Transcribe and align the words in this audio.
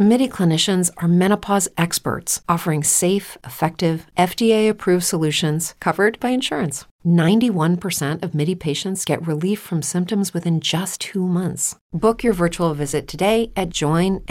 MIDI 0.00 0.28
clinicians 0.28 0.92
are 0.98 1.08
menopause 1.08 1.68
experts 1.76 2.40
offering 2.48 2.84
safe, 2.84 3.36
effective, 3.42 4.06
FDA 4.16 4.70
approved 4.70 5.02
solutions 5.02 5.74
covered 5.80 6.20
by 6.20 6.28
insurance. 6.28 6.84
91% 7.04 8.22
of 8.22 8.32
MIDI 8.32 8.54
patients 8.54 9.04
get 9.04 9.26
relief 9.26 9.58
from 9.58 9.82
symptoms 9.82 10.32
within 10.32 10.60
just 10.60 11.00
two 11.00 11.26
months. 11.26 11.74
Book 11.92 12.22
your 12.22 12.32
virtual 12.32 12.74
visit 12.74 13.08
today 13.08 13.50
at 13.56 13.70
joinmidi.com. 13.70 14.28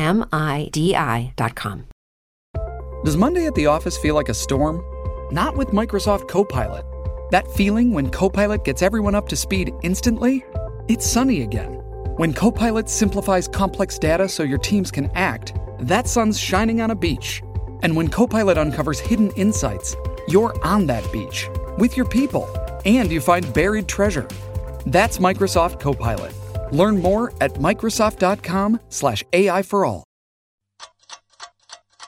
Does 3.04 3.18
Monday 3.18 3.45
at 3.45 3.55
the 3.55 3.65
office 3.65 3.97
feel 3.97 4.15
like 4.15 4.29
a 4.29 4.33
storm? 4.33 4.82
Not 5.33 5.57
with 5.57 5.71
Microsoft 5.71 6.29
Copilot. 6.29 6.86
That 7.32 7.46
feeling 7.52 7.91
when 7.91 8.10
Copilot 8.10 8.63
gets 8.63 8.82
everyone 8.82 9.15
up 9.15 9.27
to 9.27 9.36
speed 9.36 9.74
instantly? 9.83 10.46
It's 10.88 11.05
sunny 11.05 11.41
again. 11.41 11.76
When 12.17 12.33
Copilot 12.33 12.89
simplifies 12.89 13.47
complex 13.47 13.99
data 13.99 14.27
so 14.27 14.41
your 14.41 14.57
teams 14.57 14.89
can 14.89 15.11
act, 15.13 15.53
that 15.81 16.07
sun's 16.07 16.39
shining 16.39 16.81
on 16.81 16.89
a 16.89 16.95
beach. 16.95 17.43
And 17.83 17.95
when 17.95 18.07
Copilot 18.07 18.57
uncovers 18.57 18.99
hidden 18.99 19.29
insights, 19.35 19.95
you're 20.27 20.55
on 20.65 20.87
that 20.87 21.05
beach 21.11 21.47
with 21.77 21.95
your 21.95 22.07
people 22.07 22.49
and 22.85 23.11
you 23.11 23.21
find 23.21 23.53
buried 23.53 23.87
treasure. 23.87 24.27
That's 24.87 25.19
Microsoft 25.19 25.79
Copilot. 25.79 26.33
Learn 26.73 26.99
more 26.99 27.33
at 27.39 27.53
Microsoft.com/slash 27.53 29.23
AI 29.33 29.61
for 29.61 29.85
all. 29.85 30.04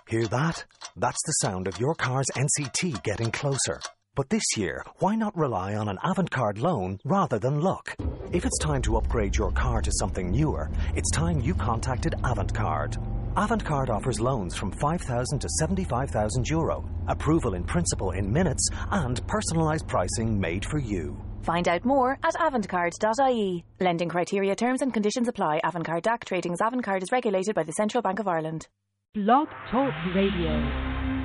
Hear 0.08 0.26
that? 0.26 0.66
That's 0.98 1.22
the 1.24 1.34
sound 1.34 1.68
of 1.68 1.80
your 1.80 1.94
car's 1.94 2.32
NCT 2.36 3.04
getting 3.04 3.30
closer. 3.30 3.80
But 4.20 4.28
this 4.28 4.58
year, 4.58 4.84
why 4.98 5.16
not 5.16 5.38
rely 5.38 5.76
on 5.76 5.88
an 5.88 5.98
Avantcard 6.04 6.60
loan 6.60 7.00
rather 7.06 7.40
than 7.40 7.62
luck? 7.62 7.96
If 8.34 8.46
it's 8.46 8.58
time 8.60 8.82
to 8.82 8.98
upgrade 8.98 9.38
your 9.38 9.50
car 9.54 9.82
to 9.82 9.94
something 9.94 10.30
newer, 10.30 10.70
it's 10.94 11.10
time 11.12 11.40
you 11.40 11.54
contacted 11.54 12.16
Avantcard. 12.22 12.98
Avantcard 13.36 13.88
offers 13.88 14.20
loans 14.20 14.58
from 14.58 14.72
5,000 14.72 15.40
to 15.40 15.48
75,000 15.60 16.50
euro, 16.50 16.84
approval 17.08 17.54
in 17.54 17.64
principle 17.64 18.12
in 18.12 18.30
minutes, 18.30 18.68
and 18.92 19.26
personalised 19.26 19.88
pricing 19.88 20.38
made 20.38 20.66
for 20.66 20.80
you. 20.80 21.18
Find 21.44 21.70
out 21.70 21.86
more 21.86 22.20
at 22.22 22.36
avantcard.ie. 22.36 23.64
Lending 23.80 24.10
criteria, 24.10 24.54
terms 24.54 24.82
and 24.82 24.94
conditions 24.94 25.30
apply. 25.30 25.62
Avantcard 25.64 26.02
DAC 26.02 26.26
trading 26.26 26.52
as 26.52 26.60
Avantcard 26.60 27.04
is 27.04 27.14
regulated 27.14 27.56
by 27.56 27.64
the 27.64 27.72
Central 27.72 28.02
Bank 28.02 28.20
of 28.20 28.28
Ireland. 28.28 28.68
Blog 29.14 29.48
Talk 29.72 29.94
Radio. 30.14 31.19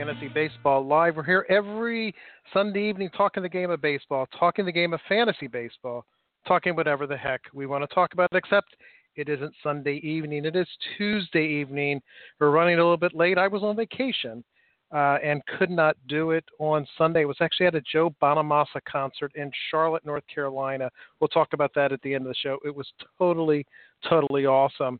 Fantasy 0.00 0.28
Baseball 0.28 0.86
Live. 0.86 1.16
We're 1.16 1.24
here 1.24 1.44
every 1.50 2.14
Sunday 2.54 2.88
evening 2.88 3.10
talking 3.14 3.42
the 3.42 3.50
game 3.50 3.70
of 3.70 3.82
baseball, 3.82 4.26
talking 4.38 4.64
the 4.64 4.72
game 4.72 4.94
of 4.94 5.00
fantasy 5.06 5.46
baseball, 5.46 6.06
talking 6.48 6.74
whatever 6.74 7.06
the 7.06 7.18
heck 7.18 7.42
we 7.52 7.66
want 7.66 7.86
to 7.86 7.94
talk 7.94 8.14
about, 8.14 8.30
except 8.32 8.76
it 9.16 9.28
isn't 9.28 9.52
Sunday 9.62 9.96
evening. 9.96 10.46
It 10.46 10.56
is 10.56 10.66
Tuesday 10.96 11.44
evening. 11.44 12.00
We're 12.38 12.50
running 12.50 12.76
a 12.76 12.82
little 12.82 12.96
bit 12.96 13.14
late. 13.14 13.36
I 13.36 13.46
was 13.46 13.62
on 13.62 13.76
vacation 13.76 14.42
uh, 14.90 15.18
and 15.22 15.44
could 15.58 15.68
not 15.68 15.98
do 16.08 16.30
it 16.30 16.46
on 16.58 16.86
Sunday. 16.96 17.20
It 17.20 17.28
was 17.28 17.36
actually 17.42 17.66
at 17.66 17.74
a 17.74 17.82
Joe 17.82 18.14
Bonamassa 18.22 18.80
concert 18.90 19.32
in 19.34 19.50
Charlotte, 19.70 20.06
North 20.06 20.24
Carolina. 20.34 20.88
We'll 21.20 21.28
talk 21.28 21.52
about 21.52 21.72
that 21.74 21.92
at 21.92 22.00
the 22.00 22.14
end 22.14 22.24
of 22.24 22.30
the 22.30 22.36
show. 22.42 22.56
It 22.64 22.74
was 22.74 22.90
totally, 23.18 23.66
totally 24.08 24.46
awesome. 24.46 24.98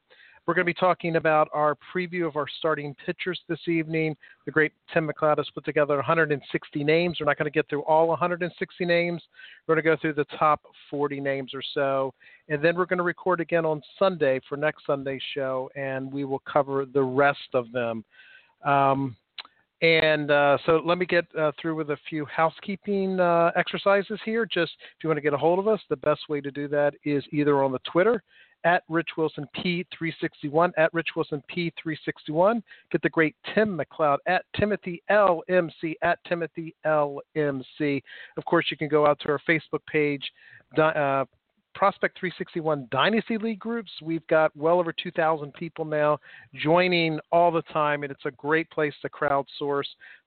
We're 0.50 0.54
going 0.54 0.66
to 0.66 0.74
be 0.74 0.80
talking 0.80 1.14
about 1.14 1.48
our 1.52 1.76
preview 1.94 2.26
of 2.26 2.34
our 2.34 2.46
starting 2.58 2.96
pitchers 3.06 3.38
this 3.48 3.60
evening. 3.68 4.16
The 4.46 4.50
great 4.50 4.72
Tim 4.92 5.08
McLeod 5.08 5.36
has 5.36 5.46
put 5.54 5.64
together 5.64 5.94
160 5.94 6.82
names. 6.82 7.18
We're 7.20 7.26
not 7.26 7.38
going 7.38 7.44
to 7.44 7.52
get 7.52 7.68
through 7.68 7.82
all 7.82 8.08
160 8.08 8.84
names. 8.84 9.22
We're 9.68 9.76
going 9.76 9.84
to 9.84 9.88
go 9.88 9.96
through 10.00 10.14
the 10.14 10.24
top 10.40 10.62
40 10.90 11.20
names 11.20 11.52
or 11.54 11.62
so. 11.72 12.12
And 12.48 12.60
then 12.60 12.74
we're 12.74 12.86
going 12.86 12.98
to 12.98 13.04
record 13.04 13.38
again 13.38 13.64
on 13.64 13.80
Sunday 13.96 14.40
for 14.48 14.56
next 14.56 14.86
Sunday's 14.86 15.22
show, 15.36 15.70
and 15.76 16.12
we 16.12 16.24
will 16.24 16.42
cover 16.52 16.84
the 16.84 17.02
rest 17.04 17.54
of 17.54 17.70
them. 17.70 18.04
Um, 18.64 19.14
and 19.82 20.32
uh, 20.32 20.58
so 20.66 20.82
let 20.84 20.98
me 20.98 21.06
get 21.06 21.26
uh, 21.38 21.52
through 21.62 21.76
with 21.76 21.90
a 21.90 21.96
few 22.08 22.26
housekeeping 22.26 23.20
uh, 23.20 23.52
exercises 23.54 24.18
here. 24.24 24.46
Just 24.46 24.72
if 24.98 25.04
you 25.04 25.08
want 25.08 25.16
to 25.16 25.22
get 25.22 25.32
a 25.32 25.38
hold 25.38 25.60
of 25.60 25.68
us, 25.68 25.80
the 25.88 25.96
best 25.96 26.22
way 26.28 26.40
to 26.40 26.50
do 26.50 26.66
that 26.66 26.94
is 27.04 27.22
either 27.30 27.62
on 27.62 27.70
the 27.70 27.78
Twitter 27.90 28.20
at 28.64 28.82
Rich 28.88 29.10
Wilson 29.16 29.46
P361, 29.56 30.72
at 30.76 30.92
Rich 30.92 31.08
Wilson 31.16 31.42
P361. 31.50 32.62
Get 32.90 33.02
the 33.02 33.08
great 33.08 33.34
Tim 33.54 33.78
McLeod 33.78 34.18
at 34.26 34.44
Timothy 34.56 35.02
LMC, 35.10 35.94
at 36.02 36.18
Timothy 36.28 36.74
LMC. 36.86 38.02
Of 38.36 38.44
course, 38.44 38.66
you 38.70 38.76
can 38.76 38.88
go 38.88 39.06
out 39.06 39.18
to 39.20 39.28
our 39.30 39.40
Facebook 39.48 39.84
page, 39.90 40.30
uh, 40.78 41.24
Prospect 41.74 42.18
361 42.18 42.88
Dynasty 42.90 43.38
League 43.38 43.58
groups. 43.58 43.90
We've 44.02 44.26
got 44.26 44.54
well 44.56 44.80
over 44.80 44.92
2,000 44.92 45.52
people 45.54 45.84
now 45.84 46.18
joining 46.54 47.20
all 47.30 47.50
the 47.50 47.62
time, 47.62 48.02
and 48.02 48.10
it's 48.10 48.24
a 48.26 48.30
great 48.32 48.68
place 48.70 48.94
to 49.02 49.08
crowdsource, 49.08 49.86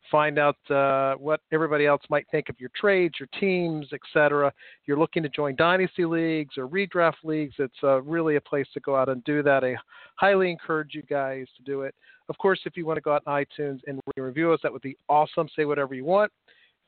find 0.09 0.39
out 0.39 0.57
uh, 0.69 1.15
what 1.15 1.41
everybody 1.51 1.85
else 1.85 2.01
might 2.09 2.25
think 2.31 2.49
of 2.49 2.59
your 2.59 2.71
trades, 2.79 3.15
your 3.19 3.29
teams, 3.39 3.87
etc. 3.93 4.51
You're 4.85 4.97
looking 4.97 5.23
to 5.23 5.29
join 5.29 5.55
Dynasty 5.55 6.05
Leagues 6.05 6.57
or 6.57 6.67
redraft 6.67 7.23
leagues. 7.23 7.55
It's 7.59 7.73
uh, 7.83 8.01
really 8.01 8.37
a 8.37 8.41
place 8.41 8.67
to 8.73 8.79
go 8.79 8.95
out 8.95 9.09
and 9.09 9.23
do 9.23 9.43
that. 9.43 9.63
I 9.63 9.75
highly 10.15 10.49
encourage 10.49 10.95
you 10.95 11.03
guys 11.03 11.47
to 11.57 11.63
do 11.63 11.81
it. 11.81 11.93
Of 12.29 12.37
course, 12.37 12.61
if 12.65 12.77
you 12.77 12.85
want 12.85 12.97
to 12.97 13.01
go 13.01 13.13
out 13.13 13.23
on 13.27 13.43
iTunes 13.43 13.81
and 13.85 13.99
review 14.17 14.53
us, 14.53 14.59
that 14.63 14.71
would 14.71 14.81
be 14.81 14.97
awesome. 15.09 15.49
Say 15.55 15.65
whatever 15.65 15.93
you 15.93 16.05
want. 16.05 16.31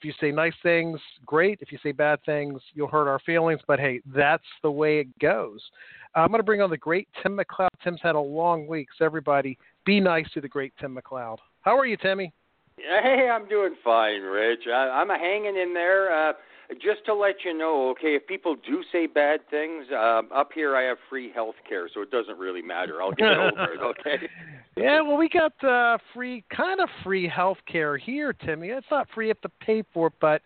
You 0.05 0.13
say 0.21 0.31
nice 0.31 0.53
things, 0.61 0.99
great. 1.25 1.57
If 1.61 1.71
you 1.71 1.79
say 1.81 1.91
bad 1.91 2.19
things, 2.27 2.61
you'll 2.75 2.87
hurt 2.87 3.09
our 3.09 3.17
feelings. 3.25 3.59
But 3.67 3.79
hey, 3.79 4.01
that's 4.13 4.43
the 4.61 4.69
way 4.69 4.99
it 4.99 5.07
goes. 5.17 5.59
I'm 6.13 6.27
going 6.27 6.39
to 6.39 6.43
bring 6.43 6.61
on 6.61 6.69
the 6.69 6.77
great 6.77 7.07
Tim 7.23 7.35
McLeod. 7.35 7.69
Tim's 7.83 8.01
had 8.03 8.13
a 8.13 8.19
long 8.19 8.67
week, 8.67 8.89
so 8.95 9.03
everybody 9.03 9.57
be 9.83 9.99
nice 9.99 10.27
to 10.35 10.41
the 10.41 10.47
great 10.47 10.73
Tim 10.79 10.95
McLeod. 10.95 11.37
How 11.61 11.75
are 11.75 11.87
you, 11.87 11.97
Timmy? 11.97 12.31
Hey, 12.77 13.29
I'm 13.33 13.49
doing 13.49 13.73
fine, 13.83 14.21
Rich. 14.21 14.67
I, 14.67 14.89
I'm 15.01 15.09
hanging 15.09 15.57
in 15.57 15.73
there. 15.73 16.29
Uh, 16.29 16.33
just 16.73 17.05
to 17.05 17.13
let 17.13 17.35
you 17.43 17.57
know, 17.57 17.89
okay, 17.89 18.15
if 18.15 18.25
people 18.27 18.55
do 18.55 18.83
say 18.91 19.07
bad 19.07 19.41
things, 19.49 19.85
um, 19.91 20.29
up 20.33 20.49
here 20.53 20.75
I 20.75 20.83
have 20.83 20.97
free 21.09 21.31
health 21.31 21.55
care, 21.67 21.87
so 21.93 22.01
it 22.01 22.11
doesn't 22.11 22.37
really 22.37 22.61
matter. 22.61 23.01
I'll 23.01 23.11
get 23.11 23.37
over 23.37 23.73
it, 23.73 23.79
okay? 23.81 24.27
Yeah, 24.75 25.01
well, 25.01 25.17
we 25.17 25.29
got 25.29 25.63
uh, 25.63 25.97
free, 26.13 26.43
kind 26.55 26.79
of 26.79 26.89
free 27.03 27.27
health 27.27 27.59
care 27.71 27.97
here, 27.97 28.33
Timmy. 28.33 28.69
It's 28.69 28.87
not 28.89 29.07
free, 29.13 29.27
you 29.27 29.29
have 29.29 29.41
to 29.41 29.65
pay 29.65 29.83
for 29.93 30.07
it, 30.07 30.13
but 30.19 30.41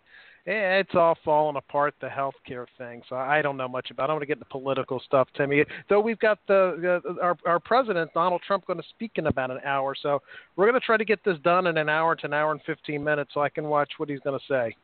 it's 0.46 0.96
all 0.96 1.16
falling 1.24 1.58
apart, 1.58 1.94
the 2.02 2.10
health 2.10 2.34
care 2.48 2.66
thing. 2.78 3.04
So 3.08 3.16
I 3.16 3.42
don't 3.42 3.58
know 3.58 3.68
much 3.68 3.92
about 3.92 4.04
it. 4.04 4.06
I 4.06 4.08
don't 4.08 4.16
want 4.16 4.22
to 4.24 4.28
get 4.28 4.38
into 4.38 4.50
political 4.50 5.00
stuff, 5.06 5.28
Timmy. 5.36 5.64
Though 5.90 6.00
we've 6.00 6.20
got 6.20 6.40
the, 6.48 7.02
uh, 7.06 7.22
our, 7.22 7.38
our 7.46 7.60
president, 7.60 8.12
Donald 8.14 8.42
Trump, 8.46 8.66
going 8.66 8.80
to 8.80 8.88
speak 8.90 9.12
in 9.16 9.28
about 9.28 9.52
an 9.52 9.60
hour. 9.64 9.94
So 10.02 10.22
we're 10.56 10.68
going 10.68 10.80
to 10.80 10.86
try 10.86 10.98
to 10.98 11.06
get 11.06 11.24
this 11.24 11.38
done 11.44 11.68
in 11.68 11.78
an 11.78 11.90
hour 11.90 12.16
to 12.16 12.26
an 12.26 12.34
hour 12.34 12.52
and 12.52 12.62
15 12.66 13.04
minutes 13.04 13.32
so 13.34 13.42
I 13.42 13.50
can 13.50 13.66
watch 13.66 13.92
what 13.98 14.10
he's 14.10 14.22
going 14.22 14.40
to 14.40 14.46
say. 14.48 14.76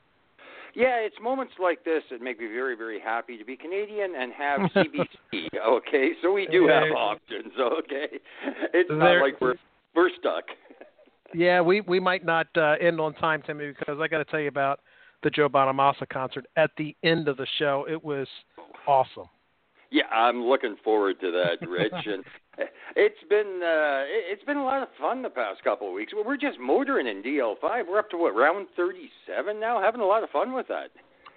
Yeah, 0.75 0.97
it's 0.97 1.15
moments 1.21 1.53
like 1.57 1.85
this 1.85 2.03
that 2.11 2.21
make 2.21 2.39
me 2.39 2.47
very, 2.47 2.75
very 2.75 2.99
happy 2.99 3.37
to 3.37 3.45
be 3.45 3.55
Canadian 3.55 4.13
and 4.17 4.33
have 4.33 4.59
CBC. 4.75 5.47
okay, 5.65 6.11
so 6.21 6.31
we 6.33 6.47
do 6.47 6.67
have 6.67 6.91
options. 6.95 7.53
Okay, 7.59 8.19
it's 8.73 8.89
not 8.89 8.99
there, 8.99 9.21
like 9.21 9.39
we're 9.39 9.55
we're 9.95 10.09
stuck. 10.19 10.43
yeah, 11.33 11.61
we 11.61 11.81
we 11.81 11.99
might 11.99 12.25
not 12.25 12.47
uh, 12.57 12.75
end 12.81 12.99
on 12.99 13.13
time, 13.13 13.41
Timmy, 13.45 13.69
because 13.69 13.99
I 14.01 14.07
got 14.07 14.17
to 14.17 14.25
tell 14.25 14.39
you 14.39 14.49
about 14.49 14.81
the 15.23 15.29
Joe 15.29 15.47
Bonamassa 15.47 16.07
concert 16.09 16.45
at 16.57 16.71
the 16.77 16.95
end 17.03 17.29
of 17.29 17.37
the 17.37 17.47
show. 17.57 17.85
It 17.89 18.03
was 18.03 18.27
awesome. 18.85 19.29
Yeah, 19.91 20.07
I'm 20.07 20.43
looking 20.43 20.75
forward 20.83 21.19
to 21.21 21.31
that, 21.31 21.67
Rich. 21.67 21.93
and 22.05 22.23
it's 22.95 23.23
been 23.29 23.61
uh, 23.63 24.03
it's 24.07 24.43
been 24.43 24.57
a 24.57 24.63
lot 24.63 24.81
of 24.81 24.89
fun 24.99 25.21
the 25.21 25.29
past 25.29 25.63
couple 25.63 25.87
of 25.87 25.93
weeks. 25.93 26.13
We're 26.13 26.37
just 26.37 26.59
motoring 26.59 27.07
in 27.07 27.21
DL5. 27.21 27.87
We're 27.87 27.99
up 27.99 28.09
to 28.11 28.17
what 28.17 28.35
round 28.35 28.67
37 28.75 29.59
now, 29.59 29.81
having 29.81 30.01
a 30.01 30.05
lot 30.05 30.23
of 30.23 30.29
fun 30.29 30.53
with 30.53 30.67
that. 30.67 30.89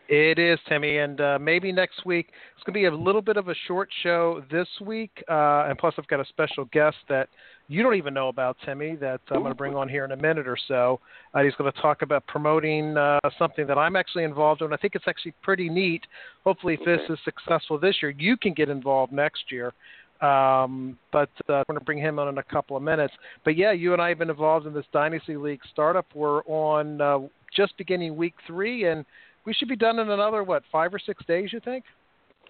It 0.08 0.38
is, 0.38 0.58
Timmy, 0.66 0.96
and 0.96 1.20
uh, 1.20 1.38
maybe 1.38 1.70
next 1.70 2.06
week 2.06 2.30
it's 2.56 2.64
going 2.64 2.72
to 2.72 2.80
be 2.80 2.86
a 2.86 3.04
little 3.04 3.20
bit 3.20 3.36
of 3.36 3.48
a 3.48 3.54
short 3.66 3.90
show 4.02 4.42
this 4.50 4.68
week, 4.80 5.22
uh, 5.28 5.66
and 5.68 5.76
plus 5.76 5.92
I've 5.98 6.06
got 6.06 6.18
a 6.18 6.24
special 6.24 6.64
guest 6.66 6.96
that 7.10 7.28
you 7.68 7.82
don't 7.82 7.96
even 7.96 8.14
know 8.14 8.28
about, 8.28 8.56
Timmy, 8.64 8.96
that 8.96 9.20
I'm 9.30 9.40
going 9.40 9.52
to 9.52 9.54
bring 9.56 9.74
on 9.74 9.88
here 9.88 10.04
in 10.04 10.12
a 10.12 10.16
minute 10.16 10.48
or 10.48 10.56
so. 10.68 11.00
Uh, 11.34 11.42
he's 11.42 11.54
going 11.56 11.70
to 11.70 11.80
talk 11.80 12.00
about 12.00 12.26
promoting 12.26 12.96
uh, 12.96 13.18
something 13.38 13.66
that 13.66 13.76
I'm 13.76 13.94
actually 13.94 14.24
involved 14.24 14.62
in. 14.62 14.72
I 14.72 14.76
think 14.78 14.94
it's 14.94 15.04
actually 15.06 15.34
pretty 15.42 15.68
neat. 15.68 16.02
Hopefully, 16.44 16.78
if 16.80 16.84
this 16.86 17.00
is 17.10 17.18
successful 17.24 17.78
this 17.78 17.96
year, 18.00 18.10
you 18.18 18.38
can 18.38 18.54
get 18.54 18.70
involved 18.70 19.12
next 19.12 19.52
year. 19.52 19.74
Um, 20.22 20.98
but 21.12 21.28
uh, 21.48 21.62
we're 21.68 21.74
going 21.74 21.78
to 21.78 21.84
bring 21.84 21.98
him 21.98 22.18
on 22.18 22.28
in 22.28 22.38
a 22.38 22.42
couple 22.42 22.76
of 22.76 22.82
minutes. 22.82 23.14
But 23.44 23.56
yeah, 23.56 23.72
you 23.72 23.92
and 23.92 24.00
I 24.00 24.08
have 24.08 24.18
been 24.18 24.30
involved 24.30 24.66
in 24.66 24.72
this 24.72 24.86
Dynasty 24.92 25.36
League 25.36 25.60
startup. 25.70 26.06
We're 26.14 26.42
on 26.44 27.00
uh, 27.00 27.18
just 27.54 27.76
beginning 27.76 28.16
week 28.16 28.34
three, 28.46 28.86
and 28.86 29.04
we 29.44 29.52
should 29.52 29.68
be 29.68 29.76
done 29.76 29.98
in 29.98 30.10
another, 30.10 30.42
what, 30.42 30.62
five 30.72 30.92
or 30.92 30.98
six 30.98 31.24
days, 31.26 31.52
you 31.52 31.60
think? 31.60 31.84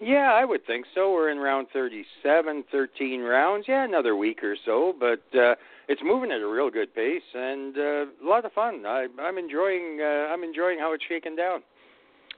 Yeah, 0.01 0.33
I 0.33 0.45
would 0.45 0.65
think 0.67 0.87
so. 0.95 1.13
We're 1.13 1.31
in 1.31 1.39
round 1.39 1.69
37, 1.73 2.65
13 2.71 3.21
rounds. 3.23 3.67
Yeah, 3.69 3.85
another 3.85 4.15
week 4.15 4.45
or 4.45 4.57
so, 4.65 4.95
but 4.99 5.23
uh, 5.39 5.57
it's 5.89 6.01
moving 6.05 6.31
at 6.31 6.41
a 6.41 6.47
real 6.47 6.71
good 6.71 6.95
pace 6.95 7.23
and 7.35 7.77
uh, 7.77 7.81
a 7.81 8.27
lot 8.27 8.45
of 8.45 8.53
fun. 8.53 8.85
I, 8.87 9.07
I'm 9.21 9.39
enjoying. 9.39 9.99
Uh, 10.01 10.33
I'm 10.33 10.45
enjoying 10.45 10.79
how 10.79 10.93
it's 10.93 11.05
shaken 11.09 11.35
down. 11.35 11.63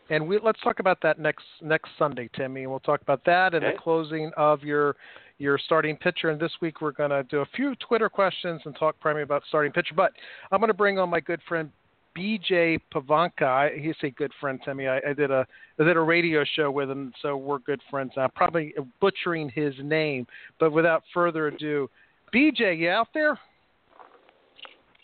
And 0.09 0.27
we, 0.27 0.39
let's 0.43 0.61
talk 0.63 0.81
about 0.81 0.99
that 1.03 1.19
next 1.19 1.45
next 1.61 1.91
Sunday, 1.99 2.31
Timmy. 2.35 2.63
And 2.63 2.71
we'll 2.71 2.81
talk 2.81 3.03
about 3.03 3.25
that 3.27 3.55
and 3.55 3.65
okay. 3.65 3.77
the 3.77 3.83
closing 3.83 4.31
of 4.37 4.63
your 4.63 4.97
your 5.39 5.59
starting 5.59 5.97
pitcher. 5.97 6.31
And 6.31 6.41
this 6.41 6.53
week 6.61 6.81
we're 6.81 6.93
going 6.93 7.11
to 7.11 7.23
do 7.25 7.41
a 7.41 7.47
few 7.57 7.75
Twitter 7.77 8.09
questions 8.09 8.61
and 8.65 8.77
talk 8.77 8.99
primarily 9.01 9.25
about 9.25 9.43
starting 9.49 9.73
pitcher. 9.73 9.95
But 9.95 10.13
I'm 10.51 10.61
going 10.61 10.69
to 10.69 10.75
bring 10.75 10.99
on 10.99 11.11
my 11.11 11.21
good 11.21 11.41
friend 11.49 11.71
BJ 12.17 12.79
Pavanka. 12.93 13.79
He's 13.79 13.95
a 14.03 14.11
good 14.11 14.33
friend 14.41 14.61
to 14.65 14.75
me. 14.75 14.89
I, 14.89 14.99
I 14.99 15.13
did 15.13 15.31
a 15.31 15.47
I 15.79 15.85
did 15.85 15.97
a 15.97 16.01
radio 16.01 16.45
show 16.57 16.71
with 16.71 16.91
him, 16.91 17.13
so 17.23 17.37
we're 17.37 17.59
good 17.59 17.81
friends. 17.91 18.13
I'm 18.17 18.31
probably 18.33 18.75
butchering 19.01 19.51
his 19.51 19.75
name, 19.83 20.27
but 20.59 20.73
without 20.73 21.03
further 21.15 21.49
ado, 21.49 21.89
BJ, 22.35 22.79
you 22.79 22.91
out 22.91 23.09
there? 23.15 23.39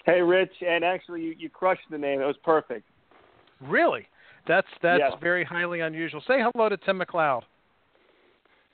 Hey, 0.04 0.20
Rich, 0.20 0.52
and 0.66 0.84
actually, 0.84 1.22
you, 1.22 1.34
you 1.36 1.50
crushed 1.50 1.82
the 1.90 1.98
name. 1.98 2.20
It 2.20 2.26
was 2.26 2.36
perfect. 2.44 2.88
Really? 3.60 4.06
That's 4.46 4.68
that's 4.82 5.00
yes. 5.00 5.12
very 5.20 5.44
highly 5.44 5.80
unusual. 5.80 6.22
Say 6.26 6.38
hello 6.40 6.68
to 6.68 6.76
Tim 6.76 7.00
McLeod. 7.00 7.42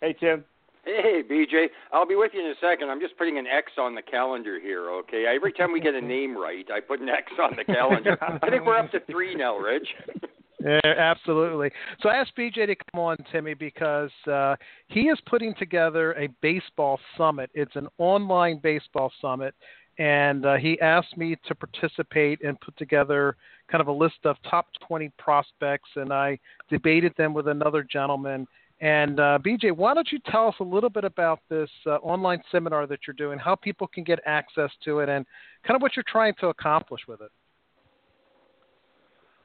Hey, 0.00 0.14
Tim. 0.18 0.44
Hey, 0.84 1.22
BJ. 1.22 1.66
I'll 1.92 2.06
be 2.06 2.16
with 2.16 2.32
you 2.34 2.40
in 2.40 2.46
a 2.46 2.54
second. 2.60 2.90
I'm 2.90 3.00
just 3.00 3.16
putting 3.16 3.38
an 3.38 3.46
X 3.46 3.72
on 3.78 3.94
the 3.94 4.02
calendar 4.02 4.58
here, 4.58 4.90
okay? 4.90 5.24
Every 5.32 5.52
time 5.52 5.72
we 5.72 5.80
get 5.80 5.94
a 5.94 6.00
name 6.04 6.36
right, 6.36 6.66
I 6.72 6.80
put 6.80 7.00
an 7.00 7.08
X 7.08 7.32
on 7.40 7.56
the 7.56 7.64
calendar. 7.64 8.18
I 8.20 8.50
think 8.50 8.66
we're 8.66 8.78
up 8.78 8.90
to 8.92 9.00
three 9.10 9.34
now, 9.34 9.56
Rich. 9.56 9.88
Yeah, 10.64 10.78
absolutely. 10.84 11.72
So 12.00 12.08
I 12.08 12.14
asked 12.18 12.36
BJ 12.38 12.66
to 12.66 12.76
come 12.76 13.00
on, 13.00 13.16
Timmy, 13.32 13.54
because 13.54 14.12
uh, 14.30 14.54
he 14.86 15.08
is 15.08 15.18
putting 15.26 15.54
together 15.54 16.12
a 16.14 16.28
baseball 16.40 17.00
summit. 17.18 17.50
It's 17.52 17.74
an 17.74 17.88
online 17.98 18.60
baseball 18.62 19.10
summit, 19.20 19.56
and 19.98 20.46
uh, 20.46 20.58
he 20.58 20.80
asked 20.80 21.16
me 21.16 21.36
to 21.48 21.54
participate 21.56 22.44
and 22.44 22.60
put 22.60 22.76
together 22.76 23.36
kind 23.68 23.80
of 23.80 23.88
a 23.88 23.92
list 23.92 24.18
of 24.24 24.36
top 24.48 24.68
20 24.86 25.10
prospects, 25.18 25.88
and 25.96 26.12
I 26.12 26.38
debated 26.70 27.12
them 27.16 27.34
with 27.34 27.48
another 27.48 27.82
gentleman 27.82 28.46
and 28.82 29.20
uh, 29.20 29.38
BJ, 29.46 29.70
why 29.70 29.94
don't 29.94 30.10
you 30.10 30.18
tell 30.28 30.48
us 30.48 30.56
a 30.58 30.64
little 30.64 30.90
bit 30.90 31.04
about 31.04 31.38
this 31.48 31.70
uh, 31.86 31.90
online 31.98 32.42
seminar 32.50 32.88
that 32.88 32.98
you're 33.06 33.14
doing, 33.14 33.38
how 33.38 33.54
people 33.54 33.86
can 33.86 34.02
get 34.02 34.18
access 34.26 34.70
to 34.84 34.98
it, 34.98 35.08
and 35.08 35.24
kind 35.64 35.76
of 35.76 35.82
what 35.82 35.94
you're 35.94 36.04
trying 36.08 36.34
to 36.40 36.48
accomplish 36.48 37.02
with 37.06 37.20
it? 37.20 37.30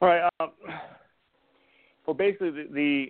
All 0.02 0.08
right. 0.08 0.28
Um, 0.40 0.50
well, 2.04 2.14
basically, 2.14 2.50
the, 2.50 2.66
the, 2.72 3.06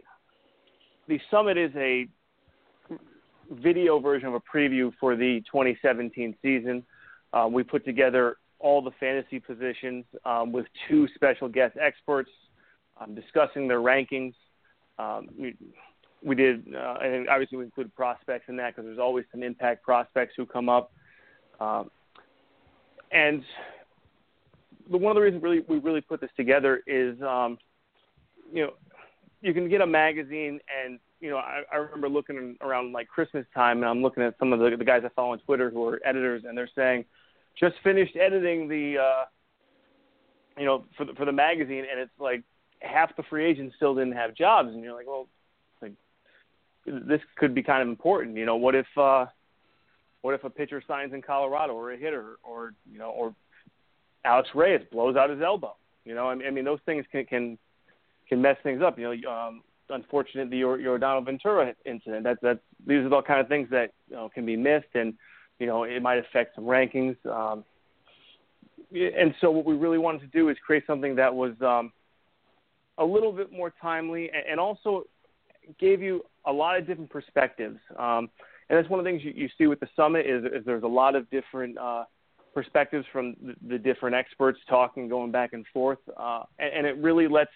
the 1.09 1.21
summit 1.31 1.57
is 1.57 1.73
a 1.77 2.07
video 3.51 3.99
version 3.99 4.29
of 4.29 4.35
a 4.35 4.41
preview 4.41 4.93
for 5.01 5.17
the 5.17 5.41
2017 5.51 6.37
season. 6.43 6.85
Um, 7.33 7.55
we 7.55 7.63
put 7.63 7.87
together 7.87 8.37
all 8.59 8.83
the 8.83 8.91
fantasy 9.01 9.41
positions 9.41 10.05
um, 10.27 10.53
with 10.53 10.67
two 10.91 11.09
special 11.15 11.49
guest 11.49 11.79
experts 11.81 12.31
um, 13.01 13.15
discussing 13.15 13.67
their 13.67 13.81
rankings. 13.81 14.35
Um, 14.99 15.29
we 16.23 16.35
did, 16.35 16.75
uh, 16.75 16.97
and 17.03 17.29
obviously 17.29 17.59
we 17.59 17.65
included 17.65 17.95
prospects 17.95 18.47
in 18.49 18.57
that 18.57 18.75
because 18.75 18.87
there's 18.87 18.99
always 18.99 19.25
some 19.31 19.43
impact 19.43 19.85
prospects 19.85 20.35
who 20.37 20.47
come 20.47 20.69
up. 20.69 20.93
Um, 21.61 21.91
and 23.13 23.43
the, 24.91 24.99
one 24.99 25.11
of 25.11 25.15
the 25.17 25.21
reasons 25.21 25.43
really 25.43 25.61
we 25.69 25.79
really 25.79 26.01
put 26.01 26.21
this 26.21 26.31
together 26.37 26.83
is, 26.87 27.21
um, 27.23 27.59
you 28.53 28.65
know, 28.65 28.73
you 29.41 29.55
can 29.55 29.69
get 29.69 29.81
a 29.81 29.87
magazine, 29.87 30.61
and 30.85 30.99
you 31.21 31.31
know, 31.31 31.37
I, 31.37 31.63
I 31.73 31.77
remember 31.77 32.09
looking 32.09 32.57
around 32.61 32.93
like 32.93 33.09
Christmas 33.09 33.47
time, 33.55 33.79
and 33.79 33.87
I'm 33.87 34.03
looking 34.03 34.23
at 34.23 34.35
some 34.39 34.53
of 34.53 34.59
the, 34.59 34.77
the 34.77 34.85
guys 34.85 35.03
I 35.05 35.09
follow 35.11 35.33
on 35.33 35.39
Twitter 35.41 35.71
who 35.71 35.87
are 35.87 36.01
editors, 36.05 36.43
and 36.47 36.57
they're 36.57 36.71
saying, 36.75 37.05
just 37.59 37.77
finished 37.83 38.17
editing 38.17 38.69
the, 38.69 38.99
uh, 38.99 39.25
you 40.57 40.65
know, 40.65 40.85
for 40.97 41.05
the, 41.05 41.13
for 41.15 41.25
the 41.25 41.33
magazine, 41.33 41.85
and 41.91 42.01
it's 42.01 42.11
like 42.19 42.43
half 42.81 43.17
the 43.17 43.23
free 43.25 43.45
agents 43.45 43.75
still 43.77 43.95
didn't 43.95 44.13
have 44.13 44.35
jobs, 44.35 44.71
and 44.71 44.83
you're 44.83 44.95
like, 44.95 45.07
well, 45.07 45.29
this 47.07 47.21
could 47.37 47.55
be 47.55 47.63
kind 47.63 47.83
of 47.83 47.89
important. 47.89 48.37
You 48.37 48.47
know, 48.47 48.57
what 48.57 48.75
if 48.75 48.87
uh, 48.97 49.27
what 50.23 50.35
if 50.35 50.45
a 50.45 50.51
pitcher 50.51 50.83
signs 50.87 51.13
in 51.13 51.23
Colorado 51.23 51.75
or 51.75 51.93
a 51.93 51.97
hitter 51.97 52.37
or 52.43 52.73
you 52.91 52.99
know 52.99 53.11
or 53.11 53.35
Alex 54.25 54.49
Reyes 54.55 54.83
blows 54.91 55.17
out 55.17 55.31
his 55.31 55.41
elbow? 55.41 55.75
You 56.05 56.15
know, 56.15 56.29
I 56.29 56.35
mean, 56.35 56.47
I 56.47 56.51
mean 56.51 56.65
those 56.65 56.81
things 56.87 57.05
can 57.11 57.25
can 57.25 57.59
can 58.29 58.43
mess 58.43 58.57
things 58.63 58.83
up. 58.83 58.99
You 58.99 59.17
know, 59.17 59.31
um, 59.31 59.63
unfortunate 59.91 60.51
the 60.51 60.61
Yordano 60.61 61.25
Ventura 61.25 61.75
incident. 61.85 62.25
That's 62.25 62.41
that's 62.43 62.61
these 62.87 63.05
are 63.05 63.09
the 63.09 63.23
kind 63.23 63.41
of 63.41 63.49
things 63.49 63.69
that 63.71 63.93
you 64.09 64.17
know 64.17 64.29
can 64.29 64.45
be 64.45 64.57
missed, 64.57 64.95
and 64.95 65.15
you 65.59 65.67
know 65.67 65.85
it 65.85 66.03
might 66.03 66.19
affect 66.19 66.55
some 66.55 66.65
rankings. 66.65 67.17
Um, 67.27 67.65
and 68.93 69.35
so 69.41 69.51
what 69.51 69.65
we 69.65 69.75
really 69.75 69.99
wanted 69.99 70.21
to 70.21 70.27
do 70.29 70.49
is 70.49 70.57
create 70.65 70.85
something 70.87 71.17
that 71.17 71.35
was 71.35 71.53
um, 71.61 71.93
a 72.97 73.05
little 73.05 73.33
bit 73.33 73.53
more 73.53 73.73
timely 73.83 74.31
and 74.49 74.59
also 74.59 75.05
gave 75.79 76.01
you 76.01 76.25
a 76.49 76.53
lot 76.53 76.79
of 76.79 76.87
different 76.87 77.11
perspectives. 77.11 77.79
Um, 77.97 78.31
and 78.69 78.79
that's 78.79 78.89
one 78.89 78.99
of 78.99 79.05
the 79.05 79.11
things 79.11 79.23
you, 79.25 79.33
you 79.35 79.49
see 79.57 79.67
with 79.67 79.81
the 79.81 79.89
summit 79.95 80.27
is, 80.27 80.45
is 80.45 80.65
there's 80.65 80.83
a 80.83 80.89
lot 80.89 81.15
of 81.15 81.31
different 81.31 81.79
uh, 81.79 82.05
perspectives 82.55 83.07
from 83.13 83.37
the, 83.43 83.55
the, 83.69 83.79
different 83.79 84.17
experts 84.17 84.59
talking, 84.69 85.09
going 85.09 85.31
back 85.31 85.53
and 85.53 85.65
forth, 85.73 85.99
uh, 86.17 86.43
and, 86.59 86.75
and, 86.79 86.87
it 86.87 86.97
really 87.03 87.29
lets 87.29 87.51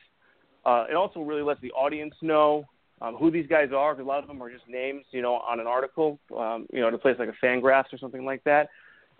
uh, 0.64 0.84
it 0.88 0.94
also 0.94 1.20
really 1.20 1.42
lets 1.42 1.60
the 1.60 1.72
audience 1.72 2.14
know 2.22 2.64
um, 3.00 3.16
who 3.16 3.30
these 3.30 3.46
guys 3.48 3.70
are. 3.76 3.94
Because 3.94 4.06
a 4.06 4.08
lot 4.08 4.22
of 4.22 4.28
them 4.28 4.40
are 4.42 4.50
just 4.50 4.68
names, 4.68 5.04
you 5.10 5.22
know, 5.22 5.34
on 5.34 5.58
an 5.58 5.66
article, 5.66 6.20
um, 6.38 6.66
you 6.72 6.80
know, 6.80 6.88
at 6.88 6.94
a 6.94 6.98
place 6.98 7.16
like 7.18 7.28
a 7.28 7.44
Fangraphs 7.44 7.92
or 7.92 7.98
something 7.98 8.24
like 8.24 8.44
that. 8.44 8.68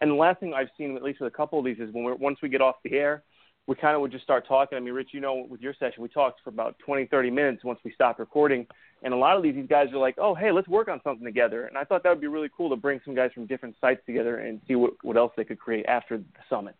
And 0.01 0.11
the 0.11 0.15
last 0.15 0.41
thing 0.41 0.55
I've 0.55 0.69
seen, 0.79 0.97
at 0.97 1.03
least 1.03 1.21
with 1.21 1.33
a 1.33 1.37
couple 1.37 1.59
of 1.59 1.65
these, 1.65 1.79
is 1.79 1.93
when 1.93 2.05
we're 2.05 2.15
once 2.15 2.39
we 2.43 2.49
get 2.49 2.61
off 2.61 2.77
the 2.85 2.93
air, 2.93 3.23
we 3.67 3.77
kind 3.77 3.95
of 3.95 4.01
would 4.01 4.11
just 4.11 4.25
start 4.25 4.47
talking. 4.47 4.77
I 4.77 4.81
mean, 4.81 4.93
Rich, 4.93 5.11
you 5.13 5.21
know, 5.21 5.47
with 5.49 5.61
your 5.61 5.75
session, 5.75 6.03
we 6.03 6.09
talked 6.09 6.41
for 6.43 6.51
about 6.51 6.77
20, 6.85 7.07
30 7.07 7.31
minutes 7.31 7.65
once 7.65 7.79
we 7.85 7.93
stopped 7.93 8.19
recording. 8.19 8.67
And 9.05 9.15
a 9.15 9.17
lot 9.17 9.37
of 9.37 9.43
these, 9.43 9.55
these 9.55 9.69
guys 9.69 9.89
are 9.93 9.99
like, 9.99 10.17
oh, 10.19 10.35
hey, 10.35 10.53
let's 10.53 10.69
work 10.69 10.89
on 10.89 11.01
something 11.05 11.25
together. 11.25 11.67
And 11.67 11.79
I 11.79 11.85
thought 11.85 12.03
that 12.03 12.11
would 12.11 12.21
be 12.21 12.27
really 12.27 12.51
cool 12.57 12.71
to 12.71 12.77
bring 12.77 13.01
some 13.05 13.15
guys 13.15 13.31
from 13.33 13.47
different 13.47 13.77
sites 13.81 14.01
together 14.07 14.39
and 14.39 14.61
see 14.67 14.75
what, 14.75 14.93
what 15.03 15.17
else 15.17 15.33
they 15.37 15.45
could 15.45 15.59
create 15.59 15.87
after 15.87 16.19
the 16.19 16.25
summit. 16.51 16.75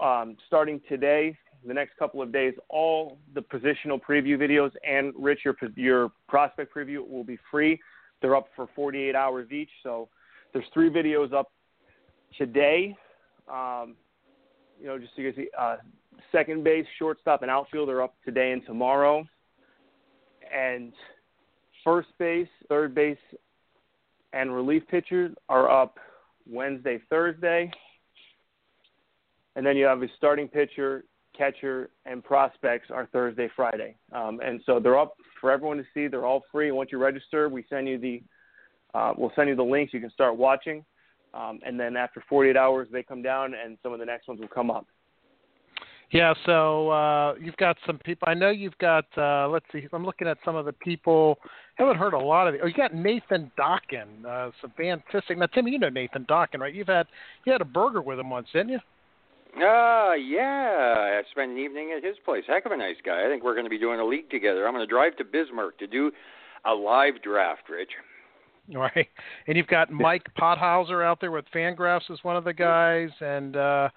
um, 0.00 0.36
starting 0.46 0.80
today, 0.88 1.36
the 1.66 1.74
next 1.74 1.96
couple 1.98 2.20
of 2.20 2.32
days, 2.32 2.54
all 2.68 3.18
the 3.34 3.40
positional 3.40 4.00
preview 4.00 4.36
videos 4.36 4.72
and 4.86 5.14
Rich, 5.16 5.40
your, 5.44 5.56
your 5.76 6.10
prospect 6.28 6.74
preview 6.74 7.08
will 7.08 7.24
be 7.24 7.38
free. 7.50 7.80
They're 8.20 8.36
up 8.36 8.48
for 8.54 8.68
48 8.76 9.14
hours 9.14 9.50
each. 9.50 9.70
So 9.82 10.10
there's 10.52 10.66
three 10.74 10.90
videos 10.90 11.32
up 11.32 11.50
today. 12.36 12.94
Um, 13.50 13.94
you 14.80 14.86
know, 14.86 14.98
just 14.98 15.12
so 15.16 15.22
you 15.22 15.32
can 15.32 15.44
see, 15.44 15.48
uh, 15.58 15.76
second 16.32 16.64
base, 16.64 16.86
shortstop, 16.98 17.42
and 17.42 17.50
outfield 17.50 17.88
are 17.88 18.02
up 18.02 18.14
today 18.24 18.52
and 18.52 18.64
tomorrow. 18.66 19.24
And 20.54 20.92
first 21.84 22.08
base, 22.18 22.48
third 22.68 22.94
base, 22.94 23.18
and 24.32 24.54
relief 24.54 24.82
pitchers 24.88 25.34
are 25.48 25.70
up 25.70 25.98
Wednesday, 26.48 27.00
Thursday. 27.08 27.70
And 29.56 29.64
then 29.64 29.76
you 29.76 29.84
have 29.84 30.02
a 30.02 30.08
starting 30.16 30.48
pitcher, 30.48 31.04
catcher, 31.36 31.90
and 32.06 32.24
prospects 32.24 32.88
are 32.90 33.06
Thursday, 33.12 33.48
Friday. 33.54 33.94
Um, 34.12 34.40
and 34.44 34.60
so 34.66 34.80
they're 34.80 34.98
up 34.98 35.14
for 35.40 35.52
everyone 35.52 35.76
to 35.76 35.84
see. 35.94 36.08
They're 36.08 36.26
all 36.26 36.42
free. 36.50 36.72
Once 36.72 36.90
you 36.90 36.98
register, 36.98 37.48
we 37.48 37.64
send 37.68 37.86
you 37.86 37.98
the 37.98 38.22
uh, 38.94 39.12
we'll 39.16 39.32
send 39.34 39.48
you 39.48 39.56
the 39.56 39.62
links. 39.62 39.92
You 39.92 40.00
can 40.00 40.10
start 40.10 40.36
watching. 40.36 40.84
Um, 41.34 41.58
and 41.66 41.78
then 41.78 41.96
after 41.96 42.22
48 42.28 42.56
hours, 42.56 42.86
they 42.92 43.02
come 43.02 43.22
down, 43.22 43.54
and 43.54 43.76
some 43.82 43.92
of 43.92 43.98
the 43.98 44.06
next 44.06 44.28
ones 44.28 44.40
will 44.40 44.48
come 44.48 44.70
up. 44.70 44.86
Yeah, 46.14 46.32
so 46.46 46.90
uh, 46.90 47.34
you've 47.42 47.56
got 47.56 47.76
some 47.84 47.98
people. 47.98 48.28
I 48.28 48.34
know 48.34 48.50
you've 48.50 48.78
got. 48.78 49.04
Uh, 49.18 49.48
let's 49.48 49.66
see. 49.72 49.88
I'm 49.92 50.04
looking 50.06 50.28
at 50.28 50.38
some 50.44 50.54
of 50.54 50.64
the 50.64 50.72
people. 50.72 51.40
haven't 51.74 51.96
heard 51.96 52.12
a 52.12 52.18
lot 52.18 52.46
of. 52.46 52.54
The, 52.54 52.60
oh, 52.60 52.66
you 52.66 52.72
got 52.72 52.94
Nathan 52.94 53.50
Dockin, 53.58 54.24
Uh, 54.24 54.52
some 54.60 54.72
fantastic. 54.76 55.36
Now, 55.36 55.46
Timmy, 55.46 55.72
you 55.72 55.80
know 55.80 55.88
Nathan 55.88 56.24
Dockin, 56.26 56.60
right? 56.60 56.72
You've 56.72 56.86
had 56.86 57.08
you 57.44 57.50
had 57.50 57.60
a 57.60 57.64
burger 57.64 58.00
with 58.00 58.20
him 58.20 58.30
once, 58.30 58.46
didn't 58.52 58.68
you? 58.68 58.78
Uh, 59.56 60.12
yeah. 60.14 61.20
I 61.20 61.22
spent 61.32 61.50
an 61.50 61.58
evening 61.58 61.92
at 61.96 62.04
his 62.04 62.14
place. 62.24 62.44
Heck 62.46 62.64
of 62.64 62.70
a 62.70 62.76
nice 62.76 62.96
guy. 63.04 63.26
I 63.26 63.28
think 63.28 63.42
we're 63.42 63.54
going 63.54 63.66
to 63.66 63.70
be 63.70 63.78
doing 63.80 63.98
a 63.98 64.06
league 64.06 64.30
together. 64.30 64.68
I'm 64.68 64.72
going 64.72 64.86
to 64.86 64.92
drive 64.92 65.16
to 65.16 65.24
Bismarck 65.24 65.78
to 65.78 65.88
do 65.88 66.12
a 66.64 66.72
live 66.72 67.22
draft, 67.24 67.68
Rich. 67.68 67.90
Right. 68.74 69.08
And 69.46 69.58
you've 69.58 69.66
got 69.66 69.90
Mike 69.90 70.24
Podhorzer 70.38 71.04
out 71.04 71.20
there 71.20 71.30
with 71.30 71.44
Fangraphs 71.54 72.10
as 72.10 72.18
one 72.22 72.34
of 72.34 72.44
the 72.44 72.54
guys, 72.54 73.10
and 73.20 73.54
uh, 73.56 73.90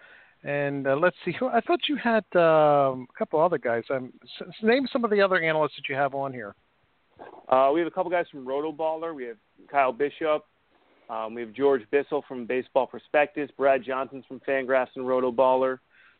and 0.43 0.87
uh, 0.87 0.95
let's 0.95 1.15
see. 1.25 1.33
I 1.41 1.61
thought 1.61 1.79
you 1.87 1.95
had 1.95 2.23
um, 2.35 3.07
a 3.09 3.17
couple 3.17 3.39
other 3.39 3.57
guys. 3.57 3.83
Um, 3.89 4.13
name 4.61 4.87
some 4.91 5.03
of 5.03 5.11
the 5.11 5.21
other 5.21 5.41
analysts 5.41 5.75
that 5.77 5.89
you 5.89 5.95
have 5.95 6.13
on 6.13 6.33
here. 6.33 6.55
Uh, 7.49 7.71
we 7.73 7.79
have 7.79 7.87
a 7.87 7.91
couple 7.91 8.11
guys 8.11 8.25
from 8.31 8.45
Rotoballer. 8.45 9.15
We 9.15 9.25
have 9.25 9.37
Kyle 9.71 9.91
Bishop. 9.91 10.45
Um, 11.09 11.33
we 11.33 11.41
have 11.41 11.53
George 11.53 11.81
Bissell 11.89 12.23
from 12.27 12.45
Baseball 12.45 12.85
Prospectus. 12.85 13.49
Brad 13.57 13.83
Johnson's 13.83 14.25
from 14.27 14.39
Fangraphs 14.41 14.89
and 14.95 15.05
Rotoballer. 15.05 15.79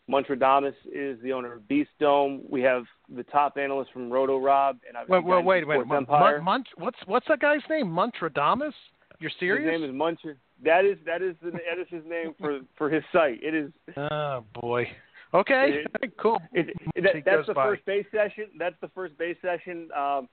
Montradamus 0.10 0.74
is 0.92 1.22
the 1.22 1.34
owner 1.34 1.54
of 1.54 1.68
Beast 1.68 1.90
Dome. 2.00 2.42
We 2.50 2.62
have 2.62 2.86
the 3.14 3.24
top 3.24 3.58
analyst 3.58 3.92
from 3.92 4.10
Roto 4.10 4.38
Rob. 4.38 4.78
And 4.88 4.98
wait, 5.10 5.26
wait, 5.26 5.44
wait, 5.44 5.68
wait. 5.68 5.86
What's 5.86 6.98
what's 7.06 7.28
that 7.28 7.40
guy's 7.40 7.60
name? 7.70 7.88
Montradamus? 7.88 8.72
You're 9.20 9.32
serious? 9.40 9.72
His 9.72 9.82
name 9.82 9.90
is 9.90 9.96
Muncher. 9.96 10.36
That 10.64 10.86
is 10.86 10.98
that 11.06 11.22
is 11.22 11.36
the 11.42 11.52
that 11.52 11.80
is 11.80 11.88
his 11.90 12.04
name 12.08 12.34
for 12.40 12.60
for 12.78 12.90
his 12.90 13.04
site. 13.12 13.40
It 13.44 13.54
is. 13.54 13.72
Oh 13.98 14.44
boy. 14.54 14.88
Okay. 15.34 15.84
It, 16.02 16.18
cool. 16.22 16.40
It, 16.54 16.70
it, 16.96 17.04
that, 17.04 17.24
that's 17.26 17.48
the 17.48 17.54
by. 17.54 17.66
first 17.66 17.86
base 17.86 18.06
session. 18.12 18.46
That's 18.58 18.76
the 18.82 18.90
first 18.90 19.18
base 19.18 19.38
session. 19.42 19.90
Um, 19.98 20.30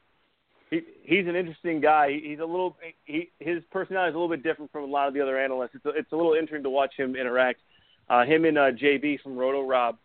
he 0.70 0.82
he's 1.02 1.26
an 1.26 1.36
interesting 1.36 1.80
guy. 1.80 2.20
He's 2.22 2.38
a 2.38 2.44
little 2.44 2.76
he 3.04 3.30
his 3.40 3.62
personality 3.70 4.10
is 4.10 4.14
a 4.14 4.18
little 4.18 4.34
bit 4.34 4.42
different 4.42 4.72
from 4.72 4.84
a 4.84 4.86
lot 4.86 5.08
of 5.08 5.14
the 5.14 5.20
other 5.20 5.38
analysts. 5.38 5.72
It's 5.74 5.86
a, 5.86 5.90
it's 5.90 6.12
a 6.12 6.16
little 6.16 6.34
interesting 6.34 6.62
to 6.64 6.70
watch 6.70 6.94
him 6.96 7.16
interact. 7.16 7.60
Uh, 8.08 8.24
him 8.24 8.44
and 8.44 8.58
uh, 8.58 8.70
JB 8.70 9.20
from 9.22 9.36
Roto 9.36 9.66
Rob 9.66 9.96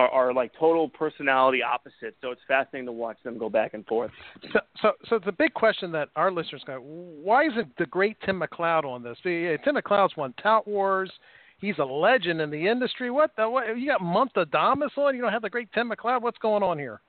are, 0.00 0.08
are 0.10 0.32
like 0.32 0.52
total 0.58 0.88
personality 0.88 1.62
opposites. 1.62 2.16
So 2.20 2.30
it's 2.30 2.40
fascinating 2.48 2.86
to 2.86 2.92
watch 2.92 3.18
them 3.22 3.38
go 3.38 3.48
back 3.48 3.74
and 3.74 3.84
forth. 3.86 4.10
So, 4.52 4.60
so, 4.80 4.92
so 5.08 5.18
the 5.24 5.32
big 5.32 5.54
question 5.54 5.92
that 5.92 6.08
our 6.16 6.32
listeners 6.32 6.62
got: 6.66 6.82
Why 6.82 7.46
isn't 7.46 7.76
the 7.76 7.86
great 7.86 8.16
Tim 8.24 8.40
McLeod 8.40 8.84
on 8.84 9.02
this? 9.02 9.18
The, 9.24 9.58
Tim 9.64 9.76
McLeod's 9.76 10.16
won 10.16 10.34
Tout 10.42 10.66
Wars. 10.66 11.10
He's 11.58 11.78
a 11.78 11.84
legend 11.84 12.40
in 12.40 12.50
the 12.50 12.66
industry. 12.66 13.10
What 13.10 13.32
the? 13.36 13.48
What, 13.48 13.78
you 13.78 13.86
got 13.86 14.00
Month 14.00 14.32
Montradamus 14.34 14.96
on? 14.96 15.14
You 15.14 15.22
don't 15.22 15.32
have 15.32 15.42
the 15.42 15.50
great 15.50 15.68
Tim 15.72 15.90
McLeod. 15.90 16.22
What's 16.22 16.38
going 16.38 16.62
on 16.62 16.78
here? 16.78 17.00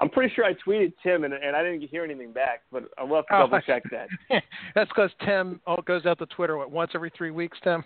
I'm 0.00 0.08
pretty 0.08 0.34
sure 0.34 0.46
I 0.46 0.54
tweeted 0.54 0.94
Tim 1.02 1.24
and, 1.24 1.34
and 1.34 1.54
I 1.54 1.62
didn't 1.62 1.82
hear 1.82 2.02
anything 2.02 2.32
back, 2.32 2.62
but 2.72 2.84
I'll 2.96 3.06
have 3.14 3.26
to 3.26 3.34
oh, 3.34 3.38
double 3.40 3.60
check 3.60 3.82
that. 3.90 4.08
That's 4.74 4.88
because 4.88 5.10
Tim 5.26 5.60
oh, 5.66 5.82
goes 5.82 6.06
out 6.06 6.18
to 6.20 6.26
Twitter 6.26 6.56
what, 6.56 6.70
once 6.70 6.92
every 6.94 7.12
three 7.16 7.30
weeks. 7.30 7.58
Tim. 7.62 7.84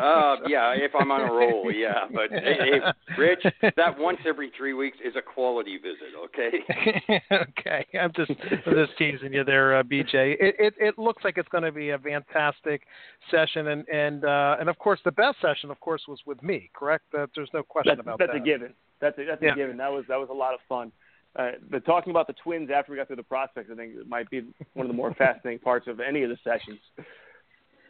Uh, 0.00 0.36
yeah, 0.46 0.72
if 0.72 0.92
I'm 0.98 1.10
on 1.10 1.20
a 1.20 1.32
roll, 1.32 1.70
yeah. 1.74 2.06
But 2.12 2.30
hey, 2.30 2.56
hey, 2.58 2.80
Rich, 3.18 3.44
that 3.76 3.98
once 3.98 4.18
every 4.26 4.50
three 4.56 4.72
weeks 4.72 4.96
is 5.04 5.14
a 5.16 5.22
quality 5.22 5.78
visit, 5.78 6.14
okay? 6.24 7.22
okay, 7.32 7.86
I'm 7.98 8.12
just 8.14 8.30
I'm 8.66 8.74
just 8.74 8.96
teasing 8.96 9.32
you 9.32 9.44
there, 9.44 9.78
uh, 9.78 9.82
BJ. 9.82 10.36
It, 10.40 10.54
it 10.58 10.74
it 10.78 10.98
looks 10.98 11.24
like 11.24 11.38
it's 11.38 11.48
going 11.48 11.64
to 11.64 11.72
be 11.72 11.90
a 11.90 11.98
fantastic 11.98 12.82
session, 13.30 13.68
and 13.68 13.88
and 13.88 14.24
uh, 14.24 14.56
and 14.58 14.68
of 14.68 14.78
course 14.78 15.00
the 15.04 15.12
best 15.12 15.36
session, 15.42 15.70
of 15.70 15.78
course, 15.80 16.02
was 16.08 16.20
with 16.24 16.42
me. 16.42 16.70
Correct? 16.72 17.04
Uh, 17.16 17.26
there's 17.34 17.50
no 17.52 17.62
question 17.62 17.96
that's, 17.96 18.00
about 18.00 18.18
that's 18.18 18.32
that. 18.32 18.38
That's 18.38 18.42
a 18.42 18.58
given. 18.58 18.74
That's 19.00 19.18
a, 19.18 19.24
that's 19.24 19.42
yeah. 19.42 19.52
a 19.52 19.56
given. 19.56 19.76
That 19.76 19.92
was 19.92 20.04
that 20.08 20.18
was 20.18 20.28
a 20.30 20.34
lot 20.34 20.54
of 20.54 20.60
fun. 20.68 20.92
Uh, 21.36 21.52
the 21.70 21.78
talking 21.80 22.10
about 22.10 22.26
the 22.26 22.34
twins 22.42 22.70
after 22.74 22.90
we 22.90 22.98
got 22.98 23.06
through 23.06 23.16
the 23.16 23.22
prospects, 23.22 23.70
I 23.72 23.76
think 23.76 23.94
it 23.96 24.08
might 24.08 24.28
be 24.30 24.42
one 24.74 24.86
of 24.86 24.88
the 24.88 24.96
more 24.96 25.14
fascinating 25.18 25.60
parts 25.60 25.86
of 25.88 26.00
any 26.00 26.22
of 26.22 26.30
the 26.30 26.38
sessions. 26.42 26.80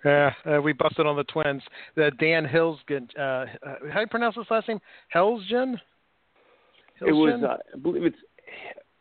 Yeah, 0.05 0.33
uh, 0.47 0.61
we 0.63 0.73
busted 0.73 1.07
on 1.07 1.17
the 1.17 1.25
twins. 1.25 1.63
The 1.95 2.11
Dan 2.19 2.47
Hilsgen. 2.47 3.09
Uh, 3.19 3.23
uh, 3.23 3.47
how 3.91 3.95
do 3.97 4.01
you 4.01 4.07
pronounce 4.07 4.37
his 4.37 4.47
last 4.51 4.69
name? 4.69 4.81
Helsgen. 5.15 5.77
It 7.01 7.13
was. 7.13 7.43
Uh, 7.43 7.57
I 7.75 7.79
believe 7.79 8.05
it's. 8.05 8.17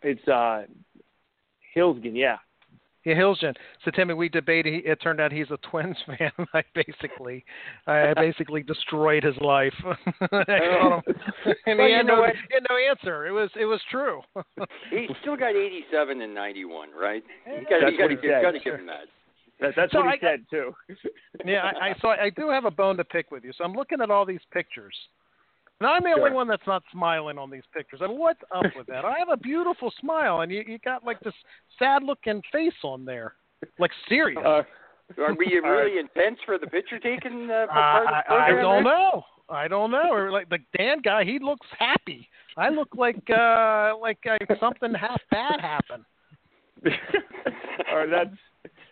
It's 0.02 0.28
uh, 0.28 0.64
Hilsgen. 1.76 2.12
Yeah. 2.14 2.38
Yeah, 3.06 3.16
Hilsgen. 3.16 3.56
So 3.86 3.92
Timmy, 3.92 4.14
we 4.14 4.28
debated. 4.28 4.86
It 4.86 5.02
turned 5.02 5.22
out 5.22 5.32
he's 5.32 5.50
a 5.52 5.58
Twins 5.70 5.98
fan. 6.06 6.32
I 6.54 6.64
basically, 6.76 7.46
I 7.88 8.14
basically 8.14 8.62
destroyed 8.62 9.24
his 9.24 9.38
life. 9.38 9.74
and 9.86 9.90
well, 10.32 11.02
he 11.66 11.94
had 11.94 12.06
no, 12.06 12.26
he 12.26 12.54
had 12.54 12.66
no 12.70 12.76
answer. 12.90 13.28
It 13.28 13.32
was, 13.32 13.50
it 13.58 13.66
was 13.66 13.80
true. 13.90 14.22
he 14.92 15.08
still 15.22 15.38
got 15.38 15.56
87 15.56 16.22
and 16.22 16.36
91, 16.36 16.90
right? 16.92 17.24
You 17.48 17.66
got, 17.70 17.86
to 17.86 18.60
give 18.60 18.76
him 18.76 18.86
that. 18.88 19.06
That, 19.60 19.74
that's 19.76 19.92
so 19.92 20.00
what 20.00 20.18
he 20.20 20.26
I, 20.26 20.32
said 20.32 20.46
too. 20.50 20.74
yeah, 21.46 21.72
I, 21.80 21.90
I 21.90 21.96
so 22.02 22.10
I 22.10 22.30
do 22.30 22.50
have 22.50 22.66
a 22.66 22.72
bone 22.72 22.98
to 22.98 23.04
pick 23.04 23.32
with 23.32 23.44
you. 23.44 23.52
So 23.58 23.64
I'm 23.64 23.74
looking 23.74 24.02
at 24.02 24.10
all 24.10 24.26
these 24.26 24.40
pictures. 24.52 24.96
And 25.80 25.88
I'm 25.88 26.04
the 26.04 26.10
sure. 26.10 26.20
only 26.20 26.32
one 26.36 26.48
that's 26.48 26.66
not 26.68 26.84
smiling 26.92 27.38
on 27.38 27.50
these 27.50 27.64
pictures. 27.74 28.02
And 28.02 28.18
what's 28.18 28.42
up 28.54 28.66
with 28.76 28.88
that? 28.88 29.06
I 29.06 29.18
have 29.18 29.30
a 29.30 29.38
beautiful 29.38 29.94
smile, 30.00 30.42
and 30.42 30.52
you 30.52 30.64
you 30.68 30.78
got 30.80 31.06
like 31.06 31.20
this 31.22 31.34
sad 31.78 32.04
looking 32.04 32.42
face 32.52 32.74
on 32.84 33.06
there, 33.06 33.36
like 33.80 33.92
serious. 34.08 34.40
Uh, 34.46 34.64
are 35.18 35.34
we 35.38 35.60
really 35.64 36.00
intense 36.00 36.40
for 36.46 36.58
the 36.58 36.68
picture 36.68 37.00
taking 37.00 37.50
uh, 37.50 37.68
part 37.72 38.08
of 38.08 38.14
the 38.28 38.34
I, 38.34 38.48
I 38.48 38.62
don't 38.62 38.84
know. 38.84 39.24
I 39.50 39.68
don't 39.68 39.92
know. 39.92 40.12
Or 40.12 40.32
like 40.32 40.50
the 40.50 40.60
Dan 40.78 41.02
guy, 41.02 41.24
he 41.24 41.40
looks 41.40 41.68
happy. 41.78 42.28
I 42.58 42.70
look 42.70 42.90
like 42.96 43.24
uh 43.30 43.94
like 44.00 44.20
uh, 44.30 44.38
something 44.60 44.94
half 44.94 45.22
bad 45.32 45.60
happened. 45.62 46.04
or 47.94 48.08
that's 48.08 48.36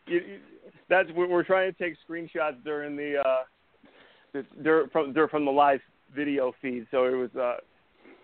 you, 0.08 0.40
that's 0.90 1.10
we're 1.16 1.44
trying 1.44 1.72
to 1.72 1.78
take 1.78 1.96
screenshots 2.08 2.64
during 2.64 2.96
the 2.96 3.22
uh 3.26 4.42
during 4.64 4.90
from 4.90 5.14
during 5.14 5.30
from 5.30 5.46
the 5.46 5.52
live 5.52 5.80
video 6.16 6.54
feed. 6.62 6.88
So 6.92 7.06
it 7.06 7.16
was 7.16 7.30
uh 7.36 7.58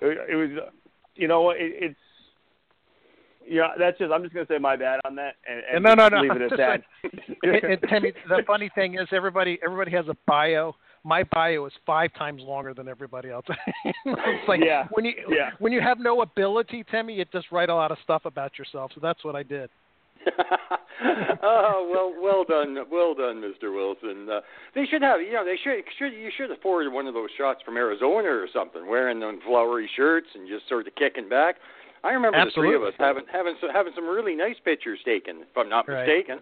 it, 0.02 0.32
it 0.32 0.36
was 0.36 0.50
uh, 0.68 0.70
you 1.16 1.28
know 1.28 1.52
it, 1.52 1.58
it's 1.60 1.96
yeah, 3.48 3.70
that's 3.78 3.98
just. 3.98 4.12
I'm 4.12 4.24
just 4.24 4.34
gonna 4.34 4.46
say 4.48 4.58
my 4.58 4.76
bad 4.76 5.00
on 5.06 5.16
that, 5.16 5.36
and, 5.48 5.62
and 5.74 5.84
no, 5.84 5.94
no, 5.94 6.08
no. 6.08 6.22
leave 6.22 6.42
it 6.42 6.52
at 6.52 6.58
that. 6.58 6.82
and, 7.44 7.64
and 7.64 7.80
Timmy, 7.90 8.14
the 8.30 8.44
funny 8.48 8.70
thing 8.74 8.96
is, 8.96 9.08
everybody, 9.12 9.60
everybody 9.64 9.92
has 9.92 10.06
a 10.08 10.16
bio. 10.26 10.76
My 11.04 11.24
bio 11.24 11.66
is 11.66 11.74
five 11.86 12.14
times 12.14 12.42
longer 12.42 12.74
than 12.74 12.88
everybody 12.88 13.30
else. 13.30 13.46
it's 13.86 14.48
like 14.48 14.62
yeah, 14.64 14.88
when 14.92 15.04
you 15.04 15.14
yeah. 15.30 15.50
when 15.60 15.74
you 15.74 15.82
have 15.82 16.00
no 16.00 16.22
ability, 16.22 16.86
Timmy, 16.90 17.16
you 17.16 17.26
just 17.34 17.52
write 17.52 17.70
a 17.70 17.76
lot 17.76 17.92
of 17.92 17.98
stuff 18.04 18.24
about 18.26 18.58
yourself. 18.58 18.92
So 18.96 19.02
that's 19.02 19.24
what 19.26 19.36
I 19.36 19.44
did. 19.44 19.70
oh 21.44 21.90
well, 21.92 22.14
well 22.22 22.44
done, 22.44 22.78
well 22.92 23.14
done, 23.14 23.42
Mr. 23.42 23.74
Wilson. 23.74 24.30
Uh, 24.30 24.42
they 24.76 24.86
should 24.86 25.02
have, 25.02 25.22
you 25.22 25.34
know, 25.34 25.46
they 25.46 25.58
should, 25.64 25.84
should 25.98 26.14
you 26.14 26.30
should 26.36 26.50
have 26.50 26.60
forwarded 26.62 26.94
one 26.94 27.08
of 27.08 27.14
those 27.14 27.30
shots 27.38 27.62
from 27.64 27.78
Arizona 27.78 28.30
or 28.30 28.48
something, 28.52 28.88
wearing 28.88 29.20
them 29.20 29.40
flowery 29.46 29.90
shirts 29.96 30.28
and 30.36 30.48
just 30.48 30.68
sort 30.70 30.88
of 30.88 30.96
kicking 30.96 31.30
back. 31.30 31.56
I 32.04 32.12
remember 32.12 32.38
Absolutely. 32.38 32.74
the 32.74 32.80
three 32.80 32.88
of 32.88 32.94
us 32.94 32.96
having 33.00 33.24
having 33.32 33.56
some, 33.62 33.70
having 33.72 33.94
some 33.96 34.06
really 34.06 34.36
nice 34.36 34.58
pictures 34.64 35.00
taken, 35.06 35.42
if 35.42 35.58
I'm 35.58 35.70
not 35.70 35.88
right. 35.88 36.06
mistaken. 36.06 36.40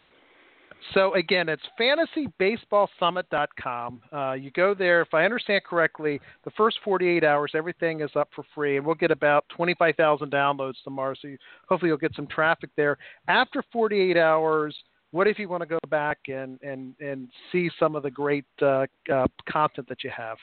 So 0.94 1.14
again, 1.14 1.48
it's 1.48 1.62
fantasybaseballsummit.com. 1.80 4.02
Uh, 4.12 4.34
you 4.34 4.50
go 4.52 4.74
there. 4.74 5.02
If 5.02 5.14
I 5.14 5.24
understand 5.26 5.64
correctly, 5.64 6.20
the 6.44 6.50
first 6.52 6.80
48 6.84 7.24
hours, 7.24 7.52
everything 7.56 8.02
is 8.02 8.10
up 8.16 8.30
for 8.36 8.44
free, 8.54 8.76
and 8.78 8.86
we'll 8.86 8.96
get 8.96 9.12
about 9.12 9.46
25,000 9.56 10.30
downloads 10.32 10.84
tomorrow. 10.84 11.14
So 11.22 11.30
you, 11.30 11.38
hopefully, 11.68 11.90
you'll 11.90 11.98
get 11.98 12.16
some 12.16 12.28
traffic 12.28 12.70
there. 12.76 12.98
After 13.28 13.64
48 13.72 14.18
hours, 14.18 14.76
what 15.12 15.28
if 15.28 15.38
you 15.38 15.48
want 15.50 15.62
to 15.62 15.68
go 15.68 15.78
back 15.90 16.18
and 16.28 16.60
and 16.62 16.96
and 17.00 17.30
see 17.52 17.70
some 17.80 17.96
of 17.96 18.04
the 18.04 18.12
great 18.12 18.46
uh, 18.62 18.86
uh, 19.14 19.28
content 19.50 19.88
that 19.90 20.04
you 20.04 20.12
have? 20.16 20.38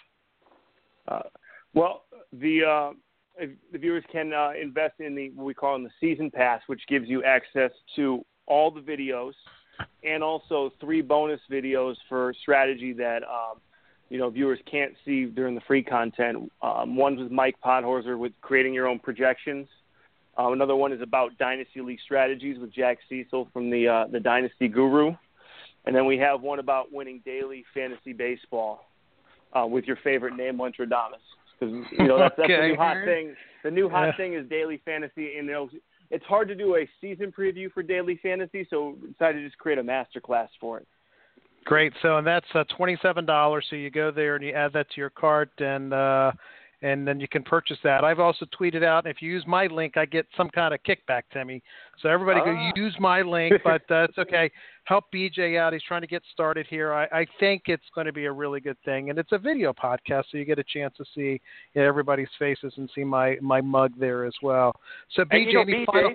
Uh, 1.09 1.23
well, 1.75 2.04
the 2.33 2.64
uh, 2.64 2.92
the 3.73 3.78
viewers 3.78 4.04
can 4.12 4.33
uh, 4.33 4.52
invest 4.61 4.95
in 5.00 5.14
the 5.14 5.30
what 5.30 5.45
we 5.45 5.54
call 5.54 5.76
in 5.76 5.85
the 5.85 5.90
season 6.00 6.30
pass, 6.30 6.61
which 6.66 6.83
gives 6.87 7.09
you 7.09 7.25
access 7.25 7.71
to 7.97 8.25
all 8.47 8.71
the 8.71 8.80
videos 8.80 9.33
and 10.05 10.23
also 10.23 10.73
three 10.81 11.02
bonus 11.02 11.40
videos 11.50 11.97
for 12.09 12.35
strategy 12.43 12.93
that 12.95 13.23
um, 13.25 13.59
you 14.09 14.19
know 14.19 14.31
viewers 14.31 14.59
can't 14.71 14.95
see 15.05 15.25
during 15.26 15.55
the 15.55 15.61
free 15.62 15.83
content. 15.83 16.50
Um, 16.62 16.97
one's 16.97 17.21
with 17.21 17.33
Mike 17.33 17.57
Podhorzer 17.64 18.19
with 18.19 18.33
creating 18.40 18.75
your 18.75 18.87
own 18.87 18.99
projections. 18.99 19.67
Um, 20.37 20.52
another 20.52 20.76
one 20.76 20.93
is 20.93 21.02
about 21.02 21.37
Dynasty 21.38 21.81
League 21.81 21.99
strategies 22.05 22.59
with 22.59 22.73
Jack 22.73 22.99
Cecil 23.09 23.49
from 23.52 23.71
the 23.71 23.88
uh, 23.88 24.07
the 24.11 24.21
Dynasty 24.21 24.69
Guru, 24.69 25.12
and 25.85 25.95
then 25.95 26.07
we 26.07 26.19
have 26.19 26.43
one 26.43 26.59
about 26.59 26.93
winning 26.93 27.21
daily 27.25 27.64
fantasy 27.75 28.12
baseball 28.12 28.87
uh, 29.52 29.67
with 29.67 29.85
your 29.85 29.97
favorite 30.05 30.37
name, 30.37 30.59
Montradamus 30.59 31.17
because 31.59 31.75
you 31.99 32.07
know 32.07 32.19
that's, 32.19 32.35
that's 32.37 32.49
the 32.49 32.69
new 32.69 32.76
hot 32.76 32.97
thing. 33.05 33.35
The 33.64 33.71
new 33.71 33.88
hot 33.88 34.07
yeah. 34.07 34.17
thing 34.17 34.35
is 34.35 34.49
daily 34.49 34.81
fantasy, 34.85 35.37
and 35.37 35.47
you 35.47 35.52
know, 35.52 35.71
it's 36.11 36.25
hard 36.25 36.49
to 36.49 36.55
do 36.55 36.77
a 36.77 36.88
season 37.00 37.33
preview 37.37 37.71
for 37.73 37.83
daily 37.83 38.19
fantasy, 38.23 38.67
so 38.71 38.97
decided 39.12 39.41
to 39.41 39.47
just 39.47 39.59
create 39.59 39.79
a 39.79 39.83
master 39.83 40.21
class 40.21 40.49
for 40.61 40.79
it. 40.79 40.87
Great. 41.65 41.93
So 42.03 42.17
and 42.17 42.27
that's 42.27 42.47
uh, 42.55 42.65
twenty-seven 42.77 43.27
dollars. 43.27 43.67
So 43.69 43.77
you 43.77 43.91
go 43.91 44.11
there 44.11 44.37
and 44.37 44.45
you 44.45 44.53
add 44.53 44.73
that 44.73 44.88
to 44.91 45.00
your 45.00 45.11
cart, 45.11 45.50
and 45.59 45.93
uh, 45.93 46.33
and 46.81 47.07
then 47.07 47.21
you 47.21 47.29
can 47.29 47.43
purchase 47.43 47.77
that. 47.83 48.05
I've 48.05 48.21
also 48.21 48.47
tweeted 48.59 48.85
out, 48.85 49.07
if 49.07 49.21
you 49.21 49.31
use 49.31 49.45
my 49.47 49.67
link, 49.67 49.97
I 49.97 50.07
get 50.07 50.27
some 50.37 50.49
kind 50.49 50.73
of 50.73 50.81
kickback, 50.85 51.23
Timmy. 51.33 51.62
So 52.00 52.09
everybody 52.09 52.41
Ah. 52.41 52.45
go 52.45 52.81
use 52.81 52.97
my 53.00 53.23
link, 53.23 53.55
but 53.65 53.83
uh, 53.91 54.05
it's 54.05 54.17
okay. 54.19 54.50
Help 54.88 55.04
BJ 55.14 55.59
out. 55.59 55.75
He's 55.75 55.83
trying 55.83 56.00
to 56.00 56.07
get 56.07 56.23
started 56.33 56.66
here. 56.71 56.95
I, 56.95 57.04
I 57.12 57.26
think 57.38 57.64
it's 57.66 57.85
going 57.95 58.07
to 58.07 58.12
be 58.12 58.25
a 58.25 58.33
really 58.33 58.59
good 58.59 58.78
thing, 58.87 59.11
and 59.11 59.18
it's 59.18 59.33
a 59.33 59.38
video 59.38 59.71
podcast, 59.75 60.25
so 60.30 60.38
you 60.38 60.47
get 60.47 60.59
a 60.59 60.64
chance 60.64 60.95
to 60.97 61.04
see 61.14 61.38
you 61.75 61.83
know, 61.83 61.83
everybody's 61.83 62.28
faces 62.38 62.73
and 62.78 62.88
see 62.95 63.04
my 63.04 63.37
my 63.42 63.61
mug 63.61 63.92
there 63.99 64.25
as 64.25 64.33
well. 64.42 64.75
So 65.14 65.25
BJ, 65.25 65.52
BJ, 65.57 65.85
final? 65.85 66.14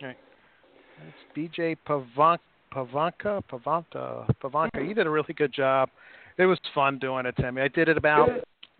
All 0.00 0.06
right. 0.06 0.16
It's 1.08 1.36
BJ 1.56 1.76
Pavan- 1.84 2.38
Pavanka, 2.72 3.42
Pavanta, 3.50 4.24
Pavanka. 4.40 4.86
You 4.86 4.94
did 4.94 5.08
a 5.08 5.10
really 5.10 5.34
good 5.34 5.52
job. 5.52 5.88
It 6.38 6.46
was 6.46 6.56
fun 6.72 7.00
doing 7.00 7.26
it, 7.26 7.34
Timmy. 7.36 7.62
I 7.62 7.66
did 7.66 7.88
it 7.88 7.96
about 7.96 8.28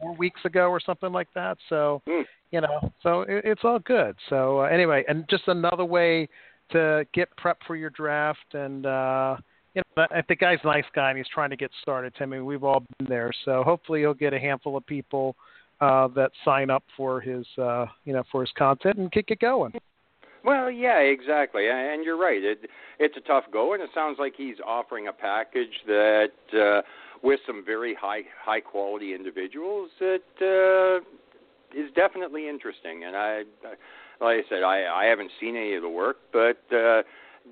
four 0.01 0.15
weeks 0.15 0.41
ago 0.45 0.69
or 0.69 0.79
something 0.79 1.11
like 1.11 1.27
that. 1.35 1.59
So, 1.69 2.01
Hmm. 2.07 2.21
you 2.53 2.61
know, 2.61 2.93
so 3.03 3.23
it, 3.23 3.45
it's 3.45 3.63
all 3.65 3.81
good. 3.81 4.15
So 4.29 4.61
uh, 4.61 4.67
anyway, 4.67 5.05
and 5.09 5.25
just 5.29 5.49
another 5.49 5.85
way 5.85 6.29
to 6.71 7.05
get 7.13 7.37
prep 7.37 7.59
for 7.67 7.75
your 7.75 7.91
draft. 7.91 8.55
And 8.55 8.87
uh, 8.87 9.39
you 9.75 9.83
know, 9.97 10.07
the 10.29 10.37
guy's 10.37 10.61
a 10.63 10.69
nice 10.69 10.85
guy, 10.95 11.09
and 11.09 11.19
he's 11.19 11.27
trying 11.35 11.51
to 11.51 11.57
get 11.57 11.73
started. 11.83 12.15
Timmy, 12.17 12.39
we've 12.39 12.63
all 12.63 12.85
been 13.01 13.09
there. 13.09 13.33
So 13.45 13.65
hopefully, 13.65 13.99
he'll 14.03 14.15
get 14.15 14.33
a 14.33 14.39
handful 14.39 14.77
of 14.77 14.87
people 14.87 15.35
uh, 15.81 16.09
that 16.09 16.31
sign 16.45 16.71
up 16.71 16.85
for 16.97 17.21
his, 17.21 17.47
uh, 17.59 17.87
you 18.05 18.13
know, 18.13 18.23
for 18.31 18.41
his 18.43 18.51
content 18.57 18.99
and 18.99 19.13
kick 19.13 19.31
it 19.31 19.41
going. 19.41 19.73
Well, 20.45 20.71
yeah, 20.71 20.99
exactly, 20.99 21.69
and 21.69 22.05
you're 22.05 22.17
right. 22.17 22.43
It 22.43 22.71
it's 22.99 23.17
a 23.17 23.21
tough 23.21 23.45
go, 23.53 23.75
and 23.75 23.83
it 23.83 23.91
sounds 23.95 24.19
like 24.19 24.35
he's 24.37 24.57
offering 24.65 25.09
a 25.09 25.13
package 25.13 25.83
that, 25.87 26.31
uh, 26.55 26.83
with 27.23 27.41
some 27.47 27.65
very 27.65 27.95
high 27.95 28.23
high 28.43 28.61
quality 28.61 29.15
individuals, 29.15 29.91
that 29.99 30.23
uh, 30.41 31.79
is 31.79 31.91
definitely 31.95 32.49
interesting. 32.49 33.05
And 33.05 33.17
I, 33.17 33.43
like 34.21 34.45
I 34.45 34.49
said, 34.49 34.63
I 34.63 34.87
I 34.87 35.05
haven't 35.07 35.33
seen 35.41 35.57
any 35.57 35.75
of 35.75 35.83
the 35.83 35.89
work, 35.89 36.19
but 36.33 36.63
uh, 36.75 37.03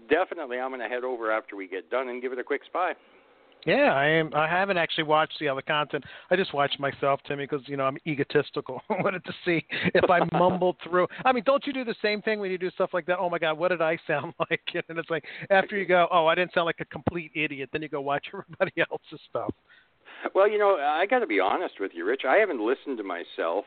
definitely 0.09 0.59
I'm 0.59 0.71
going 0.71 0.81
to 0.81 0.89
head 0.89 1.05
over 1.05 1.31
after 1.31 1.57
we 1.57 1.67
get 1.67 1.91
done 1.91 2.09
and 2.09 2.23
give 2.23 2.33
it 2.33 2.39
a 2.39 2.45
quick 2.45 2.63
spy. 2.65 2.95
Yeah, 3.67 3.93
I 3.95 4.07
am. 4.07 4.31
I 4.33 4.47
haven't 4.49 4.77
actually 4.77 5.05
watched 5.05 5.39
the 5.41 5.49
other 5.49 5.61
content. 5.61 6.05
I 6.31 6.37
just 6.37 6.55
watched 6.55 6.79
myself, 6.79 7.19
Timmy, 7.27 7.45
because 7.49 7.67
you 7.67 7.77
know 7.77 7.85
I'm 7.85 7.99
egotistical. 8.07 8.81
I 8.89 8.95
wanted 9.03 9.25
to 9.25 9.33
see 9.45 9.65
if 9.93 10.09
I 10.09 10.21
mumbled 10.39 10.77
through. 10.89 11.09
I 11.25 11.33
mean, 11.33 11.43
don't 11.45 11.67
you 11.67 11.73
do 11.73 11.85
the 11.85 11.97
same 12.01 12.23
thing 12.23 12.39
when 12.39 12.53
you 12.53 12.59
do 12.59 12.71
stuff 12.71 12.91
like 12.95 13.07
that? 13.07 13.19
Oh 13.19 13.29
my 13.29 13.39
God, 13.41 13.59
what 13.59 13.69
did 13.69 13.83
I 13.83 13.99
sound 14.07 14.35
like? 14.51 14.63
And 14.89 14.99
it's 14.99 15.11
like 15.11 15.25
after 15.51 15.77
you 15.77 15.85
go, 15.85 16.07
oh, 16.13 16.27
I 16.27 16.37
didn't 16.37 16.55
sound 16.55 16.67
like 16.67 16.81
a 16.81 16.85
complete 16.87 17.33
idiot. 17.35 17.71
Then 17.73 17.83
you 17.83 17.89
go 17.89 18.01
watch 18.01 18.27
everybody 18.33 18.73
else's 18.91 19.21
stuff. 19.29 19.53
Well, 20.35 20.49
you 20.49 20.59
know, 20.59 20.77
I 20.77 21.05
got 21.07 21.19
to 21.19 21.27
be 21.27 21.41
honest 21.41 21.75
with 21.81 21.91
you, 21.93 22.07
Rich. 22.07 22.23
I 22.27 22.37
haven't 22.37 22.65
listened 22.65 22.99
to 22.99 23.05
myself 23.05 23.65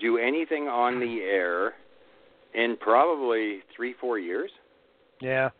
do 0.00 0.18
anything 0.18 0.68
on 0.68 1.00
the 1.00 1.20
air 1.20 1.74
in 2.54 2.76
probably 2.80 3.60
three, 3.74 3.94
four 4.00 4.18
years. 4.18 4.50
Yeah. 5.20 5.50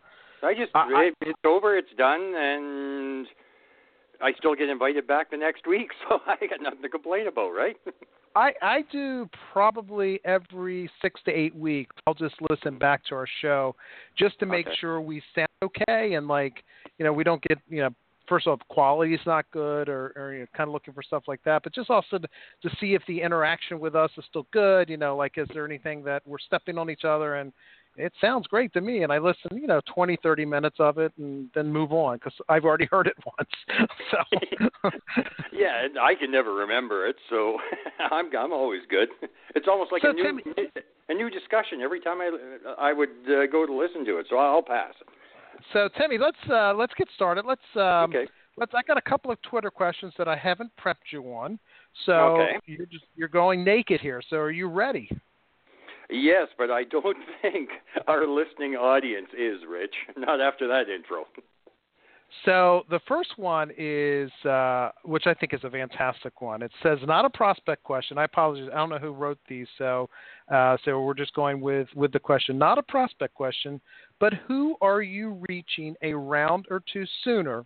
I 0.41 0.53
just 0.53 0.71
I- 0.73 0.79
I- 0.93 1.03
it, 1.05 1.13
it's 1.21 1.39
over, 1.45 1.77
it's 1.77 1.93
done, 1.97 2.33
and 2.35 3.27
I 4.23 4.31
still 4.37 4.55
get 4.55 4.69
invited 4.69 5.05
back 5.05 5.31
the 5.31 5.37
next 5.37 5.67
week, 5.67 5.89
so 6.09 6.19
I 6.25 6.47
got 6.47 6.61
nothing 6.61 6.81
to 6.81 6.89
complain 6.89 7.27
about, 7.27 7.49
right? 7.49 7.75
I 8.35 8.51
I 8.61 8.83
do 8.91 9.29
probably 9.51 10.19
every 10.25 10.89
six 11.01 11.21
to 11.25 11.31
eight 11.31 11.55
weeks. 11.55 11.95
I'll 12.07 12.15
just 12.15 12.35
listen 12.49 12.79
back 12.79 13.05
to 13.05 13.15
our 13.15 13.27
show 13.41 13.75
just 14.17 14.39
to 14.39 14.47
make 14.47 14.65
Okay. 14.65 14.75
sure 14.79 15.01
we 15.01 15.21
sound 15.35 15.47
okay 15.63 16.15
and 16.15 16.27
like 16.27 16.63
you 16.97 17.05
know 17.05 17.13
we 17.13 17.23
don't 17.23 17.43
get 17.43 17.59
you 17.69 17.81
know 17.81 17.89
first 18.27 18.47
off 18.47 18.59
quality 18.69 19.13
is 19.13 19.19
not 19.25 19.45
good 19.51 19.89
or, 19.89 20.13
or 20.15 20.33
you 20.33 20.39
know, 20.39 20.45
kind 20.55 20.67
of 20.67 20.73
looking 20.73 20.93
for 20.93 21.03
stuff 21.03 21.23
like 21.27 21.43
that, 21.43 21.61
but 21.61 21.75
just 21.75 21.89
also 21.89 22.17
to, 22.17 22.27
to 22.61 22.75
see 22.79 22.95
if 22.95 23.03
the 23.07 23.21
interaction 23.21 23.79
with 23.79 23.95
us 23.95 24.09
is 24.17 24.23
still 24.29 24.47
good. 24.51 24.89
You 24.89 24.97
know, 24.97 25.15
like 25.15 25.37
is 25.37 25.47
there 25.53 25.65
anything 25.65 26.03
that 26.05 26.23
we're 26.25 26.39
stepping 26.39 26.77
on 26.77 26.89
each 26.89 27.03
other 27.03 27.35
and 27.35 27.51
it 27.95 28.13
sounds 28.19 28.47
great 28.47 28.73
to 28.73 28.81
me 28.81 29.03
and 29.03 29.11
I 29.11 29.19
listen, 29.19 29.55
you 29.55 29.67
know, 29.67 29.81
20, 29.93 30.17
30 30.23 30.45
minutes 30.45 30.77
of 30.79 30.97
it 30.97 31.11
and 31.17 31.49
then 31.53 31.67
move 31.71 31.91
on 31.91 32.17
because 32.17 32.33
I've 32.49 32.65
already 32.65 32.85
heard 32.91 33.07
it 33.07 33.15
once. 33.25 33.89
so 34.11 34.89
yeah, 35.51 35.85
and 35.85 35.97
I 35.99 36.15
can 36.15 36.31
never 36.31 36.53
remember 36.53 37.07
it, 37.07 37.15
so 37.29 37.57
I'm 38.11 38.35
I'm 38.35 38.51
always 38.53 38.81
good. 38.89 39.09
It's 39.55 39.67
almost 39.67 39.91
like 39.91 40.01
So, 40.01 40.09
a 40.09 40.13
new 40.13 40.23
Timmy- 40.23 40.43
a 41.09 41.13
new 41.13 41.29
discussion 41.29 41.81
every 41.81 41.99
time 41.99 42.19
I 42.21 42.29
I 42.77 42.93
would 42.93 43.09
uh, 43.27 43.45
go 43.51 43.65
to 43.65 43.73
listen 43.73 44.05
to 44.05 44.17
it, 44.19 44.27
so 44.29 44.37
I'll 44.37 44.61
pass. 44.61 44.93
So 45.71 45.89
Timmy, 45.97 46.17
let's 46.17 46.37
uh, 46.49 46.73
let's 46.73 46.93
get 46.95 47.07
started. 47.15 47.45
Let's 47.45 47.61
um, 47.75 48.09
okay. 48.09 48.25
let's. 48.57 48.71
I 48.75 48.81
got 48.83 48.97
a 48.97 49.01
couple 49.01 49.31
of 49.31 49.41
Twitter 49.43 49.69
questions 49.69 50.13
that 50.17 50.27
I 50.27 50.35
haven't 50.35 50.71
prepped 50.83 51.11
you 51.11 51.23
on. 51.33 51.59
So 52.05 52.13
Okay. 52.13 52.59
you're 52.65 52.85
just 52.87 53.05
you're 53.15 53.27
going 53.27 53.63
naked 53.63 54.01
here. 54.01 54.21
So 54.29 54.37
are 54.37 54.51
you 54.51 54.67
ready? 54.67 55.09
Yes, 56.09 56.47
but 56.57 56.69
I 56.71 56.83
don't 56.83 57.17
think 57.41 57.69
our 58.07 58.27
listening 58.27 58.75
audience 58.75 59.29
is 59.37 59.59
Rich. 59.67 59.95
Not 60.17 60.41
after 60.41 60.67
that 60.67 60.89
intro. 60.89 61.25
So 62.45 62.83
the 62.89 62.99
first 63.07 63.37
one 63.37 63.71
is, 63.77 64.31
uh, 64.43 64.89
which 65.03 65.27
I 65.27 65.33
think 65.33 65.53
is 65.53 65.63
a 65.63 65.69
fantastic 65.69 66.41
one. 66.41 66.61
It 66.61 66.71
says 66.81 66.97
not 67.05 67.25
a 67.25 67.29
prospect 67.29 67.83
question. 67.83 68.17
I 68.17 68.25
apologize. 68.25 68.69
I 68.73 68.77
don't 68.77 68.89
know 68.89 68.97
who 68.97 69.11
wrote 69.11 69.37
these, 69.47 69.67
so 69.77 70.09
uh, 70.51 70.77
so 70.83 71.01
we're 71.01 71.13
just 71.13 71.33
going 71.35 71.61
with 71.61 71.87
with 71.95 72.11
the 72.11 72.19
question. 72.19 72.57
Not 72.57 72.77
a 72.77 72.83
prospect 72.83 73.35
question, 73.35 73.79
but 74.19 74.33
who 74.47 74.75
are 74.81 75.01
you 75.01 75.43
reaching 75.47 75.95
a 76.01 76.13
round 76.13 76.65
or 76.69 76.81
two 76.91 77.05
sooner 77.23 77.65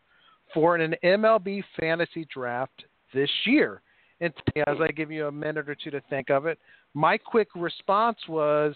for 0.54 0.76
an 0.76 0.95
MLB 1.04 1.63
fantasy 1.80 2.28
draft 2.32 2.84
this 3.13 3.32
year? 3.45 3.82
And 4.19 4.34
as 4.67 4.78
I 4.82 4.91
give 4.91 5.12
you 5.12 5.28
a 5.28 5.32
minute 5.32 5.69
or 5.69 5.76
two 5.76 5.91
to 5.91 6.02
think 6.10 6.30
of 6.30 6.45
it, 6.45 6.60
my 6.93 7.17
quick 7.17 7.50
response 7.56 8.17
was 8.28 8.73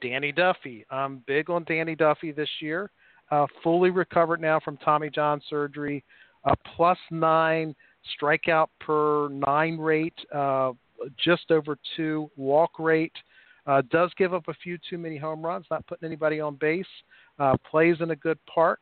Danny 0.00 0.32
Duffy. 0.32 0.84
I'm 0.90 1.22
big 1.26 1.50
on 1.50 1.64
Danny 1.64 1.94
Duffy 1.94 2.32
this 2.32 2.50
year 2.60 2.90
uh, 3.32 3.46
fully 3.62 3.90
recovered 3.90 4.40
now 4.40 4.60
from 4.60 4.76
Tommy 4.76 5.08
John 5.08 5.40
surgery, 5.48 6.04
a 6.44 6.54
plus 6.76 6.98
nine 7.10 7.74
strikeout 8.20 8.68
per 8.78 9.30
nine 9.30 9.78
rate, 9.78 10.14
uh, 10.34 10.72
just 11.24 11.50
over 11.50 11.78
two 11.96 12.30
walk 12.36 12.78
rate. 12.78 13.14
Uh, 13.66 13.80
does 13.90 14.10
give 14.18 14.34
up 14.34 14.48
a 14.48 14.54
few 14.54 14.76
too 14.90 14.98
many 14.98 15.16
home 15.16 15.40
runs, 15.44 15.64
not 15.70 15.86
putting 15.86 16.04
anybody 16.04 16.40
on 16.40 16.56
base. 16.56 16.84
Uh, 17.38 17.56
plays 17.68 17.96
in 18.00 18.10
a 18.10 18.16
good 18.16 18.38
park. 18.44 18.80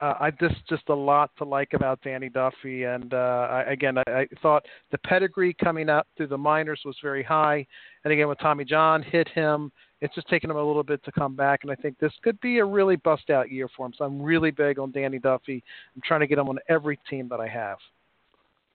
Uh, 0.00 0.14
I 0.18 0.30
just 0.30 0.66
just 0.68 0.88
a 0.88 0.94
lot 0.94 1.30
to 1.36 1.44
like 1.44 1.74
about 1.74 2.00
Danny 2.02 2.30
Duffy, 2.30 2.84
and 2.84 3.12
uh, 3.12 3.48
I, 3.50 3.62
again, 3.64 3.98
I, 3.98 4.02
I 4.08 4.26
thought 4.40 4.64
the 4.92 4.98
pedigree 4.98 5.54
coming 5.54 5.90
up 5.90 6.06
through 6.16 6.28
the 6.28 6.38
minors 6.38 6.80
was 6.86 6.96
very 7.02 7.22
high, 7.22 7.66
and 8.04 8.12
again 8.12 8.28
with 8.28 8.38
Tommy 8.38 8.64
John 8.64 9.02
hit 9.02 9.28
him, 9.28 9.70
it's 10.00 10.14
just 10.14 10.28
taken 10.28 10.50
him 10.50 10.56
a 10.56 10.64
little 10.64 10.82
bit 10.82 11.04
to 11.04 11.12
come 11.12 11.36
back, 11.36 11.60
and 11.62 11.70
I 11.70 11.74
think 11.74 11.98
this 11.98 12.12
could 12.22 12.40
be 12.40 12.58
a 12.58 12.64
really 12.64 12.96
bust 12.96 13.28
out 13.28 13.50
year 13.50 13.68
for 13.76 13.84
him. 13.84 13.92
So 13.96 14.04
I'm 14.04 14.22
really 14.22 14.50
big 14.50 14.78
on 14.78 14.90
Danny 14.90 15.18
Duffy. 15.18 15.62
I'm 15.94 16.02
trying 16.02 16.20
to 16.20 16.26
get 16.26 16.38
him 16.38 16.48
on 16.48 16.58
every 16.68 16.98
team 17.08 17.28
that 17.28 17.40
I 17.40 17.48
have. 17.48 17.76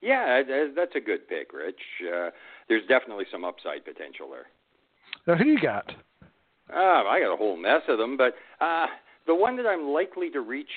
Yeah, 0.02 0.44
that's 0.76 0.96
a 0.96 1.00
good 1.00 1.28
pick, 1.28 1.52
Rich. 1.52 1.80
Uh, 2.04 2.30
there's 2.70 2.86
definitely 2.88 3.26
some 3.32 3.44
upside 3.44 3.84
potential 3.84 4.30
there. 4.30 4.46
Now, 5.26 5.36
who 5.36 5.46
do 5.46 5.50
you 5.50 5.60
got? 5.60 5.92
Uh, 6.72 6.78
I 6.78 7.20
got 7.20 7.34
a 7.34 7.38
whole 7.38 7.58
mess 7.58 7.82
of 7.88 7.98
them, 7.98 8.18
but 8.18 8.36
uh, 8.62 8.86
the 9.28 9.36
one 9.36 9.58
that 9.58 9.66
I'm 9.66 9.90
likely 9.90 10.30
to 10.32 10.42
reach 10.42 10.70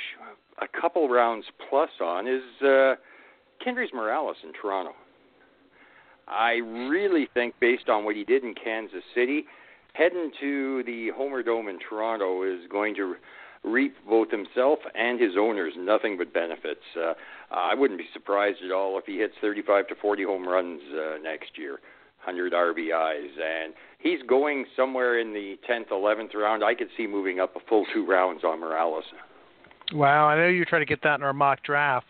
a 0.61 0.81
couple 0.81 1.09
rounds 1.09 1.47
plus 1.69 1.91
on 2.01 2.27
is 2.27 2.43
uh, 2.63 2.95
Kendrys 3.65 3.93
Morales 3.93 4.37
in 4.43 4.53
Toronto. 4.53 4.93
I 6.27 6.55
really 6.91 7.29
think, 7.33 7.55
based 7.61 7.89
on 7.89 8.05
what 8.05 8.15
he 8.15 8.25
did 8.25 8.45
in 8.45 8.55
Kansas 8.55 9.03
City, 9.15 9.47
heading 9.95 10.31
to 10.41 10.83
the 10.85 11.11
Homer 11.17 11.43
Dome 11.43 11.69
in 11.69 11.79
Toronto 11.79 12.43
is 12.43 12.61
going 12.71 12.95
to 12.97 13.15
reap 13.65 13.97
both 14.09 14.31
himself 14.31 14.79
and 14.95 15.21
his 15.21 15.33
owners 15.39 15.73
nothing 15.77 16.17
but 16.17 16.33
benefits. 16.33 16.83
Uh, 16.97 17.15
I 17.51 17.75
wouldn't 17.75 17.99
be 17.99 18.07
surprised 18.13 18.59
at 18.65 18.71
all 18.71 18.99
if 18.99 19.05
he 19.07 19.19
hits 19.19 19.35
35 19.41 19.89
to 19.89 19.95
40 19.97 20.25
home 20.25 20.47
runs 20.47 20.81
uh, 20.93 21.19
next 21.23 21.57
year, 21.57 21.81
100 22.29 22.53
RBIs, 22.53 23.41
and 23.43 23.73
he's 23.99 24.21
going 24.29 24.67
somewhere 24.77 25.19
in 25.19 25.33
the 25.33 25.59
10th, 25.69 25.89
11th 25.89 26.35
round. 26.35 26.63
I 26.63 26.75
could 26.75 26.89
see 26.97 27.07
moving 27.07 27.41
up 27.41 27.57
a 27.57 27.61
full 27.69 27.87
two 27.95 28.07
rounds 28.07 28.45
on 28.45 28.61
Morales. 28.61 29.05
Wow, 29.93 30.27
I 30.27 30.37
know 30.37 30.49
you're 30.49 30.67
trying 30.67 30.83
to 30.83 30.87
get 30.87 31.03
that 31.03 31.15
in 31.15 31.23
our 31.23 31.33
mock 31.33 31.63
draft. 31.63 32.07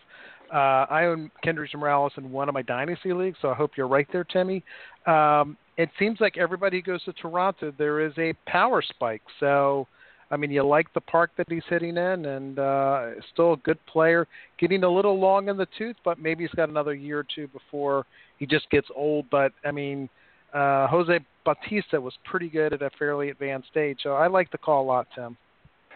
Uh, 0.53 0.85
I 0.89 1.05
own 1.05 1.31
Kendrys 1.45 1.73
Morales 1.73 2.11
in 2.17 2.31
one 2.31 2.49
of 2.49 2.53
my 2.53 2.63
dynasty 2.63 3.13
leagues, 3.13 3.37
so 3.41 3.49
I 3.49 3.53
hope 3.53 3.71
you're 3.77 3.87
right 3.87 4.07
there, 4.11 4.23
Timmy. 4.25 4.63
Um, 5.05 5.55
it 5.77 5.89
seems 5.97 6.19
like 6.19 6.37
everybody 6.37 6.81
goes 6.81 7.03
to 7.05 7.13
Toronto. 7.13 7.71
There 7.77 8.05
is 8.05 8.11
a 8.17 8.33
power 8.45 8.81
spike, 8.81 9.21
so 9.39 9.87
I 10.31 10.37
mean, 10.37 10.51
you 10.51 10.63
like 10.63 10.93
the 10.93 11.01
park 11.01 11.31
that 11.37 11.47
he's 11.49 11.63
hitting 11.69 11.97
in, 11.97 12.25
and 12.25 12.59
uh, 12.59 13.11
still 13.33 13.53
a 13.53 13.57
good 13.57 13.83
player. 13.87 14.27
Getting 14.59 14.83
a 14.83 14.89
little 14.89 15.19
long 15.19 15.49
in 15.49 15.57
the 15.57 15.67
tooth, 15.77 15.95
but 16.05 16.19
maybe 16.19 16.43
he's 16.43 16.53
got 16.53 16.69
another 16.69 16.93
year 16.93 17.19
or 17.19 17.25
two 17.35 17.47
before 17.47 18.05
he 18.37 18.45
just 18.45 18.69
gets 18.69 18.87
old. 18.95 19.25
But 19.31 19.53
I 19.65 19.71
mean, 19.71 20.07
uh, 20.53 20.87
Jose 20.87 21.19
Bautista 21.45 21.99
was 21.99 22.13
pretty 22.25 22.49
good 22.49 22.73
at 22.73 22.81
a 22.81 22.91
fairly 22.99 23.29
advanced 23.29 23.69
stage, 23.69 23.99
so 24.03 24.13
I 24.13 24.27
like 24.27 24.51
the 24.51 24.57
call 24.57 24.83
a 24.83 24.87
lot, 24.87 25.07
Tim. 25.15 25.35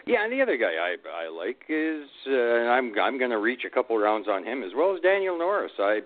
Yeah, 0.06 0.24
and 0.24 0.32
the 0.32 0.42
other 0.42 0.56
guy 0.56 0.74
I 0.74 0.96
I 1.24 1.28
like 1.28 1.62
is 1.68 2.08
uh, 2.26 2.68
I'm 2.68 2.92
I'm 3.00 3.18
going 3.18 3.30
to 3.30 3.38
reach 3.38 3.62
a 3.66 3.70
couple 3.70 3.96
rounds 3.96 4.28
on 4.28 4.44
him 4.44 4.62
as 4.62 4.72
well 4.76 4.94
as 4.94 5.00
Daniel 5.00 5.38
Norris. 5.38 5.72
I 5.78 6.00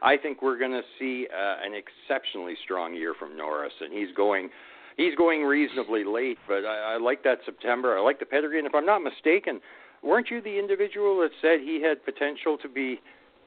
I 0.00 0.16
think 0.16 0.40
we're 0.40 0.58
going 0.58 0.72
to 0.72 0.82
see 0.98 1.26
uh, 1.30 1.56
an 1.64 1.74
exceptionally 1.74 2.54
strong 2.64 2.94
year 2.94 3.14
from 3.18 3.36
Norris, 3.36 3.72
and 3.80 3.92
he's 3.92 4.14
going 4.16 4.50
he's 4.96 5.14
going 5.16 5.42
reasonably 5.42 6.04
late, 6.04 6.38
but 6.46 6.64
I, 6.64 6.94
I 6.94 6.96
like 6.98 7.22
that 7.24 7.38
September. 7.44 7.98
I 7.98 8.00
like 8.00 8.18
the 8.18 8.26
pedigree, 8.26 8.58
and 8.58 8.66
if 8.66 8.74
I'm 8.74 8.86
not 8.86 9.00
mistaken, 9.00 9.60
weren't 10.02 10.30
you 10.30 10.40
the 10.40 10.58
individual 10.58 11.20
that 11.20 11.30
said 11.40 11.60
he 11.60 11.82
had 11.82 12.04
potential 12.04 12.58
to 12.62 12.68
be 12.68 13.00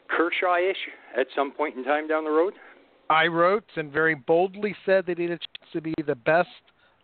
Kershaw-ish 0.08 0.78
at 1.18 1.28
some 1.36 1.52
point 1.52 1.76
in 1.76 1.84
time 1.84 2.08
down 2.08 2.24
the 2.24 2.30
road? 2.30 2.54
I 3.10 3.28
wrote 3.28 3.66
and 3.76 3.92
very 3.92 4.16
boldly 4.16 4.76
said 4.86 5.06
that 5.08 5.18
he 5.18 5.26
had 5.26 5.34
a 5.34 5.38
chance 5.38 5.72
to 5.74 5.82
be 5.82 5.94
the 6.06 6.16
best 6.16 6.50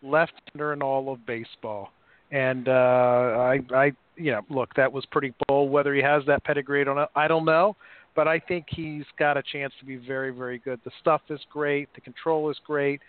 left-hander 0.02 0.72
in 0.72 0.82
all 0.82 1.12
of 1.12 1.24
baseball. 1.26 1.92
And 2.32 2.66
uh, 2.66 2.72
I, 2.72 3.60
I, 3.72 3.92
you 4.16 4.32
know, 4.32 4.40
look, 4.50 4.74
that 4.74 4.92
was 4.92 5.04
pretty 5.06 5.32
bold. 5.46 5.70
Whether 5.70 5.94
he 5.94 6.02
has 6.02 6.22
that 6.26 6.44
pedigree, 6.44 6.84
don't 6.84 6.96
know. 6.96 7.06
I 7.14 7.28
don't 7.28 7.44
know, 7.44 7.76
but 8.16 8.26
I 8.26 8.40
think 8.40 8.66
he's 8.68 9.04
got 9.18 9.36
a 9.36 9.42
chance 9.42 9.72
to 9.78 9.84
be 9.84 9.96
very, 9.96 10.30
very 10.30 10.58
good. 10.58 10.80
The 10.84 10.90
stuff 11.00 11.20
is 11.30 11.40
great. 11.52 11.88
The 11.94 12.00
control 12.00 12.50
is 12.50 12.56
great 12.66 13.00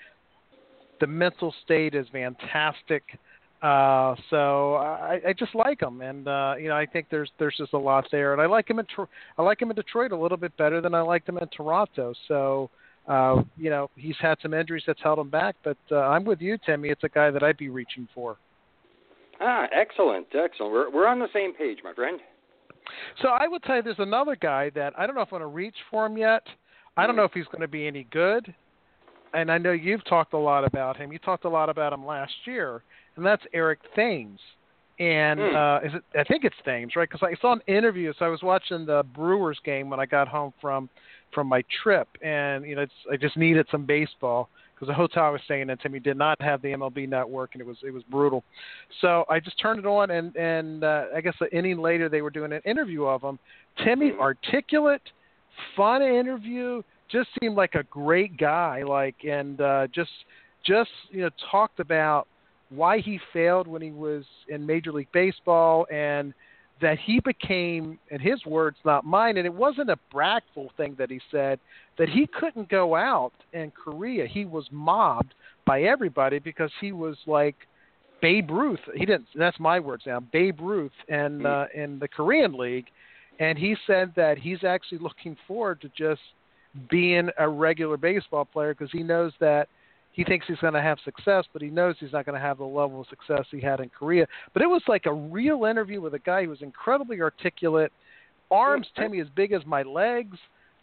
the 0.99 1.07
mental 1.07 1.53
state 1.63 1.95
is 1.95 2.07
fantastic. 2.11 3.03
Uh, 3.63 4.13
so 4.29 4.75
I, 4.75 5.21
I 5.29 5.33
just 5.33 5.55
like 5.55 5.81
him, 5.81 6.01
and 6.01 6.27
uh, 6.27 6.55
you 6.59 6.67
know 6.67 6.75
I 6.75 6.85
think 6.85 7.07
there's 7.09 7.31
there's 7.39 7.55
just 7.57 7.71
a 7.71 7.77
lot 7.77 8.05
there, 8.11 8.33
and 8.33 8.41
I 8.41 8.45
like 8.45 8.69
him 8.69 8.79
in 8.79 8.85
I 9.37 9.41
like 9.41 9.61
him 9.61 9.69
in 9.69 9.75
Detroit 9.75 10.11
a 10.11 10.17
little 10.17 10.37
bit 10.37 10.55
better 10.57 10.81
than 10.81 10.93
I 10.93 11.01
liked 11.01 11.29
him 11.29 11.37
in 11.37 11.47
Toronto. 11.47 12.13
So 12.27 12.69
uh, 13.07 13.41
you 13.55 13.69
know 13.69 13.89
he's 13.95 14.17
had 14.19 14.37
some 14.41 14.53
injuries 14.53 14.83
that's 14.85 15.01
held 15.01 15.17
him 15.17 15.29
back, 15.29 15.55
but 15.63 15.77
uh, 15.91 15.99
I'm 15.99 16.25
with 16.25 16.41
you, 16.41 16.57
Timmy. 16.65 16.89
It's 16.89 17.05
a 17.05 17.09
guy 17.09 17.31
that 17.31 17.41
I'd 17.41 17.57
be 17.57 17.69
reaching 17.69 18.05
for. 18.13 18.35
Ah, 19.39 19.67
excellent, 19.73 20.27
excellent. 20.35 20.73
We're 20.73 20.91
we're 20.91 21.07
on 21.07 21.19
the 21.19 21.29
same 21.33 21.53
page, 21.53 21.77
my 21.85 21.93
friend. 21.93 22.19
So 23.21 23.29
I 23.29 23.47
would 23.47 23.63
tell 23.63 23.77
you 23.77 23.81
there's 23.81 23.95
another 23.97 24.35
guy 24.35 24.71
that 24.71 24.91
I 24.97 25.05
don't 25.05 25.15
know 25.15 25.21
if 25.21 25.31
I'm 25.31 25.39
going 25.39 25.49
to 25.49 25.55
reach 25.55 25.77
for 25.89 26.05
him 26.05 26.17
yet. 26.17 26.43
I 26.97 27.03
don't 27.03 27.15
hmm. 27.15 27.19
know 27.19 27.25
if 27.25 27.31
he's 27.31 27.45
going 27.45 27.61
to 27.61 27.69
be 27.69 27.87
any 27.87 28.07
good 28.11 28.53
and 29.33 29.51
I 29.51 29.57
know 29.57 29.71
you've 29.71 30.05
talked 30.05 30.33
a 30.33 30.37
lot 30.37 30.65
about 30.65 30.97
him. 30.97 31.11
You 31.11 31.19
talked 31.19 31.45
a 31.45 31.49
lot 31.49 31.69
about 31.69 31.93
him 31.93 32.05
last 32.05 32.33
year, 32.45 32.83
and 33.15 33.25
that's 33.25 33.43
Eric 33.53 33.79
Thames. 33.95 34.39
And 34.99 35.39
mm. 35.39 35.55
uh, 35.55 35.87
is 35.87 35.93
it? 35.95 36.03
I 36.17 36.23
think 36.23 36.43
it's 36.43 36.55
Thames, 36.63 36.95
right? 36.95 37.09
Because 37.09 37.27
I 37.27 37.39
saw 37.41 37.53
an 37.53 37.61
interview. 37.67 38.13
So 38.17 38.25
I 38.25 38.27
was 38.27 38.43
watching 38.43 38.85
the 38.85 39.03
Brewers 39.15 39.59
game 39.65 39.89
when 39.89 39.99
I 39.99 40.05
got 40.05 40.27
home 40.27 40.53
from 40.61 40.89
from 41.33 41.47
my 41.47 41.63
trip, 41.81 42.07
and 42.21 42.63
you 42.65 42.75
know, 42.75 42.83
it's, 42.83 42.93
I 43.11 43.17
just 43.17 43.35
needed 43.35 43.65
some 43.71 43.85
baseball 43.85 44.49
because 44.73 44.87
the 44.87 44.93
hotel 44.93 45.23
I 45.23 45.29
was 45.29 45.41
staying 45.45 45.69
in, 45.69 45.77
Timmy, 45.77 45.99
did 45.99 46.15
not 46.15 46.39
have 46.41 46.61
the 46.61 46.69
MLB 46.69 47.09
network, 47.09 47.51
and 47.53 47.61
it 47.61 47.65
was 47.65 47.77
it 47.83 47.91
was 47.91 48.03
brutal. 48.03 48.43
So 49.01 49.25
I 49.29 49.39
just 49.39 49.59
turned 49.59 49.79
it 49.79 49.85
on, 49.87 50.11
and 50.11 50.35
and 50.35 50.83
uh, 50.83 51.05
I 51.15 51.21
guess 51.21 51.33
an 51.41 51.47
inning 51.51 51.79
later 51.79 52.07
they 52.07 52.21
were 52.21 52.29
doing 52.29 52.53
an 52.53 52.61
interview 52.63 53.05
of 53.05 53.23
him. 53.23 53.39
Timmy, 53.83 54.11
hmm. 54.11 54.19
articulate, 54.19 55.01
fun 55.75 56.03
interview 56.03 56.83
just 57.11 57.29
seemed 57.39 57.55
like 57.55 57.75
a 57.75 57.83
great 57.83 58.37
guy, 58.37 58.83
like 58.83 59.15
and 59.23 59.59
uh, 59.61 59.87
just 59.93 60.11
just 60.65 60.89
you 61.09 61.21
know 61.21 61.29
talked 61.51 61.79
about 61.79 62.27
why 62.69 62.99
he 62.99 63.19
failed 63.31 63.67
when 63.67 63.81
he 63.81 63.91
was 63.91 64.23
in 64.47 64.65
Major 64.65 64.91
League 64.91 65.11
Baseball 65.11 65.85
and 65.91 66.33
that 66.81 66.97
he 66.99 67.19
became, 67.21 67.97
in 68.09 68.19
his 68.19 68.45
words, 68.45 68.77
not 68.83 69.05
mine, 69.05 69.37
and 69.37 69.45
it 69.45 69.53
wasn't 69.53 69.89
a 69.89 69.97
bragful 70.11 70.71
thing 70.75 70.95
that 70.97 71.09
he 71.09 71.19
said 71.31 71.59
that 71.97 72.09
he 72.09 72.27
couldn't 72.27 72.67
go 72.69 72.95
out 72.95 73.31
in 73.53 73.71
Korea. 73.71 74.25
He 74.27 74.45
was 74.45 74.65
mobbed 74.71 75.33
by 75.65 75.83
everybody 75.83 76.39
because 76.39 76.71
he 76.81 76.91
was 76.91 77.15
like 77.25 77.55
Babe 78.21 78.49
Ruth. 78.49 78.79
He 78.95 79.05
didn't. 79.05 79.27
That's 79.35 79.59
my 79.59 79.79
words 79.79 80.03
now. 80.05 80.19
Babe 80.19 80.59
Ruth 80.59 80.91
and 81.07 81.41
mm-hmm. 81.41 81.79
uh, 81.79 81.81
in 81.83 81.99
the 81.99 82.07
Korean 82.07 82.53
League, 82.57 82.87
and 83.39 83.57
he 83.57 83.75
said 83.87 84.11
that 84.15 84.37
he's 84.37 84.63
actually 84.63 84.99
looking 84.99 85.37
forward 85.47 85.79
to 85.81 85.89
just 85.89 86.21
being 86.89 87.29
a 87.37 87.47
regular 87.47 87.97
baseball 87.97 88.45
player 88.45 88.73
because 88.73 88.91
he 88.91 89.03
knows 89.03 89.31
that 89.39 89.67
he 90.11 90.23
thinks 90.23 90.45
he's 90.47 90.57
going 90.57 90.73
to 90.73 90.81
have 90.81 90.99
success, 91.03 91.45
but 91.53 91.61
he 91.61 91.69
knows 91.69 91.95
he's 91.99 92.13
not 92.13 92.25
going 92.25 92.39
to 92.39 92.45
have 92.45 92.59
the 92.59 92.63
level 92.63 93.01
of 93.01 93.07
success 93.07 93.45
he 93.49 93.59
had 93.59 93.79
in 93.79 93.89
Korea. 93.89 94.27
But 94.53 94.61
it 94.61 94.67
was 94.67 94.83
like 94.87 95.05
a 95.07 95.13
real 95.13 95.65
interview 95.65 96.01
with 96.01 96.13
a 96.13 96.19
guy 96.19 96.43
who 96.43 96.49
was 96.49 96.61
incredibly 96.61 97.19
articulate, 97.21 97.91
arms 98.51 98.87
Timmy 98.95 99.19
as 99.19 99.27
big 99.35 99.53
as 99.53 99.65
my 99.65 99.81
legs, 99.81 100.37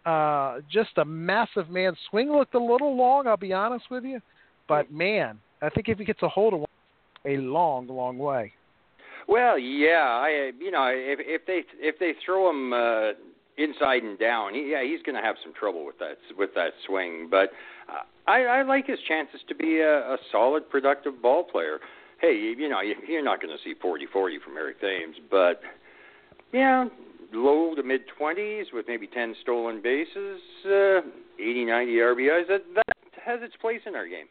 uh, 0.05 0.59
just 0.70 0.90
a 0.98 1.05
massive 1.05 1.70
man. 1.70 1.94
Swing 2.11 2.33
looked 2.33 2.55
a 2.55 2.59
little 2.59 2.96
long, 2.96 3.29
I'll 3.29 3.37
be 3.37 3.53
honest 3.53 3.85
with 3.90 4.05
you, 4.05 4.20
but 4.68 4.90
man, 4.90 5.38
I 5.62 5.68
think 5.68 5.88
if 5.88 5.98
he 5.98 6.05
gets 6.05 6.22
a 6.22 6.29
hold 6.29 6.55
of 6.55 6.61
one, 6.61 6.68
a 7.26 7.37
long, 7.37 7.87
long 7.87 8.18
way. 8.18 8.53
Well, 9.29 9.59
yeah, 9.59 10.09
I 10.09 10.50
you 10.59 10.72
know 10.72 10.90
if 10.92 11.20
if 11.22 11.46
they 11.46 11.62
if 11.79 11.98
they 12.00 12.14
throw 12.24 12.50
him 12.50 12.72
uh, 12.72 13.12
inside 13.62 14.03
and 14.03 14.18
down. 14.18 14.55
He, 14.55 14.70
yeah, 14.73 14.83
he's 14.83 15.03
going 15.03 15.16
to 15.16 15.23
have 15.23 15.37
some 15.42 15.53
trouble 15.53 15.85
with 15.85 15.99
that 15.99 16.18
with 16.37 16.51
that 16.55 16.73
swing. 16.87 17.29
But 17.31 17.51
uh, 17.88 18.03
I, 18.27 18.42
I 18.44 18.62
like 18.62 18.87
his 18.87 18.99
chances 19.07 19.40
to 19.49 19.55
be 19.55 19.79
a, 19.79 19.99
a 20.14 20.16
solid, 20.33 20.68
productive 20.70 21.20
ball 21.20 21.44
player. 21.44 21.79
Hey, 22.20 22.35
you, 22.37 22.68
know, 22.68 22.81
you're 23.09 23.25
not 23.25 23.40
going 23.40 23.57
to 23.57 23.62
see 23.62 23.75
40-40 23.75 24.40
from 24.44 24.57
Eric 24.57 24.81
Thames, 24.81 25.16
but 25.31 25.61
yeah, 26.53 26.87
low 27.33 27.75
to 27.75 27.83
mid 27.83 28.03
20s 28.20 28.64
with 28.73 28.87
maybe 28.88 29.07
10 29.07 29.35
stolen 29.42 29.81
bases, 29.83 30.40
uh, 30.66 31.01
80, 31.38 31.64
90 31.66 31.92
RBIs. 31.92 32.49
That 32.49 32.62
that 32.75 32.96
has 33.25 33.40
its 33.42 33.55
place 33.61 33.81
in 33.87 33.94
our 33.94 34.09
game. 34.09 34.27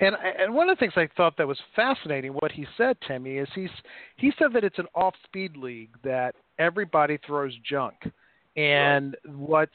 And 0.00 0.14
and 0.38 0.54
one 0.54 0.68
of 0.68 0.76
the 0.76 0.80
things 0.80 0.92
I 0.96 1.08
thought 1.16 1.36
that 1.38 1.48
was 1.48 1.58
fascinating, 1.74 2.32
what 2.32 2.52
he 2.52 2.66
said, 2.76 2.96
Timmy, 3.06 3.38
is 3.38 3.48
he's 3.54 3.70
he 4.16 4.32
said 4.38 4.52
that 4.52 4.64
it's 4.64 4.78
an 4.78 4.86
off-speed 4.94 5.56
league 5.56 5.90
that 6.04 6.34
everybody 6.58 7.18
throws 7.26 7.54
junk. 7.68 7.94
And 8.56 9.16
what's 9.26 9.72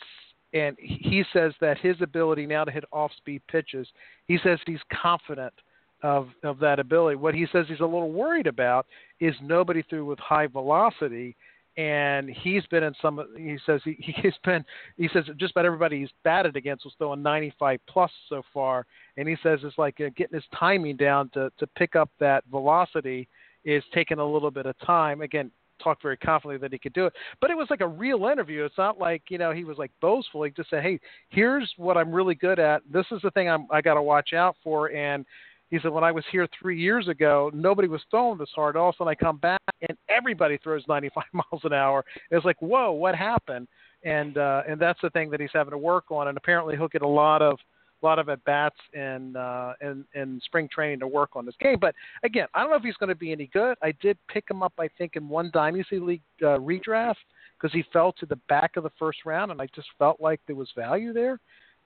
and 0.53 0.75
he 0.79 1.23
says 1.31 1.53
that 1.61 1.77
his 1.77 1.95
ability 2.01 2.45
now 2.45 2.65
to 2.65 2.71
hit 2.71 2.83
off 2.91 3.11
speed 3.15 3.41
pitches, 3.47 3.87
he 4.27 4.37
says 4.43 4.59
he's 4.65 4.79
confident 5.01 5.53
of 6.03 6.29
of 6.43 6.59
that 6.59 6.79
ability. 6.79 7.15
What 7.15 7.35
he 7.35 7.45
says 7.51 7.65
he's 7.69 7.79
a 7.79 7.85
little 7.85 8.11
worried 8.11 8.47
about 8.47 8.87
is 9.19 9.35
nobody 9.41 9.83
threw 9.83 10.05
with 10.05 10.19
high 10.19 10.47
velocity 10.47 11.35
and 11.77 12.29
he's 12.29 12.65
been 12.67 12.83
in 12.83 12.93
some 13.01 13.25
he 13.37 13.57
says 13.65 13.81
he, 13.85 13.95
he's 14.21 14.33
been 14.43 14.65
he 14.97 15.09
says 15.13 15.25
just 15.37 15.51
about 15.51 15.65
everybody 15.65 15.99
he's 15.99 16.09
batted 16.23 16.55
against 16.55 16.85
was 16.85 16.93
throwing 16.97 17.21
95 17.21 17.79
plus 17.87 18.11
so 18.27 18.41
far. 18.53 18.85
And 19.17 19.27
he 19.27 19.37
says 19.41 19.59
it's 19.63 19.77
like 19.77 19.99
uh, 20.01 20.09
getting 20.17 20.35
his 20.35 20.43
timing 20.57 20.97
down 20.97 21.29
to 21.33 21.51
to 21.59 21.67
pick 21.67 21.95
up 21.95 22.09
that 22.19 22.43
velocity 22.51 23.27
is 23.63 23.83
taking 23.93 24.19
a 24.19 24.25
little 24.25 24.51
bit 24.51 24.65
of 24.65 24.77
time. 24.79 25.21
Again 25.21 25.51
talked 25.81 26.01
very 26.01 26.17
confidently 26.17 26.61
that 26.61 26.73
he 26.73 26.79
could 26.79 26.93
do 26.93 27.05
it. 27.05 27.13
But 27.39 27.51
it 27.51 27.57
was 27.57 27.67
like 27.69 27.81
a 27.81 27.87
real 27.87 28.25
interview. 28.25 28.63
It's 28.63 28.77
not 28.77 28.99
like 28.99 29.23
you 29.29 29.37
know 29.37 29.51
he 29.51 29.63
was 29.63 29.77
like 29.77 29.91
boastful. 30.01 30.43
He 30.43 30.51
just 30.51 30.69
said, 30.69 30.83
"Hey, 30.83 30.99
here's 31.29 31.71
what 31.77 31.97
I'm 31.97 32.11
really 32.11 32.35
good 32.35 32.59
at. 32.59 32.81
This 32.91 33.05
is 33.11 33.21
the 33.21 33.31
thing 33.31 33.49
I'm, 33.49 33.67
I 33.71 33.81
got 33.81 33.95
to 33.95 34.01
watch 34.01 34.33
out 34.33 34.55
for." 34.63 34.91
And 34.91 35.25
he 35.69 35.79
said, 35.79 35.91
"When 35.91 36.03
I 36.03 36.11
was 36.11 36.23
here 36.31 36.47
three 36.59 36.79
years 36.79 37.07
ago, 37.07 37.51
nobody 37.53 37.87
was 37.87 38.01
throwing 38.09 38.37
this 38.37 38.49
hard. 38.55 38.75
All 38.75 38.89
of 38.89 38.95
a 38.95 38.97
sudden, 38.97 39.11
I 39.11 39.15
come 39.15 39.37
back 39.37 39.61
and 39.87 39.97
everybody 40.09 40.57
throws 40.57 40.83
95 40.87 41.23
miles 41.33 41.61
an 41.63 41.73
hour. 41.73 42.03
It's 42.29 42.45
like, 42.45 42.61
whoa, 42.61 42.91
what 42.91 43.15
happened?" 43.15 43.67
And 44.03 44.37
uh, 44.37 44.63
and 44.67 44.79
that's 44.79 44.99
the 45.01 45.09
thing 45.11 45.29
that 45.31 45.39
he's 45.39 45.49
having 45.53 45.71
to 45.71 45.77
work 45.77 46.05
on. 46.09 46.27
And 46.27 46.37
apparently, 46.37 46.75
he'll 46.75 46.87
get 46.87 47.03
a 47.03 47.07
lot 47.07 47.41
of 47.41 47.59
a 48.01 48.05
lot 48.05 48.19
of 48.19 48.29
at 48.29 48.43
bats 48.43 48.75
in, 48.93 49.35
uh, 49.35 49.73
in 49.81 50.05
in 50.13 50.41
spring 50.45 50.67
training 50.71 50.99
to 50.99 51.07
work 51.07 51.31
on 51.35 51.45
this 51.45 51.55
game. 51.59 51.77
But 51.79 51.95
again, 52.23 52.47
I 52.53 52.61
don't 52.61 52.69
know 52.69 52.77
if 52.77 52.83
he's 52.83 52.95
going 52.95 53.09
to 53.09 53.15
be 53.15 53.31
any 53.31 53.47
good. 53.53 53.77
I 53.81 53.93
did 54.01 54.17
pick 54.27 54.45
him 54.49 54.63
up, 54.63 54.73
I 54.79 54.87
think, 54.97 55.15
in 55.15 55.29
one 55.29 55.51
dynasty 55.53 55.99
league 55.99 56.21
uh, 56.41 56.57
redraft 56.57 57.15
because 57.57 57.73
he 57.73 57.83
fell 57.93 58.11
to 58.13 58.25
the 58.25 58.39
back 58.49 58.75
of 58.77 58.83
the 58.83 58.91
first 58.97 59.19
round, 59.25 59.51
and 59.51 59.61
I 59.61 59.67
just 59.75 59.87
felt 59.99 60.19
like 60.19 60.39
there 60.47 60.55
was 60.55 60.69
value 60.75 61.13
there. 61.13 61.39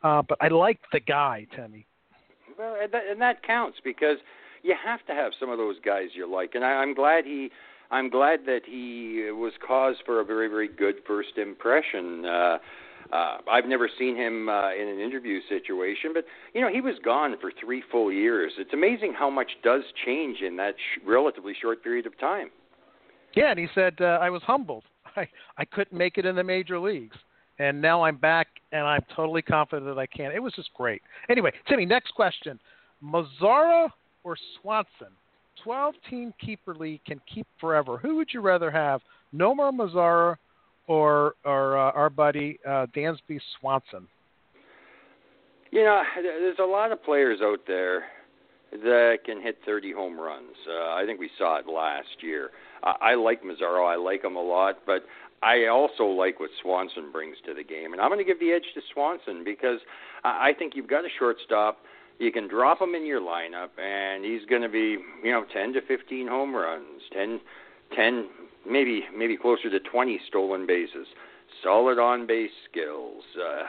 uh, 0.04 0.22
but 0.22 0.38
I 0.42 0.48
like 0.48 0.80
the 0.92 1.00
guy, 1.00 1.48
Timmy. 1.56 1.86
Well, 2.58 2.78
and 2.82 2.92
that, 2.94 3.04
and 3.10 3.20
that 3.22 3.44
counts 3.44 3.80
because 3.84 4.18
you 4.64 4.76
have 4.84 5.06
to 5.08 5.14
have 5.14 5.34
some 5.40 5.50
of 5.50 5.58
those 5.58 5.76
guys 5.84 6.10
you 6.14 6.32
like, 6.32 6.56
and 6.56 6.64
I, 6.64 6.70
I'm 6.70 6.94
glad 6.94 7.26
he. 7.26 7.50
I'm 7.92 8.10
glad 8.10 8.40
that 8.48 8.62
he 8.66 9.30
was 9.32 9.54
cause 9.66 9.96
for 10.08 10.20
a 10.20 10.26
very, 10.26 10.48
very 10.48 10.68
good 10.68 10.96
first 11.06 11.38
impression. 11.38 12.26
Uh, 12.26 12.58
uh, 13.12 13.38
I've 13.50 13.66
never 13.66 13.90
seen 14.00 14.16
him 14.16 14.50
uh, 14.50 14.74
in 14.74 14.88
an 14.88 15.00
interview 15.00 15.40
situation, 15.48 16.12
but 16.14 16.26
you 16.54 16.62
know 16.62 16.70
he 16.70 16.82
was 16.82 16.96
gone 17.04 17.36
for 17.40 17.52
three 17.64 17.84
full 17.92 18.12
years. 18.12 18.52
It's 18.58 18.74
amazing 18.74 19.14
how 19.18 19.30
much 19.30 19.52
does 19.64 19.84
change 20.06 20.42
in 20.42 20.56
that 20.58 20.76
sh- 20.78 21.00
relatively 21.06 21.54
short 21.62 21.84
period 21.84 22.06
of 22.06 22.18
time. 22.20 22.50
Yeah, 23.36 23.52
and 23.52 23.60
he 23.60 23.68
said 23.76 23.96
uh, 24.02 24.20
I 24.22 24.30
was 24.30 24.42
humbled. 24.44 24.84
I 25.16 25.28
I 25.58 25.66
couldn't 25.66 25.98
make 25.98 26.18
it 26.18 26.26
in 26.26 26.36
the 26.36 26.44
major 26.44 26.80
leagues, 26.80 27.16
and 27.60 27.82
now 27.82 28.04
I'm 28.04 28.18
back, 28.18 28.48
and 28.72 28.86
I'm 28.86 29.04
totally 29.16 29.42
confident 29.42 29.86
that 29.88 30.00
I 30.00 30.08
can. 30.08 30.32
It 30.32 30.42
was 30.42 30.54
just 30.54 30.74
great. 30.74 31.02
Anyway, 31.30 31.52
Timmy, 31.68 31.86
next 31.86 32.14
question: 32.16 32.60
Mazara 33.04 33.90
or 34.24 34.36
Swanson? 34.62 35.14
12 35.64 35.96
team 36.10 36.34
keeper 36.44 36.76
league 36.76 37.02
can 37.06 37.20
keep 37.34 37.48
forever. 37.60 37.98
Who 37.98 38.18
would 38.18 38.30
you 38.32 38.42
rather 38.42 38.70
have, 38.70 39.02
Nomar 39.34 39.72
Mazara 39.72 40.36
or 40.88 41.36
or 41.44 41.78
uh, 41.78 41.92
our 41.92 42.10
buddy 42.10 42.60
uh, 42.66 42.88
Dansby 42.96 43.40
Swanson? 43.60 44.08
You 45.72 45.84
know, 45.84 46.02
there's 46.22 46.60
a 46.60 46.66
lot 46.66 46.92
of 46.92 47.04
players 47.04 47.40
out 47.42 47.60
there 47.68 48.06
that 48.72 49.18
can 49.26 49.42
hit 49.42 49.58
30 49.66 49.94
home 49.94 50.20
runs. 50.20 50.56
Uh, 50.68 50.94
I 50.94 51.04
think 51.06 51.20
we 51.20 51.30
saw 51.38 51.58
it 51.58 51.68
last 51.68 52.22
year. 52.22 52.52
I, 52.84 52.96
I 53.02 53.16
like 53.16 53.44
Mazara. 53.44 53.92
I 53.92 53.96
like 53.96 54.24
him 54.24 54.36
a 54.36 54.42
lot, 54.42 54.80
but 54.86 55.04
I 55.44 55.68
also 55.68 56.06
like 56.06 56.40
what 56.40 56.50
Swanson 56.62 57.12
brings 57.12 57.38
to 57.46 57.54
the 57.54 57.64
game, 57.64 57.94
and 57.94 58.02
I'm 58.02 58.10
going 58.10 58.20
to 58.20 58.26
give 58.26 58.40
the 58.40 58.52
edge 58.52 58.66
to 58.74 58.82
Swanson 58.94 59.44
because 59.44 59.80
I 60.24 60.54
think 60.58 60.74
you've 60.76 60.90
got 60.90 61.06
a 61.06 61.10
shortstop. 61.20 61.80
You 62.20 62.32
can 62.32 62.48
drop 62.48 62.82
him 62.82 62.96
in 62.96 63.06
your 63.06 63.22
lineup, 63.22 63.78
and 63.78 64.24
he's 64.24 64.46
going 64.50 64.62
to 64.62 64.70
be, 64.70 64.98
you 65.24 65.32
know, 65.32 65.46
10 65.54 65.74
to 65.74 65.82
15 65.82 66.28
home 66.28 66.56
runs, 66.56 67.02
10, 67.14 67.40
10 67.96 68.30
maybe 68.70 69.04
maybe 69.16 69.38
closer 69.38 69.70
to 69.70 69.80
20 69.80 70.20
stolen 70.28 70.66
bases. 70.66 71.08
Solid 71.64 72.00
on 72.00 72.28
base 72.28 72.52
skills. 72.70 73.24
Uh, 73.40 73.64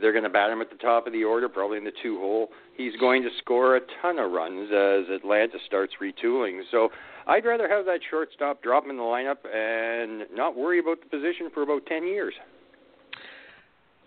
they're 0.00 0.12
going 0.12 0.24
to 0.24 0.30
bat 0.30 0.50
him 0.50 0.60
at 0.60 0.70
the 0.70 0.76
top 0.76 1.06
of 1.06 1.12
the 1.12 1.24
order, 1.24 1.48
probably 1.48 1.78
in 1.78 1.84
the 1.84 1.92
two 2.02 2.18
hole. 2.18 2.48
He's 2.76 2.96
going 2.96 3.22
to 3.22 3.28
score 3.38 3.76
a 3.76 3.80
ton 4.02 4.18
of 4.18 4.32
runs 4.32 4.70
as 4.72 5.14
Atlanta 5.14 5.58
starts 5.66 5.94
retooling. 6.02 6.62
So 6.70 6.88
I'd 7.26 7.44
rather 7.44 7.68
have 7.68 7.84
that 7.84 8.00
shortstop 8.10 8.62
drop 8.62 8.84
him 8.84 8.90
in 8.90 8.96
the 8.96 9.02
lineup 9.02 9.44
and 9.54 10.24
not 10.34 10.56
worry 10.56 10.80
about 10.80 10.98
the 11.00 11.08
position 11.08 11.48
for 11.52 11.62
about 11.62 11.86
10 11.86 12.06
years. 12.06 12.34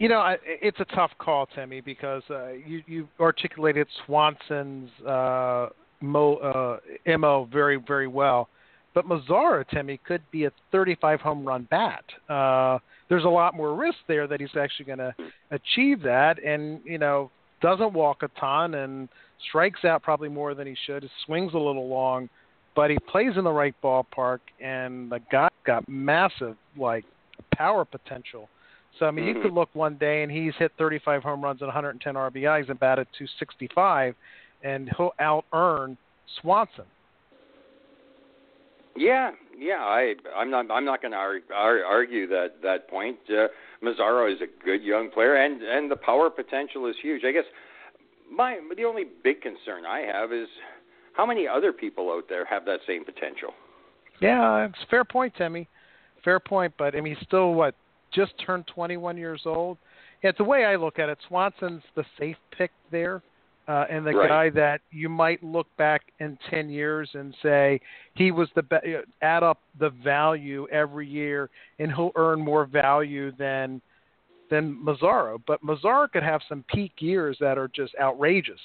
You 0.02 0.10
know, 0.10 0.36
it's 0.44 0.80
a 0.80 0.86
tough 0.96 1.12
call, 1.20 1.46
Timmy, 1.46 1.80
because 1.80 2.24
uh, 2.32 2.54
you 2.66 2.82
you 2.88 3.08
articulated 3.20 3.86
Swanson's 4.04 4.90
uh, 5.06 5.68
mo, 6.02 6.38
uh, 6.38 7.18
mo 7.20 7.48
very 7.54 7.76
very 7.76 8.08
well. 8.08 8.50
But 8.94 9.06
Mazara, 9.06 9.68
Timmy, 9.70 10.00
could 10.06 10.22
be 10.32 10.46
a 10.46 10.52
35 10.72 11.22
home 11.22 11.46
run 11.46 11.68
bat. 11.70 12.04
Uh, 12.30 12.80
there's 13.10 13.24
a 13.24 13.30
lot 13.30 13.56
more 13.56 13.74
risk 13.74 13.98
there 14.08 14.28
that 14.28 14.40
he's 14.40 14.56
actually 14.60 14.86
going 14.86 15.00
to 15.00 15.16
achieve 15.52 16.02
that, 16.04 16.44
and 16.44 16.82
you 16.84 16.98
know, 16.98 17.32
doesn't 17.62 17.94
walk 17.94 18.24
a 18.24 18.28
ton 18.40 18.74
and 18.74 19.10
strikes 19.50 19.86
out 19.86 20.04
probably 20.04 20.30
more 20.30 20.54
than 20.54 20.68
he 20.68 20.76
should. 20.86 21.04
His 21.04 21.12
swings 21.26 21.54
a 21.54 21.58
little 21.58 21.88
long, 21.88 22.30
but 22.76 22.90
he 22.90 22.98
plays 23.10 23.38
in 23.38 23.44
the 23.44 23.52
right 23.52 23.76
ballpark, 23.84 24.40
and 24.60 25.12
the 25.12 25.20
guy 25.32 25.50
got 25.66 25.88
massive 25.88 26.58
like 26.78 27.06
power 27.54 27.86
potential. 27.86 28.50
So 29.00 29.06
I 29.06 29.12
mean, 29.12 29.26
mm-hmm. 29.26 29.38
you 29.38 29.44
could 29.44 29.54
look 29.54 29.70
one 29.74 29.96
day 29.96 30.24
and 30.24 30.32
he's 30.32 30.54
hit 30.60 30.72
35 30.78 31.24
home 31.24 31.42
runs 31.42 31.62
and 31.62 31.68
110 31.68 32.14
RBIs 32.16 32.70
and 32.70 32.80
batted 32.80 33.08
265, 33.18 34.16
and 34.64 34.90
he'll 34.98 35.14
out 35.20 35.46
earn 35.54 35.98
Swanson. 36.42 36.86
Yeah, 38.96 39.32
yeah, 39.58 39.80
I 39.80 40.16
I'm 40.36 40.52
not 40.52 40.70
I'm 40.72 40.86
not 40.86 41.02
going 41.02 41.12
to 41.12 41.18
argue, 41.18 42.28
that 42.28 42.62
that 42.64 42.90
point. 42.90 43.18
Uh, 43.30 43.48
Mazara 43.84 44.34
is 44.34 44.40
a 44.42 44.66
good 44.66 44.84
young 44.84 45.10
player, 45.10 45.36
and 45.36 45.62
and 45.62 45.90
the 45.90 45.96
power 45.96 46.30
potential 46.30 46.88
is 46.88 46.96
huge. 47.02 47.24
I 47.26 47.32
guess 47.32 47.46
my 48.32 48.60
the 48.76 48.84
only 48.84 49.06
big 49.24 49.42
concern 49.42 49.86
I 49.88 50.00
have 50.02 50.34
is 50.34 50.48
how 51.14 51.26
many 51.26 51.48
other 51.48 51.72
people 51.72 52.12
out 52.12 52.26
there 52.30 52.46
have 52.46 52.66
that 52.66 52.80
same 52.88 53.06
potential. 53.06 53.54
Yeah, 54.22 54.66
it's 54.66 54.78
fair 54.90 55.04
point, 55.04 55.34
Timmy. 55.38 55.68
Fair 56.24 56.40
point, 56.40 56.74
but 56.78 56.96
I 56.96 57.02
mean, 57.02 57.16
he's 57.16 57.26
still 57.26 57.54
what 57.54 57.76
just 58.14 58.34
turned 58.46 58.68
21 58.68 59.18
years 59.18 59.42
old. 59.46 59.78
Yeah, 60.24 60.30
it's 60.30 60.38
the 60.38 60.44
way 60.44 60.66
I 60.66 60.76
look 60.76 61.00
at 61.00 61.10
it. 61.10 61.18
Swanson's 61.28 61.82
the 61.96 62.04
safe 62.20 62.38
pick 62.56 62.72
there 62.92 63.24
uh, 63.68 63.86
and 63.90 64.06
the 64.06 64.12
right. 64.12 64.30
guy 64.30 64.50
that 64.50 64.82
you 64.92 65.08
might 65.08 65.44
look 65.44 65.68
back 65.78 66.02
in 66.20 66.38
10 66.50 66.70
years 66.70 67.10
and 67.14 67.34
say 67.42 67.80
he 68.16 68.32
was 68.32 68.50
the 68.56 68.64
be- 68.64 68.96
add 69.22 69.44
up 69.44 69.60
the 69.80 69.90
value 70.04 70.68
every 70.72 71.08
year 71.08 71.50
and 71.80 71.92
he'll 71.92 72.12
earn 72.16 72.40
more 72.40 72.66
value 72.66 73.32
than 73.38 73.82
than 74.50 74.76
Mazara. 74.84 75.40
But 75.48 75.64
Mazara 75.64 76.12
could 76.12 76.24
have 76.24 76.42
some 76.50 76.66
peak 76.74 76.92
years 77.00 77.38
that 77.40 77.58
are 77.58 77.70
just 77.70 77.94
outrageous. 78.02 78.60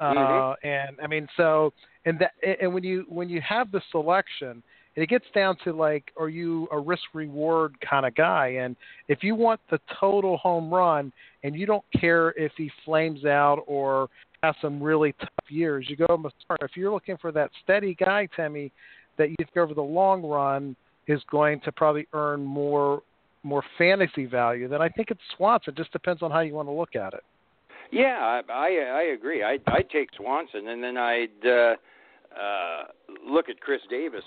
Uh, 0.00 0.14
mm-hmm. 0.14 0.66
and 0.66 0.96
I 1.02 1.06
mean, 1.06 1.28
so 1.36 1.72
and 2.04 2.18
that 2.18 2.32
and 2.60 2.72
when 2.72 2.82
you 2.82 3.04
when 3.08 3.28
you 3.28 3.40
have 3.46 3.70
the 3.70 3.82
selection, 3.92 4.62
it 4.96 5.08
gets 5.08 5.26
down 5.34 5.56
to 5.64 5.72
like, 5.72 6.10
are 6.18 6.28
you 6.28 6.68
a 6.72 6.78
risk 6.78 7.02
reward 7.14 7.74
kind 7.88 8.06
of 8.06 8.14
guy? 8.14 8.48
And 8.60 8.76
if 9.08 9.22
you 9.22 9.34
want 9.34 9.60
the 9.70 9.78
total 9.98 10.36
home 10.38 10.72
run 10.72 11.12
and 11.44 11.54
you 11.54 11.66
don't 11.66 11.84
care 11.98 12.30
if 12.30 12.52
he 12.56 12.70
flames 12.84 13.24
out 13.24 13.62
or 13.66 14.08
has 14.42 14.54
some 14.62 14.82
really 14.82 15.12
tough 15.20 15.28
years. 15.48 15.86
You 15.88 15.96
go. 15.96 16.30
If 16.60 16.76
you're 16.76 16.92
looking 16.92 17.16
for 17.18 17.32
that 17.32 17.50
steady 17.62 17.94
guy, 17.94 18.28
Timmy, 18.36 18.72
that 19.18 19.28
you 19.30 19.36
think 19.38 19.56
over 19.56 19.74
the 19.74 19.82
long 19.82 20.22
run 20.22 20.76
is 21.06 21.20
going 21.30 21.60
to 21.60 21.72
probably 21.72 22.06
earn 22.12 22.44
more 22.44 23.02
more 23.42 23.62
fantasy 23.78 24.26
value, 24.26 24.68
then 24.68 24.82
I 24.82 24.88
think 24.90 25.10
it's 25.10 25.20
Swanson. 25.36 25.72
It 25.72 25.76
just 25.78 25.92
depends 25.92 26.22
on 26.22 26.30
how 26.30 26.40
you 26.40 26.52
want 26.52 26.68
to 26.68 26.72
look 26.72 26.94
at 26.94 27.14
it. 27.14 27.24
Yeah, 27.90 28.18
I 28.20 28.52
I, 28.52 28.68
I 28.68 29.02
agree. 29.14 29.42
I'd, 29.42 29.62
I'd 29.66 29.90
take 29.90 30.10
Swanson, 30.16 30.68
and 30.68 30.82
then 30.82 30.96
I'd 30.96 31.46
uh, 31.46 31.74
uh, 32.38 32.82
look 33.26 33.48
at 33.48 33.60
Chris 33.60 33.80
Davis 33.90 34.24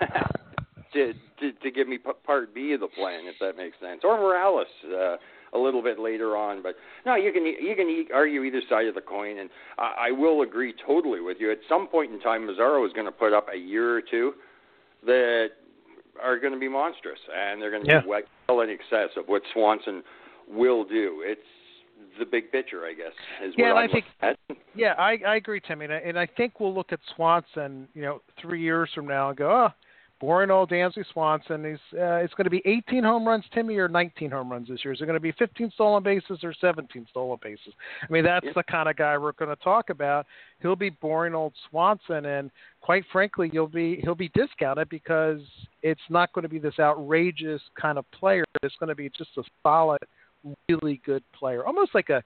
to, 0.92 1.12
to 1.40 1.52
to 1.52 1.70
give 1.70 1.88
me 1.88 1.98
part 1.98 2.54
B 2.54 2.72
of 2.72 2.80
the 2.80 2.88
plan, 2.88 3.20
if 3.24 3.36
that 3.40 3.56
makes 3.56 3.76
sense, 3.80 4.02
or 4.04 4.16
Morales. 4.18 4.66
Uh, 4.84 5.16
a 5.52 5.58
little 5.58 5.82
bit 5.82 5.98
later 5.98 6.36
on. 6.36 6.62
But 6.62 6.76
no, 7.04 7.16
you 7.16 7.32
can 7.32 7.44
you 7.44 7.74
can 7.76 8.06
argue 8.14 8.42
either 8.44 8.62
side 8.68 8.86
of 8.86 8.94
the 8.94 9.00
coin, 9.00 9.38
and 9.38 9.50
I, 9.78 10.08
I 10.08 10.10
will 10.12 10.42
agree 10.42 10.74
totally 10.86 11.20
with 11.20 11.38
you. 11.40 11.50
At 11.50 11.58
some 11.68 11.86
point 11.86 12.12
in 12.12 12.20
time, 12.20 12.42
Mazara 12.42 12.86
is 12.86 12.92
going 12.92 13.06
to 13.06 13.12
put 13.12 13.32
up 13.32 13.46
a 13.52 13.56
year 13.58 13.96
or 13.96 14.02
two 14.02 14.34
that 15.04 15.48
are 16.22 16.38
going 16.38 16.52
to 16.52 16.58
be 16.58 16.68
monstrous, 16.68 17.18
and 17.34 17.60
they're 17.60 17.70
going 17.70 17.84
to 17.84 17.90
yeah. 17.90 18.00
be 18.00 18.08
well 18.48 18.60
in 18.60 18.70
excess 18.70 19.10
of 19.16 19.26
what 19.26 19.42
Swanson 19.52 20.02
will 20.48 20.84
do. 20.84 21.22
It's 21.24 21.40
the 22.18 22.24
big 22.24 22.50
picture, 22.50 22.84
I 22.84 22.94
guess. 22.94 23.12
Is 23.44 23.54
yeah, 23.56 23.72
what 23.72 23.78
I'm 23.78 23.88
I 23.88 23.92
think 23.92 24.04
at. 24.22 24.38
yeah, 24.74 24.94
I 24.98 25.18
I 25.26 25.36
agree, 25.36 25.60
Timmy, 25.60 25.86
and 25.86 25.94
I, 25.94 25.98
and 25.98 26.18
I 26.18 26.26
think 26.26 26.60
we'll 26.60 26.74
look 26.74 26.92
at 26.92 27.00
Swanson, 27.14 27.88
you 27.94 28.02
know, 28.02 28.20
three 28.40 28.60
years 28.60 28.90
from 28.94 29.06
now 29.06 29.30
and 29.30 29.38
go, 29.38 29.50
oh, 29.50 29.68
boring 30.20 30.50
old 30.50 30.70
Dansby 30.70 31.04
Swanson. 31.12 31.64
He's 31.64 31.98
uh, 31.98 32.16
it's 32.16 32.34
going 32.34 32.44
to 32.44 32.50
be 32.50 32.62
18 32.66 33.02
home 33.02 33.26
runs, 33.26 33.44
Timmy, 33.52 33.76
or 33.78 33.88
19 33.88 34.30
home 34.30 34.52
runs 34.52 34.68
this 34.68 34.84
year. 34.84 34.92
Is 34.92 35.00
it 35.00 35.06
going 35.06 35.14
to 35.14 35.20
be 35.20 35.32
15 35.32 35.70
stolen 35.74 36.02
bases 36.02 36.40
or 36.42 36.54
17 36.60 37.06
stolen 37.10 37.38
bases? 37.42 37.72
I 38.02 38.12
mean, 38.12 38.22
that's 38.22 38.44
yeah. 38.44 38.52
the 38.54 38.62
kind 38.64 38.88
of 38.88 38.96
guy 38.96 39.16
we're 39.16 39.32
going 39.32 39.48
to 39.54 39.62
talk 39.62 39.90
about. 39.90 40.26
He'll 40.60 40.76
be 40.76 40.90
boring 40.90 41.34
old 41.34 41.54
Swanson, 41.70 42.26
and 42.26 42.50
quite 42.80 43.04
frankly, 43.10 43.50
you'll 43.52 43.66
be 43.66 44.00
he'll 44.02 44.14
be 44.14 44.30
discounted 44.34 44.88
because 44.90 45.40
it's 45.82 46.00
not 46.10 46.32
going 46.34 46.42
to 46.42 46.48
be 46.48 46.58
this 46.58 46.78
outrageous 46.78 47.62
kind 47.80 47.98
of 47.98 48.04
player. 48.12 48.44
It's 48.62 48.76
going 48.78 48.88
to 48.88 48.94
be 48.94 49.08
just 49.16 49.30
a 49.38 49.42
solid, 49.62 50.00
really 50.68 51.00
good 51.04 51.24
player, 51.32 51.64
almost 51.66 51.94
like 51.94 52.10
a 52.10 52.22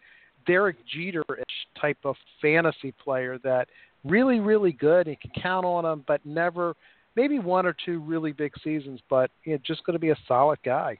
Derek 0.46 0.76
Jeter-ish 0.86 1.80
type 1.80 1.98
of 2.04 2.16
fantasy 2.42 2.92
player 2.92 3.38
that 3.44 3.68
really, 4.04 4.40
really 4.40 4.72
good. 4.72 5.06
You 5.06 5.16
can 5.16 5.30
count 5.40 5.64
on 5.64 5.84
him, 5.84 6.04
but 6.06 6.24
never 6.26 6.74
maybe 7.16 7.38
one 7.38 7.66
or 7.66 7.74
two 7.84 8.00
really 8.00 8.32
big 8.32 8.52
seasons, 8.62 9.00
but 9.08 9.30
you 9.44 9.52
know, 9.52 9.58
just 9.66 9.84
going 9.84 9.94
to 9.94 10.00
be 10.00 10.10
a 10.10 10.18
solid 10.26 10.58
guy. 10.64 10.98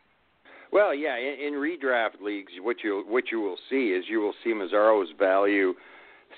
Well, 0.72 0.94
yeah, 0.94 1.16
in, 1.16 1.54
in 1.54 1.54
redraft 1.54 2.20
leagues, 2.20 2.52
what 2.60 2.78
you 2.82 3.04
what 3.08 3.24
you 3.30 3.40
will 3.40 3.58
see 3.70 3.88
is 3.88 4.04
you 4.08 4.20
will 4.20 4.34
see 4.42 4.50
Mazara's 4.50 5.10
value 5.18 5.74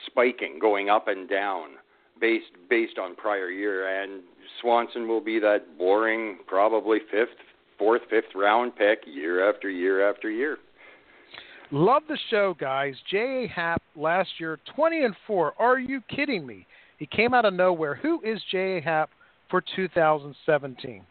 spiking, 0.06 0.58
going 0.60 0.90
up 0.90 1.08
and 1.08 1.28
down 1.28 1.70
based 2.20 2.52
based 2.68 2.98
on 2.98 3.14
prior 3.16 3.50
year, 3.50 4.02
and 4.02 4.22
Swanson 4.60 5.08
will 5.08 5.20
be 5.20 5.38
that 5.40 5.78
boring, 5.78 6.38
probably 6.46 6.98
fifth, 7.10 7.36
fourth, 7.78 8.02
fifth 8.10 8.34
round 8.34 8.76
pick 8.76 9.00
year 9.06 9.48
after 9.48 9.70
year 9.70 10.08
after 10.08 10.30
year. 10.30 10.58
Love 11.72 12.02
the 12.08 12.18
show, 12.30 12.54
guys. 12.60 12.94
J.A. 13.10 13.48
Happ 13.48 13.82
last 13.96 14.28
year, 14.38 14.58
20 14.76 15.04
and 15.04 15.16
4. 15.26 15.54
Are 15.58 15.80
you 15.80 16.00
kidding 16.08 16.46
me? 16.46 16.64
He 16.98 17.06
came 17.06 17.34
out 17.34 17.44
of 17.44 17.54
nowhere. 17.54 17.96
Who 17.96 18.20
is 18.22 18.40
J.A. 18.52 18.80
Happ 18.80 19.10
for 19.50 19.62
2017? 19.74 21.02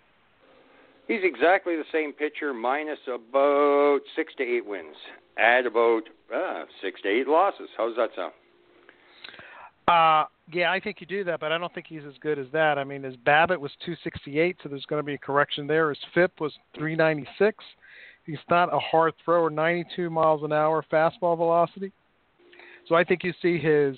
He's 1.07 1.19
exactly 1.23 1.75
the 1.75 1.83
same 1.91 2.13
pitcher, 2.13 2.53
minus 2.53 2.99
about 3.07 3.99
six 4.15 4.33
to 4.37 4.43
eight 4.43 4.65
wins. 4.65 4.95
add 5.37 5.65
about 5.65 6.01
uh, 6.33 6.63
six 6.81 7.01
to 7.01 7.09
eight 7.09 7.27
losses. 7.27 7.69
How 7.77 7.87
does 7.87 7.97
that 7.97 8.09
sound? 8.15 8.33
Uh, 9.87 10.25
yeah, 10.51 10.71
I 10.71 10.79
think 10.79 10.99
you 10.99 11.05
do 11.05 11.23
that, 11.25 11.39
but 11.39 11.51
I 11.51 11.57
don't 11.59 11.73
think 11.73 11.85
he's 11.87 12.03
as 12.07 12.15
good 12.19 12.39
as 12.39 12.47
that. 12.53 12.79
I 12.79 12.83
mean, 12.83 13.03
his 13.03 13.15
BABIP 13.17 13.59
was 13.59 13.71
268, 13.85 14.57
so 14.63 14.69
there's 14.69 14.85
going 14.85 14.99
to 14.99 15.05
be 15.05 15.13
a 15.13 15.17
correction 15.19 15.67
there. 15.67 15.89
His 15.89 15.99
FIP 16.13 16.39
was 16.39 16.53
396. 16.75 17.63
He's 18.25 18.37
not 18.49 18.73
a 18.73 18.79
hard 18.79 19.13
thrower, 19.23 19.51
92 19.51 20.09
miles 20.09 20.43
an 20.43 20.51
hour 20.51 20.83
fastball 20.91 21.37
velocity. 21.37 21.91
So 22.87 22.95
I 22.95 23.03
think 23.03 23.23
you 23.23 23.33
see 23.41 23.59
his 23.59 23.95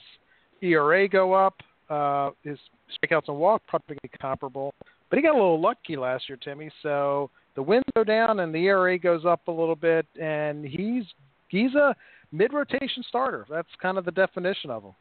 ERA 0.62 1.08
go 1.08 1.34
up, 1.34 1.56
uh, 1.90 2.32
his 2.44 2.58
strikeouts 2.92 3.28
and 3.28 3.38
walk 3.38 3.62
probably 3.68 3.98
comparable. 4.20 4.74
But 5.10 5.18
he 5.18 5.24
got 5.24 5.34
a 5.34 5.40
little 5.40 5.62
lucky 5.62 5.96
last 5.96 6.28
year, 6.28 6.38
Timmy. 6.42 6.70
So 6.84 7.30
the 7.56 7.64
wins 7.64 7.86
go 7.96 8.04
down 8.04 8.40
and 8.40 8.54
the 8.54 8.66
ERA 8.66 8.98
goes 8.98 9.26
up 9.26 9.48
a 9.48 9.52
little 9.52 9.76
bit, 9.76 10.06
and 10.20 10.66
he's 10.66 11.06
he's 11.50 11.74
a 11.76 11.96
mid 12.32 12.54
rotation 12.54 13.04
starter. 13.08 13.46
That's 13.50 13.68
kind 13.82 13.98
of 13.98 14.06
the 14.06 14.12
definition 14.12 14.70
of 14.70 14.84
him. 14.84 14.94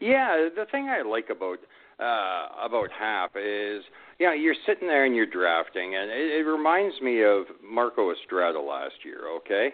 Yeah, 0.00 0.48
the 0.54 0.66
thing 0.70 0.88
I 0.88 1.02
like 1.02 1.30
about 1.30 1.58
uh, 1.98 2.64
about 2.64 2.90
Happ 2.96 3.32
is, 3.36 3.82
yeah, 4.18 4.34
you're 4.34 4.54
sitting 4.66 4.86
there 4.86 5.04
and 5.04 5.16
you're 5.16 5.26
drafting, 5.26 5.94
and 5.96 6.10
it, 6.10 6.40
it 6.40 6.48
reminds 6.48 7.00
me 7.00 7.22
of 7.22 7.44
Marco 7.64 8.12
Estrada 8.12 8.60
last 8.60 8.94
year. 9.04 9.28
Okay, 9.38 9.70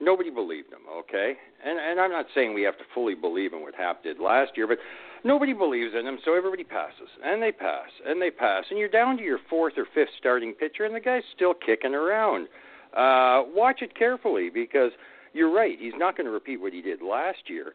nobody 0.00 0.30
believed 0.30 0.72
him. 0.72 0.80
Okay, 1.00 1.34
and 1.64 1.78
and 1.78 2.00
I'm 2.00 2.10
not 2.10 2.26
saying 2.34 2.54
we 2.54 2.62
have 2.62 2.78
to 2.78 2.84
fully 2.94 3.14
believe 3.14 3.52
in 3.52 3.60
what 3.60 3.74
Happ 3.74 4.02
did 4.02 4.18
last 4.18 4.52
year, 4.56 4.66
but 4.66 4.78
nobody 5.26 5.52
believes 5.52 5.92
in 5.98 6.06
him, 6.06 6.18
so 6.24 6.34
everybody 6.34 6.64
passes, 6.64 7.08
and 7.24 7.42
they 7.42 7.52
pass, 7.52 7.90
and 8.06 8.22
they 8.22 8.30
pass, 8.30 8.64
and 8.70 8.78
you're 8.78 8.88
down 8.88 9.16
to 9.18 9.22
your 9.22 9.40
fourth 9.50 9.74
or 9.76 9.86
fifth 9.94 10.14
starting 10.18 10.52
pitcher, 10.52 10.84
and 10.84 10.94
the 10.94 11.00
guy's 11.00 11.22
still 11.34 11.52
kicking 11.54 11.94
around. 11.94 12.48
Uh, 12.96 13.42
watch 13.54 13.82
it 13.82 13.96
carefully 13.98 14.48
because 14.48 14.92
you're 15.34 15.52
right. 15.52 15.76
He's 15.78 15.92
not 15.96 16.16
going 16.16 16.24
to 16.24 16.30
repeat 16.30 16.60
what 16.60 16.72
he 16.72 16.80
did 16.80 17.02
last 17.02 17.48
year. 17.48 17.74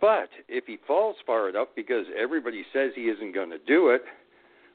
But 0.00 0.28
if 0.48 0.64
he 0.66 0.78
falls 0.86 1.16
far 1.26 1.48
enough 1.48 1.68
because 1.76 2.06
everybody 2.18 2.64
says 2.72 2.92
he 2.94 3.02
isn't 3.02 3.34
going 3.34 3.50
to 3.50 3.58
do 3.58 3.90
it, 3.90 4.02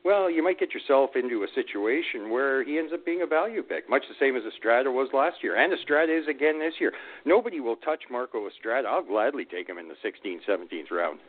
well, 0.05 0.29
you 0.29 0.41
might 0.41 0.59
get 0.59 0.73
yourself 0.73 1.11
into 1.15 1.43
a 1.43 1.47
situation 1.53 2.29
where 2.29 2.63
he 2.63 2.77
ends 2.77 2.93
up 2.93 3.05
being 3.05 3.21
a 3.21 3.27
value 3.27 3.61
pick, 3.61 3.89
much 3.89 4.03
the 4.07 4.15
same 4.19 4.37
as 4.37 4.43
Estrada 4.43 4.89
was 4.89 5.09
last 5.13 5.37
year, 5.43 5.57
and 5.57 5.73
Estrada 5.73 6.15
is 6.17 6.27
again 6.27 6.57
this 6.57 6.75
year. 6.79 6.93
Nobody 7.25 7.59
will 7.59 7.75
touch 7.75 8.03
Marco 8.09 8.47
Estrada. 8.47 8.87
I'll 8.87 9.03
gladly 9.03 9.43
take 9.43 9.67
him 9.67 9.77
in 9.77 9.89
the 9.89 9.95
16th, 9.95 10.47
17th 10.47 10.89
round. 10.91 11.19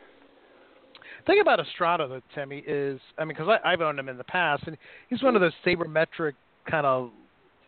The 1.21 1.33
thing 1.33 1.41
about 1.41 1.59
Estrada, 1.59 2.07
though, 2.07 2.21
Timmy, 2.33 2.63
is 2.65 2.99
I 3.17 3.25
mean, 3.25 3.35
because 3.37 3.59
I've 3.63 3.81
owned 3.81 3.99
him 3.99 4.09
in 4.09 4.17
the 4.17 4.23
past, 4.23 4.63
and 4.65 4.75
he's 5.09 5.21
one 5.21 5.35
of 5.35 5.41
those 5.41 5.53
sabermetric 5.63 6.33
kind 6.69 6.85
of 6.85 7.11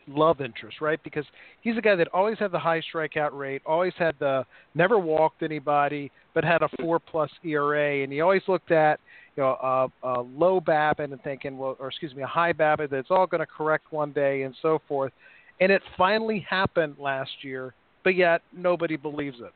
love 0.07 0.41
interest, 0.41 0.81
right? 0.81 0.99
Because 1.03 1.25
he's 1.61 1.77
a 1.77 1.81
guy 1.81 1.95
that 1.95 2.07
always 2.13 2.39
had 2.39 2.51
the 2.51 2.59
high 2.59 2.81
strikeout 2.81 3.31
rate, 3.31 3.61
always 3.65 3.93
had 3.97 4.15
the 4.19 4.43
never 4.73 4.97
walked 4.97 5.43
anybody, 5.43 6.11
but 6.33 6.43
had 6.43 6.63
a 6.63 6.65
mm-hmm. 6.65 6.83
four 6.83 6.99
plus 6.99 7.29
ERA, 7.45 8.03
and 8.03 8.11
he 8.11 8.21
always 8.21 8.41
looked 8.47 8.71
at 8.71 8.99
you 9.35 9.43
know 9.43 9.91
a, 10.03 10.07
a 10.07 10.21
low 10.21 10.59
BABIP 10.59 11.11
and 11.11 11.23
thinking, 11.23 11.57
well, 11.57 11.77
or 11.79 11.89
excuse 11.89 12.15
me, 12.15 12.23
a 12.23 12.27
high 12.27 12.53
BABIP 12.53 12.89
that's 12.89 13.11
all 13.11 13.27
going 13.27 13.39
to 13.39 13.45
correct 13.45 13.91
one 13.91 14.11
day 14.13 14.41
and 14.43 14.55
so 14.63 14.81
forth. 14.87 15.13
And 15.61 15.71
it 15.71 15.83
finally 15.95 16.45
happened 16.49 16.95
last 16.97 17.31
year, 17.43 17.75
but 18.03 18.15
yet 18.15 18.41
nobody 18.51 18.97
believes 18.97 19.37
it. 19.41 19.53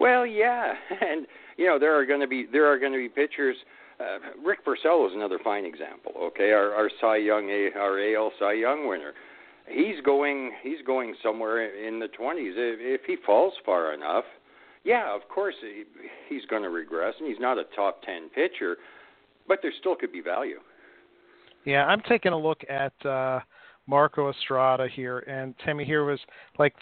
Well, 0.00 0.26
yeah, 0.26 0.74
and 1.00 1.26
you 1.56 1.66
know 1.66 1.78
there 1.78 1.98
are 1.98 2.06
going 2.06 2.20
to 2.20 2.28
be 2.28 2.46
there 2.50 2.66
are 2.66 2.78
going 2.78 2.92
to 2.92 2.98
be 2.98 3.08
pitchers. 3.08 3.56
Uh, 4.00 4.18
Rick 4.44 4.66
Porcello 4.66 5.06
is 5.06 5.14
another 5.14 5.38
fine 5.44 5.64
example. 5.64 6.12
Okay, 6.20 6.50
our, 6.50 6.74
our 6.74 6.90
Cy 7.00 7.18
Young, 7.18 7.48
our 7.76 8.00
AL 8.00 8.32
Cy 8.40 8.54
Young 8.54 8.88
winner 8.88 9.12
he's 9.68 10.00
going 10.04 10.52
he's 10.62 10.78
going 10.86 11.14
somewhere 11.22 11.86
in 11.86 11.98
the 11.98 12.06
20s 12.06 12.52
if, 12.56 12.78
if 12.80 13.00
he 13.06 13.16
falls 13.24 13.54
far 13.64 13.94
enough 13.94 14.24
yeah 14.84 15.14
of 15.14 15.22
course 15.28 15.54
he, 15.60 15.84
he's 16.28 16.44
going 16.46 16.62
to 16.62 16.70
regress 16.70 17.14
and 17.18 17.28
he's 17.28 17.40
not 17.40 17.58
a 17.58 17.64
top 17.74 18.02
10 18.02 18.28
pitcher 18.34 18.76
but 19.48 19.60
there 19.62 19.72
still 19.80 19.96
could 19.96 20.12
be 20.12 20.20
value 20.20 20.58
yeah 21.64 21.84
i'm 21.86 22.02
taking 22.08 22.32
a 22.32 22.38
look 22.38 22.60
at 22.68 22.92
uh 23.06 23.40
marco 23.86 24.30
estrada 24.30 24.86
here 24.94 25.20
and 25.20 25.54
timmy 25.64 25.84
here 25.84 26.04
was 26.04 26.20
like 26.58 26.74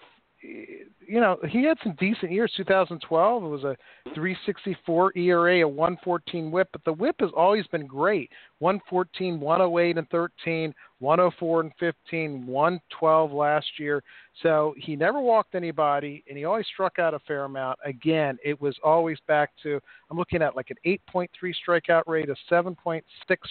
you 0.43 1.21
know, 1.21 1.39
he 1.49 1.65
had 1.65 1.79
some 1.83 1.95
decent 1.99 2.33
years. 2.33 2.53
2012, 2.57 3.45
it 3.45 3.47
was 3.47 3.65
a 3.65 3.77
364 4.15 5.13
ERA, 5.17 5.61
a 5.61 5.69
114 5.69 6.51
WHIP, 6.51 6.69
but 6.73 6.85
the 6.85 6.93
WHIP 6.93 7.17
has 7.21 7.31
always 7.37 7.67
been 7.69 7.87
great. 7.87 8.31
114, 8.59 9.39
108 9.39 9.99
and 9.99 10.09
13, 10.11 10.75
104 10.99 11.61
and 11.61 11.73
15, 11.79 12.47
112 12.47 13.33
last 13.33 13.67
year. 13.79 14.03
So 14.43 14.75
he 14.79 14.97
never 14.97 15.21
walked 15.21 15.55
anybody, 15.55 16.25
and 16.29 16.37
he 16.37 16.45
always 16.45 16.67
struck 16.73 16.99
out 16.99 17.15
a 17.15 17.19
fair 17.21 17.45
amount. 17.45 17.79
Again, 17.85 18.39
it 18.45 18.61
was 18.61 18.77
always 18.83 19.19
back 19.29 19.51
to 19.63 19.81
I'm 20.11 20.17
looking 20.17 20.43
at 20.43 20.57
like 20.57 20.71
an 20.71 20.77
8.3 20.87 21.29
strikeout 21.67 22.03
rate, 22.07 22.29
a 22.31 22.37
7.6 22.53 23.03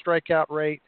strikeout 0.06 0.46
rate. 0.50 0.82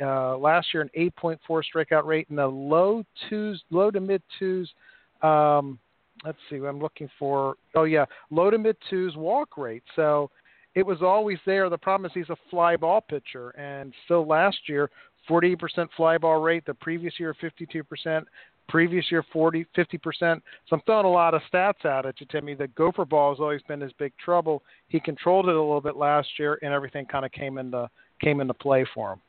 Uh, 0.00 0.38
last 0.38 0.68
year, 0.72 0.82
an 0.82 0.90
8.4 0.96 1.62
strikeout 1.74 2.04
rate, 2.04 2.28
and 2.30 2.38
a 2.38 2.46
low 2.46 3.02
twos, 3.28 3.62
low 3.70 3.90
to 3.90 4.00
mid 4.00 4.22
twos 4.38 4.72
um, 5.22 5.78
let's 6.24 6.38
see, 6.50 6.56
I'm 6.56 6.80
looking 6.80 7.08
for. 7.18 7.56
Oh 7.74 7.84
yeah, 7.84 8.04
low 8.30 8.50
to 8.50 8.58
mid 8.58 8.76
twos 8.88 9.16
walk 9.16 9.56
rate. 9.56 9.82
So 9.96 10.30
it 10.74 10.84
was 10.84 11.02
always 11.02 11.38
there. 11.46 11.68
The 11.68 11.78
problem 11.78 12.06
is 12.06 12.12
he's 12.14 12.30
a 12.30 12.36
fly 12.50 12.76
ball 12.76 13.00
pitcher, 13.00 13.50
and 13.50 13.92
still 14.04 14.26
last 14.26 14.58
year, 14.68 14.90
48% 15.28 15.88
fly 15.96 16.18
ball 16.18 16.40
rate. 16.40 16.64
The 16.66 16.74
previous 16.74 17.14
year, 17.18 17.34
52%. 17.42 18.24
Previous 18.68 19.10
year, 19.10 19.24
40, 19.32 19.64
50%. 19.74 19.98
So 20.20 20.40
I'm 20.72 20.82
throwing 20.84 21.06
a 21.06 21.10
lot 21.10 21.32
of 21.32 21.40
stats 21.50 21.86
at 21.86 22.04
it 22.04 22.18
to 22.18 22.26
Timmy. 22.26 22.54
The 22.54 22.68
gopher 22.68 23.06
ball 23.06 23.32
has 23.32 23.40
always 23.40 23.62
been 23.62 23.80
his 23.80 23.92
big 23.94 24.12
trouble. 24.22 24.62
He 24.88 25.00
controlled 25.00 25.48
it 25.48 25.54
a 25.54 25.58
little 25.58 25.80
bit 25.80 25.96
last 25.96 26.28
year, 26.38 26.58
and 26.60 26.74
everything 26.74 27.06
kind 27.06 27.24
of 27.24 27.32
came 27.32 27.56
into 27.56 27.88
came 28.20 28.42
into 28.42 28.52
play 28.52 28.84
for 28.92 29.12
him. 29.14 29.20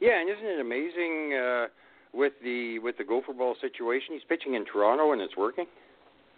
Yeah, 0.00 0.20
and 0.20 0.30
isn't 0.30 0.46
it 0.46 0.60
amazing? 0.60 1.34
Uh 1.34 1.66
with 2.12 2.32
the 2.42 2.78
with 2.78 2.96
the 2.98 3.04
gopher 3.04 3.32
ball 3.32 3.56
situation. 3.60 4.14
He's 4.14 4.22
pitching 4.28 4.54
in 4.54 4.64
Toronto 4.64 5.12
and 5.12 5.20
it's 5.20 5.36
working. 5.36 5.66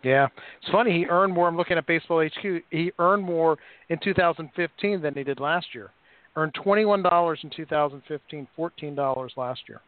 Yeah, 0.02 0.28
it's 0.62 0.70
funny. 0.70 0.92
He 0.92 1.06
earned 1.06 1.34
more. 1.34 1.46
I'm 1.46 1.56
looking 1.56 1.76
at 1.76 1.86
Baseball 1.86 2.24
HQ. 2.24 2.62
He 2.70 2.90
earned 2.98 3.22
more 3.22 3.58
in 3.90 3.98
2015 4.02 5.02
than 5.02 5.14
he 5.14 5.22
did 5.22 5.40
last 5.40 5.66
year. 5.74 5.90
Earned 6.36 6.54
twenty-one 6.54 7.02
dollars 7.02 7.40
in 7.42 7.50
2015, 7.50 8.46
fourteen 8.56 8.94
dollars 8.94 9.32
last 9.36 9.60
year. 9.68 9.80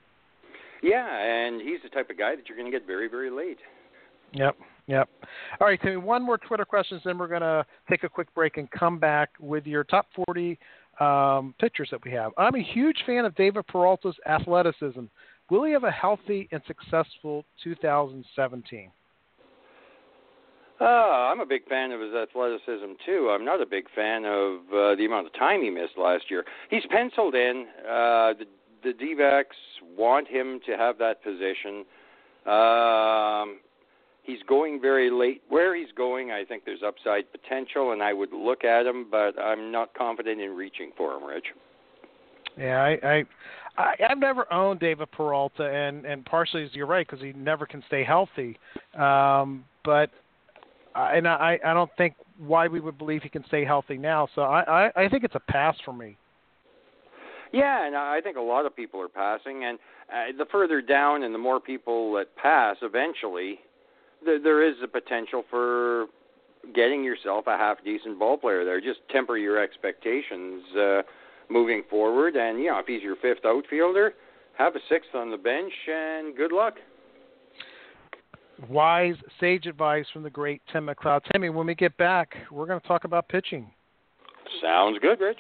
Yeah, 0.83 1.07
and 1.07 1.61
he's 1.63 1.81
the 1.83 1.89
type 1.89 2.11
of 2.11 2.19
guy 2.19 2.35
that 2.35 2.49
you're 2.49 2.59
going 2.59 2.71
to 2.71 2.77
get 2.77 2.87
very, 2.87 3.09
very 3.09 3.31
late. 3.31 3.59
Yep, 4.33 4.57
yep. 4.89 5.09
All 5.61 5.69
right, 5.69 5.81
Timmy. 5.81 5.97
One 5.97 6.25
more 6.25 6.39
Twitter 6.39 6.65
questions, 6.65 7.03
then 7.05 7.19
we're 7.19 7.29
going 7.29 7.43
to 7.43 7.65
take 7.89 8.03
a 8.03 8.09
quick 8.09 8.33
break 8.35 8.57
and 8.57 8.69
come 8.71 8.99
back 8.99 9.31
with 9.39 9.67
your 9.67 9.85
top 9.85 10.07
40 10.27 10.59
um, 11.01 11.55
pitchers 11.61 11.89
that 11.91 12.05
we 12.05 12.11
have. 12.13 12.33
I'm 12.37 12.55
a 12.55 12.63
huge 12.63 12.97
fan 13.07 13.25
of 13.25 13.35
David 13.37 13.65
Peralta's 13.69 14.17
athleticism. 14.27 15.05
Will 15.51 15.65
he 15.65 15.73
have 15.73 15.85
a 15.85 15.91
healthy 15.91 16.49
and 16.53 16.63
successful 16.67 17.45
2017? 17.63 18.91
Uh, 20.81 20.85
I'm 20.85 21.41
a 21.41 21.47
big 21.47 21.69
fan 21.69 21.93
of 21.93 22.01
his 22.01 22.13
athleticism 22.13 22.93
too. 23.07 23.31
I'm 23.33 23.45
not 23.45 23.61
a 23.61 23.67
big 23.67 23.85
fan 23.95 24.25
of 24.25 24.61
uh, 24.75 24.95
the 24.97 25.05
amount 25.07 25.27
of 25.27 25.35
time 25.35 25.63
he 25.63 25.71
missed 25.71 25.97
last 25.97 26.25
year. 26.29 26.45
He's 26.71 26.83
penciled 26.91 27.35
in. 27.35 27.67
Uh, 27.85 28.33
the 28.39 28.47
the 28.83 28.93
D-backs 28.93 29.57
want 29.97 30.29
him 30.29 30.61
to 30.67 30.77
have 30.77 30.99
that 30.99 31.23
position. 31.23 31.85
Um, 32.47 33.61
he's 34.23 34.43
going 34.49 34.81
very 34.81 35.11
late. 35.11 35.43
Where 35.49 35.77
he's 35.77 35.93
going, 35.97 36.31
I 36.31 36.45
think 36.45 36.65
there's 36.65 36.83
upside 36.85 37.31
potential, 37.31 37.93
and 37.93 38.03
I 38.03 38.13
would 38.13 38.33
look 38.33 38.65
at 38.65 38.87
him, 38.87 39.07
but 39.11 39.39
I'm 39.41 39.71
not 39.71 39.95
confident 39.95 40.41
in 40.41 40.51
reaching 40.51 40.91
for 40.97 41.17
him, 41.17 41.25
Rich. 41.25 41.47
Yeah, 42.59 42.83
I, 42.83 43.09
I 43.09 43.25
I, 43.77 43.95
I've 44.09 44.19
never 44.19 44.53
owned 44.53 44.81
David 44.81 45.11
Peralta, 45.13 45.65
and 45.65 46.05
and 46.05 46.25
partially 46.25 46.69
you're 46.73 46.87
right 46.87 47.07
because 47.07 47.23
he 47.23 47.33
never 47.33 47.67
can 47.67 47.83
stay 47.87 48.05
healthy. 48.05 48.59
Um, 48.99 49.65
but 49.85 50.11
and 50.95 51.27
I 51.27 51.59
I 51.65 51.75
don't 51.75 51.91
think 51.97 52.15
why 52.39 52.69
we 52.69 52.81
would 52.81 52.99
believe 52.99 53.23
he 53.23 53.29
can 53.29 53.45
stay 53.47 53.65
healthy 53.65 53.97
now. 53.97 54.29
So 54.35 54.43
I 54.43 54.87
I, 54.87 55.05
I 55.05 55.09
think 55.09 55.25
it's 55.25 55.35
a 55.35 55.53
pass 55.53 55.77
for 55.85 55.93
me. 55.93 56.17
Yeah, 57.53 57.87
and 57.87 57.95
I 57.95 58.21
think 58.23 58.39
a 58.39 58.43
lot 58.43 58.65
of 58.65 58.75
people 58.75 59.01
are 59.01 59.09
passing, 59.09 59.65
and 59.65 59.79
uh, 60.11 60.37
the 60.39 60.47
further 60.51 60.81
down 60.81 61.23
and 61.23 61.35
the 61.35 61.39
more 61.39 61.61
people 61.61 62.15
that 62.15 62.35
pass, 62.37 62.77
eventually, 62.81 63.59
th- 64.25 64.43
there 64.43 64.67
is 64.67 64.77
a 64.83 64.89
potential 64.89 65.45
for 65.51 66.07
getting 66.75 67.05
yourself 67.05 67.47
a 67.47 67.57
half 67.57 67.77
decent 67.85 68.19
ball 68.19 68.39
player 68.39 68.65
there. 68.65 68.81
Just 68.81 69.01
temper 69.11 69.37
your 69.37 69.63
expectations. 69.63 70.63
Uh, 70.75 71.03
moving 71.51 71.83
forward. 71.89 72.37
And 72.37 72.59
you 72.59 72.67
know, 72.67 72.79
if 72.79 72.87
he's 72.87 73.03
your 73.03 73.17
fifth 73.17 73.45
outfielder, 73.45 74.15
have 74.59 74.77
a 74.77 74.81
sixth 74.89 75.15
on 75.15 75.31
the 75.31 75.37
bench, 75.37 75.73
and 75.89 76.37
good 76.37 76.53
luck. 76.53 76.75
Wise, 78.69 79.17
sage 79.41 79.67
advice 79.67 80.07
from 80.13 80.23
the 80.23 80.31
great 80.31 80.63
Tim 80.73 80.87
McLeod. 80.87 81.23
Timmy, 81.33 81.49
when 81.49 81.67
we 81.67 81.75
get 81.75 81.97
back, 81.97 82.35
we're 82.51 82.67
going 82.67 82.81
to 82.81 82.87
talk 82.87 83.05
about 83.05 83.29
pitching. 83.29 83.71
Sounds 84.63 84.99
good, 85.01 85.21
Rich. 85.21 85.39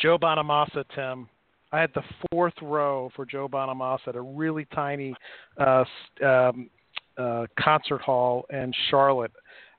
Joe 0.00 0.18
Bonamassa, 0.18 0.84
Tim. 0.94 1.28
I 1.72 1.80
had 1.80 1.90
the 1.94 2.02
fourth 2.30 2.54
row 2.62 3.10
for 3.16 3.26
Joe 3.26 3.48
Bonamassa 3.48 4.08
at 4.08 4.16
a 4.16 4.20
really 4.20 4.66
tiny 4.74 5.14
uh, 5.58 5.84
um, 6.24 6.70
uh, 7.18 7.46
concert 7.58 8.00
hall 8.00 8.46
in 8.50 8.72
Charlotte. 8.90 9.32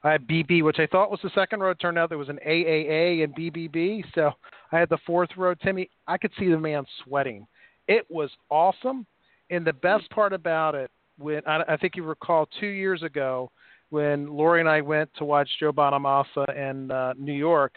I 0.04 0.12
had 0.12 0.28
BB, 0.28 0.64
which 0.64 0.80
I 0.80 0.88
thought 0.88 1.10
was 1.10 1.20
the 1.24 1.32
second 1.34 1.60
row. 1.60 1.72
It 1.72 1.80
turned 1.80 1.98
out 1.98 2.10
there 2.10 2.18
was 2.18 2.30
an 2.30 2.40
AAA 2.46 3.24
and 3.24 3.36
BBB. 3.36 4.04
So 4.14 4.32
I 4.72 4.80
had 4.80 4.90
the 4.90 4.98
fourth 5.06 5.30
row. 5.38 5.54
Timmy, 5.56 5.90
I 6.08 6.18
could 6.18 6.32
see 6.38 6.50
the 6.50 6.58
man 6.58 6.86
sweating. 7.04 7.48
It 7.88 8.06
was 8.10 8.30
awesome. 8.50 9.06
And 9.50 9.66
the 9.66 9.74
best 9.74 10.10
part 10.12 10.34
about 10.34 10.76
it, 10.76 10.92
when 11.18 11.42
I, 11.48 11.64
I 11.68 11.78
think 11.78 11.96
you 11.96 12.04
recall 12.04 12.48
two 12.60 12.68
years 12.68 13.02
ago 13.02 13.50
when 13.90 14.28
Lori 14.28 14.60
and 14.60 14.70
I 14.70 14.82
went 14.82 15.10
to 15.18 15.26
watch 15.26 15.50
Joe 15.60 15.72
Bonamassa 15.72 16.56
in 16.56 16.92
uh, 16.92 17.14
New 17.18 17.34
York, 17.34 17.74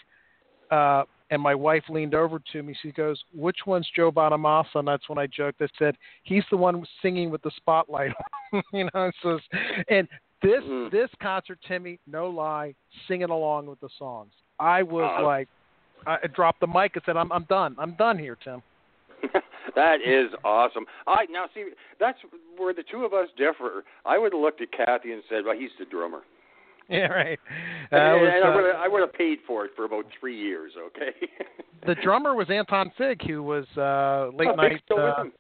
uh, 0.71 1.05
and 1.31 1.41
my 1.41 1.55
wife 1.55 1.85
leaned 1.89 2.15
over 2.15 2.41
to 2.53 2.63
me. 2.63 2.75
She 2.83 2.93
goes, 2.93 3.23
"Which 3.33 3.67
one's 3.67 3.89
Joe 3.95 4.11
Bonamassa?" 4.11 4.77
And 4.77 4.89
that's 4.89 5.09
when 5.09 5.19
I 5.19 5.27
joked. 5.27 5.63
I 5.63 5.69
said, 5.79 5.97
"He's 6.25 6.45
the 6.51 6.57
one 6.57 6.85
singing 7.03 7.31
with 7.31 7.43
the 7.43 7.51
spotlight." 7.57 8.13
you 8.73 8.89
know, 8.93 9.11
so 9.23 9.39
and 9.89 10.09
this 10.43 10.63
mm. 10.65 10.91
this 10.91 11.11
concert, 11.23 11.59
Timmy, 11.67 11.99
no 12.07 12.29
lie, 12.29 12.75
singing 13.07 13.31
along 13.31 13.67
with 13.67 13.81
the 13.81 13.91
songs. 13.99 14.33
I 14.59 14.83
was 14.83 15.11
uh, 15.19 15.25
like, 15.25 15.49
I 16.07 16.27
dropped 16.35 16.61
the 16.61 16.67
mic 16.67 16.97
and 16.97 17.03
said, 17.07 17.17
"I'm 17.17 17.31
I'm 17.33 17.45
done. 17.45 17.77
I'm 17.79 17.93
done 17.93 18.19
here, 18.19 18.37
Tim." 18.43 18.63
that 19.75 20.01
is 20.05 20.31
awesome. 20.45 20.87
I 21.07 21.27
now 21.31 21.47
see 21.55 21.65
that's 21.99 22.19
where 22.57 22.75
the 22.75 22.85
two 22.91 23.05
of 23.05 23.13
us 23.13 23.29
differ. 23.37 23.85
I 24.05 24.19
would 24.19 24.33
have 24.33 24.41
looked 24.41 24.61
at 24.63 24.73
Kathy 24.73 25.13
and 25.13 25.23
said, 25.29 25.45
"Well, 25.45 25.57
he's 25.57 25.71
the 25.79 25.85
drummer." 25.85 26.21
Yeah, 26.95 27.07
right. 27.07 27.39
Uh, 27.93 28.19
was, 28.19 28.43
I, 28.45 28.55
would 28.55 28.65
have, 28.65 28.77
I 28.77 28.89
would 28.89 29.01
have 29.01 29.13
paid 29.13 29.39
for 29.47 29.65
it 29.65 29.71
for 29.77 29.85
about 29.85 30.07
three 30.19 30.37
years. 30.37 30.73
Okay. 30.77 31.29
the 31.87 31.95
drummer 32.03 32.35
was 32.35 32.49
Anton 32.51 32.91
Fig, 32.99 33.23
who 33.25 33.45
was 33.45 33.65
uh, 33.77 34.37
late 34.37 34.49
oh, 34.51 34.57
night. 34.57 34.81
Still 34.87 34.99
uh, 34.99 35.07
with 35.07 35.27
him. 35.27 35.33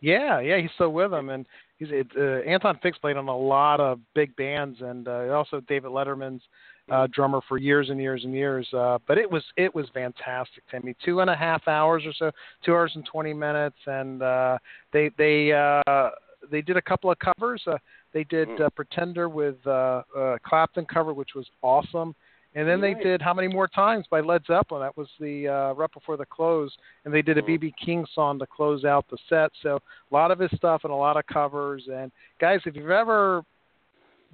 Yeah, 0.00 0.40
yeah, 0.40 0.58
he's 0.60 0.70
still 0.74 0.92
with 0.92 1.12
him, 1.12 1.28
and 1.28 1.46
he's 1.78 1.88
it, 1.90 2.06
uh, 2.16 2.48
Anton 2.48 2.78
Fig's 2.82 2.98
played 2.98 3.16
on 3.18 3.28
a 3.28 3.36
lot 3.36 3.80
of 3.80 4.00
big 4.14 4.34
bands, 4.36 4.78
and 4.80 5.06
uh, 5.06 5.28
also 5.34 5.60
David 5.60 5.90
Letterman's 5.90 6.42
uh, 6.90 7.06
drummer 7.12 7.40
for 7.48 7.58
years 7.58 7.90
and 7.90 8.00
years 8.00 8.24
and 8.24 8.34
years. 8.34 8.66
Uh, 8.72 8.98
but 9.06 9.18
it 9.18 9.30
was 9.30 9.42
it 9.56 9.74
was 9.74 9.86
fantastic, 9.94 10.62
Timmy. 10.70 10.94
Two 11.04 11.20
and 11.20 11.30
a 11.30 11.36
half 11.36 11.66
hours 11.68 12.02
or 12.06 12.12
so, 12.18 12.30
two 12.64 12.72
hours 12.72 12.92
and 12.94 13.04
twenty 13.10 13.32
minutes, 13.32 13.76
and 13.86 14.22
uh, 14.22 14.58
they 14.92 15.10
they 15.16 15.52
uh, 15.52 16.10
they 16.50 16.60
did 16.60 16.76
a 16.76 16.82
couple 16.82 17.10
of 17.10 17.18
covers. 17.18 17.62
Uh, 17.66 17.76
they 18.14 18.24
did 18.24 18.48
uh, 18.60 18.70
Pretender 18.70 19.28
with 19.28 19.56
uh, 19.66 20.02
uh, 20.16 20.38
Clapton 20.46 20.86
cover, 20.86 21.12
which 21.12 21.34
was 21.34 21.46
awesome. 21.60 22.14
And 22.56 22.68
then 22.68 22.80
they 22.80 22.94
did 22.94 23.20
How 23.20 23.34
Many 23.34 23.48
More 23.48 23.66
Times 23.66 24.06
by 24.08 24.20
Led 24.20 24.42
Zeppelin. 24.46 24.80
That 24.80 24.96
was 24.96 25.08
the 25.18 25.48
uh, 25.48 25.72
right 25.74 25.92
before 25.92 26.16
the 26.16 26.24
close. 26.24 26.72
And 27.04 27.12
they 27.12 27.20
did 27.20 27.36
a 27.36 27.42
BB 27.42 27.72
King 27.84 28.06
song 28.14 28.38
to 28.38 28.46
close 28.46 28.84
out 28.84 29.06
the 29.10 29.18
set. 29.28 29.50
So 29.60 29.80
a 30.10 30.14
lot 30.14 30.30
of 30.30 30.38
his 30.38 30.52
stuff 30.54 30.82
and 30.84 30.92
a 30.92 30.96
lot 30.96 31.16
of 31.16 31.26
covers. 31.26 31.88
And 31.92 32.12
guys, 32.40 32.60
if 32.64 32.76
you've 32.76 32.90
ever 32.90 33.42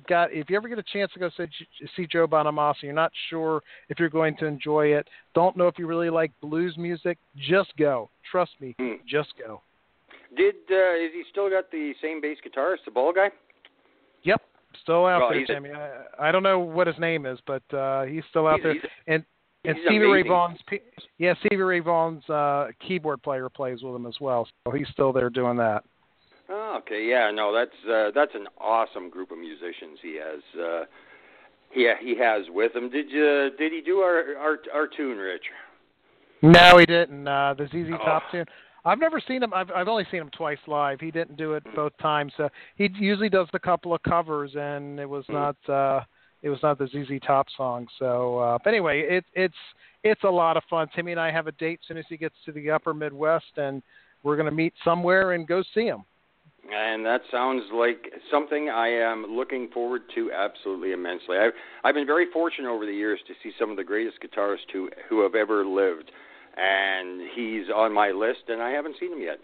got, 0.07 0.35
if 0.35 0.51
you 0.51 0.57
ever 0.57 0.69
get 0.69 0.79
a 0.79 0.85
chance 0.93 1.11
to 1.15 1.19
go 1.19 1.31
see, 1.35 1.47
see 1.97 2.07
Joe 2.07 2.27
Bonamassa, 2.27 2.83
you're 2.83 2.93
not 2.93 3.13
sure 3.31 3.63
if 3.89 3.99
you're 3.99 4.11
going 4.11 4.37
to 4.37 4.45
enjoy 4.45 4.89
it. 4.89 5.09
Don't 5.35 5.57
know 5.57 5.67
if 5.67 5.79
you 5.79 5.87
really 5.87 6.11
like 6.11 6.31
blues 6.43 6.75
music. 6.77 7.17
Just 7.39 7.75
go. 7.79 8.11
Trust 8.31 8.53
me. 8.61 8.77
Mm. 8.79 8.99
Just 9.09 9.33
go. 9.43 9.63
Did 10.37 10.57
uh, 10.71 10.95
is 10.95 11.11
he 11.15 11.23
still 11.31 11.49
got 11.49 11.71
the 11.71 11.95
same 12.03 12.21
bass 12.21 12.37
guitarist, 12.47 12.85
the 12.85 12.91
ball 12.91 13.15
guy? 13.15 13.31
Yep, 14.23 14.43
still 14.83 15.07
out 15.07 15.21
well, 15.21 15.31
there, 15.31 15.47
Timmy. 15.47 15.71
I, 15.71 16.29
I 16.29 16.33
don't 16.33 16.43
know 16.43 16.59
what 16.59 16.87
his 16.87 16.99
name 16.99 17.27
is, 17.27 17.39
but 17.47 17.63
uh, 17.75 18.05
he's 18.05 18.23
still 18.31 18.47
out 18.47 18.57
he's, 18.57 18.63
there. 18.63 18.73
He's, 18.75 18.83
and 19.07 19.25
and 19.65 19.77
Stevie 19.85 19.99
Ray 19.99 20.21
amazing. 20.21 20.29
Vaughan's 20.29 20.59
yeah, 21.19 21.35
Stevie 21.45 21.63
Ray 21.63 21.81
Vaughan's 21.81 22.29
uh, 22.31 22.69
keyboard 22.87 23.23
player 23.23 23.49
plays 23.49 23.83
with 23.83 23.95
him 23.95 24.07
as 24.07 24.15
well, 24.21 24.49
so 24.65 24.73
he's 24.73 24.89
still 24.93 25.13
there 25.13 25.31
doing 25.31 25.57
that. 25.59 25.85
Oh, 26.49 26.79
okay, 26.81 27.07
yeah, 27.07 27.31
no, 27.31 27.55
that's 27.55 27.71
uh, 27.89 28.11
that's 28.15 28.35
an 28.35 28.47
awesome 28.59 29.11
group 29.11 29.31
of 29.31 29.39
musicians 29.39 29.99
he 30.03 30.17
has. 30.17 30.61
Uh, 30.61 30.85
he 31.71 31.93
he 32.01 32.19
has 32.19 32.45
with 32.49 32.75
him. 32.75 32.91
Did 32.91 33.11
you 33.11 33.51
did 33.59 33.73
he 33.73 33.81
do 33.81 33.99
our 33.99 34.37
our 34.37 34.59
our 34.75 34.89
tune, 34.89 35.19
Rich? 35.19 35.45
No, 36.43 36.79
he 36.79 36.87
didn't. 36.87 37.29
Uh, 37.29 37.55
the 37.57 37.67
ZZ 37.67 37.91
Top 38.03 38.25
Oh. 38.29 38.33
tune. 38.33 38.47
I've 38.85 38.99
never 38.99 39.21
seen 39.27 39.43
him. 39.43 39.53
I've 39.53 39.71
I've 39.71 39.89
only 39.89 40.07
seen 40.11 40.21
him 40.21 40.31
twice 40.31 40.59
live. 40.67 41.01
He 41.01 41.11
didn't 41.11 41.37
do 41.37 41.55
it 41.55 41.63
both 41.75 41.93
times. 41.99 42.33
Uh, 42.39 42.49
he 42.77 42.89
usually 42.99 43.29
does 43.29 43.49
a 43.53 43.59
couple 43.59 43.95
of 43.95 44.03
covers, 44.03 44.53
and 44.57 44.99
it 44.99 45.09
was 45.09 45.25
Hmm. 45.27 45.35
not 45.35 45.57
uh, 45.69 46.01
it 46.43 46.49
was 46.49 46.59
not 46.63 46.79
the 46.79 46.87
ZZ 46.87 47.21
Top 47.27 47.47
song. 47.57 47.87
So, 47.99 48.39
uh, 48.39 48.59
but 48.65 48.71
anyway, 48.71 49.01
it, 49.03 49.25
it's 49.35 49.55
it's 50.03 50.25
a 50.25 50.31
lot 50.31 50.57
of 50.57 50.63
fun. 50.71 50.89
Timmy 50.95 51.13
and 51.13 51.21
I 51.21 51.31
have 51.31 51.47
a 51.47 51.53
date 51.53 51.81
as 51.83 51.89
soon 51.89 51.99
as 51.99 52.05
he 52.09 52.17
gets 52.17 52.35
to 52.47 52.53
the 52.53 52.71
Upper 52.71 52.95
Midwest, 52.95 53.57
and 53.57 53.83
we're 54.23 54.37
going 54.37 54.49
to 54.49 54.55
meet 54.55 54.75
somewhere 54.85 55.33
and 55.33 55.47
go 55.47 55.63
see 55.75 55.85
him. 55.85 56.05
And 56.73 57.05
that 57.05 57.23
sounds 57.33 57.63
like 57.73 58.13
something 58.31 58.69
I 58.69 58.89
am 58.89 59.25
looking 59.29 59.69
forward 59.71 60.03
to 60.15 60.31
absolutely 60.33 60.93
immensely. 60.93 61.37
I've 61.39 61.53
I've 61.85 61.95
been 61.95 62.07
very 62.07 62.27
fortunate 62.33 62.71
over 62.71 62.87
the 62.87 62.93
years 62.93 63.19
to 63.27 63.35
see 63.43 63.51
some 63.59 63.71
of 63.71 63.77
the 63.77 63.85
greatest 63.85 64.19
guitarists 64.23 64.71
who 64.73 64.89
who 65.09 65.23
have 65.23 65.35
ever 65.35 65.65
lived, 65.65 66.11
and 66.57 67.21
he's 67.35 67.65
on 67.75 67.93
my 67.93 68.11
list, 68.11 68.41
and 68.49 68.63
I 68.63 68.71
haven't 68.71 68.97
seen 69.01 69.13
him 69.13 69.21
yet. 69.23 69.39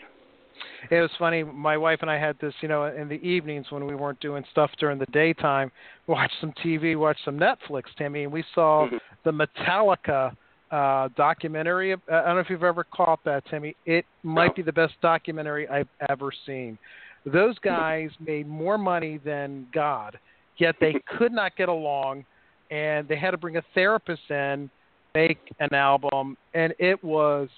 It 0.91 1.01
was 1.01 1.11
funny. 1.19 1.43
My 1.45 1.77
wife 1.77 1.99
and 2.01 2.11
I 2.11 2.19
had 2.19 2.39
this, 2.41 2.55
you 2.61 2.69
know, 2.69 2.85
in 2.85 3.09
the 3.09 3.17
evenings 3.27 3.67
when 3.71 3.87
we 3.87 3.95
weren't 3.95 4.21
doing 4.21 4.43
stuff 4.51 4.71
during 4.79 4.99
the 4.99 5.07
daytime. 5.07 5.71
Watch 6.07 6.31
some 6.41 6.53
TV, 6.65 6.97
watch 6.99 7.19
some 7.25 7.39
Netflix, 7.39 7.85
Timmy, 7.99 8.23
and 8.25 8.33
we 8.33 8.45
saw 8.55 8.87
Mhm. 8.89 9.01
the 9.25 9.33
Metallica 9.33 10.37
uh 10.71 11.09
documentary. 11.17 11.93
I 11.93 11.97
don't 12.09 12.35
know 12.35 12.39
if 12.41 12.51
you've 12.51 12.65
ever 12.65 12.85
caught 12.85 13.23
that, 13.25 13.45
Timmy. 13.47 13.77
It 13.87 14.05
might 14.25 14.49
No. 14.49 14.55
be 14.55 14.63
the 14.63 14.73
best 14.73 14.95
documentary 15.01 15.69
I've 15.69 15.89
ever 16.09 16.33
seen. 16.45 16.77
Those 17.25 17.59
guys 17.61 18.11
made 18.21 18.47
more 18.49 18.79
money 18.79 19.19
than 19.19 19.67
God, 19.73 20.19
yet 20.57 20.77
they 20.81 20.93
could 21.07 21.33
not 21.33 21.55
get 21.57 21.69
along, 21.69 22.25
and 22.71 23.07
they 23.09 23.17
had 23.17 23.31
to 23.33 23.37
bring 23.37 23.57
a 23.59 23.63
therapist 23.75 24.29
in, 24.31 24.71
make 25.17 25.39
an 25.61 25.75
album, 25.75 26.37
and 26.55 26.75
it 26.79 27.03
was 27.03 27.49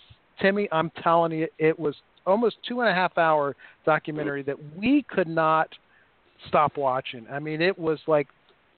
Timmy. 0.40 0.68
I'm 0.70 0.90
telling 1.02 1.32
you, 1.32 1.48
it 1.58 1.78
was 1.78 1.94
almost 2.26 2.56
two 2.66 2.80
and 2.80 2.88
a 2.88 2.94
half 2.94 3.16
hour 3.18 3.56
documentary 3.84 4.42
that 4.44 4.56
we 4.76 5.04
could 5.08 5.28
not 5.28 5.68
stop 6.46 6.76
watching. 6.76 7.26
I 7.30 7.38
mean, 7.38 7.60
it 7.60 7.76
was 7.76 7.98
like 8.06 8.28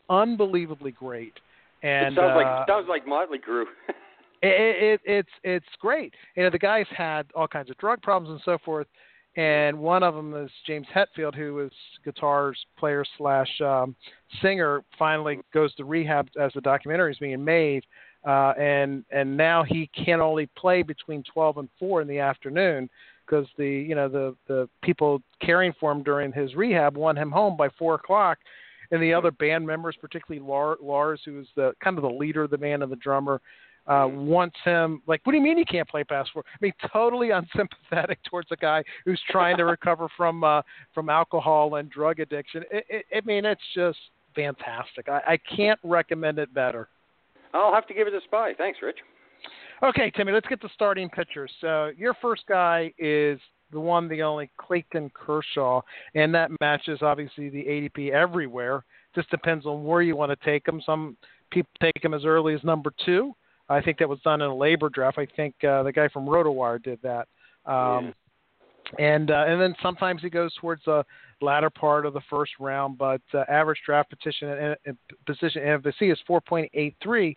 unbelievably 0.08 0.92
great. 0.92 1.34
And 1.82 2.14
it 2.14 2.16
sounds 2.16 2.32
uh, 2.32 2.36
like 2.36 2.68
sounds 2.68 2.86
like 2.88 3.06
Motley 3.06 3.38
Crue. 3.38 3.64
it, 3.88 3.94
it, 4.42 5.00
it's 5.04 5.28
it's 5.42 5.66
great. 5.80 6.14
You 6.36 6.44
know, 6.44 6.50
the 6.50 6.58
guys 6.58 6.86
had 6.96 7.26
all 7.34 7.48
kinds 7.48 7.70
of 7.70 7.78
drug 7.78 8.02
problems 8.02 8.30
and 8.30 8.40
so 8.44 8.58
forth, 8.64 8.86
and 9.36 9.78
one 9.78 10.02
of 10.02 10.14
them 10.14 10.34
is 10.34 10.50
James 10.66 10.86
Hetfield, 10.94 11.34
who 11.34 11.60
is 11.60 11.72
guitars 12.04 12.58
player 12.78 13.04
slash 13.16 13.48
um, 13.60 13.94
singer. 14.42 14.82
Finally 14.98 15.40
goes 15.54 15.74
to 15.76 15.84
rehab 15.84 16.28
as 16.40 16.52
the 16.54 16.60
documentary 16.60 17.12
is 17.12 17.18
being 17.18 17.42
made, 17.42 17.84
uh, 18.26 18.52
and 18.58 19.04
and 19.10 19.36
now 19.36 19.62
he 19.62 19.88
can 19.88 20.20
only 20.20 20.46
play 20.56 20.82
between 20.82 21.22
twelve 21.32 21.58
and 21.58 21.68
four 21.78 22.02
in 22.02 22.08
the 22.08 22.18
afternoon 22.18 22.88
because 23.26 23.46
the 23.56 23.68
you 23.68 23.94
know 23.94 24.08
the 24.08 24.36
the 24.48 24.68
people 24.82 25.22
caring 25.40 25.72
for 25.78 25.90
him 25.92 26.02
during 26.02 26.32
his 26.32 26.54
rehab 26.54 26.96
want 26.96 27.18
him 27.18 27.30
home 27.30 27.56
by 27.56 27.68
four 27.78 27.94
o'clock 27.94 28.38
and 28.90 29.02
the 29.02 29.14
other 29.14 29.30
band 29.30 29.66
members, 29.66 29.96
particularly 30.00 30.44
Lars, 30.44 31.20
who 31.24 31.40
is 31.40 31.46
the 31.56 31.72
kind 31.82 31.96
of 31.96 32.02
the 32.02 32.10
leader 32.10 32.42
of 32.42 32.50
the 32.50 32.58
band 32.58 32.82
and 32.82 32.90
the 32.90 32.96
drummer, 32.96 33.40
uh, 33.86 34.06
wants 34.10 34.56
him 34.64 35.02
like, 35.06 35.20
what 35.24 35.32
do 35.32 35.38
you 35.38 35.42
mean 35.42 35.58
you 35.58 35.64
can't 35.64 35.88
play 35.88 36.04
past 36.04 36.30
four? 36.32 36.44
I 36.46 36.58
mean, 36.60 36.72
totally 36.92 37.30
unsympathetic 37.30 38.18
towards 38.24 38.48
a 38.50 38.56
guy 38.56 38.82
who's 39.04 39.20
trying 39.30 39.56
to 39.56 39.64
recover 39.64 40.08
from 40.16 40.44
uh, 40.44 40.62
from 40.94 41.08
alcohol 41.08 41.76
and 41.76 41.90
drug 41.90 42.20
addiction. 42.20 42.62
It, 42.70 42.84
it, 42.88 43.04
I 43.14 43.20
mean, 43.24 43.44
it's 43.44 43.60
just 43.74 43.98
fantastic. 44.34 45.08
I, 45.08 45.20
I 45.26 45.38
can't 45.56 45.80
recommend 45.82 46.38
it 46.38 46.52
better. 46.52 46.88
I'll 47.54 47.74
have 47.74 47.86
to 47.88 47.94
give 47.94 48.06
it 48.06 48.14
a 48.14 48.20
spy. 48.24 48.52
Thanks, 48.56 48.78
Rich. 48.82 48.98
Okay, 49.82 50.10
Timmy, 50.10 50.32
let's 50.32 50.46
get 50.46 50.60
the 50.60 50.68
starting 50.74 51.08
pitchers. 51.08 51.50
So 51.60 51.90
your 51.96 52.14
first 52.20 52.42
guy 52.46 52.92
is 52.98 53.40
the 53.72 53.80
one, 53.80 54.08
the 54.08 54.22
only 54.22 54.50
Clayton 54.58 55.10
Kershaw, 55.14 55.80
and 56.14 56.34
that 56.34 56.50
matches 56.60 57.00
obviously 57.02 57.48
the 57.48 57.64
ADP 57.64 58.10
everywhere. 58.10 58.84
Just 59.14 59.30
depends 59.30 59.64
on 59.64 59.84
where 59.84 60.02
you 60.02 60.16
want 60.16 60.30
to 60.30 60.44
take 60.44 60.66
him. 60.68 60.82
Some 60.84 61.16
people 61.50 61.70
take 61.80 62.04
him 62.04 62.14
as 62.14 62.24
early 62.24 62.54
as 62.54 62.62
number 62.62 62.92
two. 63.04 63.34
I 63.68 63.80
think 63.80 63.98
that 63.98 64.08
was 64.08 64.20
done 64.20 64.42
in 64.42 64.50
a 64.50 64.54
LABR 64.54 64.92
draft. 64.92 65.18
I 65.18 65.26
think 65.36 65.54
uh, 65.64 65.82
the 65.82 65.92
guy 65.92 66.08
from 66.08 66.26
RotoWire 66.26 66.82
did 66.82 66.98
that. 67.02 67.28
Um, 67.66 68.14
And 68.98 69.30
uh, 69.30 69.44
and 69.46 69.60
then 69.60 69.74
sometimes 69.82 70.20
he 70.20 70.30
goes 70.30 70.52
towards 70.60 70.82
the 70.84 71.04
latter 71.40 71.70
part 71.70 72.06
of 72.06 72.12
the 72.12 72.20
first 72.28 72.52
round, 72.60 72.98
but 72.98 73.22
uh, 73.34 73.44
average 73.48 73.80
draft 73.84 74.10
petition 74.10 74.48
and, 74.48 74.76
and 74.86 74.96
position 75.26 75.62
NFBC 75.62 76.12
is 76.12 76.18
4.83. 76.28 77.36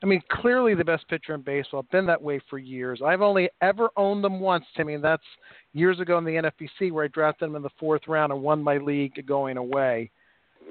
I 0.00 0.06
mean, 0.06 0.22
clearly 0.30 0.74
the 0.74 0.84
best 0.84 1.08
pitcher 1.08 1.34
in 1.34 1.42
baseball. 1.42 1.84
Been 1.90 2.06
that 2.06 2.22
way 2.22 2.40
for 2.48 2.58
years. 2.58 3.00
I've 3.04 3.22
only 3.22 3.48
ever 3.60 3.88
owned 3.96 4.22
them 4.22 4.38
once, 4.38 4.64
Timmy, 4.76 4.94
and 4.94 5.02
that's 5.02 5.24
years 5.72 5.98
ago 5.98 6.18
in 6.18 6.24
the 6.24 6.30
NFBC 6.30 6.92
where 6.92 7.04
I 7.04 7.08
drafted 7.08 7.48
them 7.48 7.56
in 7.56 7.62
the 7.62 7.70
fourth 7.80 8.02
round 8.06 8.32
and 8.32 8.40
won 8.40 8.62
my 8.62 8.78
league 8.78 9.26
going 9.26 9.56
away. 9.56 10.10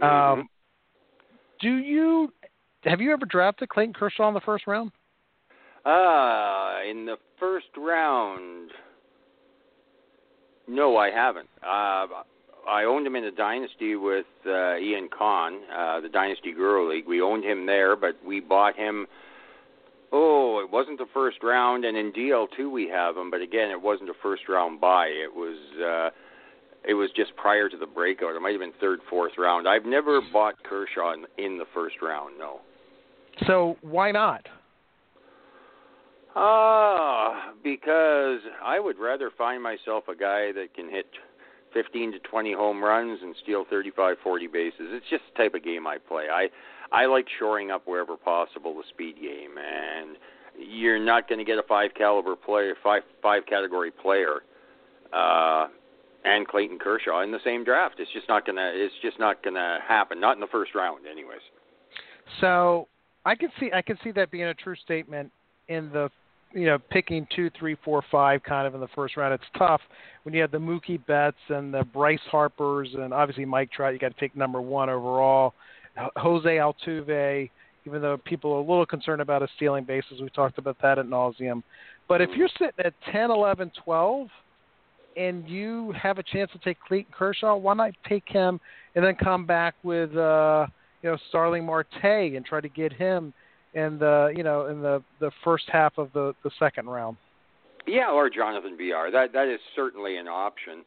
Mm-hmm. 0.02 0.40
Um, 0.40 0.50
do 1.60 1.76
you 1.76 2.32
have 2.84 3.02
you 3.02 3.12
ever 3.12 3.26
drafted 3.26 3.70
Clayton 3.70 3.94
Kershaw 3.94 4.28
in 4.30 4.34
the 4.34 4.40
first 4.42 4.66
round? 4.68 4.92
Uh, 5.86 6.80
in 6.90 7.06
the 7.06 7.18
first 7.40 7.68
round, 7.78 8.72
no, 10.68 10.98
I 10.98 11.10
haven't. 11.10 11.50
Uh, 11.64 12.08
I 12.68 12.84
owned 12.84 13.08
him 13.08 13.16
in 13.16 13.24
the 13.24 13.32
dynasty 13.32 13.96
with 13.96 14.26
uh, 14.46 14.78
Ian 14.78 15.10
Kahn, 15.18 15.60
uh, 15.76 16.02
the 16.02 16.10
Dynasty 16.10 16.52
Guru 16.54 16.90
League. 16.90 17.08
We 17.08 17.22
owned 17.22 17.44
him 17.44 17.66
there, 17.66 17.96
but 17.96 18.18
we 18.26 18.40
bought 18.40 18.76
him. 18.76 19.08
Oh, 20.12 20.60
it 20.64 20.72
wasn't 20.72 20.98
the 20.98 21.08
first 21.14 21.44
round, 21.44 21.86
and 21.86 21.98
in 21.98 22.12
DL2 22.12 22.72
we 22.72 22.88
have 22.90 23.18
him, 23.18 23.30
but 23.32 23.42
again, 23.42 23.72
it 23.72 23.82
wasn't 23.82 24.10
a 24.10 24.14
first 24.22 24.44
round 24.50 24.82
buy. 24.82 25.08
It 25.08 25.34
was 25.34 25.58
uh, 25.82 26.10
it 26.88 26.94
was 26.94 27.10
just 27.16 27.36
prior 27.36 27.68
to 27.70 27.78
the 27.78 27.86
breakout. 27.86 28.36
It 28.36 28.42
might 28.42 28.52
have 28.52 28.62
been 28.62 28.74
third, 28.80 29.00
fourth 29.10 29.34
round. 29.38 29.68
I've 29.68 29.86
never 29.86 30.22
bought 30.32 30.56
Kershaw 30.64 31.14
in, 31.14 31.26
in 31.38 31.58
the 31.58 31.66
first 31.74 31.98
round. 32.02 32.38
No. 32.40 32.62
So 33.46 33.78
why 33.82 34.12
not? 34.12 34.48
Ah, 36.36 37.50
uh, 37.50 37.54
because 37.64 38.40
I 38.64 38.80
would 38.80 38.98
rather 39.00 39.32
find 39.38 39.62
myself 39.62 40.08
a 40.08 40.16
guy 40.16 40.52
that 40.54 40.68
can 40.76 40.90
hit 40.90 41.08
15 41.74 42.14
to 42.14 42.20
20 42.20 42.54
home 42.54 42.84
runs 42.84 43.20
and 43.22 43.36
steal 43.44 43.66
35, 43.70 44.18
40 44.24 44.48
bases. 44.48 44.74
It's 44.80 45.06
just 45.10 45.24
the 45.34 45.44
type 45.44 45.54
of 45.54 45.64
game 45.64 45.88
I 45.88 45.98
play. 45.98 46.26
I 46.32 46.48
I 46.92 47.06
like 47.06 47.28
shoring 47.38 47.72
up 47.72 47.84
wherever 47.86 48.16
possible 48.16 48.74
the 48.74 48.84
speed 48.90 49.16
game, 49.16 49.58
and 49.58 50.18
you're 50.58 51.04
not 51.04 51.28
going 51.28 51.40
to 51.40 51.46
get 51.46 51.58
a 51.58 51.64
five 51.64 51.92
caliber 51.98 52.36
player, 52.36 52.76
five 52.84 53.04
five 53.22 53.46
category 53.46 53.92
player, 53.92 54.44
uh, 55.14 55.68
and 56.24 56.48
Clayton 56.48 56.80
Kershaw 56.80 57.22
in 57.22 57.32
the 57.32 57.40
same 57.44 57.64
draft. 57.64 57.96
It's 58.00 58.12
just 58.14 58.28
not 58.30 58.46
gonna. 58.46 58.72
It's 58.74 58.96
just 59.02 59.20
not 59.20 59.44
gonna 59.44 59.80
happen. 59.88 60.20
Not 60.20 60.36
in 60.36 60.40
the 60.40 60.48
first 60.48 60.76
round, 60.76 61.06
anyways. 61.06 61.42
So 62.42 62.88
I 63.26 63.36
can 63.36 63.50
see 63.60 63.70
I 63.74 63.82
can 63.82 63.98
see 64.04 64.12
that 64.12 64.32
being 64.32 64.46
a 64.46 64.54
true 64.54 64.76
statement 64.76 65.32
in 65.68 65.90
the 65.92 66.10
you 66.54 66.66
know, 66.66 66.78
picking 66.78 67.28
two, 67.36 67.50
three, 67.58 67.76
four, 67.84 68.04
five 68.12 68.42
kind 68.44 68.68
of 68.68 68.74
in 68.74 68.82
the 68.82 68.88
first 68.96 69.18
round. 69.18 69.34
It's 69.34 69.44
tough 69.58 69.82
when 70.24 70.34
you 70.34 70.42
have 70.42 70.52
the 70.52 70.58
Mookie 70.58 71.04
Betts 71.06 71.38
and 71.50 71.74
the 71.74 71.84
Bryce 71.84 72.20
Harpers 72.32 72.90
and 72.94 73.14
obviously 73.14 73.46
Mike 73.46 73.72
Trout. 73.72 73.94
You 73.94 74.00
got 74.00 74.14
to 74.14 74.20
take 74.20 74.36
number 74.36 74.62
one 74.62 74.90
overall. 74.90 75.54
Jose 76.18 76.48
Altuve, 76.48 77.50
even 77.86 78.02
though 78.02 78.18
people 78.18 78.54
are 78.54 78.58
a 78.58 78.62
little 78.62 78.86
concerned 78.86 79.22
about 79.22 79.42
his 79.42 79.50
stealing 79.56 79.84
bases, 79.84 80.22
we 80.22 80.30
talked 80.30 80.58
about 80.58 80.78
that 80.82 81.00
at 81.00 81.06
nauseum. 81.06 81.64
But 82.08 82.22
if 82.22 82.30
you're 82.36 82.50
sitting 82.58 82.86
at 82.86 82.94
10, 83.12 83.32
11, 83.32 83.72
12, 83.84 84.28
and 85.18 85.48
you 85.50 85.94
have 85.94 86.20
a 86.20 86.24
chance 86.24 86.52
to 86.52 86.60
take 86.60 86.78
Clayton 86.88 87.12
Kershaw, 87.12 87.56
why 87.58 87.74
not 87.74 87.92
take 88.08 88.28
him 88.28 88.60
and 88.96 89.04
then 89.04 89.16
come 89.16 89.46
back 89.46 89.74
with 89.84 90.16
uh, 90.16 90.68
you 91.02 91.10
know 91.10 91.18
Starling 91.30 91.66
Marte 91.66 92.04
and 92.04 92.46
try 92.46 92.62
to 92.62 92.70
get 92.70 92.94
him 92.94 93.34
in 93.78 94.00
the 94.00 94.34
you 94.36 94.44
know 94.44 94.66
in 94.66 94.82
the 94.82 95.04
the 95.20 95.32
first 95.44 95.66
half 95.72 95.98
of 95.98 96.12
the 96.14 96.34
the 96.44 96.52
second 96.60 96.90
round. 96.90 97.18
Yeah, 97.86 98.12
or 98.12 98.30
Jonathan 98.30 98.76
Villar. 98.78 99.12
That 99.12 99.32
that 99.34 99.48
is 99.48 99.60
certainly 99.76 100.18
an 100.18 100.28
option 100.28 100.84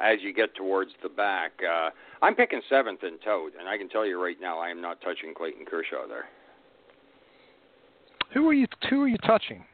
as 0.00 0.18
you 0.22 0.32
get 0.32 0.54
towards 0.54 0.90
the 1.02 1.08
back. 1.08 1.52
Uh, 1.62 1.90
I'm 2.22 2.34
picking 2.34 2.62
seventh 2.68 3.04
in 3.04 3.18
tote, 3.24 3.52
and 3.58 3.68
I 3.68 3.76
can 3.76 3.88
tell 3.88 4.06
you 4.06 4.20
right 4.20 4.36
now, 4.40 4.58
I 4.58 4.70
am 4.70 4.80
not 4.80 5.00
touching 5.02 5.34
Clayton 5.36 5.66
Kershaw 5.66 6.08
there. 6.08 6.24
Who 8.32 8.48
are 8.48 8.54
you? 8.54 8.66
Who 8.88 9.02
are 9.02 9.08
you 9.08 9.18
touching? 9.18 9.64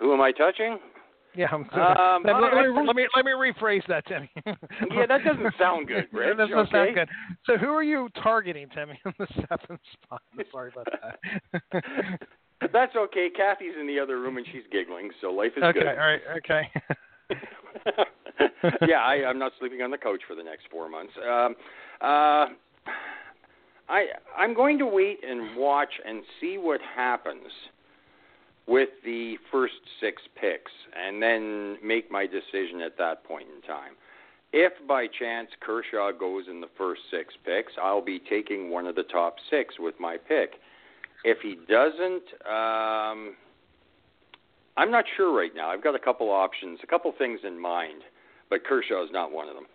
Who 0.00 0.12
am 0.14 0.20
I 0.20 0.32
touching? 0.32 0.78
Yeah, 1.34 1.46
I'm 1.52 1.62
um, 1.70 2.22
let, 2.24 2.36
me, 2.36 2.42
let, 2.42 2.54
me, 2.54 2.86
let, 2.86 2.96
me, 2.96 3.06
let 3.14 3.24
me 3.24 3.32
rephrase 3.32 3.86
that, 3.86 4.06
Timmy. 4.06 4.30
yeah, 4.46 5.06
that 5.06 5.24
doesn't 5.24 5.54
sound 5.58 5.86
good, 5.86 6.06
Rich. 6.12 6.36
that 6.36 6.48
doesn't 6.48 6.58
okay? 6.58 6.70
sound 6.72 6.94
good. 6.94 7.08
So, 7.46 7.56
who 7.56 7.68
are 7.68 7.82
you 7.82 8.08
targeting, 8.22 8.68
Timmy, 8.74 8.98
in 9.04 9.12
the 9.18 9.26
seventh 9.34 9.80
spot? 9.92 10.22
Sorry 10.50 10.72
about 10.72 10.88
that. 11.02 12.72
That's 12.72 12.96
okay. 12.96 13.28
Kathy's 13.34 13.74
in 13.78 13.86
the 13.86 14.00
other 14.00 14.20
room 14.20 14.36
and 14.36 14.46
she's 14.50 14.64
giggling, 14.72 15.10
so 15.20 15.30
life 15.30 15.52
is 15.56 15.62
okay, 15.62 15.78
good. 15.78 15.86
Okay, 15.86 16.00
all 16.00 16.06
right, 16.06 16.20
okay. 16.38 16.70
yeah, 18.88 18.98
I, 18.98 19.24
I'm 19.28 19.38
not 19.38 19.52
sleeping 19.60 19.82
on 19.82 19.90
the 19.90 19.98
couch 19.98 20.22
for 20.26 20.34
the 20.34 20.42
next 20.42 20.64
four 20.70 20.88
months. 20.88 21.12
Um, 21.18 21.54
uh, 22.00 22.46
I 23.88 24.06
I'm 24.36 24.54
going 24.54 24.78
to 24.78 24.86
wait 24.86 25.20
and 25.26 25.56
watch 25.56 25.92
and 26.04 26.22
see 26.40 26.58
what 26.58 26.80
happens 26.96 27.46
with 28.68 28.90
the 29.04 29.36
first 29.50 29.74
six 30.00 30.20
picks 30.40 30.70
and 30.94 31.22
then 31.22 31.78
make 31.82 32.10
my 32.10 32.26
decision 32.26 32.82
at 32.84 32.98
that 32.98 33.24
point 33.24 33.46
in 33.54 33.62
time. 33.62 33.92
If 34.52 34.72
by 34.86 35.06
chance 35.06 35.48
Kershaw 35.60 36.12
goes 36.12 36.44
in 36.48 36.60
the 36.60 36.68
first 36.76 37.00
six 37.10 37.34
picks, 37.44 37.72
I'll 37.82 38.04
be 38.04 38.20
taking 38.30 38.70
one 38.70 38.86
of 38.86 38.94
the 38.94 39.02
top 39.04 39.36
six 39.50 39.74
with 39.78 39.94
my 39.98 40.16
pick. 40.16 40.52
If 41.24 41.38
he 41.42 41.56
doesn't, 41.68 42.22
um, 42.46 43.34
I'm 44.76 44.90
not 44.90 45.04
sure 45.16 45.36
right 45.36 45.54
now. 45.54 45.70
I've 45.70 45.82
got 45.82 45.94
a 45.94 45.98
couple 45.98 46.30
options, 46.30 46.78
a 46.82 46.86
couple 46.86 47.12
things 47.18 47.40
in 47.44 47.60
mind, 47.60 48.02
but 48.48 48.64
Kershaw 48.64 49.02
is 49.02 49.10
not 49.12 49.32
one 49.32 49.48
of 49.48 49.54
them. 49.54 49.66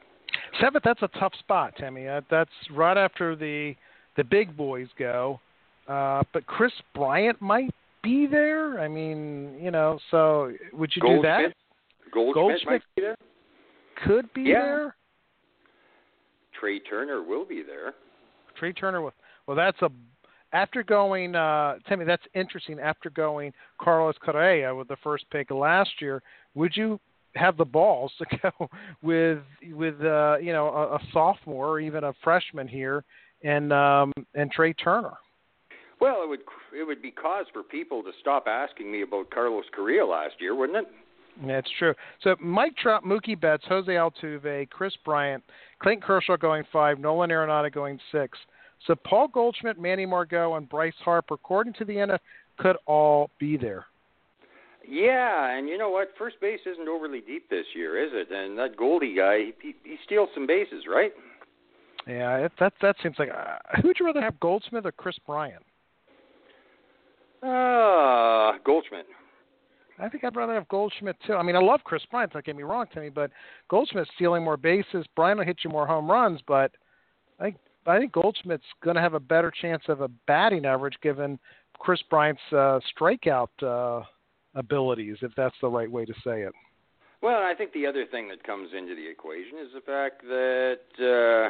Seventh, 0.61 0.83
that's 0.83 1.01
a 1.01 1.19
tough 1.19 1.33
spot, 1.39 1.73
Timmy. 1.77 2.07
Uh, 2.07 2.21
that's 2.29 2.51
right 2.71 2.97
after 2.97 3.35
the 3.35 3.75
the 4.15 4.23
big 4.23 4.55
boys 4.55 4.87
go. 4.97 5.39
Uh, 5.87 6.23
but 6.31 6.45
Kris 6.45 6.71
Bryant 6.93 7.41
might 7.41 7.73
be 8.03 8.27
there? 8.27 8.79
I 8.79 8.87
mean, 8.87 9.57
you 9.59 9.71
know, 9.71 9.97
so 10.11 10.51
would 10.73 10.91
you 10.95 11.01
do 11.01 11.21
that? 11.23 11.53
Goldschmidt, 12.13 12.35
Goldschmidt 12.35 12.65
might 12.65 12.81
be 12.95 13.01
there. 13.01 13.15
Could 14.05 14.31
be 14.33 14.41
yeah. 14.41 14.61
there. 14.61 14.95
Trey 16.59 16.79
Turner 16.79 17.23
will 17.23 17.45
be 17.45 17.63
there. 17.63 17.93
Trey 18.57 18.73
Turner 18.73 19.01
with 19.01 19.13
well, 19.47 19.57
that's 19.57 19.81
a 19.81 19.89
after 20.53 20.83
going. 20.83 21.35
uh 21.35 21.75
Timmy, 21.87 22.05
that's 22.05 22.23
interesting. 22.35 22.79
After 22.79 23.09
going 23.09 23.51
Carlos 23.81 24.15
Correa 24.23 24.73
with 24.73 24.87
the 24.87 24.97
first 25.03 25.25
pick 25.31 25.51
last 25.51 25.89
year, 25.99 26.21
would 26.53 26.75
you 26.75 26.99
have 27.35 27.57
the 27.57 27.65
balls 27.65 28.11
to 28.19 28.37
go 28.59 28.69
with 29.01 29.39
with 29.71 29.99
uh, 30.01 30.37
you 30.37 30.53
know 30.53 30.67
a, 30.69 30.95
a 30.95 30.99
sophomore 31.11 31.69
or 31.69 31.79
even 31.79 32.03
a 32.03 32.13
freshman 32.23 32.67
here 32.67 33.03
and 33.43 33.73
um, 33.73 34.11
and 34.35 34.51
Trey 34.51 34.73
Turner? 34.73 35.13
Well, 36.03 36.21
it 36.21 36.27
would 36.27 36.41
it 36.77 36.83
would 36.83 37.01
be 37.01 37.11
cause 37.11 37.45
for 37.53 37.63
people 37.63 38.03
to 38.03 38.11
stop 38.19 38.45
asking 38.45 38.91
me 38.91 39.03
about 39.03 39.29
Carlos 39.29 39.63
Correa 39.73 40.05
last 40.05 40.33
year, 40.39 40.53
wouldn't 40.53 40.79
it? 40.79 40.91
That's 41.47 41.69
true. 41.79 41.93
So 42.21 42.35
Mike 42.41 42.75
Trout, 42.75 43.05
Mookie 43.05 43.39
Betts, 43.39 43.63
Jose 43.69 43.89
Altuve, 43.89 44.69
Kris 44.69 44.93
Bryant, 45.05 45.41
Clayton 45.81 46.01
Kershaw 46.01 46.35
going 46.35 46.65
five, 46.73 46.99
Nolan 46.99 47.29
Arenado 47.29 47.73
going 47.73 47.99
six. 48.11 48.37
So 48.85 48.95
Paul 48.95 49.29
Goldschmidt, 49.29 49.79
Manny 49.79 50.05
Margot, 50.05 50.55
and 50.55 50.67
Bryce 50.67 50.93
Harper, 51.05 51.35
according 51.35 51.71
to 51.75 51.85
the 51.85 51.93
NFL, 51.93 52.19
could 52.57 52.75
all 52.85 53.29
be 53.39 53.55
there. 53.55 53.85
Yeah, 54.85 55.57
and 55.57 55.69
you 55.69 55.77
know 55.77 55.89
what? 55.89 56.09
First 56.17 56.41
base 56.41 56.59
isn't 56.69 56.89
overly 56.89 57.21
deep 57.21 57.49
this 57.49 57.65
year, 57.73 58.05
is 58.05 58.11
it? 58.13 58.29
And 58.29 58.57
that 58.57 58.75
Goldie 58.75 59.15
guy, 59.15 59.53
he, 59.61 59.73
he 59.85 59.95
steals 60.05 60.27
some 60.33 60.45
bases, 60.45 60.83
right? 60.85 61.13
Yeah, 62.05 62.49
that 62.59 62.73
that 62.81 62.97
seems 63.01 63.15
like. 63.17 63.29
Uh, 63.29 63.79
who 63.81 63.87
would 63.87 63.97
you 64.01 64.05
rather 64.05 64.21
have, 64.21 64.37
Goldschmidt 64.41 64.85
or 64.85 64.91
Kris 64.91 65.15
Bryant? 65.25 65.63
Uh, 67.43 68.57
Goldschmidt. 68.63 69.05
I 69.99 70.09
think 70.09 70.23
I'd 70.23 70.35
rather 70.35 70.53
have 70.53 70.67
Goldschmidt 70.69 71.17
too. 71.25 71.33
I 71.33 71.43
mean, 71.43 71.55
I 71.55 71.59
love 71.59 71.83
Kris 71.83 72.01
Bryant. 72.09 72.33
Don't 72.33 72.43
get 72.43 72.55
me 72.55 72.63
wrong, 72.63 72.85
Timmy, 72.93 73.09
but 73.09 73.31
Goldschmidt's 73.69 74.09
stealing 74.15 74.43
more 74.43 74.57
bases. 74.57 75.05
Bryant 75.15 75.37
will 75.37 75.45
hit 75.45 75.59
you 75.63 75.69
more 75.69 75.85
home 75.85 76.09
runs, 76.09 76.39
but 76.47 76.71
I 77.39 77.43
think 77.43 77.57
I 77.85 77.99
think 77.99 78.11
Goldschmidt's 78.13 78.65
going 78.83 78.95
to 78.95 79.01
have 79.01 79.13
a 79.13 79.19
better 79.19 79.51
chance 79.51 79.83
of 79.89 80.01
a 80.01 80.07
batting 80.07 80.65
average 80.65 80.95
given 81.03 81.37
Kris 81.79 82.01
Bryant's 82.09 82.41
uh, 82.51 82.79
strikeout 82.97 83.49
uh, 83.61 84.03
abilities, 84.55 85.17
if 85.21 85.31
that's 85.35 85.55
the 85.61 85.67
right 85.67 85.91
way 85.91 86.05
to 86.05 86.13
say 86.23 86.41
it. 86.41 86.53
Well, 87.21 87.41
I 87.43 87.53
think 87.57 87.73
the 87.73 87.85
other 87.85 88.05
thing 88.05 88.27
that 88.29 88.43
comes 88.43 88.69
into 88.77 88.95
the 88.95 89.07
equation 89.09 89.57
is 89.59 89.69
the 89.73 89.81
fact 89.81 90.21
that 90.23 90.79
uh, 90.99 91.49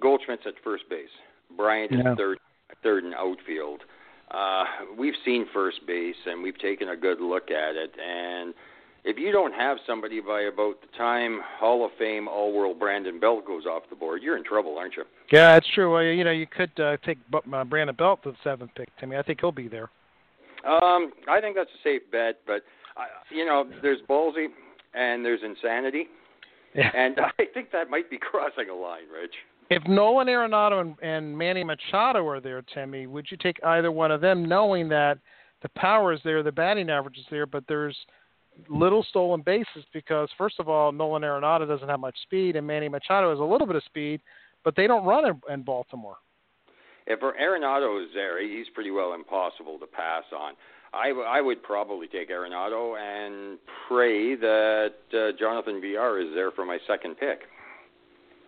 Goldschmidt's 0.00 0.44
at 0.46 0.54
first 0.62 0.84
base. 0.90 1.08
Bryant 1.56 1.92
is 1.92 2.00
Yeah. 2.04 2.14
third, 2.16 2.38
third 2.82 3.04
in 3.04 3.14
outfield. 3.14 3.82
Uh, 4.30 4.64
we've 4.98 5.14
seen 5.24 5.46
first 5.52 5.86
base 5.86 6.16
and 6.26 6.42
we've 6.42 6.58
taken 6.58 6.90
a 6.90 6.96
good 6.96 7.20
look 7.20 7.50
at 7.50 7.76
it. 7.76 7.92
And 7.98 8.52
if 9.04 9.16
you 9.16 9.32
don't 9.32 9.52
have 9.54 9.78
somebody 9.86 10.20
by 10.20 10.42
about 10.42 10.80
the 10.82 10.98
time 10.98 11.40
Hall 11.58 11.84
of 11.84 11.92
Fame 11.98 12.28
All 12.28 12.52
World 12.52 12.78
Brandon 12.78 13.18
Belt 13.18 13.46
goes 13.46 13.64
off 13.64 13.84
the 13.88 13.96
board, 13.96 14.22
you're 14.22 14.36
in 14.36 14.44
trouble, 14.44 14.76
aren't 14.76 14.96
you? 14.96 15.04
Yeah, 15.32 15.54
that's 15.54 15.66
true. 15.74 15.92
Well, 15.92 16.02
you 16.02 16.24
know, 16.24 16.30
you 16.30 16.46
could 16.46 16.78
uh, 16.78 16.96
take 17.04 17.18
uh, 17.32 17.64
Brandon 17.64 17.96
Belt 17.96 18.22
to 18.24 18.32
the 18.32 18.36
seventh 18.44 18.70
pick, 18.74 18.88
Timmy. 18.98 19.16
I 19.16 19.22
think 19.22 19.40
he'll 19.40 19.52
be 19.52 19.68
there. 19.68 19.90
Um, 20.66 21.12
I 21.28 21.40
think 21.40 21.56
that's 21.56 21.70
a 21.70 21.82
safe 21.82 22.02
bet, 22.10 22.40
but 22.46 22.62
uh, 22.96 23.04
you 23.30 23.46
know, 23.46 23.64
there's 23.80 24.00
ballsy 24.08 24.46
and 24.94 25.24
there's 25.24 25.40
insanity, 25.44 26.08
Yeah. 26.74 26.90
and 26.94 27.18
I 27.38 27.44
think 27.54 27.70
that 27.72 27.88
might 27.88 28.10
be 28.10 28.18
crossing 28.18 28.68
a 28.68 28.74
line, 28.74 29.04
Rich. 29.12 29.34
If 29.70 29.86
Nolan 29.86 30.28
Arenado 30.28 30.80
and, 30.80 30.96
and 31.02 31.36
Manny 31.36 31.62
Machado 31.62 32.26
are 32.26 32.40
there, 32.40 32.62
Timmy, 32.62 33.06
would 33.06 33.26
you 33.30 33.36
take 33.36 33.62
either 33.64 33.92
one 33.92 34.10
of 34.10 34.20
them, 34.20 34.46
knowing 34.46 34.88
that 34.88 35.18
the 35.62 35.68
power 35.70 36.12
is 36.12 36.20
there, 36.24 36.42
the 36.42 36.52
batting 36.52 36.88
average 36.88 37.18
is 37.18 37.26
there, 37.30 37.44
but 37.44 37.64
there's 37.68 37.96
little 38.68 39.02
stolen 39.02 39.42
bases 39.42 39.84
because, 39.92 40.28
first 40.38 40.58
of 40.58 40.68
all, 40.68 40.90
Nolan 40.90 41.22
Arenado 41.22 41.66
doesn't 41.68 41.88
have 41.88 42.00
much 42.00 42.16
speed, 42.22 42.56
and 42.56 42.66
Manny 42.66 42.88
Machado 42.88 43.30
has 43.30 43.40
a 43.40 43.44
little 43.44 43.66
bit 43.66 43.76
of 43.76 43.84
speed, 43.84 44.20
but 44.64 44.74
they 44.74 44.86
don't 44.86 45.04
run 45.04 45.26
in, 45.26 45.40
in 45.52 45.62
Baltimore. 45.62 46.16
If 47.06 47.20
Arenado 47.20 48.02
is 48.02 48.10
there, 48.14 48.42
he's 48.42 48.66
pretty 48.74 48.90
well 48.90 49.14
impossible 49.14 49.78
to 49.78 49.86
pass 49.86 50.24
on. 50.36 50.54
I, 50.92 51.08
w- 51.08 51.26
I 51.26 51.40
would 51.40 51.62
probably 51.62 52.06
take 52.06 52.30
Arenado 52.30 52.98
and 52.98 53.58
pray 53.86 54.34
that 54.34 54.94
uh, 55.12 55.38
Jonathan 55.38 55.80
Villar 55.80 56.20
is 56.20 56.28
there 56.34 56.50
for 56.50 56.64
my 56.64 56.78
second 56.86 57.16
pick. 57.18 57.40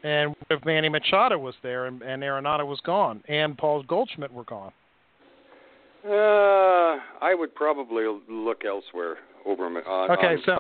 And 0.03 0.35
if 0.49 0.65
Manny 0.65 0.89
Machado 0.89 1.39
was 1.39 1.55
there 1.63 1.87
and, 1.87 2.03
and 2.03 2.23
Arenado 2.23 2.67
was 2.67 2.81
gone 2.85 3.23
and 3.29 3.57
Paul 3.57 3.83
Goldschmidt 3.83 4.33
were 4.33 4.45
gone? 4.45 4.73
Uh, 6.05 6.97
I 7.21 7.35
would 7.35 7.55
probably 7.55 8.05
look 8.29 8.65
elsewhere 8.65 9.17
over. 9.45 9.67
on, 9.67 10.11
okay, 10.11 10.27
on, 10.27 10.43
so 10.47 10.59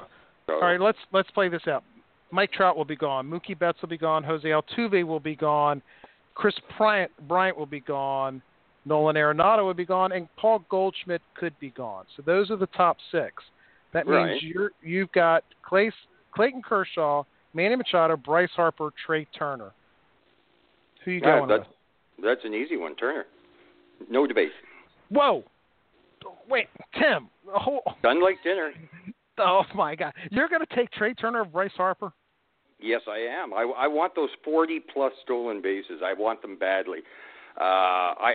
all 0.48 0.60
right, 0.60 0.80
let's 0.80 0.98
let's 1.12 1.30
play 1.30 1.48
this 1.48 1.62
out. 1.66 1.82
Mike 2.30 2.52
Trout 2.52 2.76
will 2.76 2.84
be 2.84 2.96
gone. 2.96 3.28
Mookie 3.28 3.58
Betts 3.58 3.80
will 3.80 3.88
be 3.88 3.98
gone. 3.98 4.22
Jose 4.22 4.46
Altuve 4.46 5.04
will 5.06 5.20
be 5.20 5.34
gone. 5.34 5.82
Kris 6.34 6.54
Bryant, 6.76 7.10
Bryant 7.26 7.56
will 7.56 7.66
be 7.66 7.80
gone. 7.80 8.42
Nolan 8.84 9.16
Arenado 9.16 9.64
will 9.64 9.74
be 9.74 9.84
gone, 9.84 10.12
and 10.12 10.28
Paul 10.36 10.64
Goldschmidt 10.70 11.22
could 11.34 11.58
be 11.58 11.70
gone. 11.70 12.04
So 12.16 12.22
those 12.24 12.50
are 12.50 12.56
the 12.56 12.68
top 12.68 12.96
six. 13.10 13.42
That 13.92 14.06
means 14.06 14.16
right. 14.16 14.42
you're 14.42 14.70
you've 14.82 15.12
got 15.12 15.44
Clay, 15.62 15.90
Clayton 16.34 16.62
Kershaw, 16.62 17.24
Manny 17.54 17.76
Machado, 17.76 18.16
Bryce 18.16 18.50
Harper, 18.54 18.90
Trey 19.06 19.26
Turner. 19.36 19.72
Who 21.04 21.12
you 21.12 21.20
yeah, 21.22 21.38
going 21.38 21.48
that's, 21.48 21.68
with? 22.16 22.24
That's 22.24 22.44
an 22.44 22.54
easy 22.54 22.76
one, 22.76 22.94
Turner. 22.96 23.26
No 24.08 24.26
debate. 24.26 24.50
Whoa, 25.08 25.44
wait, 26.48 26.68
Tim. 26.94 27.28
Oh, 27.48 27.80
Done 28.02 28.22
like 28.22 28.36
dinner. 28.44 28.72
Oh 29.38 29.62
my 29.74 29.94
God! 29.94 30.12
You're 30.30 30.48
going 30.48 30.60
to 30.60 30.76
take 30.76 30.90
Trey 30.92 31.14
Turner, 31.14 31.42
or 31.42 31.44
Bryce 31.44 31.70
Harper? 31.76 32.12
Yes, 32.78 33.02
I 33.08 33.18
am. 33.18 33.52
I, 33.52 33.70
I 33.76 33.86
want 33.86 34.14
those 34.14 34.30
40 34.44 34.80
plus 34.92 35.12
stolen 35.24 35.60
bases. 35.60 36.00
I 36.04 36.14
want 36.14 36.40
them 36.42 36.56
badly. 36.56 37.00
Uh, 37.58 37.64
I 37.64 38.32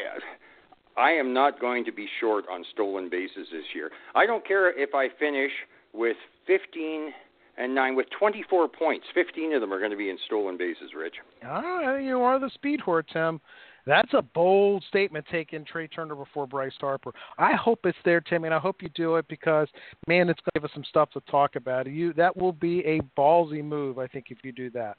I 0.97 1.11
am 1.11 1.33
not 1.33 1.59
going 1.59 1.83
to 1.85 1.91
be 1.91 2.07
short 2.19 2.45
on 2.51 2.63
stolen 2.73 3.09
bases 3.09 3.47
this 3.51 3.65
year. 3.73 3.91
I 4.13 4.25
don't 4.25 4.45
care 4.47 4.77
if 4.77 4.93
I 4.93 5.07
finish 5.19 5.51
with 5.93 6.17
15 6.47 7.11
and 7.57 7.73
9 7.73 7.95
with 7.95 8.07
24 8.17 8.67
points. 8.67 9.05
15 9.13 9.53
of 9.53 9.61
them 9.61 9.73
are 9.73 9.79
going 9.79 9.91
to 9.91 9.97
be 9.97 10.09
in 10.09 10.17
stolen 10.25 10.57
bases, 10.57 10.91
Rich. 10.95 11.15
Ah, 11.43 11.95
you 11.95 12.21
are 12.21 12.39
the 12.39 12.49
speed 12.53 12.81
whore, 12.85 13.03
Tim. 13.07 13.39
That's 13.85 14.13
a 14.13 14.21
bold 14.21 14.83
statement 14.87 15.25
taking 15.31 15.63
Trey 15.63 15.87
Turner 15.87 16.15
before 16.15 16.47
Bryce 16.47 16.73
Harper. 16.79 17.11
I 17.37 17.53
hope 17.53 17.85
it's 17.85 17.97
there, 18.03 18.19
Tim, 18.19 18.43
and 18.43 18.53
I 18.53 18.57
hope 18.57 18.81
you 18.81 18.89
do 18.95 19.15
it 19.17 19.27
because 19.27 19.67
man, 20.07 20.27
it's 20.29 20.39
going 20.39 20.51
to 20.55 20.59
give 20.59 20.65
us 20.65 20.71
some 20.73 20.83
stuff 20.89 21.11
to 21.11 21.21
talk 21.29 21.55
about. 21.55 21.85
You 21.85 22.11
that 22.13 22.35
will 22.35 22.51
be 22.51 22.79
a 22.79 22.99
ballsy 23.17 23.63
move, 23.63 23.99
I 23.99 24.07
think, 24.07 24.27
if 24.29 24.39
you 24.43 24.51
do 24.51 24.71
that. 24.71 24.97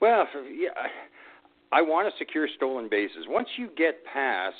Well, 0.00 0.26
yeah, 0.50 0.70
I 1.70 1.82
want 1.82 2.10
to 2.10 2.18
secure 2.18 2.48
stolen 2.56 2.88
bases. 2.90 3.26
Once 3.28 3.48
you 3.58 3.68
get 3.76 4.02
past 4.10 4.54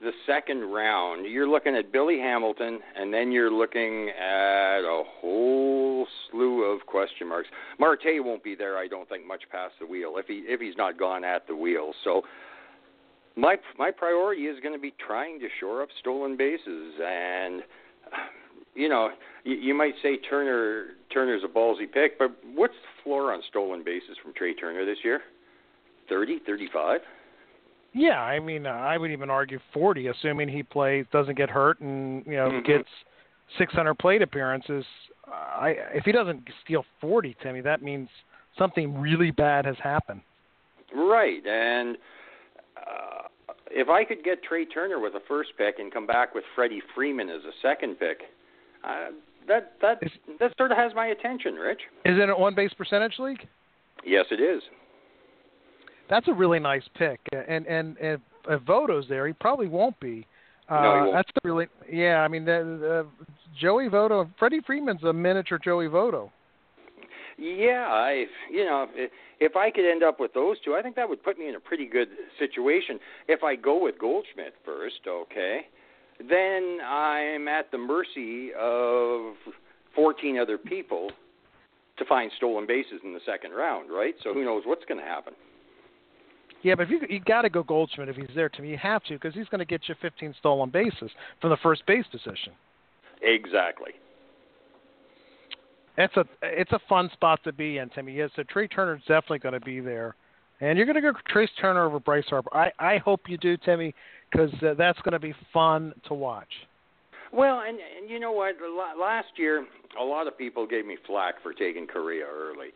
the 0.00 0.12
second 0.26 0.64
round, 0.64 1.26
you're 1.30 1.48
looking 1.48 1.76
at 1.76 1.92
Billy 1.92 2.18
Hamilton, 2.18 2.80
and 2.96 3.12
then 3.12 3.30
you're 3.30 3.50
looking 3.52 4.08
at 4.08 4.80
a 4.80 5.02
whole 5.20 6.06
slew 6.30 6.62
of 6.62 6.86
question 6.86 7.28
marks. 7.28 7.48
Marte 7.78 8.06
won't 8.18 8.42
be 8.42 8.54
there, 8.54 8.78
I 8.78 8.88
don't 8.88 9.08
think, 9.08 9.26
much 9.26 9.42
past 9.52 9.74
the 9.78 9.86
wheel 9.86 10.14
if 10.16 10.26
he 10.26 10.44
if 10.46 10.60
he's 10.60 10.76
not 10.76 10.98
gone 10.98 11.22
at 11.22 11.46
the 11.46 11.54
wheel. 11.54 11.92
So 12.02 12.22
my 13.36 13.56
my 13.78 13.90
priority 13.90 14.42
is 14.42 14.58
going 14.60 14.74
to 14.74 14.80
be 14.80 14.94
trying 15.06 15.38
to 15.40 15.48
shore 15.60 15.82
up 15.82 15.90
stolen 16.00 16.36
bases, 16.36 16.94
and 17.04 17.62
you 18.74 18.88
know 18.88 19.10
you, 19.44 19.56
you 19.56 19.74
might 19.74 19.94
say 20.02 20.16
Turner 20.16 20.94
Turner's 21.12 21.42
a 21.44 21.48
ballsy 21.48 21.90
pick, 21.92 22.18
but 22.18 22.34
what's 22.54 22.72
the 22.72 23.02
floor 23.04 23.34
on 23.34 23.42
stolen 23.50 23.84
bases 23.84 24.16
from 24.22 24.32
Trey 24.32 24.54
Turner 24.54 24.86
this 24.86 24.98
year? 25.04 25.20
Thirty, 26.08 26.38
thirty-five. 26.46 27.00
Yeah, 27.92 28.20
I 28.20 28.38
mean, 28.38 28.66
uh, 28.66 28.70
I 28.70 28.96
would 28.98 29.10
even 29.10 29.30
argue 29.30 29.58
40, 29.74 30.06
assuming 30.08 30.48
he 30.48 30.62
plays, 30.62 31.06
doesn't 31.12 31.36
get 31.36 31.50
hurt, 31.50 31.80
and 31.80 32.24
you 32.24 32.36
know 32.36 32.50
mm-hmm. 32.50 32.66
gets 32.66 32.88
600 33.58 33.94
plate 33.94 34.22
appearances. 34.22 34.84
Uh, 35.26 35.32
I 35.32 35.68
if 35.92 36.04
he 36.04 36.12
doesn't 36.12 36.48
steal 36.64 36.84
40, 37.00 37.36
Timmy, 37.42 37.60
that 37.62 37.82
means 37.82 38.08
something 38.56 39.00
really 39.00 39.30
bad 39.32 39.64
has 39.64 39.76
happened. 39.82 40.20
Right, 40.94 41.44
and 41.44 41.96
uh, 42.76 43.22
if 43.70 43.88
I 43.88 44.04
could 44.04 44.22
get 44.24 44.42
Trey 44.42 44.64
Turner 44.64 45.00
with 45.00 45.14
a 45.14 45.20
first 45.26 45.50
pick 45.58 45.78
and 45.78 45.92
come 45.92 46.06
back 46.06 46.34
with 46.34 46.44
Freddie 46.54 46.82
Freeman 46.94 47.28
as 47.28 47.42
a 47.42 47.52
second 47.60 47.98
pick, 47.98 48.22
uh, 48.84 49.06
that 49.48 49.72
that 49.82 49.98
is, 50.02 50.12
that 50.38 50.52
sort 50.56 50.70
of 50.70 50.78
has 50.78 50.92
my 50.94 51.06
attention, 51.06 51.54
Rich. 51.54 51.80
Is 52.04 52.18
it 52.18 52.28
a 52.28 52.36
one 52.36 52.54
base 52.54 52.72
percentage 52.72 53.14
league? 53.18 53.46
Yes, 54.04 54.26
it 54.30 54.40
is. 54.40 54.62
That's 56.10 56.26
a 56.28 56.34
really 56.34 56.58
nice 56.58 56.82
pick, 56.96 57.20
and 57.32 57.66
and, 57.66 57.96
and 57.98 58.20
if 58.48 58.60
Votto's 58.62 59.08
there, 59.08 59.26
he 59.26 59.32
probably 59.32 59.68
won't 59.68 59.98
be. 60.00 60.26
Uh, 60.68 60.82
no, 60.82 60.94
he 60.94 61.00
won't. 61.02 61.12
That's 61.14 61.30
really 61.44 61.66
yeah. 61.90 62.18
I 62.18 62.28
mean, 62.28 62.44
the, 62.44 62.78
the, 62.80 63.06
Joey 63.58 63.88
Votto, 63.88 64.28
Freddie 64.38 64.60
Freeman's 64.66 65.04
a 65.04 65.12
miniature 65.12 65.58
Joey 65.62 65.86
Votto. 65.86 66.30
Yeah, 67.38 67.86
I 67.88 68.26
you 68.50 68.64
know 68.64 68.88
if, 68.94 69.10
if 69.38 69.56
I 69.56 69.70
could 69.70 69.88
end 69.88 70.02
up 70.02 70.18
with 70.18 70.34
those 70.34 70.56
two, 70.64 70.74
I 70.74 70.82
think 70.82 70.96
that 70.96 71.08
would 71.08 71.22
put 71.22 71.38
me 71.38 71.48
in 71.48 71.54
a 71.54 71.60
pretty 71.60 71.86
good 71.86 72.08
situation. 72.38 72.98
If 73.28 73.44
I 73.44 73.54
go 73.54 73.82
with 73.82 73.98
Goldschmidt 73.98 74.54
first, 74.64 75.00
okay, 75.08 75.60
then 76.18 76.78
I'm 76.84 77.48
at 77.48 77.70
the 77.70 77.78
mercy 77.78 78.50
of 78.58 79.34
14 79.94 80.38
other 80.38 80.58
people 80.58 81.10
to 81.98 82.04
find 82.04 82.30
stolen 82.36 82.66
bases 82.66 83.00
in 83.04 83.14
the 83.14 83.20
second 83.24 83.52
round, 83.52 83.90
right? 83.90 84.14
So 84.22 84.34
who 84.34 84.44
knows 84.44 84.62
what's 84.66 84.84
going 84.86 85.00
to 85.00 85.06
happen. 85.06 85.34
Yeah, 86.62 86.74
but 86.74 86.82
if 86.84 86.90
you 86.90 87.00
you 87.08 87.20
got 87.20 87.42
to 87.42 87.50
go 87.50 87.62
Goldschmidt 87.62 88.08
if 88.08 88.16
he's 88.16 88.34
there 88.34 88.48
to 88.48 88.62
me, 88.62 88.70
you 88.70 88.78
have 88.78 89.02
to 89.04 89.14
because 89.14 89.34
he's 89.34 89.48
going 89.48 89.60
to 89.60 89.64
get 89.64 89.88
you 89.88 89.94
15 90.00 90.34
stolen 90.38 90.70
bases 90.70 91.10
from 91.40 91.50
the 91.50 91.56
first 91.62 91.84
base 91.86 92.04
position. 92.10 92.52
Exactly. 93.22 93.92
It's 95.96 96.16
a 96.16 96.24
it's 96.42 96.72
a 96.72 96.80
fun 96.88 97.10
spot 97.12 97.40
to 97.44 97.52
be 97.52 97.78
in, 97.78 97.88
Timmy. 97.90 98.14
Yeah, 98.14 98.28
so 98.36 98.42
Trey 98.44 98.68
Turner's 98.68 99.02
definitely 99.02 99.40
going 99.40 99.54
to 99.54 99.60
be 99.60 99.80
there, 99.80 100.14
and 100.60 100.76
you're 100.76 100.86
going 100.86 100.96
to 100.96 101.02
go 101.02 101.12
Trey 101.28 101.48
Turner 101.60 101.84
over 101.86 101.98
Bryce 101.98 102.24
Harper. 102.28 102.54
I 102.54 102.70
I 102.78 102.98
hope 102.98 103.22
you 103.28 103.36
do, 103.38 103.56
Timmy, 103.56 103.94
because 104.30 104.50
uh, 104.62 104.74
that's 104.78 104.98
going 105.00 105.12
to 105.12 105.18
be 105.18 105.34
fun 105.52 105.92
to 106.08 106.14
watch. 106.14 106.48
Well, 107.32 107.60
and, 107.60 107.78
and 107.78 108.10
you 108.10 108.18
know 108.18 108.32
what? 108.32 108.56
Last 108.98 109.28
year, 109.36 109.64
a 110.00 110.04
lot 110.04 110.26
of 110.26 110.36
people 110.36 110.66
gave 110.66 110.84
me 110.84 110.96
flack 111.06 111.40
for 111.42 111.52
taking 111.52 111.86
Correa 111.86 112.24
early, 112.26 112.68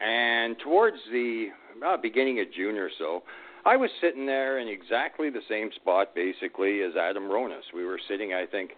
and 0.00 0.56
towards 0.58 0.96
the 1.10 1.48
uh, 1.86 1.96
beginning 1.96 2.40
of 2.40 2.46
June 2.52 2.76
or 2.76 2.90
so, 2.98 3.22
I 3.64 3.76
was 3.76 3.90
sitting 4.00 4.26
there 4.26 4.58
in 4.58 4.68
exactly 4.68 5.30
the 5.30 5.40
same 5.48 5.70
spot, 5.74 6.14
basically, 6.14 6.82
as 6.82 6.92
Adam 6.96 7.24
Ronis. 7.24 7.72
We 7.74 7.84
were 7.84 7.98
sitting, 8.08 8.32
I 8.32 8.46
think, 8.46 8.72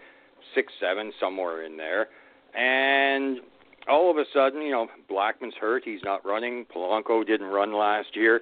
six, 0.55 0.73
seven, 0.81 1.13
somewhere 1.21 1.65
in 1.65 1.77
there, 1.77 2.09
and 2.55 3.41
all 3.89 4.11
of 4.11 4.17
a 4.17 4.25
sudden, 4.33 4.63
you 4.63 4.71
know, 4.71 4.89
Blackmon's 5.11 5.55
hurt. 5.61 5.83
He's 5.85 6.03
not 6.05 6.25
running. 6.25 6.67
Polanco 6.75 7.27
didn't 7.27 7.49
run 7.49 7.75
last 7.75 8.15
year. 8.15 8.41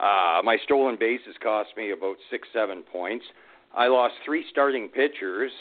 Uh, 0.00 0.40
my 0.44 0.56
stolen 0.64 0.96
bases 0.98 1.36
cost 1.42 1.70
me 1.76 1.92
about 1.92 2.16
six, 2.30 2.48
seven 2.52 2.82
points. 2.82 3.24
I 3.74 3.86
lost 3.86 4.14
three 4.24 4.44
starting 4.50 4.88
pitchers, 4.88 5.52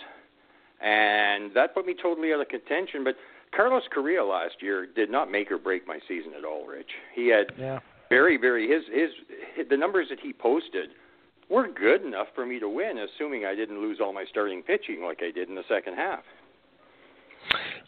and 0.82 1.54
that 1.54 1.74
put 1.74 1.86
me 1.86 1.96
totally 2.02 2.34
out 2.34 2.42
of 2.42 2.50
contention. 2.50 3.04
But 3.04 3.16
Carlos 3.56 3.84
Correa 3.94 4.24
last 4.24 4.56
year 4.62 4.86
did 4.86 5.10
not 5.10 5.30
make 5.30 5.52
or 5.52 5.58
break 5.58 5.88
my 5.88 6.00
season 6.08 6.32
at 6.38 6.46
all, 6.46 6.66
Rich. 6.66 6.90
He 7.14 7.28
had 7.28 7.52
yeah. 7.58 7.80
very, 8.10 8.38
very 8.38 8.68
his 8.68 8.84
his 8.92 9.68
the 9.70 9.78
numbers 9.78 10.08
that 10.10 10.20
he 10.20 10.34
posted 10.34 10.92
were 11.50 11.68
good 11.68 12.04
enough 12.04 12.28
for 12.34 12.46
me 12.46 12.60
to 12.60 12.70
win, 12.70 12.98
assuming 12.98 13.46
I 13.46 13.56
didn't 13.56 13.80
lose 13.82 14.00
all 14.02 14.14
my 14.14 14.26
starting 14.30 14.64
pitching 14.64 15.04
like 15.04 15.20
I 15.22 15.32
did 15.32 15.50
in 15.50 15.56
the 15.56 15.66
second 15.68 15.96
half. 15.96 16.24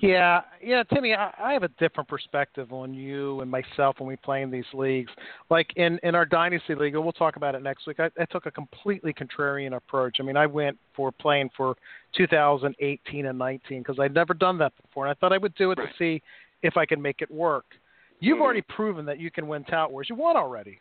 Yeah, 0.01 0.41
yeah, 0.61 0.83
Timmy, 0.93 1.13
I, 1.13 1.31
I 1.41 1.53
have 1.53 1.63
a 1.63 1.69
different 1.79 2.09
perspective 2.09 2.73
on 2.73 2.93
you 2.93 3.39
and 3.39 3.49
myself 3.49 3.99
when 3.99 4.07
we 4.07 4.17
play 4.17 4.41
in 4.41 4.51
these 4.51 4.65
leagues. 4.73 5.11
Like 5.49 5.67
in 5.77 5.97
in 6.03 6.13
our 6.13 6.25
dynasty 6.25 6.75
league, 6.75 6.95
we'll 6.95 7.13
talk 7.13 7.37
about 7.37 7.55
it 7.55 7.63
next 7.63 7.87
week. 7.87 7.99
I, 7.99 8.09
I 8.19 8.25
took 8.25 8.45
a 8.45 8.51
completely 8.51 9.13
contrarian 9.13 9.75
approach. 9.77 10.17
I 10.19 10.23
mean, 10.23 10.35
I 10.35 10.45
went 10.45 10.77
for 10.93 11.11
playing 11.11 11.51
for 11.55 11.75
2018 12.17 13.25
and 13.25 13.39
19 13.39 13.79
because 13.81 13.97
I'd 13.99 14.13
never 14.13 14.33
done 14.33 14.57
that 14.57 14.73
before, 14.81 15.05
and 15.05 15.11
I 15.11 15.19
thought 15.19 15.31
I 15.31 15.37
would 15.37 15.55
do 15.55 15.71
it 15.71 15.77
right. 15.77 15.87
to 15.87 15.93
see 15.97 16.21
if 16.63 16.75
I 16.75 16.85
can 16.85 17.01
make 17.01 17.21
it 17.21 17.31
work. 17.31 17.65
You've 18.19 18.35
mm-hmm. 18.35 18.43
already 18.43 18.61
proven 18.63 19.05
that 19.05 19.19
you 19.19 19.31
can 19.31 19.47
win 19.47 19.63
tout 19.63 19.91
wars. 19.91 20.07
You 20.09 20.15
won 20.15 20.35
already. 20.35 20.79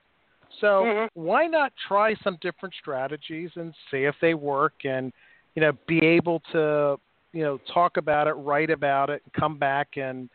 So 0.60 0.66
mm-hmm. 0.66 1.20
why 1.20 1.46
not 1.46 1.72
try 1.88 2.14
some 2.24 2.38
different 2.40 2.74
strategies 2.80 3.50
and 3.54 3.72
see 3.90 4.04
if 4.04 4.14
they 4.20 4.34
work 4.34 4.74
and 4.84 5.12
you 5.54 5.62
know 5.62 5.72
be 5.86 6.04
able 6.04 6.42
to 6.52 6.98
you 7.32 7.42
know 7.42 7.58
talk 7.72 7.96
about 7.96 8.26
it, 8.26 8.32
write 8.32 8.70
about 8.70 9.10
it, 9.10 9.22
come 9.38 9.58
back 9.58 9.96
and 9.96 10.28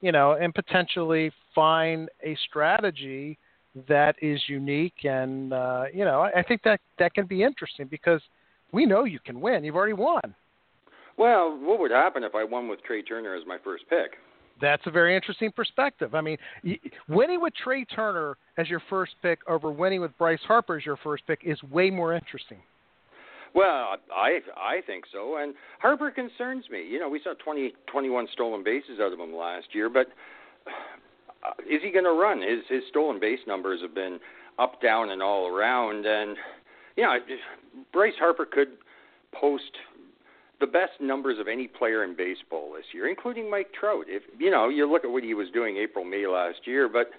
you 0.00 0.12
know 0.12 0.32
and 0.32 0.54
potentially 0.54 1.30
find 1.54 2.08
a 2.22 2.36
strategy 2.48 3.38
that 3.88 4.14
is 4.20 4.40
unique 4.48 5.04
and 5.04 5.52
uh, 5.52 5.84
you 5.92 6.04
know 6.04 6.20
I, 6.20 6.40
I 6.40 6.42
think 6.42 6.62
that 6.64 6.80
that 6.98 7.14
can 7.14 7.26
be 7.26 7.42
interesting 7.42 7.86
because 7.86 8.20
we 8.72 8.86
know 8.86 9.04
you 9.04 9.18
can 9.24 9.40
win. 9.40 9.64
You've 9.64 9.76
already 9.76 9.92
won. 9.92 10.34
Well, 11.18 11.58
what 11.60 11.78
would 11.78 11.90
happen 11.90 12.24
if 12.24 12.34
I 12.34 12.44
won 12.44 12.68
with 12.68 12.82
Trey 12.84 13.02
Turner 13.02 13.34
as 13.34 13.42
my 13.46 13.58
first 13.62 13.84
pick? 13.88 14.12
That's 14.60 14.82
a 14.86 14.90
very 14.90 15.16
interesting 15.16 15.50
perspective. 15.50 16.14
I 16.14 16.20
mean, 16.20 16.38
winning 17.08 17.40
with 17.40 17.52
Trey 17.62 17.84
Turner 17.84 18.36
as 18.56 18.68
your 18.68 18.82
first 18.88 19.12
pick 19.20 19.40
over 19.48 19.70
winning 19.70 20.00
with 20.00 20.16
Bryce 20.18 20.40
Harper 20.46 20.78
as 20.78 20.86
your 20.86 20.96
first 20.98 21.26
pick 21.26 21.40
is 21.44 21.62
way 21.64 21.90
more 21.90 22.14
interesting. 22.14 22.58
Well, 23.54 23.96
I 24.14 24.40
I 24.56 24.80
think 24.86 25.04
so, 25.12 25.36
and 25.36 25.54
Harper 25.80 26.10
concerns 26.10 26.64
me. 26.70 26.86
You 26.88 26.98
know, 26.98 27.08
we 27.08 27.20
saw 27.22 27.34
20, 27.34 27.74
21 27.86 28.28
stolen 28.32 28.64
bases 28.64 28.98
out 29.00 29.12
of 29.12 29.18
him 29.18 29.34
last 29.34 29.66
year, 29.72 29.90
but 29.90 30.08
uh, 30.66 31.52
is 31.68 31.82
he 31.82 31.90
going 31.90 32.04
to 32.04 32.12
run? 32.12 32.40
His 32.40 32.60
his 32.68 32.82
stolen 32.88 33.20
base 33.20 33.40
numbers 33.46 33.80
have 33.82 33.94
been 33.94 34.20
up, 34.58 34.80
down, 34.80 35.10
and 35.10 35.22
all 35.22 35.48
around, 35.48 36.06
and 36.06 36.36
you 36.96 37.02
know, 37.02 37.16
Bryce 37.92 38.14
Harper 38.18 38.46
could 38.46 38.68
post 39.38 39.72
the 40.60 40.66
best 40.66 40.92
numbers 41.00 41.38
of 41.38 41.48
any 41.48 41.66
player 41.66 42.04
in 42.04 42.16
baseball 42.16 42.72
this 42.74 42.86
year, 42.94 43.08
including 43.08 43.50
Mike 43.50 43.72
Trout. 43.78 44.06
If 44.08 44.22
you 44.38 44.50
know, 44.50 44.68
you 44.68 44.90
look 44.90 45.04
at 45.04 45.10
what 45.10 45.24
he 45.24 45.34
was 45.34 45.48
doing 45.52 45.76
April, 45.76 46.04
May 46.04 46.26
last 46.26 46.60
year, 46.64 46.88
but 46.88 47.10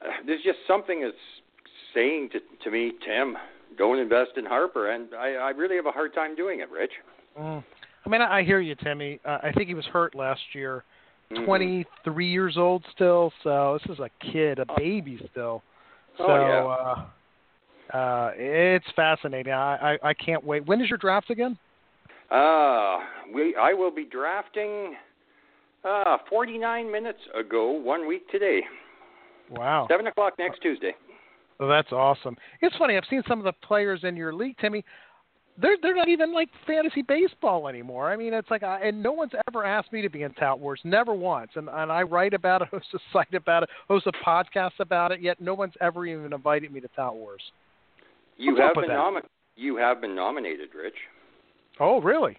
uh, 0.00 0.08
there's 0.26 0.42
just 0.42 0.58
something 0.66 1.02
that's 1.02 1.16
saying 1.92 2.30
to 2.32 2.40
to 2.64 2.70
me, 2.70 2.92
Tim, 3.04 3.36
don't 3.78 3.98
invest 3.98 4.32
in 4.36 4.44
Harper, 4.44 4.90
and 4.90 5.14
I, 5.14 5.34
I 5.34 5.50
really 5.50 5.76
have 5.76 5.86
a 5.86 5.92
hard 5.92 6.14
time 6.14 6.34
doing 6.36 6.60
it, 6.60 6.70
Rich. 6.70 6.92
Mm. 7.38 7.64
I 8.04 8.08
mean, 8.08 8.20
I, 8.22 8.38
I 8.38 8.42
hear 8.44 8.60
you, 8.60 8.74
Timmy. 8.74 9.20
Uh, 9.24 9.38
I 9.42 9.52
think 9.52 9.68
he 9.68 9.74
was 9.74 9.84
hurt 9.86 10.14
last 10.14 10.40
year. 10.52 10.84
Mhm. 11.32 11.44
23 11.44 12.26
years 12.26 12.56
old 12.56 12.84
still, 12.92 13.32
so 13.44 13.78
this 13.80 13.94
is 13.96 14.00
a 14.00 14.10
kid, 14.32 14.58
a 14.58 14.66
baby 14.76 15.16
still. 15.30 15.62
So 16.18 16.24
Oh, 16.24 17.06
yeah. 17.92 17.94
uh, 17.94 17.96
uh, 17.96 18.32
it's 18.36 18.86
fascinating. 18.96 19.52
I, 19.52 19.92
I 19.94 19.98
I 20.10 20.14
can't 20.14 20.42
wait. 20.44 20.66
When 20.66 20.80
is 20.80 20.88
your 20.88 20.98
draft 20.98 21.30
again? 21.30 21.56
Uh, 22.30 22.98
we 23.32 23.54
I 23.56 23.72
will 23.72 23.90
be 23.92 24.04
drafting 24.04 24.96
uh 25.84 26.18
49 26.28 26.90
minutes 26.90 27.20
ago, 27.38 27.70
one 27.70 28.06
week 28.08 28.28
today, 28.30 28.60
Wow. 29.50 29.86
seven 29.88 30.06
o'clock 30.08 30.34
next 30.38 30.60
Tuesday. 30.62 30.94
Well, 31.60 31.68
that's 31.68 31.92
awesome. 31.92 32.36
It's 32.62 32.74
funny. 32.78 32.96
I've 32.96 33.04
seen 33.10 33.22
some 33.28 33.38
of 33.38 33.44
the 33.44 33.52
players 33.52 34.00
in 34.02 34.16
your 34.16 34.32
league, 34.32 34.56
Timmy. 34.58 34.82
They're 35.60 35.76
they're 35.82 35.94
not 35.94 36.08
even 36.08 36.32
like 36.32 36.48
fantasy 36.66 37.02
baseball 37.02 37.68
anymore. 37.68 38.10
I 38.10 38.16
mean, 38.16 38.32
it's 38.32 38.50
like, 38.50 38.62
I, 38.62 38.80
and 38.80 39.02
no 39.02 39.12
one's 39.12 39.32
ever 39.46 39.62
asked 39.62 39.92
me 39.92 40.00
to 40.00 40.08
be 40.08 40.22
in 40.22 40.32
Tout 40.32 40.58
Wars, 40.58 40.80
never 40.84 41.12
once. 41.12 41.50
And 41.56 41.68
and 41.68 41.92
I 41.92 42.00
write 42.02 42.32
about 42.32 42.62
it, 42.62 42.68
host 42.70 42.86
a 42.94 42.98
site 43.12 43.34
about 43.34 43.64
it, 43.64 43.68
host 43.88 44.06
a 44.06 44.12
podcast 44.26 44.80
about 44.80 45.12
it. 45.12 45.20
Yet 45.20 45.38
no 45.38 45.52
one's 45.52 45.74
ever 45.82 46.06
even 46.06 46.32
invited 46.32 46.72
me 46.72 46.80
to 46.80 46.88
Tout 46.96 47.14
Wars. 47.14 47.42
You 48.38 48.52
What's 48.52 48.62
have 48.62 48.74
been 48.74 48.88
that? 48.88 48.96
nomi- 48.96 49.26
You 49.54 49.76
have 49.76 50.00
been 50.00 50.14
nominated, 50.14 50.70
Rich. 50.74 50.94
Oh, 51.78 52.00
really? 52.00 52.38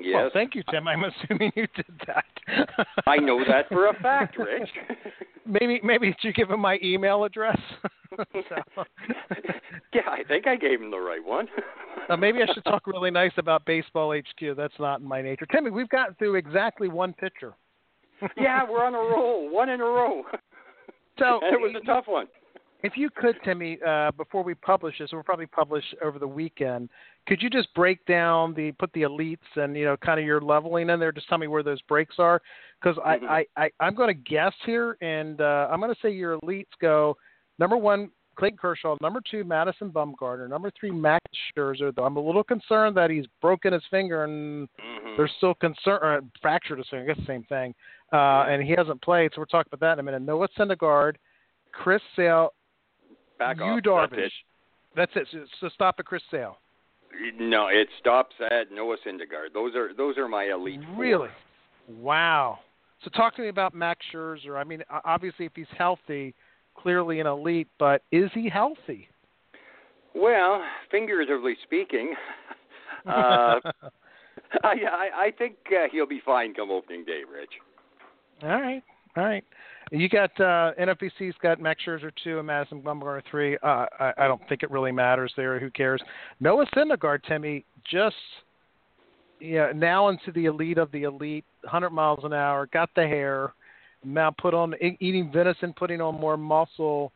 Yes. 0.00 0.14
Well, 0.14 0.30
thank 0.32 0.54
you, 0.54 0.62
Tim. 0.70 0.86
I'm 0.86 1.04
assuming 1.04 1.52
you 1.56 1.66
did 1.74 1.86
that. 2.06 2.24
I 3.06 3.16
know 3.16 3.42
that 3.46 3.68
for 3.68 3.88
a 3.88 3.94
fact, 3.94 4.38
Rich. 4.38 4.68
maybe 5.46 5.80
maybe 5.82 6.08
did 6.08 6.16
you 6.22 6.32
give 6.32 6.50
him 6.50 6.60
my 6.60 6.78
email 6.82 7.24
address? 7.24 7.58
So- 8.16 8.84
yeah, 9.94 10.00
I 10.10 10.24
think 10.26 10.46
I 10.48 10.56
gave 10.56 10.80
him 10.80 10.90
the 10.90 10.98
right 10.98 11.24
one. 11.24 11.46
Uh, 12.08 12.16
maybe 12.16 12.40
I 12.42 12.52
should 12.52 12.64
talk 12.64 12.86
really 12.86 13.10
nice 13.12 13.30
about 13.36 13.64
Baseball 13.64 14.12
HQ. 14.16 14.56
That's 14.56 14.74
not 14.80 15.00
in 15.00 15.06
my 15.06 15.22
nature. 15.22 15.46
Timmy, 15.46 15.70
we've 15.70 15.88
gotten 15.90 16.14
through 16.16 16.34
exactly 16.36 16.88
one 16.88 17.12
pitcher. 17.12 17.54
yeah, 18.36 18.68
we're 18.68 18.84
on 18.84 18.94
a 18.94 18.98
roll, 18.98 19.48
one 19.50 19.68
in 19.68 19.80
a 19.80 19.84
row. 19.84 20.24
So 21.18 21.38
and 21.42 21.54
it 21.54 21.60
was 21.60 21.74
a 21.80 21.84
tough 21.86 22.06
one. 22.08 22.26
If 22.84 22.96
you 22.96 23.10
could, 23.10 23.34
Timmy, 23.44 23.78
uh, 23.84 24.12
before 24.12 24.44
we 24.44 24.54
publish 24.54 24.98
this, 24.98 25.10
we'll 25.12 25.24
probably 25.24 25.46
publish 25.46 25.84
over 26.02 26.20
the 26.20 26.28
weekend. 26.28 26.88
Could 27.26 27.42
you 27.42 27.50
just 27.50 27.72
break 27.74 28.04
down 28.06 28.54
the 28.54 28.70
put 28.72 28.92
the 28.92 29.02
elites 29.02 29.38
and 29.56 29.76
you 29.76 29.84
know 29.84 29.96
kind 29.96 30.20
of 30.20 30.24
your 30.24 30.40
leveling 30.40 30.88
in 30.88 31.00
there? 31.00 31.10
Just 31.10 31.28
tell 31.28 31.38
me 31.38 31.48
where 31.48 31.64
those 31.64 31.82
breaks 31.82 32.16
are, 32.18 32.40
because 32.80 32.96
Mhm. 32.98 33.28
I, 33.28 33.46
I, 33.56 33.64
I 33.64 33.70
I'm 33.80 33.94
going 33.96 34.08
to 34.14 34.30
guess 34.30 34.54
here, 34.64 34.96
and 35.00 35.40
uh, 35.40 35.68
I'm 35.70 35.80
going 35.80 35.92
to 35.92 36.00
say 36.00 36.10
your 36.10 36.38
elites 36.38 36.66
go 36.80 37.16
number 37.58 37.76
one 37.76 38.10
Clayton 38.36 38.58
Kershaw, 38.58 38.96
number 39.00 39.20
two 39.28 39.42
Madison 39.42 39.90
Bumgarner, 39.90 40.48
number 40.48 40.70
three 40.78 40.92
Max 40.92 41.24
Scherzer. 41.56 41.92
Though 41.92 42.04
I'm 42.04 42.16
a 42.16 42.20
little 42.24 42.44
concerned 42.44 42.96
that 42.96 43.10
he's 43.10 43.26
broken 43.42 43.72
his 43.72 43.82
finger 43.90 44.22
and 44.22 44.68
Mhm. 44.78 45.16
there's 45.16 45.32
still 45.38 45.54
concerned, 45.54 46.04
or 46.04 46.20
fractured 46.40 46.78
his 46.78 46.88
finger. 46.88 47.10
I 47.10 47.14
guess 47.14 47.16
the 47.18 47.26
same 47.26 47.42
thing, 47.42 47.74
uh, 48.12 48.46
and 48.48 48.62
he 48.62 48.70
hasn't 48.70 49.02
played. 49.02 49.34
So 49.34 49.40
we're 49.40 49.46
talking 49.46 49.70
about 49.72 49.80
that 49.80 49.94
in 49.94 49.98
a 49.98 50.02
minute. 50.04 50.22
Noah 50.22 50.46
Syndergaard, 50.56 51.16
Chris 51.72 52.00
Sale, 52.14 52.52
Back 53.38 53.58
you 53.58 53.64
off. 53.64 53.80
Darvish. 53.82 54.30
That's 54.96 55.12
That's 55.14 55.28
it. 55.32 55.48
So, 55.60 55.68
so 55.68 55.68
stop 55.74 55.96
at 55.98 56.06
Chris 56.06 56.22
Sale. 56.30 56.56
No, 57.40 57.68
it 57.68 57.88
stops 58.00 58.34
at 58.50 58.70
Noah 58.70 58.96
Syndergaard. 59.06 59.54
Those 59.54 59.74
are 59.74 59.94
those 59.94 60.18
are 60.18 60.28
my 60.28 60.44
elite. 60.44 60.80
four. 60.94 61.02
Really? 61.02 61.28
Wow. 61.88 62.58
So 63.04 63.10
talk 63.10 63.36
to 63.36 63.42
me 63.42 63.48
about 63.48 63.74
Max 63.74 64.00
Scherzer. 64.12 64.60
I 64.60 64.64
mean, 64.64 64.82
obviously, 65.04 65.46
if 65.46 65.52
he's 65.54 65.66
healthy, 65.76 66.34
clearly 66.76 67.20
an 67.20 67.26
elite, 67.26 67.68
but 67.78 68.02
is 68.12 68.30
he 68.34 68.48
healthy? 68.48 69.08
Well, 70.14 70.62
figuratively 70.90 71.56
speaking, 71.62 72.14
uh, 73.06 73.60
I, 73.60 73.60
I 74.62 75.08
I 75.14 75.32
think 75.36 75.56
uh, 75.70 75.86
he'll 75.92 76.06
be 76.06 76.20
fine 76.24 76.54
come 76.54 76.70
opening 76.70 77.04
day, 77.04 77.22
Rich. 77.30 77.52
all 78.42 78.60
right, 78.60 78.82
all 79.16 79.24
right. 79.24 79.44
You 79.90 80.08
got 80.08 80.30
uh, 80.40 80.72
NFBC's 80.80 81.34
got 81.42 81.60
Max 81.60 81.82
Scherzer 81.86 82.10
two 82.22 82.38
and 82.38 82.46
Madison 82.46 82.82
Bumgarner 82.82 83.22
three. 83.30 83.56
Uh, 83.62 83.86
I, 83.98 84.12
I 84.18 84.28
don't 84.28 84.42
think 84.48 84.62
it 84.62 84.70
really 84.70 84.92
matters 84.92 85.32
there. 85.36 85.58
Who 85.58 85.70
cares? 85.70 86.02
Noah 86.40 86.66
Syndergaard, 86.74 87.22
Timmy, 87.24 87.64
just 87.90 88.16
yeah, 89.40 89.72
now 89.74 90.08
into 90.08 90.32
the 90.32 90.46
elite 90.46 90.78
of 90.78 90.90
the 90.92 91.04
elite, 91.04 91.44
100 91.62 91.90
miles 91.90 92.20
an 92.24 92.32
hour, 92.32 92.66
got 92.66 92.90
the 92.94 93.02
hair, 93.02 93.52
now 94.04 94.30
put 94.30 94.54
on 94.54 94.74
eating 95.00 95.30
venison, 95.32 95.72
putting 95.72 96.00
on 96.00 96.20
more 96.20 96.36
muscle. 96.36 97.12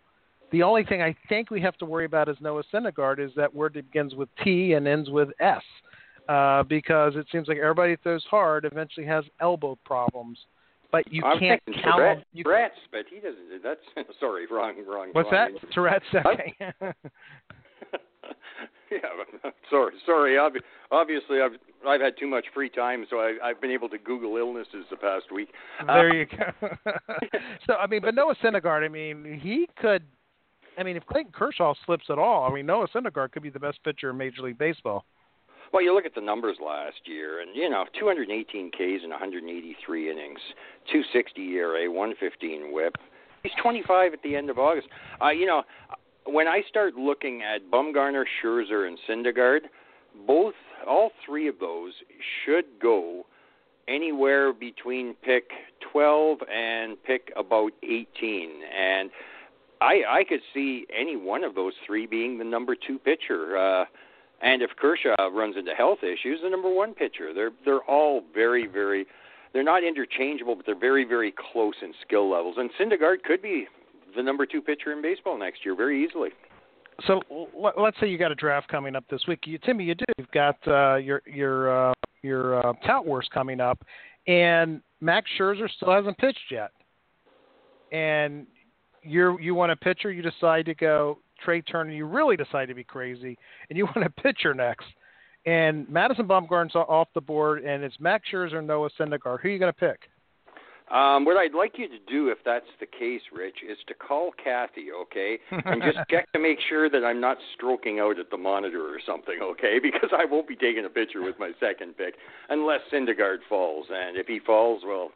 The 0.51 0.63
only 0.63 0.85
thing 0.85 1.03
I 1.03 1.17
think 1.29 1.51
we 1.51 1.61
have 1.63 1.77
to 1.79 1.85
worry 1.85 2.05
about 2.05 2.29
is 2.29 2.37
Noah 2.41 2.63
Syndergaard 2.73 3.19
is 3.19 3.33
that 3.37 3.53
word 3.53 3.75
that 3.75 3.91
begins 3.91 4.15
with 4.15 4.29
T 4.45 4.75
and 4.75 4.87
ends 4.87 5.11
with 5.11 5.29
S, 5.41 5.63
uh, 6.29 6.63
because 6.65 7.15
it 7.17 7.27
seems 7.33 7.49
like 7.49 7.59
everybody 7.59 7.97
throws 8.03 8.25
hard 8.31 8.65
eventually 8.65 9.07
has 9.07 9.25
elbow 9.41 9.79
problems. 9.85 10.39
But 10.93 11.11
you 11.11 11.25
I'm 11.25 11.39
can't 11.39 11.63
count 11.67 11.97
Tourette's, 11.97 12.19
on 12.19 12.25
you. 12.35 12.45
Tourette's, 12.45 12.75
but 12.91 13.07
he 13.11 13.17
doesn't. 13.17 13.63
That's 13.65 13.81
sorry, 14.21 14.47
wrong, 14.51 14.75
wrong. 14.87 15.09
What's 15.13 15.33
wrong. 15.33 15.55
that? 15.61 15.73
Tourette's. 15.73 16.05
Okay. 16.15 16.55
yeah, 18.91 18.99
but- 19.43 19.55
sorry, 19.71 19.93
sorry. 20.05 20.33
Obvi- 20.35 20.61
Obviously, 20.91 21.39
I've 21.41 21.53
I've 21.89 22.01
had 22.03 22.15
too 22.19 22.29
much 22.29 22.45
free 22.55 22.69
time, 22.69 23.07
so 23.09 23.17
I, 23.17 23.37
I've 23.43 23.61
been 23.61 23.71
able 23.71 23.89
to 23.89 23.99
Google 23.99 24.37
illnesses 24.37 24.85
the 24.91 24.97
past 24.97 25.33
week. 25.35 25.49
Uh, 25.81 25.95
there 25.95 26.15
you 26.15 26.27
go. 26.27 26.69
so 27.67 27.75
I 27.75 27.87
mean, 27.87 28.03
but 28.03 28.15
Noah 28.15 28.37
Syndergaard, 28.43 28.85
I 28.85 28.89
mean, 28.89 29.41
he 29.43 29.69
could. 29.81 30.03
I 30.79 30.83
mean, 30.83 30.97
if 30.97 31.05
Clayton 31.07 31.33
Kershaw 31.33 31.75
slips 31.85 32.05
at 32.11 32.19
all, 32.19 32.51
I 32.51 32.55
mean, 32.55 32.67
Noah 32.67 32.87
Syndergaard 32.95 33.33
could 33.33 33.43
be 33.43 33.51
the 33.51 33.61
best 33.61 33.83
pitcher 33.83 34.11
in 34.11 34.17
Major 34.17 34.43
League 34.43 34.59
Baseball. 34.59 35.05
Well, 35.73 35.83
you 35.83 35.95
look 35.95 36.05
at 36.05 36.15
the 36.15 36.21
numbers 36.21 36.59
last 36.65 37.01
year, 37.07 37.41
and 37.41 37.57
you 37.57 37.71
know, 37.71 37.87
218 37.99 38.71
Ks 38.73 39.05
in 39.05 39.11
183 39.11 40.11
innings, 40.11 40.39
260 40.93 41.41
ERA, 41.41 41.91
115 41.91 42.73
WHIP. 42.73 42.97
He's 43.43 43.53
25 43.63 44.13
at 44.13 44.23
the 44.23 44.37
end 44.37 44.51
of 44.51 44.59
August. 44.59 44.89
Uh, 45.21 45.31
you 45.31 45.47
know, 45.47 45.63
when 46.27 46.47
I 46.47 46.61
start 46.69 46.95
looking 46.95 47.43
at 47.43 47.71
Bumgarner, 47.71 48.25
Scherzer, 48.43 48.87
and 48.87 48.99
Syndergaard, 49.09 49.61
both, 50.27 50.55
all 50.87 51.11
three 51.25 51.49
of 51.49 51.59
those 51.59 51.93
should 52.45 52.67
go 52.81 53.25
anywhere 53.89 54.53
between 54.53 55.15
pick 55.25 55.51
12 55.91 56.39
and 56.53 57.03
pick 57.03 57.33
about 57.35 57.73
18, 57.83 58.51
and 58.79 59.11
I 59.81 60.03
I 60.09 60.25
could 60.29 60.41
see 60.55 60.87
any 60.95 61.17
one 61.17 61.43
of 61.45 61.55
those 61.55 61.73
three 61.87 62.07
being 62.07 62.39
the 62.39 62.45
number 62.45 62.77
two 62.77 62.99
pitcher. 62.99 63.57
Uh, 63.57 63.85
and 64.43 64.61
if 64.61 64.71
Kershaw 64.77 65.15
runs 65.33 65.57
into 65.57 65.73
health 65.73 66.01
issues, 66.03 66.41
the 66.43 66.51
number 66.51 66.73
one 66.73 66.95
pitcher. 66.95 67.33
They're 67.33 67.53
they're 67.65 67.83
all 67.83 68.23
very 68.35 68.67
very. 68.67 69.07
They're 69.53 69.63
not 69.63 69.85
interchangeable, 69.85 70.57
but 70.57 70.67
they're 70.67 70.79
very 70.79 71.05
very 71.05 71.33
close 71.53 71.75
in 71.83 71.93
skill 72.07 72.31
levels. 72.31 72.57
And 72.59 72.71
Syndergaard 72.81 73.23
could 73.23 73.43
be 73.43 73.67
the 74.17 74.23
number 74.23 74.47
two 74.47 74.61
pitcher 74.61 74.93
in 74.93 75.03
baseball 75.03 75.39
next 75.39 75.65
year 75.65 75.75
very 75.75 76.05
easily. 76.05 76.31
So 77.07 77.21
let's 77.79 77.99
say 78.01 78.09
you 78.09 78.19
got 78.19 78.33
a 78.33 78.37
draft 78.37 78.69
coming 78.69 78.95
up 78.95 79.05
this 79.11 79.23
week. 79.27 79.41
You, 79.47 79.59
Timmy, 79.59 79.85
you 79.85 79.95
do. 79.95 80.05
You've 80.19 80.31
got 80.31 80.57
uh, 80.67 80.97
your 80.97 81.23
your 81.27 81.91
uh, 81.91 81.95
your 82.23 82.67
uh, 82.67 82.73
tout 82.87 83.07
wars 83.07 83.29
coming 83.33 83.61
up, 83.61 83.85
and 84.27 84.81
Max 85.01 85.29
Scherzer 85.39 85.69
still 85.77 85.93
hasn't 85.93 86.19
pitched 86.19 86.51
yet. 86.51 86.71
And 87.93 88.47
you're 89.03 89.41
you 89.41 89.55
want 89.55 89.73
a 89.73 89.77
pitcher, 89.77 90.11
you 90.11 90.23
decide 90.23 90.67
to 90.67 90.75
go 90.75 91.19
Trey 91.45 91.63
Turner. 91.63 91.93
You 91.93 92.07
really 92.07 92.37
decide 92.37 92.67
to 92.69 92.75
be 92.75 92.85
crazy, 92.85 93.39
and 93.69 93.77
you 93.77 93.87
want 93.97 94.05
a 94.05 94.23
pitcher 94.23 94.55
next. 94.55 94.87
And 95.45 95.89
Madison 95.89 96.29
Bumgarner's 96.29 96.75
off 96.75 97.09
the 97.15 97.21
board, 97.21 97.65
and 97.65 97.83
it's 97.83 97.99
Max 97.99 98.29
Scherzer 98.33 98.55
or 98.55 98.63
Noah 98.63 98.91
Syndergaard. 98.99 99.41
Who 99.41 99.49
are 99.49 99.51
you 99.51 99.59
going 99.59 99.73
to 99.73 99.79
pick? 99.79 100.09
Um, 100.93 101.25
what 101.25 101.39
I'd 101.39 101.55
like 101.55 101.79
you 101.79 101.89
to 101.89 101.99
do, 102.07 102.29
if 102.29 102.37
that's 102.45 102.67
the 102.79 102.87
case, 102.87 103.23
Rich, 103.33 103.57
is 103.67 103.79
to 103.89 103.95
call 103.95 104.31
Kathy, 104.33 104.89
okay, 104.93 105.39
and 105.51 105.81
just 105.83 105.99
check 106.11 106.31
to 106.33 106.39
make 106.39 106.59
sure 106.69 106.91
that 106.91 107.03
I'm 107.03 107.19
not 107.19 107.39
stroking 107.55 107.99
out 107.99 108.19
at 108.19 108.31
the 108.31 108.37
monitor 108.37 108.83
or 108.83 108.99
something, 109.05 109.39
okay? 109.43 109.79
Because 109.83 110.11
I 110.13 110.27
won't 110.27 110.47
be 110.47 110.55
taking 110.55 110.85
a 110.85 110.91
picture 110.91 111.23
with 111.23 111.39
my 111.39 111.53
second 111.59 111.97
pick 111.97 112.15
unless 112.51 112.81
Syndergaard 112.93 113.39
falls, 113.49 113.87
and 113.91 114.19
if 114.19 114.27
he 114.27 114.39
falls, 114.39 114.83
well, 114.85 115.13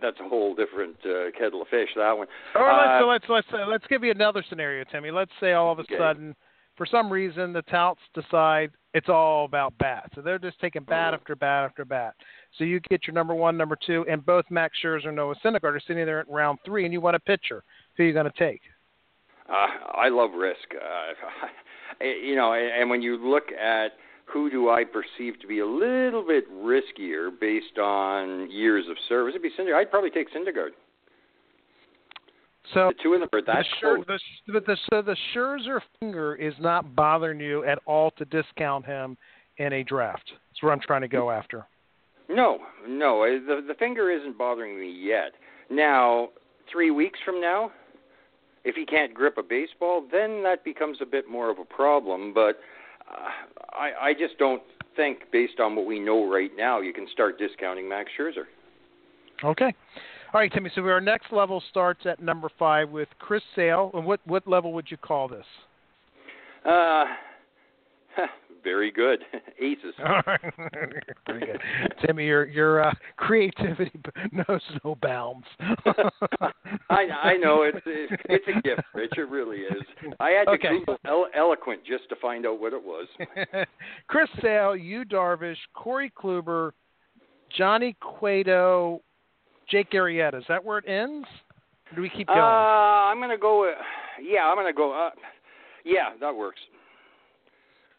that's 0.00 0.18
a 0.20 0.28
whole 0.28 0.54
different 0.54 0.96
uh, 1.04 1.30
kettle 1.38 1.62
of 1.62 1.68
fish. 1.68 1.88
That 1.96 2.16
one. 2.16 2.26
Or 2.54 2.70
Uh, 2.70 3.06
let's 3.06 3.28
let's 3.28 3.46
let's 3.52 3.62
uh, 3.62 3.66
let's 3.66 3.86
give 3.88 4.02
you 4.04 4.10
another 4.10 4.44
scenario, 4.48 4.84
Timmy. 4.90 5.10
Let's 5.10 5.32
say 5.40 5.52
all 5.52 5.72
of 5.72 5.78
a 5.78 5.82
Okay. 5.82 5.96
sudden 5.98 6.34
for 6.76 6.86
some 6.86 7.10
reason 7.12 7.52
the 7.52 7.62
touts 7.62 8.00
decide 8.14 8.70
it's 8.94 9.08
all 9.08 9.44
about 9.44 9.76
bat. 9.78 10.10
So 10.14 10.20
they're 10.20 10.38
just 10.38 10.60
taking 10.60 10.82
bat 10.84 11.14
after 11.14 11.34
bat 11.34 11.64
after 11.64 11.84
bat. 11.84 12.14
So 12.58 12.64
you 12.64 12.80
get 12.80 13.06
your 13.06 13.14
number 13.14 13.34
one, 13.34 13.56
number 13.56 13.76
two, 13.86 14.04
and 14.08 14.24
both 14.24 14.44
Max 14.50 14.76
Scherzer 14.82 15.08
and 15.08 15.16
Noah 15.16 15.34
Syndergaard 15.44 15.74
are 15.76 15.80
sitting 15.80 16.04
there 16.04 16.20
at 16.20 16.28
round 16.28 16.58
three, 16.64 16.84
and 16.84 16.92
you 16.92 17.00
want 17.00 17.16
a 17.16 17.20
pitcher. 17.20 17.62
Who 17.96 18.02
are 18.02 18.06
you 18.06 18.12
going 18.12 18.30
to 18.30 18.38
take? 18.38 18.60
Uh, 19.48 19.66
I 19.94 20.08
love 20.08 20.32
risk. 20.32 20.68
Uh, 20.74 22.04
you 22.04 22.36
know, 22.36 22.52
and 22.54 22.88
when 22.90 23.02
you 23.02 23.16
look 23.16 23.50
at 23.52 23.92
who 24.26 24.50
do 24.50 24.70
I 24.70 24.84
perceive 24.84 25.40
to 25.40 25.46
be 25.46 25.60
a 25.60 25.66
little 25.66 26.24
bit 26.26 26.50
riskier 26.50 27.28
based 27.38 27.78
on 27.78 28.50
years 28.50 28.86
of 28.90 28.96
service, 29.08 29.34
it'd 29.34 29.42
be 29.42 29.50
Syndergaard. 29.58 29.76
I'd 29.76 29.90
probably 29.90 30.10
take 30.10 30.28
Syndergaard. 30.32 30.70
So 32.72 32.88
the 32.88 33.02
two 33.02 33.14
of 33.14 33.20
them 33.20 33.28
are 33.32 33.42
that 33.42 33.64
the, 33.82 34.04
close. 34.04 34.20
the, 34.46 34.60
the, 34.60 34.76
so 34.90 35.02
the 35.02 35.16
Scherzer 35.34 35.80
finger 36.00 36.34
is 36.34 36.54
not 36.60 36.94
bothering 36.94 37.40
you 37.40 37.64
at 37.64 37.78
all 37.86 38.12
to 38.12 38.24
discount 38.26 38.86
him 38.86 39.16
in 39.58 39.72
a 39.72 39.82
draft. 39.82 40.24
That's 40.26 40.62
what 40.62 40.70
I'm 40.70 40.80
trying 40.80 41.02
to 41.02 41.08
go 41.08 41.30
after. 41.30 41.66
No, 42.28 42.58
no, 42.88 43.24
the 43.24 43.62
the 43.66 43.74
finger 43.74 44.10
isn't 44.10 44.38
bothering 44.38 44.78
me 44.78 44.90
yet. 44.90 45.32
Now, 45.70 46.28
three 46.70 46.90
weeks 46.90 47.18
from 47.24 47.40
now, 47.40 47.72
if 48.64 48.74
he 48.74 48.86
can't 48.86 49.12
grip 49.12 49.36
a 49.38 49.42
baseball, 49.42 50.04
then 50.10 50.42
that 50.44 50.64
becomes 50.64 50.98
a 51.02 51.06
bit 51.06 51.28
more 51.28 51.50
of 51.50 51.58
a 51.58 51.64
problem. 51.64 52.32
But 52.32 52.58
uh, 53.10 53.28
I 53.72 54.08
I 54.08 54.12
just 54.14 54.38
don't 54.38 54.62
think, 54.96 55.30
based 55.32 55.60
on 55.60 55.74
what 55.76 55.86
we 55.86 55.98
know 55.98 56.30
right 56.30 56.50
now, 56.56 56.80
you 56.80 56.92
can 56.92 57.06
start 57.12 57.38
discounting 57.38 57.88
Max 57.88 58.10
Scherzer. 58.18 58.44
Okay. 59.44 59.74
All 60.34 60.40
right, 60.40 60.52
Timmy. 60.52 60.70
So 60.74 60.82
our 60.82 61.00
next 61.00 61.32
level 61.32 61.62
starts 61.70 62.06
at 62.06 62.22
number 62.22 62.48
five 62.58 62.88
with 62.88 63.08
Chris 63.18 63.42
Sale. 63.54 63.90
And 63.94 64.06
what 64.06 64.20
what 64.24 64.46
level 64.46 64.72
would 64.72 64.90
you 64.90 64.96
call 64.96 65.28
this? 65.28 65.46
Uh, 66.64 67.04
very 68.64 68.90
good. 68.90 69.20
Aces. 69.60 69.94
All 70.04 70.20
right. 70.26 70.40
Very 71.26 71.40
good. 71.46 71.60
Timmy, 72.04 72.26
your 72.26 72.46
your 72.46 72.82
uh, 72.84 72.94
creativity 73.16 73.92
knows 74.32 74.60
no 74.84 74.96
bounds. 75.02 75.46
I 76.90 77.06
I 77.22 77.36
know 77.36 77.62
it's 77.62 77.78
it's 77.86 78.44
a 78.48 78.60
gift, 78.60 78.82
Rich. 78.94 79.12
It 79.16 79.28
really 79.28 79.58
is. 79.58 79.82
I 80.20 80.30
had 80.30 80.44
to 80.44 80.50
Okay. 80.52 80.78
Google 80.80 80.96
elo- 81.06 81.26
eloquent 81.34 81.84
just 81.84 82.08
to 82.08 82.16
find 82.16 82.46
out 82.46 82.60
what 82.60 82.72
it 82.72 82.82
was. 82.82 83.06
Chris 84.08 84.28
Sale, 84.40 84.76
Yu 84.76 85.04
Darvish, 85.04 85.56
Corey 85.74 86.10
Kluber, 86.16 86.72
Johnny 87.56 87.96
Cueto, 88.00 89.00
Jake 89.70 89.90
Arrieta. 89.92 90.38
Is 90.38 90.44
that 90.48 90.64
where 90.64 90.78
it 90.78 90.88
ends? 90.88 91.26
Or 91.90 91.96
do 91.96 92.02
we 92.02 92.08
keep 92.10 92.28
Uh, 92.28 92.34
going? 92.34 92.44
I'm 92.44 93.20
gonna 93.20 93.38
go. 93.38 93.62
With, 93.62 93.74
yeah, 94.20 94.46
I'm 94.46 94.56
gonna 94.56 94.72
go. 94.72 94.92
Uh, 94.92 95.10
yeah, 95.84 96.10
that 96.20 96.34
works. 96.34 96.60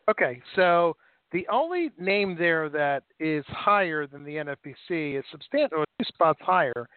Okay, 0.09 0.41
so 0.55 0.95
the 1.31 1.47
only 1.51 1.91
name 1.97 2.35
there 2.37 2.69
that 2.69 3.03
is 3.19 3.43
higher 3.47 4.05
than 4.05 4.23
the 4.23 4.35
NFBC 4.35 5.17
is 5.17 5.25
substantial, 5.31 5.79
or 5.79 5.85
two 5.99 6.05
spots 6.05 6.39
higher. 6.41 6.87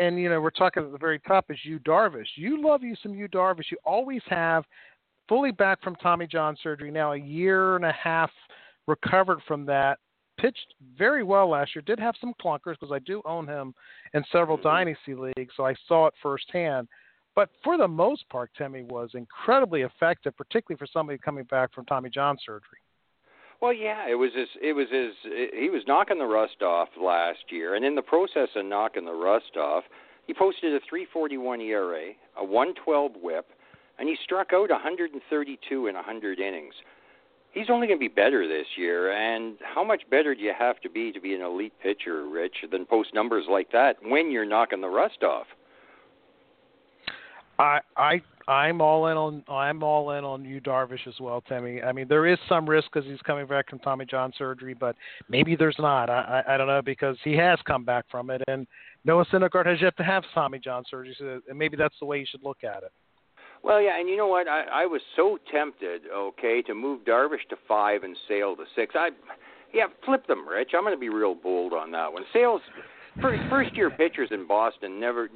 And 0.00 0.18
you 0.18 0.28
know, 0.28 0.40
we're 0.40 0.50
talking 0.50 0.82
at 0.82 0.92
the 0.92 0.98
very 0.98 1.20
top 1.20 1.46
is 1.50 1.58
Yu 1.62 1.78
Darvish. 1.80 2.26
You 2.36 2.62
love 2.62 2.82
you 2.82 2.94
some 3.02 3.14
Yu 3.14 3.28
Darvish. 3.28 3.70
You 3.70 3.78
always 3.84 4.22
have 4.28 4.64
fully 5.28 5.52
back 5.52 5.82
from 5.82 5.94
Tommy 5.96 6.26
John 6.26 6.56
surgery 6.62 6.90
now, 6.90 7.12
a 7.12 7.16
year 7.16 7.76
and 7.76 7.84
a 7.84 7.92
half 7.92 8.30
recovered 8.86 9.38
from 9.46 9.66
that. 9.66 9.98
Pitched 10.40 10.74
very 10.96 11.24
well 11.24 11.50
last 11.50 11.74
year. 11.74 11.82
Did 11.84 11.98
have 11.98 12.14
some 12.20 12.32
clunkers 12.40 12.76
because 12.78 12.92
I 12.92 13.00
do 13.00 13.20
own 13.24 13.46
him 13.46 13.74
in 14.14 14.24
several 14.30 14.56
mm-hmm. 14.56 14.68
dynasty 14.68 15.14
leagues, 15.14 15.52
so 15.56 15.66
I 15.66 15.74
saw 15.88 16.06
it 16.06 16.14
firsthand. 16.22 16.86
But 17.38 17.50
for 17.62 17.78
the 17.78 17.86
most 17.86 18.28
part, 18.30 18.50
Timmy 18.58 18.82
was 18.82 19.10
incredibly 19.14 19.82
effective, 19.82 20.36
particularly 20.36 20.76
for 20.76 20.88
somebody 20.92 21.18
coming 21.18 21.44
back 21.44 21.72
from 21.72 21.84
Tommy 21.84 22.10
John 22.10 22.36
surgery. 22.44 22.80
Well, 23.60 23.72
yeah, 23.72 24.08
it 24.10 24.16
was 24.16 24.32
his. 24.34 24.48
It 24.60 24.72
was 24.72 24.88
his. 24.90 25.12
He 25.56 25.70
was 25.70 25.84
knocking 25.86 26.18
the 26.18 26.26
rust 26.26 26.62
off 26.62 26.88
last 27.00 27.38
year, 27.50 27.76
and 27.76 27.84
in 27.84 27.94
the 27.94 28.02
process 28.02 28.48
of 28.56 28.66
knocking 28.66 29.04
the 29.04 29.12
rust 29.12 29.56
off, 29.56 29.84
he 30.26 30.34
posted 30.34 30.72
a 30.74 30.80
3.41 30.92 31.60
ERA, 31.60 32.10
a 32.36 32.44
1.12 32.44 33.10
WHIP, 33.22 33.46
and 34.00 34.08
he 34.08 34.16
struck 34.24 34.48
out 34.52 34.70
132 34.70 35.86
in 35.86 35.94
100 35.94 36.40
innings. 36.40 36.74
He's 37.52 37.70
only 37.70 37.86
going 37.86 38.00
to 38.00 38.08
be 38.08 38.12
better 38.12 38.48
this 38.48 38.66
year, 38.76 39.12
and 39.12 39.58
how 39.62 39.84
much 39.84 40.02
better 40.10 40.34
do 40.34 40.40
you 40.40 40.54
have 40.58 40.80
to 40.80 40.90
be 40.90 41.12
to 41.12 41.20
be 41.20 41.36
an 41.36 41.42
elite 41.42 41.74
pitcher, 41.80 42.28
Rich, 42.28 42.64
than 42.72 42.84
post 42.84 43.14
numbers 43.14 43.44
like 43.48 43.70
that 43.70 43.94
when 44.02 44.32
you're 44.32 44.44
knocking 44.44 44.80
the 44.80 44.88
rust 44.88 45.22
off? 45.22 45.46
I 47.58 47.80
I 47.96 48.22
I'm 48.46 48.80
all 48.80 49.08
in 49.08 49.16
on 49.16 49.44
I'm 49.48 49.82
all 49.82 50.12
in 50.12 50.24
on 50.24 50.44
Yu 50.44 50.60
Darvish 50.60 51.06
as 51.06 51.14
well, 51.20 51.42
Timmy. 51.42 51.82
I 51.82 51.92
mean, 51.92 52.06
there 52.08 52.26
is 52.26 52.38
some 52.48 52.68
risk 52.68 52.88
because 52.92 53.08
he's 53.08 53.20
coming 53.22 53.46
back 53.46 53.68
from 53.68 53.78
Tommy 53.80 54.06
John 54.06 54.32
surgery, 54.38 54.74
but 54.74 54.96
maybe 55.28 55.56
there's 55.56 55.76
not. 55.78 56.08
I, 56.08 56.42
I 56.46 56.54
I 56.54 56.56
don't 56.56 56.68
know 56.68 56.82
because 56.82 57.16
he 57.24 57.36
has 57.36 57.58
come 57.66 57.84
back 57.84 58.04
from 58.10 58.30
it, 58.30 58.42
and 58.48 58.66
Noah 59.04 59.26
Syndergaard 59.26 59.66
has 59.66 59.80
yet 59.80 59.96
to 59.98 60.04
have 60.04 60.22
Tommy 60.34 60.58
John 60.58 60.84
surgery, 60.90 61.14
so 61.18 61.40
and 61.48 61.58
maybe 61.58 61.76
that's 61.76 61.96
the 62.00 62.06
way 62.06 62.18
you 62.18 62.26
should 62.30 62.42
look 62.42 62.64
at 62.64 62.82
it. 62.82 62.92
Well, 63.62 63.80
yeah, 63.82 63.98
and 63.98 64.08
you 64.08 64.16
know 64.16 64.28
what? 64.28 64.46
I, 64.46 64.64
I 64.72 64.86
was 64.86 65.00
so 65.16 65.38
tempted, 65.50 66.02
okay, 66.14 66.62
to 66.62 66.74
move 66.74 67.04
Darvish 67.04 67.46
to 67.50 67.56
five 67.66 68.04
and 68.04 68.16
Sale 68.28 68.56
to 68.56 68.64
six. 68.76 68.94
I, 68.96 69.10
yeah, 69.74 69.86
flip 70.04 70.26
them, 70.26 70.48
Rich. 70.48 70.70
I'm 70.76 70.82
going 70.82 70.94
to 70.94 71.00
be 71.00 71.08
real 71.08 71.34
bold 71.34 71.72
on 71.72 71.90
that 71.90 72.12
one. 72.12 72.22
Sales, 72.32 72.60
first, 73.20 73.42
first 73.50 73.76
year 73.76 73.90
pitchers 73.90 74.28
in 74.30 74.46
Boston 74.46 75.00
never. 75.00 75.28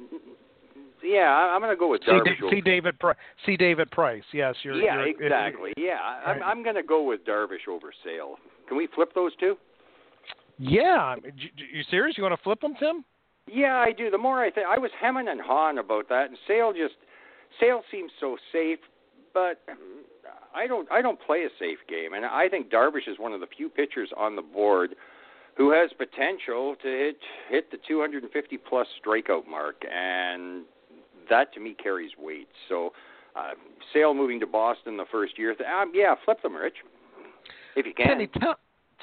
Yeah, 1.03 1.29
I- 1.29 1.53
I'm 1.53 1.61
going 1.61 1.75
to 1.75 1.79
go 1.79 1.89
with 1.89 2.01
See, 2.05 2.11
Darvish. 2.11 2.39
Da- 2.39 2.45
over- 2.45 2.55
see 2.55 2.61
David 2.61 2.95
see 3.45 3.57
David 3.57 3.91
Price. 3.91 4.23
Yes, 4.33 4.55
you're. 4.63 4.75
yeah, 4.75 4.95
you're, 5.05 5.07
exactly. 5.09 5.73
Yeah, 5.77 5.97
I- 6.01 6.31
I'm, 6.31 6.39
Right. 6.39 6.47
I'm 6.49 6.63
going 6.63 6.75
to 6.75 6.83
go 6.83 7.03
with 7.03 7.25
Darvish 7.25 7.67
over 7.69 7.91
Sale. 8.03 8.37
Can 8.67 8.77
we 8.77 8.87
flip 8.95 9.13
those 9.13 9.35
two? 9.39 9.57
Yeah, 10.59 11.15
you, 11.35 11.49
you 11.73 11.83
serious? 11.89 12.17
You 12.17 12.23
want 12.23 12.35
to 12.37 12.43
flip 12.43 12.61
them, 12.61 12.75
Tim? 12.79 13.03
Yeah, 13.47 13.75
I 13.77 13.91
do. 13.91 14.09
The 14.09 14.17
more 14.17 14.41
I 14.41 14.49
think, 14.51 14.67
I 14.67 14.77
was 14.77 14.91
hemming 15.01 15.27
and 15.27 15.41
hawing 15.41 15.77
about 15.79 16.07
that, 16.09 16.29
and 16.29 16.37
Sale 16.47 16.71
just 16.73 16.95
Sale 17.59 17.81
seems 17.91 18.11
so 18.19 18.37
safe, 18.51 18.79
but 19.33 19.61
I 20.55 20.67
don't 20.67 20.89
I 20.91 21.01
don't 21.01 21.19
play 21.19 21.43
a 21.43 21.49
safe 21.59 21.79
game, 21.89 22.13
and 22.13 22.25
I 22.25 22.47
think 22.47 22.69
Darvish 22.69 23.07
is 23.07 23.19
one 23.19 23.33
of 23.33 23.41
the 23.41 23.47
few 23.57 23.67
pitchers 23.67 24.09
on 24.15 24.35
the 24.35 24.41
board 24.41 24.95
who 25.57 25.71
has 25.71 25.91
potential 25.97 26.75
to 26.81 26.87
hit 26.87 27.17
hit 27.49 27.71
the 27.71 27.77
250 27.87 28.57
plus 28.57 28.87
strikeout 29.05 29.47
mark, 29.49 29.83
and 29.91 30.63
that 31.29 31.53
to 31.53 31.59
me 31.59 31.75
carries 31.81 32.11
weight. 32.17 32.47
So, 32.69 32.91
uh, 33.35 33.51
Sale 33.93 34.13
moving 34.13 34.39
to 34.39 34.47
Boston 34.47 34.97
the 34.97 35.05
first 35.11 35.37
year, 35.37 35.55
th- 35.55 35.67
um, 35.67 35.91
yeah, 35.93 36.15
flip 36.25 36.41
them, 36.41 36.55
Rich, 36.55 36.75
if 37.75 37.85
you 37.85 37.93
can. 37.93 38.07
Timmy, 38.07 38.27
tell, 38.39 38.55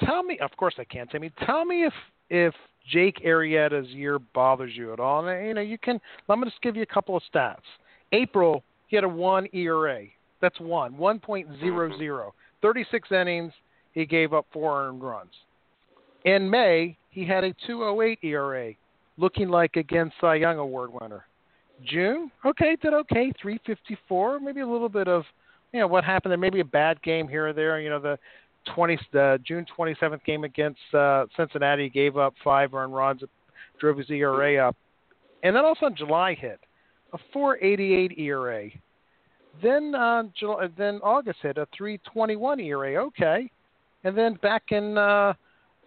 tell 0.03 0.23
me. 0.23 0.37
Of 0.39 0.51
course 0.57 0.75
I 0.77 0.83
can, 0.83 1.07
Timmy. 1.07 1.31
Tell 1.45 1.65
me 1.65 1.85
if 1.85 1.93
if 2.29 2.53
Jake 2.89 3.21
Arrieta's 3.25 3.89
year 3.89 4.19
bothers 4.19 4.71
you 4.75 4.93
at 4.93 4.99
all. 4.99 5.27
And, 5.27 5.47
you 5.47 5.53
know, 5.53 5.61
you 5.61 5.77
can. 5.77 5.99
I'm 6.29 6.39
going 6.39 6.45
to 6.45 6.51
just 6.51 6.61
give 6.61 6.75
you 6.75 6.83
a 6.83 6.93
couple 6.93 7.15
of 7.15 7.23
stats. 7.33 7.57
April, 8.13 8.63
he 8.87 8.95
had 8.95 9.03
a 9.03 9.09
one 9.09 9.47
ERA. 9.53 10.05
That's 10.41 10.59
one, 10.59 10.97
one 10.97 11.19
point 11.19 11.47
zero 11.59 11.95
zero. 11.97 12.33
Thirty-six 12.61 13.11
innings. 13.11 13.53
He 13.93 14.05
gave 14.05 14.33
up 14.33 14.45
four 14.53 14.87
earned 14.87 15.03
runs. 15.03 15.31
In 16.23 16.49
May, 16.49 16.97
he 17.09 17.25
had 17.25 17.43
a 17.43 17.53
208 17.67 18.19
ERA, 18.23 18.73
looking 19.17 19.49
like 19.49 19.75
again 19.75 20.11
Cy 20.21 20.35
Young 20.35 20.57
Award 20.57 20.91
winner. 20.99 21.25
June, 21.85 22.31
okay, 22.45 22.77
did 22.81 22.93
okay, 22.93 23.31
354. 23.41 24.39
Maybe 24.39 24.61
a 24.61 24.67
little 24.67 24.89
bit 24.89 25.07
of, 25.07 25.23
you 25.73 25.79
know, 25.79 25.87
what 25.87 26.03
happened 26.03 26.31
there. 26.31 26.37
Maybe 26.37 26.59
a 26.59 26.65
bad 26.65 27.01
game 27.01 27.27
here 27.27 27.47
or 27.47 27.53
there. 27.53 27.79
You 27.79 27.89
know, 27.89 27.99
the 27.99 28.17
20, 28.75 28.99
the 29.11 29.39
June 29.45 29.65
27th 29.77 30.23
game 30.23 30.43
against 30.43 30.79
uh, 30.93 31.25
Cincinnati 31.35 31.89
gave 31.89 32.17
up 32.17 32.33
five 32.43 32.73
earned 32.73 32.93
runs, 32.93 33.21
drove 33.79 33.97
his 33.97 34.09
ERA 34.09 34.67
up, 34.67 34.75
and 35.43 35.55
then 35.55 35.65
also 35.65 35.89
July 35.89 36.35
hit 36.35 36.59
a 37.13 37.17
4.88 37.35 38.17
ERA. 38.19 38.69
Then 39.61 39.95
uh, 39.95 40.23
July, 40.37 40.67
then 40.77 40.99
August 41.03 41.39
hit 41.41 41.57
a 41.57 41.67
3.21 41.79 42.63
ERA. 42.63 43.05
Okay, 43.05 43.51
and 44.03 44.17
then 44.17 44.35
back 44.35 44.63
in 44.69 44.97
uh, 44.97 45.33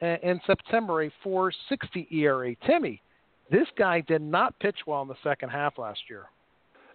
in 0.01 0.41
September 0.47 1.05
a 1.05 1.11
4.60 1.25 2.13
ERA. 2.13 2.55
Timmy, 2.67 3.01
this 3.51 3.67
guy 3.77 4.01
did 4.01 4.23
not 4.23 4.59
pitch 4.59 4.79
well 4.87 5.03
in 5.03 5.09
the 5.09 5.15
second 5.23 5.51
half 5.51 5.79
last 5.79 6.01
year. 6.09 6.27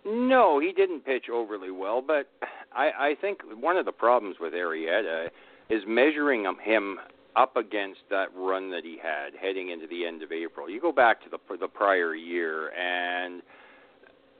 No, 0.06 0.60
he 0.60 0.72
didn't 0.72 1.06
pitch 1.06 1.26
overly 1.32 1.72
well, 1.72 2.02
but 2.02 2.30
I, 2.74 2.90
I 2.98 3.16
think 3.20 3.40
one 3.60 3.78
of 3.78 3.86
the 3.86 3.92
problems 3.92 4.38
with 4.40 4.54
Arrieta 4.54 5.28
is 5.70 5.84
measuring 5.88 6.46
him- 6.64 7.00
up 7.36 7.56
against 7.56 8.02
that 8.10 8.28
run 8.36 8.72
that 8.72 8.84
he 8.84 8.98
had 9.02 9.34
heading 9.40 9.70
into 9.70 9.88
the 9.88 10.06
end 10.06 10.24
of 10.24 10.32
April. 10.32 10.70
You 10.70 10.82
go 10.82 10.92
back 10.92 11.24
to 11.24 11.30
the 11.30 11.38
the 11.58 11.68
prior 11.68 12.16
year, 12.16 12.72
and 12.72 13.42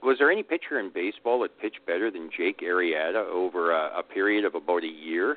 was 0.02 0.18
there 0.18 0.30
any 0.30 0.42
pitcher 0.42 0.80
in 0.80 0.90
baseball 0.92 1.40
that 1.40 1.58
pitched 1.60 1.84
better 1.86 2.10
than 2.10 2.30
Jake 2.36 2.60
Arrieta 2.60 3.24
over 3.26 3.70
a, 3.72 4.00
a 4.00 4.02
period 4.02 4.44
of 4.44 4.54
about 4.54 4.82
a 4.82 4.88
year? 4.88 5.36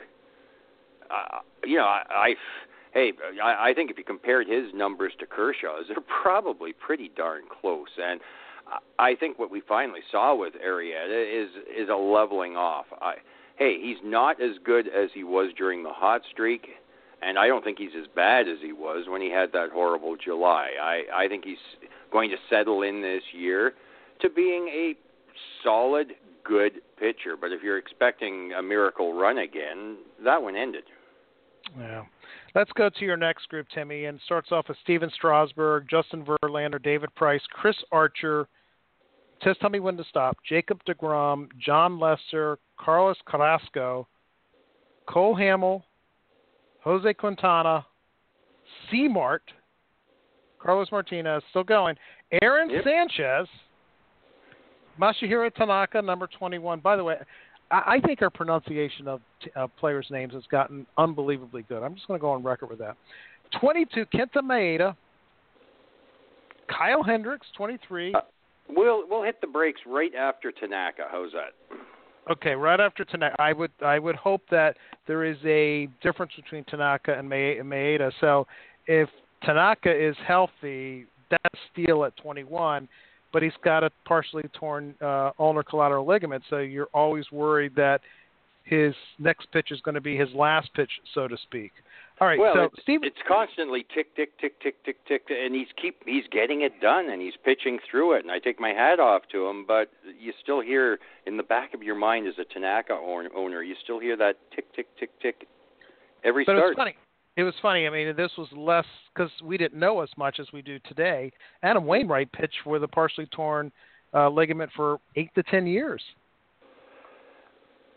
Uh, 1.11 1.39
you 1.63 1.77
know, 1.77 1.85
I, 1.85 2.03
I 2.09 2.33
hey, 2.93 3.13
I, 3.43 3.69
I 3.69 3.73
think 3.73 3.91
if 3.91 3.97
you 3.97 4.03
compared 4.03 4.47
his 4.47 4.73
numbers 4.73 5.13
to 5.19 5.25
Kershaw's, 5.25 5.85
they're 5.87 5.97
probably 6.21 6.73
pretty 6.73 7.11
darn 7.15 7.43
close. 7.61 7.87
And 8.01 8.21
I 8.99 9.15
think 9.15 9.39
what 9.39 9.51
we 9.51 9.61
finally 9.67 10.01
saw 10.11 10.35
with 10.35 10.53
Arrieta 10.65 11.43
is 11.43 11.49
is 11.77 11.89
a 11.89 11.95
leveling 11.95 12.55
off. 12.55 12.85
I 13.01 13.15
hey, 13.55 13.79
he's 13.81 13.97
not 14.03 14.41
as 14.41 14.55
good 14.63 14.87
as 14.87 15.09
he 15.13 15.23
was 15.23 15.51
during 15.57 15.83
the 15.83 15.91
hot 15.91 16.21
streak, 16.31 16.67
and 17.21 17.37
I 17.37 17.47
don't 17.47 17.63
think 17.63 17.77
he's 17.77 17.95
as 17.99 18.07
bad 18.15 18.47
as 18.47 18.57
he 18.61 18.73
was 18.73 19.05
when 19.07 19.21
he 19.21 19.29
had 19.29 19.51
that 19.53 19.69
horrible 19.73 20.15
July. 20.15 20.69
I 20.81 21.25
I 21.25 21.27
think 21.27 21.43
he's 21.45 21.57
going 22.11 22.29
to 22.29 22.37
settle 22.49 22.83
in 22.83 23.01
this 23.01 23.23
year 23.33 23.73
to 24.21 24.29
being 24.29 24.67
a 24.67 24.95
solid, 25.63 26.13
good 26.43 26.73
pitcher. 26.99 27.35
But 27.39 27.51
if 27.51 27.61
you're 27.61 27.77
expecting 27.77 28.53
a 28.57 28.61
miracle 28.61 29.13
run 29.13 29.39
again, 29.39 29.97
that 30.23 30.41
one 30.41 30.55
ended. 30.55 30.83
Yeah. 31.77 32.03
Let's 32.55 32.71
go 32.73 32.89
to 32.89 33.05
your 33.05 33.17
next 33.17 33.49
group, 33.49 33.67
Timmy, 33.73 34.05
and 34.05 34.19
starts 34.25 34.51
off 34.51 34.67
with 34.67 34.77
Stephen 34.83 35.09
Strasburg, 35.15 35.87
Justin 35.89 36.23
Verlander, 36.23 36.81
David 36.81 37.13
Price, 37.15 37.41
Chris 37.51 37.75
Archer. 37.91 38.47
Just 39.43 39.59
tell 39.59 39.69
me 39.69 39.79
when 39.79 39.97
to 39.97 40.03
stop. 40.09 40.37
Jacob 40.47 40.79
DeGrom, 40.87 41.47
Jon 41.59 41.99
Lester, 41.99 42.59
Carlos 42.77 43.17
Carrasco, 43.27 44.07
Cole 45.07 45.35
Hamel, 45.35 45.83
Jose 46.83 47.13
Quintana, 47.15 47.85
C. 48.89 49.07
Mart, 49.07 49.43
Carlos 50.59 50.91
Martinez, 50.91 51.43
still 51.49 51.63
going. 51.63 51.95
Aaron 52.41 52.69
yep. 52.69 52.83
Sanchez, 52.83 53.47
Masahiro 54.99 55.53
Tanaka, 55.53 56.01
number 56.01 56.27
21. 56.27 56.79
By 56.79 56.95
the 56.95 57.03
way, 57.03 57.15
I, 57.73 57.95
I 57.95 57.99
think 57.99 58.21
our 58.21 58.29
pronunciation 58.29 59.07
of 59.07 59.21
uh, 59.55 59.67
players' 59.79 60.07
names 60.11 60.33
has 60.33 60.43
gotten 60.49 60.85
unbelievably 60.97 61.65
good. 61.67 61.83
I'm 61.83 61.95
just 61.95 62.07
going 62.07 62.19
to 62.19 62.21
go 62.21 62.31
on 62.31 62.43
record 62.43 62.69
with 62.69 62.79
that. 62.79 62.95
22, 63.59 64.05
Kenta 64.05 64.41
Maeda. 64.41 64.95
Kyle 66.69 67.03
Hendricks, 67.03 67.47
23. 67.57 68.13
Uh, 68.13 68.21
we'll 68.69 69.07
we'll 69.09 69.23
hit 69.23 69.41
the 69.41 69.47
brakes 69.47 69.81
right 69.85 70.15
after 70.15 70.51
Tanaka. 70.51 71.03
How's 71.11 71.31
that? 71.33 71.53
Okay, 72.31 72.51
right 72.51 72.79
after 72.79 73.03
Tanaka, 73.03 73.35
I 73.39 73.51
would 73.51 73.71
I 73.85 73.99
would 73.99 74.15
hope 74.15 74.41
that 74.49 74.77
there 75.07 75.25
is 75.25 75.37
a 75.43 75.89
difference 76.01 76.31
between 76.35 76.63
Tanaka 76.63 77.17
and 77.19 77.29
Maeda. 77.29 78.11
So 78.21 78.47
if 78.87 79.09
Tanaka 79.43 79.91
is 79.91 80.15
healthy, 80.25 81.05
that's 81.29 81.59
steal 81.71 82.05
at 82.05 82.15
21 82.17 82.87
but 83.33 83.41
he's 83.41 83.51
got 83.63 83.83
a 83.83 83.89
partially 84.05 84.43
torn 84.53 84.95
uh, 85.01 85.31
ulnar 85.39 85.63
collateral 85.63 86.05
ligament, 86.05 86.43
so 86.49 86.59
you're 86.59 86.89
always 86.93 87.25
worried 87.31 87.75
that 87.75 87.99
his 88.63 88.93
next 89.19 89.51
pitch 89.51 89.71
is 89.71 89.81
going 89.81 89.95
to 89.95 90.01
be 90.01 90.15
his 90.15 90.29
last 90.33 90.73
pitch, 90.73 90.91
so 91.13 91.27
to 91.27 91.35
speak. 91.43 91.73
All 92.21 92.27
right, 92.27 92.39
well, 92.39 92.53
so 92.53 92.63
it's, 92.65 92.75
Steve, 92.83 92.99
it's 93.03 93.17
constantly 93.27 93.85
tick, 93.93 94.15
tick, 94.15 94.39
tick, 94.39 94.61
tick, 94.61 94.75
tick, 94.85 94.97
tick, 95.07 95.23
and 95.29 95.53
he's 95.53 95.67
keep 95.81 95.97
he's 96.05 96.23
getting 96.31 96.61
it 96.61 96.79
done, 96.79 97.09
and 97.09 97.21
he's 97.21 97.33
pitching 97.43 97.79
through 97.89 98.13
it, 98.13 98.23
and 98.23 98.31
I 98.31 98.37
take 98.37 98.59
my 98.59 98.69
hat 98.69 98.99
off 98.99 99.23
to 99.31 99.47
him. 99.47 99.65
But 99.67 99.89
you 100.17 100.31
still 100.41 100.61
hear 100.61 100.99
in 101.25 101.35
the 101.37 101.43
back 101.43 101.73
of 101.73 101.81
your 101.81 101.95
mind 101.95 102.27
as 102.27 102.35
a 102.37 102.45
Tanaka 102.45 102.93
owner, 102.93 103.63
you 103.63 103.75
still 103.83 103.99
hear 103.99 104.15
that 104.17 104.37
tick, 104.55 104.73
tick, 104.75 104.87
tick, 104.97 105.09
tick 105.21 105.47
every 106.23 106.45
but 106.45 106.53
start. 106.53 106.69
It's 106.69 106.77
funny 106.77 106.95
it 107.35 107.43
was 107.43 107.53
funny. 107.61 107.87
I 107.87 107.89
mean, 107.89 108.15
this 108.15 108.31
was 108.37 108.47
less 108.55 108.85
because 109.13 109.31
we 109.43 109.57
didn't 109.57 109.79
know 109.79 110.01
as 110.01 110.09
much 110.17 110.39
as 110.39 110.47
we 110.53 110.61
do 110.61 110.79
today. 110.87 111.31
Adam 111.63 111.85
Wainwright 111.85 112.31
pitched 112.31 112.65
with 112.65 112.83
a 112.83 112.87
partially 112.87 113.25
torn 113.27 113.71
uh, 114.13 114.29
ligament 114.29 114.71
for 114.75 114.99
eight 115.15 115.33
to 115.35 115.43
ten 115.43 115.65
years. 115.65 116.01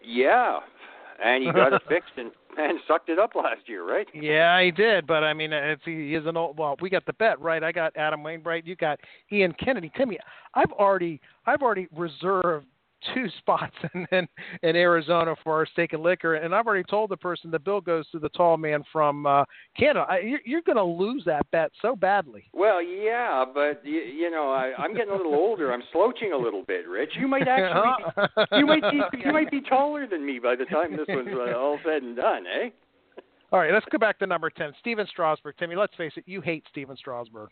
Yeah, 0.02 0.60
and 1.22 1.44
he 1.44 1.52
got 1.52 1.72
it 1.72 1.82
fixed 1.88 2.12
and 2.16 2.30
and 2.58 2.78
sucked 2.88 3.10
it 3.10 3.18
up 3.18 3.34
last 3.34 3.60
year, 3.66 3.86
right? 3.86 4.06
Yeah, 4.14 4.62
he 4.62 4.70
did. 4.70 5.06
But 5.06 5.24
I 5.24 5.34
mean, 5.34 5.52
it's, 5.52 5.82
he 5.84 6.14
is 6.14 6.24
an 6.26 6.36
old. 6.36 6.58
Well, 6.58 6.76
we 6.80 6.88
got 6.88 7.04
the 7.04 7.12
bet 7.12 7.40
right. 7.40 7.62
I 7.62 7.72
got 7.72 7.94
Adam 7.96 8.22
Wainwright. 8.22 8.66
You 8.66 8.76
got 8.76 8.98
Ian 9.30 9.52
Kennedy. 9.62 9.90
Timmy, 9.96 10.18
I've 10.54 10.72
already 10.72 11.20
I've 11.46 11.62
already 11.62 11.88
reserved 11.94 12.66
two 13.14 13.26
spots 13.38 13.74
in, 13.94 14.06
in, 14.12 14.28
in 14.62 14.76
Arizona 14.76 15.34
for 15.42 15.54
our 15.54 15.66
steak 15.66 15.92
and 15.92 16.02
liquor, 16.02 16.34
and 16.34 16.54
I've 16.54 16.66
already 16.66 16.84
told 16.84 17.10
the 17.10 17.16
person 17.16 17.50
the 17.50 17.58
bill 17.58 17.80
goes 17.80 18.08
to 18.10 18.18
the 18.18 18.28
tall 18.30 18.56
man 18.56 18.82
from 18.92 19.26
uh, 19.26 19.44
Canada. 19.78 20.06
I, 20.08 20.20
you're, 20.20 20.40
you're 20.44 20.62
going 20.62 20.76
to 20.76 20.84
lose 20.84 21.22
that 21.26 21.50
bet 21.50 21.70
so 21.82 21.96
badly. 21.96 22.44
Well, 22.52 22.82
yeah, 22.82 23.44
but 23.52 23.82
you, 23.84 24.00
you 24.00 24.30
know, 24.30 24.50
I, 24.50 24.72
I'm 24.78 24.94
getting 24.94 25.12
a 25.12 25.16
little 25.16 25.34
older. 25.34 25.72
I'm 25.72 25.82
slouching 25.92 26.32
a 26.32 26.38
little 26.38 26.62
bit, 26.62 26.88
Rich. 26.88 27.12
You 27.18 27.28
might 27.28 27.48
actually, 27.48 28.26
be, 28.36 28.56
you 28.58 28.66
might 28.66 28.82
be, 28.90 29.00
you 29.24 29.32
might 29.32 29.50
be 29.50 29.60
taller 29.60 30.06
than 30.06 30.24
me 30.24 30.38
by 30.38 30.56
the 30.56 30.64
time 30.66 30.96
this 30.96 31.06
one's 31.08 31.28
uh, 31.32 31.56
all 31.56 31.78
said 31.84 32.02
and 32.02 32.16
done, 32.16 32.44
eh? 32.46 32.68
All 33.52 33.60
right, 33.60 33.72
let's 33.72 33.86
go 33.90 33.98
back 33.98 34.18
to 34.18 34.26
number 34.26 34.50
ten, 34.50 34.72
Stephen 34.80 35.06
Strasburg. 35.08 35.54
Timmy, 35.58 35.76
let's 35.76 35.94
face 35.94 36.12
it, 36.16 36.24
you 36.26 36.40
hate 36.40 36.64
Stephen 36.70 36.96
Strasburg. 36.96 37.48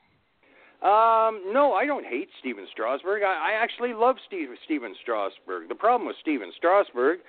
Um, 0.84 1.40
no, 1.50 1.72
I 1.72 1.86
don't 1.86 2.04
hate 2.04 2.28
Stephen 2.38 2.66
Strasburg. 2.70 3.22
I, 3.22 3.52
I 3.52 3.62
actually 3.62 3.94
love 3.94 4.16
Steve, 4.26 4.48
Stephen 4.66 4.94
Strasburg. 5.00 5.70
The 5.70 5.74
problem 5.74 6.06
with 6.06 6.16
Stephen 6.20 6.52
Strasburg 6.54 7.20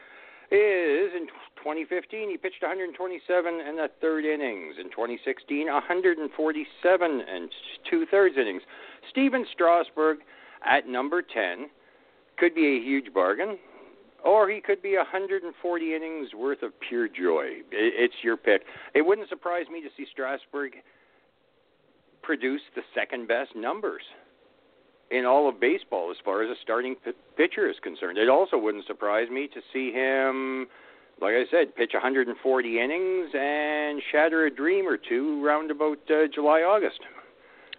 is 0.52 1.12
in 1.16 1.28
2015 1.58 2.30
he 2.30 2.38
pitched 2.38 2.62
127 2.62 3.62
and 3.66 3.80
a 3.80 3.88
third 4.02 4.26
innings. 4.26 4.76
In 4.78 4.92
2016, 4.92 5.68
147 5.68 7.22
and 7.22 7.50
two 7.90 8.06
thirds 8.12 8.36
innings. 8.38 8.62
Stephen 9.10 9.46
Strasburg 9.54 10.18
at 10.66 10.86
number 10.86 11.22
10 11.22 11.70
could 12.38 12.54
be 12.54 12.68
a 12.68 12.84
huge 12.84 13.14
bargain, 13.14 13.58
or 14.26 14.50
he 14.50 14.60
could 14.60 14.82
be 14.82 14.98
140 14.98 15.96
innings 15.96 16.34
worth 16.38 16.62
of 16.62 16.74
pure 16.82 17.08
joy. 17.08 17.62
It's 17.72 18.16
your 18.22 18.36
pick. 18.36 18.64
It 18.94 19.04
wouldn't 19.04 19.30
surprise 19.30 19.68
me 19.72 19.82
to 19.82 19.88
see 19.96 20.06
Strasburg 20.12 20.74
produced 22.26 22.64
the 22.76 22.82
second 22.94 23.28
best 23.28 23.56
numbers 23.56 24.02
in 25.12 25.26
all 25.26 25.48
of 25.48 25.60
baseball 25.60 26.10
as 26.12 26.18
far 26.26 26.44
as 26.44 26.50
a 26.50 26.60
starting 26.64 26.96
p- 27.04 27.12
pitcher 27.38 27.70
is 27.70 27.76
concerned. 27.84 28.18
It 28.18 28.30
also 28.30 28.58
wouldn't 28.58 28.86
surprise 28.88 29.30
me 29.30 29.48
to 29.54 29.62
see 29.72 29.92
him, 29.92 30.68
like 31.22 31.34
I 31.36 31.44
said, 31.52 31.76
pitch 31.76 31.92
140 31.94 32.80
innings 32.80 33.30
and 33.34 34.02
shatter 34.12 34.46
a 34.46 34.54
dream 34.54 34.88
or 34.88 34.98
two 34.98 35.46
round 35.46 35.72
about 35.72 36.00
uh, 36.10 36.28
July 36.34 36.62
August. 36.62 37.00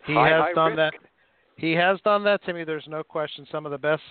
He 0.06 0.14
high, 0.14 0.28
has 0.28 0.40
high 0.40 0.52
done 0.54 0.76
risk. 0.76 0.76
that. 0.76 0.92
He 1.56 1.72
has 1.72 1.98
done 2.04 2.22
that, 2.24 2.44
Timmy. 2.44 2.64
There's 2.64 2.86
no 2.86 3.02
question. 3.02 3.46
Some 3.50 3.66
of 3.66 3.72
the 3.72 3.78
best 3.78 4.02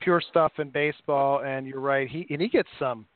pure 0.00 0.22
stuff 0.30 0.52
in 0.58 0.70
baseball, 0.70 1.42
and 1.44 1.66
you're 1.66 1.80
right. 1.80 2.08
He 2.08 2.26
and 2.30 2.40
he 2.40 2.48
gets 2.48 2.68
some 2.78 3.06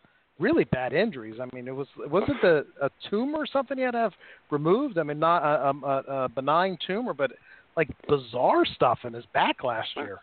really 0.41 0.65
bad 0.65 0.93
injuries. 0.93 1.37
I 1.41 1.55
mean, 1.55 1.69
it 1.69 1.75
was 1.75 1.87
wasn't 1.97 2.41
the 2.41 2.67
a 2.83 2.91
tumor 3.09 3.39
or 3.39 3.47
something 3.47 3.77
he 3.77 3.85
had 3.85 3.93
to 3.93 3.99
have 3.99 4.13
removed. 4.51 4.99
I 4.99 5.05
mean, 5.05 5.19
not 5.19 5.43
a, 5.43 5.71
a, 5.87 6.25
a 6.25 6.29
benign 6.29 6.79
tumor, 6.87 7.15
but 7.15 7.31
like 7.77 7.89
bizarre 8.09 8.65
stuff 8.65 9.01
in 9.05 9.13
his 9.13 9.25
back 9.33 9.63
last 9.63 9.91
year. 9.97 10.19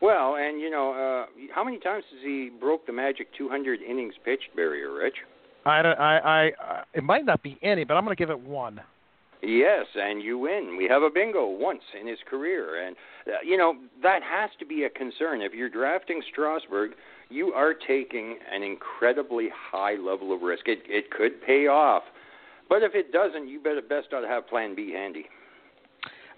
Well, 0.00 0.36
and 0.36 0.60
you 0.60 0.70
know, 0.70 0.92
uh, 0.92 1.26
how 1.54 1.62
many 1.64 1.78
times 1.78 2.04
has 2.10 2.20
he 2.22 2.50
broke 2.60 2.86
the 2.86 2.92
magic 2.92 3.28
200 3.38 3.80
innings 3.80 4.14
pitched 4.24 4.54
barrier, 4.56 4.92
Rich? 4.92 5.14
I, 5.66 5.82
don't 5.82 5.98
I, 5.98 6.18
I, 6.18 6.82
it 6.92 7.02
might 7.02 7.24
not 7.24 7.42
be 7.42 7.58
any, 7.62 7.84
but 7.84 7.94
I'm 7.94 8.04
going 8.04 8.14
to 8.14 8.20
give 8.20 8.30
it 8.30 8.38
one. 8.38 8.80
Yes, 9.42 9.86
and 9.94 10.22
you 10.22 10.38
win. 10.38 10.76
We 10.78 10.88
have 10.88 11.02
a 11.02 11.10
bingo 11.10 11.46
once 11.46 11.82
in 11.98 12.06
his 12.06 12.18
career, 12.28 12.86
and 12.86 12.96
uh, 13.26 13.32
you 13.44 13.56
know 13.56 13.74
that 14.02 14.20
has 14.22 14.50
to 14.58 14.66
be 14.66 14.84
a 14.84 14.90
concern. 14.90 15.42
If 15.42 15.52
you're 15.52 15.68
drafting 15.68 16.22
Strasburg, 16.32 16.92
you 17.30 17.52
are 17.52 17.74
taking 17.74 18.38
an 18.52 18.62
incredibly 18.62 19.48
high 19.54 19.94
level 19.94 20.32
of 20.32 20.42
risk. 20.42 20.66
It 20.66 20.80
it 20.86 21.10
could 21.10 21.42
pay 21.42 21.66
off, 21.66 22.02
but 22.68 22.82
if 22.82 22.94
it 22.94 23.12
doesn't, 23.12 23.48
you 23.48 23.60
better 23.60 23.82
best 23.82 24.12
ought 24.12 24.20
to 24.20 24.28
have 24.28 24.46
Plan 24.48 24.74
B 24.74 24.92
handy. 24.92 25.26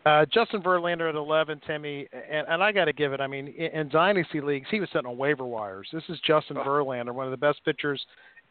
Uh, 0.05 0.25
Justin 0.33 0.63
Verlander 0.63 1.09
at 1.09 1.17
11, 1.17 1.61
Timmy, 1.67 2.07
and, 2.13 2.47
and 2.47 2.63
I 2.63 2.71
got 2.71 2.85
to 2.85 2.93
give 2.93 3.13
it. 3.13 3.21
I 3.21 3.27
mean, 3.27 3.49
in, 3.49 3.81
in 3.81 3.89
dynasty 3.89 4.41
leagues, 4.41 4.69
he 4.71 4.79
was 4.79 4.89
sitting 4.93 5.07
on 5.07 5.19
waiver 5.19 5.45
wires. 5.45 5.89
This 5.93 6.05
is 6.09 6.21
Justin 6.25 6.57
oh. 6.59 6.63
Verlander, 6.63 7.13
one 7.13 7.27
of 7.27 7.33
the 7.33 7.37
best 7.37 7.65
pitchers 7.65 8.01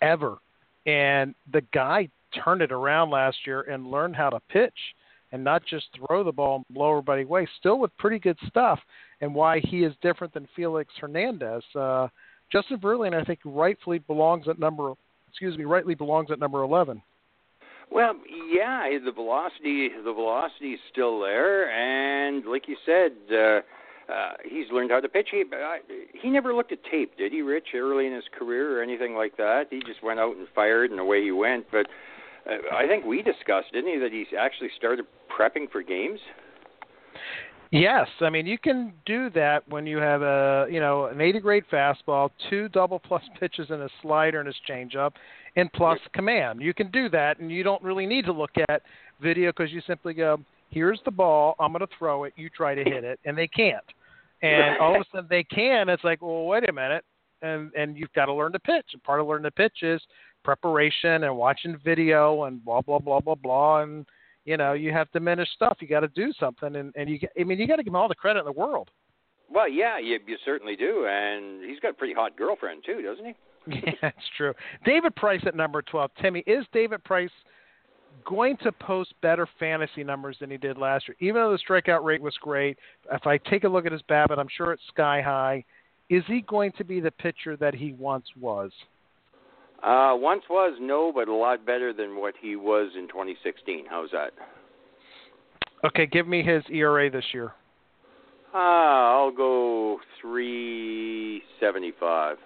ever, 0.02 0.36
and 0.86 1.34
the 1.54 1.62
guy 1.74 2.10
turned 2.44 2.62
it 2.62 2.74
around 2.74 3.10
last 3.10 3.38
year 3.46 3.62
and 3.62 3.88
learned 3.88 4.18
how 4.18 4.30
to 4.30 4.40
pitch 4.50 4.74
and 5.32 5.44
not 5.44 5.64
just 5.66 5.86
throw 5.96 6.24
the 6.24 6.32
ball 6.32 6.58
and 6.58 6.66
blow 6.76 6.92
everybody 6.92 7.24
away. 7.24 7.48
Still 7.60 7.80
with 7.80 7.96
pretty 7.98 8.20
good 8.20 8.38
stuff, 8.48 8.80
and 9.22 9.34
why 9.34 9.60
he 9.60 9.84
is 9.84 9.94
different 10.02 10.34
than 10.34 10.48
Felix 10.56 10.94
Hernandez. 11.00 11.64
Uh, 11.74 12.08
Justin 12.56 12.80
Verlander, 12.80 13.22
I 13.22 13.26
think, 13.26 13.40
rightfully 13.44 14.00
belongs 14.00 14.48
at 14.48 14.60
number. 14.60 14.94
Excuse 15.30 15.58
me, 15.58 15.66
rightly 15.66 15.94
belongs 15.94 16.32
at 16.32 16.40
number 16.40 16.64
eleven. 16.64 17.02
Well, 17.92 18.14
yeah, 18.50 18.88
the 19.04 19.12
velocity, 19.12 19.90
the 19.90 20.14
velocity 20.14 20.72
is 20.72 20.80
still 20.90 21.20
there, 21.20 21.70
and 21.70 22.46
like 22.46 22.70
you 22.70 22.78
said, 22.86 23.12
uh, 23.30 23.60
uh, 24.10 24.34
he's 24.46 24.68
learned 24.72 24.92
how 24.92 25.02
to 25.02 25.10
pitch. 25.10 25.28
He 25.32 25.44
uh, 25.44 25.96
he 26.14 26.30
never 26.30 26.54
looked 26.54 26.72
at 26.72 26.80
tape, 26.90 27.18
did 27.18 27.34
he, 27.34 27.42
Rich? 27.42 27.68
Early 27.76 28.08
in 28.08 28.14
his 28.14 28.24
career 28.40 28.80
or 28.80 28.82
anything 28.82 29.16
like 29.16 29.36
that. 29.36 29.66
He 29.70 29.82
just 29.86 30.02
went 30.02 30.22
out 30.22 30.38
and 30.38 30.48
fired, 30.56 30.92
and 30.92 31.00
away 31.02 31.24
he 31.24 31.32
went. 31.32 31.66
But 31.70 31.88
uh, 32.50 32.74
I 32.74 32.88
think 32.88 33.04
we 33.04 33.22
discussed, 33.22 33.74
didn't 33.74 33.92
he, 33.94 34.00
that 34.00 34.14
he's 34.14 34.28
actually 34.40 34.70
started 34.78 35.06
prepping 35.30 35.70
for 35.70 35.84
games. 35.84 36.22
Yes, 37.72 38.08
I 38.22 38.30
mean 38.30 38.46
you 38.46 38.58
can 38.58 38.94
do 39.06 39.30
that 39.32 39.68
when 39.68 39.86
you 39.86 39.98
have 39.98 40.22
a 40.22 40.68
you 40.70 40.80
know 40.80 41.06
an 41.06 41.20
80 41.20 41.40
grade 41.40 41.64
fastball, 41.72 42.30
two 42.50 42.70
double 42.70 43.00
plus 43.00 43.24
pitches 43.40 43.68
and 43.70 43.82
a 43.82 43.90
slider 44.02 44.40
and 44.40 44.48
his 44.48 44.56
changeup, 44.70 45.12
and 45.56 45.72
plus 45.74 46.00
command. 46.14 46.62
You 46.62 46.74
can 46.74 46.92
do 46.92 47.10
that, 47.10 47.40
and 47.40 47.52
you 47.52 47.64
don't 47.64 47.82
really 47.84 48.06
need 48.06 48.26
to 48.26 48.32
look 48.32 48.52
at 48.70 48.82
video 49.22 49.52
because 49.52 49.72
you 49.72 49.82
simply 49.88 50.14
go, 50.14 50.40
"Here's 50.70 51.00
the 51.06 51.12
ball. 51.12 51.56
I'm 51.60 51.72
going 51.72 51.86
to 51.86 51.94
throw 51.98 52.26
it. 52.26 52.34
You 52.36 52.50
try 52.50 52.76
to 52.76 52.84
hit 52.84 53.04
it," 53.04 53.20
and 53.26 53.38
they 53.38 53.48
can't. 53.48 53.84
And 54.42 54.78
all 54.80 54.96
of 54.96 55.02
a 55.02 55.06
sudden 55.12 55.28
they 55.30 55.44
can. 55.44 55.90
It's 55.90 56.04
like, 56.04 56.22
well, 56.22 56.46
wait 56.46 56.70
a 56.70 56.74
minute. 56.74 57.04
and 57.42 57.72
and 57.76 57.98
you've 57.98 58.14
got 58.14 58.26
to 58.26 58.34
learn 58.34 58.52
to 58.54 58.60
pitch. 58.60 58.86
And 58.94 59.04
part 59.04 59.20
of 59.20 59.28
learning 59.28 59.44
to 59.44 59.52
pitch 59.52 59.82
is 59.82 60.02
preparation 60.44 61.24
and 61.24 61.36
watching 61.36 61.78
video 61.84 62.44
and 62.44 62.64
blah 62.64 62.82
blah 62.82 63.00
blah 63.00 63.20
blah 63.20 63.36
blah 63.36 63.82
and 63.82 64.06
you 64.46 64.58
know 64.58 64.74
you 64.74 64.92
have 64.92 65.12
diminished 65.12 65.54
stuff. 65.54 65.78
You 65.82 65.88
got 65.88 66.02
to 66.02 66.08
do 66.10 66.32
something, 66.40 66.76
and 66.76 66.94
and 66.96 67.10
you 67.10 67.20
I 67.40 67.44
mean 67.44 67.60
you 67.60 67.68
got 67.68 67.78
to 67.78 67.84
give 67.84 67.92
him 67.92 67.96
all 67.96 68.08
the 68.08 68.16
credit 68.16 68.40
in 68.40 68.46
the 68.46 68.52
world. 68.52 68.90
Well, 69.50 69.70
yeah, 69.70 70.00
you, 70.00 70.20
you 70.26 70.38
certainly 70.44 70.76
do, 70.76 71.06
and 71.08 71.64
he's 71.64 71.80
got 71.80 71.92
a 71.92 71.94
pretty 71.94 72.14
hot 72.14 72.36
girlfriend 72.36 72.84
too, 72.86 73.02
doesn't 73.02 73.26
he? 73.26 73.34
yeah, 73.86 73.94
that's 74.02 74.18
true. 74.38 74.54
David 74.86 75.16
Price 75.16 75.42
at 75.46 75.56
number 75.56 75.82
twelve. 75.82 76.12
Timmy, 76.22 76.44
is 76.48 76.66
David 76.72 77.04
Price 77.04 77.32
going 78.26 78.58
to 78.58 78.72
post 78.72 79.14
better 79.22 79.48
fantasy 79.60 80.04
numbers 80.04 80.38
than 80.40 80.50
he 80.50 80.58
did 80.58 80.78
last 80.78 81.08
year? 81.08 81.16
Even 81.20 81.42
though 81.42 81.52
the 81.52 81.60
strikeout 81.68 82.04
rate 82.04 82.22
was 82.22 82.36
great, 82.42 82.78
if 83.12 83.26
I 83.26 83.38
take 83.38 83.64
a 83.64 83.68
look 83.68 83.86
at 83.86 83.92
his 83.92 84.02
BABIP, 84.04 84.38
I'm 84.38 84.48
sure 84.56 84.72
it's 84.72 84.84
sky 84.88 85.22
high. 85.22 85.64
Is 86.10 86.24
he 86.28 86.42
going 86.42 86.72
to 86.78 86.84
be 86.84 87.00
the 87.00 87.12
pitcher 87.12 87.58
that 87.58 87.74
he 87.74 87.94
once 87.94 88.26
was? 88.40 88.72
Uh, 89.86 90.16
once 90.16 90.42
was 90.50 90.76
no, 90.82 91.12
but 91.14 91.28
a 91.28 91.34
lot 91.34 91.64
better 91.64 91.94
than 91.94 92.20
what 92.20 92.34
he 92.42 92.56
was 92.56 92.90
in 92.98 93.08
2016. 93.08 93.86
How's 93.88 94.10
that? 94.12 94.32
Okay, 95.86 96.08
give 96.08 96.28
me 96.28 96.42
his 96.42 96.64
ERA 96.72 97.12
this 97.12 97.26
year. 97.32 97.52
Uh, 98.52 98.58
I'll 98.58 99.32
go 99.32 100.00
375, 100.22 102.38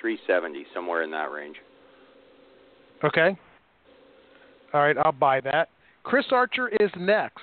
370, 0.00 0.66
somewhere 0.74 1.04
in 1.04 1.12
that 1.12 1.30
range. 1.30 1.54
Okay. 3.04 3.38
All 4.74 4.80
right, 4.80 4.98
I'll 4.98 5.12
buy 5.12 5.40
that. 5.42 5.68
Chris 6.02 6.26
Archer 6.32 6.68
is 6.80 6.90
next. 6.98 7.38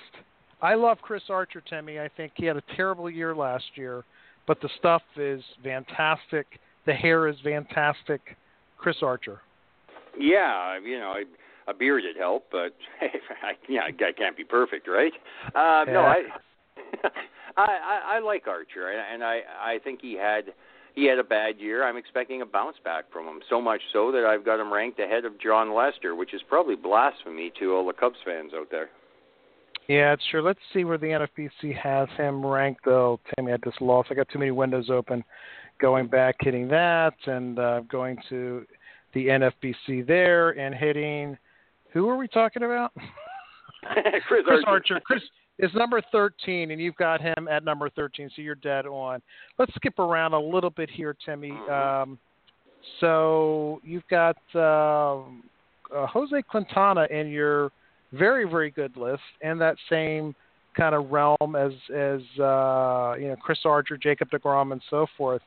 I 0.60 0.74
love 0.74 0.98
Chris 1.00 1.22
Archer, 1.30 1.62
Timmy. 1.62 1.98
I 1.98 2.10
think 2.14 2.32
he 2.34 2.44
had 2.44 2.58
a 2.58 2.62
terrible 2.76 3.08
year 3.08 3.34
last 3.34 3.64
year, 3.74 4.04
but 4.46 4.60
the 4.60 4.68
stuff 4.78 5.00
is 5.16 5.42
fantastic. 5.64 6.60
The 6.84 6.92
hair 6.92 7.26
is 7.26 7.36
fantastic. 7.42 8.36
Chris 8.76 8.96
Archer. 9.00 9.40
Yeah, 10.18 10.78
you 10.78 10.98
know, 10.98 11.14
a 11.68 11.74
beard 11.74 12.04
would 12.06 12.16
help, 12.16 12.46
but 12.50 12.74
I, 13.00 13.52
yeah, 13.68 13.82
I 13.84 14.12
can't 14.12 14.36
be 14.36 14.44
perfect, 14.44 14.88
right? 14.88 15.12
Uh, 15.54 15.84
yeah. 15.86 15.92
No, 15.92 16.00
I, 17.56 17.62
I, 17.62 18.16
I, 18.16 18.18
like 18.20 18.46
Archer, 18.46 18.90
and 18.90 19.24
I, 19.24 19.40
I 19.60 19.78
think 19.82 20.00
he 20.00 20.14
had 20.14 20.52
he 20.94 21.04
had 21.06 21.18
a 21.18 21.24
bad 21.24 21.58
year. 21.58 21.84
I'm 21.84 21.96
expecting 21.96 22.42
a 22.42 22.46
bounce 22.46 22.76
back 22.82 23.04
from 23.12 23.26
him. 23.26 23.40
So 23.50 23.60
much 23.60 23.80
so 23.92 24.10
that 24.12 24.24
I've 24.24 24.44
got 24.44 24.60
him 24.60 24.72
ranked 24.72 24.98
ahead 24.98 25.24
of 25.24 25.38
Jon 25.38 25.74
Lester, 25.74 26.14
which 26.14 26.32
is 26.32 26.40
probably 26.48 26.74
blasphemy 26.74 27.52
to 27.60 27.74
all 27.74 27.86
the 27.86 27.92
Cubs 27.92 28.16
fans 28.24 28.52
out 28.54 28.68
there. 28.70 28.88
Yeah, 29.88 30.14
it's 30.14 30.24
true. 30.30 30.42
Let's 30.42 30.58
see 30.72 30.84
where 30.84 30.98
the 30.98 31.06
NFBC 31.06 31.76
has 31.78 32.08
him 32.16 32.44
ranked, 32.44 32.84
though. 32.84 33.20
Timmy, 33.34 33.52
I 33.52 33.56
just 33.58 33.80
lost. 33.80 34.08
I 34.10 34.14
got 34.14 34.28
too 34.30 34.38
many 34.38 34.50
windows 34.50 34.90
open. 34.90 35.22
Going 35.78 36.06
back, 36.06 36.36
hitting 36.40 36.66
that, 36.68 37.14
and 37.26 37.58
uh, 37.58 37.80
going 37.80 38.16
to 38.30 38.66
the 39.16 39.28
NFBC 39.28 40.06
there, 40.06 40.50
and 40.50 40.74
hitting. 40.74 41.38
Who 41.94 42.06
are 42.10 42.18
we 42.18 42.28
talking 42.28 42.64
about? 42.64 42.92
Chris, 43.82 44.22
Chris 44.28 44.44
Archer. 44.66 44.94
Archer. 44.94 45.00
Chris 45.02 45.22
is 45.58 45.70
number 45.74 46.02
13, 46.12 46.70
and 46.70 46.78
you've 46.78 46.96
got 46.96 47.22
him 47.22 47.48
at 47.50 47.64
number 47.64 47.88
13, 47.88 48.30
so 48.36 48.42
you're 48.42 48.56
dead 48.56 48.84
on. 48.84 49.22
Let's 49.58 49.74
skip 49.74 49.98
around 49.98 50.34
a 50.34 50.38
little 50.38 50.68
bit 50.68 50.90
here, 50.90 51.16
Timmy. 51.24 51.52
Um, 51.70 52.18
so 53.00 53.80
you've 53.82 54.06
got 54.10 54.36
uh, 54.54 55.20
uh, 55.20 56.06
Jose 56.08 56.42
Quintana 56.42 57.06
in 57.10 57.28
your 57.28 57.72
very, 58.12 58.46
very 58.46 58.70
good 58.70 58.98
list, 58.98 59.22
and 59.40 59.58
that 59.62 59.76
same 59.88 60.34
kind 60.76 60.94
of 60.94 61.10
realm 61.10 61.56
as 61.56 61.72
as 61.88 62.20
uh, 62.38 63.14
you 63.18 63.28
know 63.28 63.36
Chris 63.40 63.60
Archer, 63.64 63.96
Jacob 63.96 64.28
Degrom, 64.30 64.72
and 64.72 64.82
so 64.90 65.06
forth. 65.16 65.40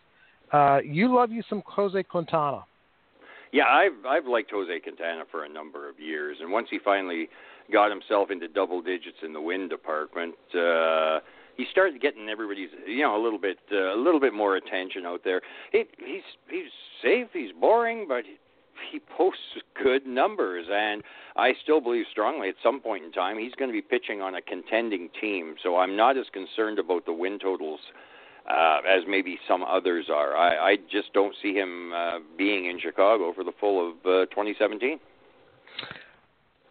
Uh, 0.52 0.80
you 0.84 1.16
love 1.16 1.32
you 1.32 1.44
some 1.48 1.62
Jose 1.68 2.02
Quintana. 2.02 2.64
Yeah, 3.52 3.66
I've 3.66 4.06
I've 4.08 4.26
liked 4.28 4.52
Jose 4.52 4.80
Quintana 4.82 5.24
for 5.32 5.44
a 5.44 5.50
number 5.50 5.90
of 5.90 6.00
years, 6.00 6.38
and 6.40 6.52
once 6.52 6.68
he 6.70 6.80
finally 6.84 7.30
got 7.72 7.90
himself 7.90 8.32
into 8.32 8.48
double 8.48 8.82
digits 8.82 9.18
in 9.24 9.34
the 9.34 9.42
win 9.42 9.68
department, 9.68 10.36
uh, 10.54 11.20
he 11.58 11.66
started 11.72 12.02
getting 12.02 12.30
everybody's 12.30 12.70
you 12.86 13.02
know 13.02 13.20
a 13.20 13.22
little 13.22 13.40
bit 13.40 13.58
uh, 13.72 13.96
a 13.96 14.00
little 14.00 14.20
bit 14.20 14.34
more 14.34 14.56
attention 14.56 15.06
out 15.06 15.22
there. 15.24 15.42
He, 15.72 15.86
he's 15.98 16.24
he's 16.50 16.72
safe, 17.02 17.28
he's 17.34 17.52
boring, 17.60 18.06
but 18.08 18.24
he 18.92 19.00
posts 19.18 19.58
good 19.82 20.06
numbers, 20.06 20.68
and 20.72 21.04
I 21.36 21.54
still 21.64 21.82
believe 21.82 22.06
strongly 22.12 22.50
at 22.50 22.56
some 22.64 22.80
point 22.80 23.04
in 23.04 23.12
time 23.12 23.38
he's 23.40 23.54
going 23.56 23.70
to 23.70 23.74
be 23.74 23.82
pitching 23.82 24.22
on 24.22 24.36
a 24.36 24.42
contending 24.42 25.10
team. 25.20 25.56
So 25.64 25.78
I'm 25.78 25.96
not 25.96 26.18
as 26.18 26.26
concerned 26.32 26.80
about 26.80 27.06
the 27.06 27.14
win 27.14 27.40
totals 27.40 27.80
uh, 28.50 28.80
as 28.90 29.04
maybe 29.08 29.38
some 29.48 29.64
others 29.64 30.08
are. 30.12 30.36
I, 30.36 30.72
I 30.72 30.76
just 30.92 31.14
don't 31.14 31.36
see 31.42 31.54
him 31.54 31.94
uh, 31.94 32.20
being 32.38 32.66
in 32.66 32.80
Chicago 32.80 33.34
for 33.34 33.44
the 33.44 33.52
full 33.60 33.90
of 33.90 33.96
uh, 34.06 34.26
2017. 34.28 35.00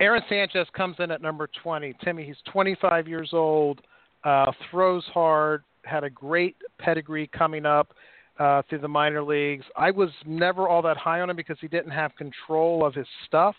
Aaron 0.01 0.23
Sanchez 0.29 0.67
comes 0.75 0.97
in 0.99 1.11
at 1.11 1.21
number 1.21 1.49
20. 1.63 1.95
Timmy, 2.05 2.25
he's 2.25 2.37
25 2.53 3.09
years 3.09 3.31
old, 3.33 3.81
uh, 4.25 4.51
throws 4.71 5.05
hard, 5.13 5.65
had 5.83 6.05
a 6.05 6.11
great 6.11 6.57
pedigree 6.79 7.29
coming 7.29 7.67
up 7.67 7.93
uh, 8.39 8.63
through 8.69 8.79
the 8.79 8.89
minor 8.89 9.23
leagues. 9.23 9.65
I 9.77 9.91
was 9.91 10.11
never 10.25 10.69
all 10.69 10.83
that 10.83 10.97
high 10.97 11.21
on 11.21 11.31
him 11.31 11.37
because 11.37 11.57
he 11.61 11.69
didn't 11.69 11.91
have 11.91 12.15
control 12.17 12.85
of 12.85 12.95
his 12.95 13.07
stuff. 13.27 13.57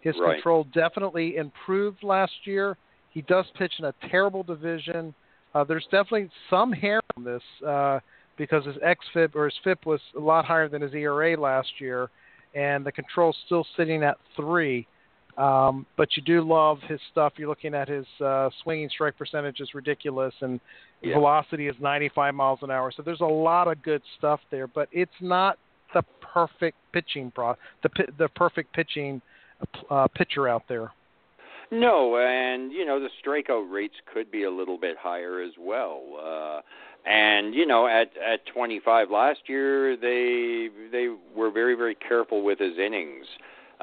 His 0.00 0.14
Right. 0.18 0.34
control 0.34 0.64
definitely 0.74 1.36
improved 1.36 2.02
last 2.02 2.46
year. 2.46 2.76
He 3.10 3.22
does 3.22 3.46
pitch 3.56 3.72
in 3.78 3.86
a 3.86 3.94
terrible 4.10 4.42
division. 4.42 5.14
Uh, 5.54 5.64
there's 5.64 5.84
definitely 5.84 6.28
some 6.50 6.72
hair 6.72 7.00
on 7.16 7.24
this 7.24 7.42
uh, 7.66 8.00
because 8.36 8.64
his 8.64 8.76
xFIP 8.76 9.34
or 9.34 9.46
his 9.46 9.54
FIP 9.64 9.86
was 9.86 10.00
a 10.16 10.20
lot 10.20 10.44
higher 10.44 10.68
than 10.68 10.82
his 10.82 10.92
ERA 10.94 11.38
last 11.40 11.68
year, 11.78 12.08
and 12.54 12.84
the 12.84 12.92
control's 12.92 13.36
still 13.46 13.66
sitting 13.76 14.02
at 14.02 14.16
three. 14.36 14.86
Um, 15.36 15.86
but 15.96 16.08
you 16.16 16.22
do 16.22 16.42
love 16.42 16.78
his 16.88 16.98
stuff. 17.12 17.34
You're 17.36 17.48
looking 17.48 17.72
at 17.72 17.88
his 17.88 18.06
uh, 18.24 18.50
swinging 18.62 18.88
strike 18.88 19.16
percentage 19.16 19.60
is 19.60 19.72
ridiculous, 19.72 20.34
and 20.40 20.60
Yeah. 21.00 21.14
velocity 21.14 21.68
is 21.68 21.76
95 21.80 22.34
miles 22.34 22.58
an 22.62 22.72
hour. 22.72 22.90
So 22.90 23.02
there's 23.02 23.20
a 23.20 23.24
lot 23.24 23.68
of 23.68 23.80
good 23.82 24.02
stuff 24.16 24.40
there, 24.50 24.66
but 24.66 24.88
it's 24.90 25.20
not 25.20 25.58
the 25.94 26.02
perfect 26.20 26.76
pitching 26.92 27.30
pro 27.30 27.54
the 27.82 27.88
the 28.18 28.28
perfect 28.30 28.72
pitching 28.74 29.22
uh, 29.90 30.08
pitcher 30.08 30.48
out 30.48 30.64
there. 30.68 30.90
No, 31.70 32.16
and 32.16 32.72
you 32.72 32.84
know 32.86 32.98
the 32.98 33.10
strikeout 33.22 33.70
rates 33.70 33.94
could 34.12 34.30
be 34.30 34.44
a 34.44 34.50
little 34.50 34.78
bit 34.78 34.96
higher 34.98 35.42
as 35.42 35.52
well. 35.58 36.02
Uh, 36.18 36.60
and 37.08 37.54
you 37.54 37.66
know 37.66 37.86
at 37.86 38.10
at 38.16 38.46
25 38.46 39.10
last 39.10 39.40
year 39.46 39.96
they 39.96 40.68
they 40.90 41.08
were 41.36 41.50
very 41.50 41.74
very 41.74 41.94
careful 41.94 42.42
with 42.42 42.58
his 42.58 42.78
innings. 42.78 43.26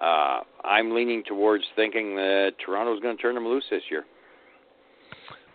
Uh, 0.01 0.41
I'm 0.63 0.93
leaning 0.93 1.23
towards 1.25 1.63
thinking 1.75 2.15
that 2.15 2.53
Toronto's 2.65 2.99
going 2.99 3.15
to 3.15 3.21
turn 3.21 3.37
him 3.37 3.47
loose 3.47 3.63
this 3.69 3.83
year. 3.89 4.03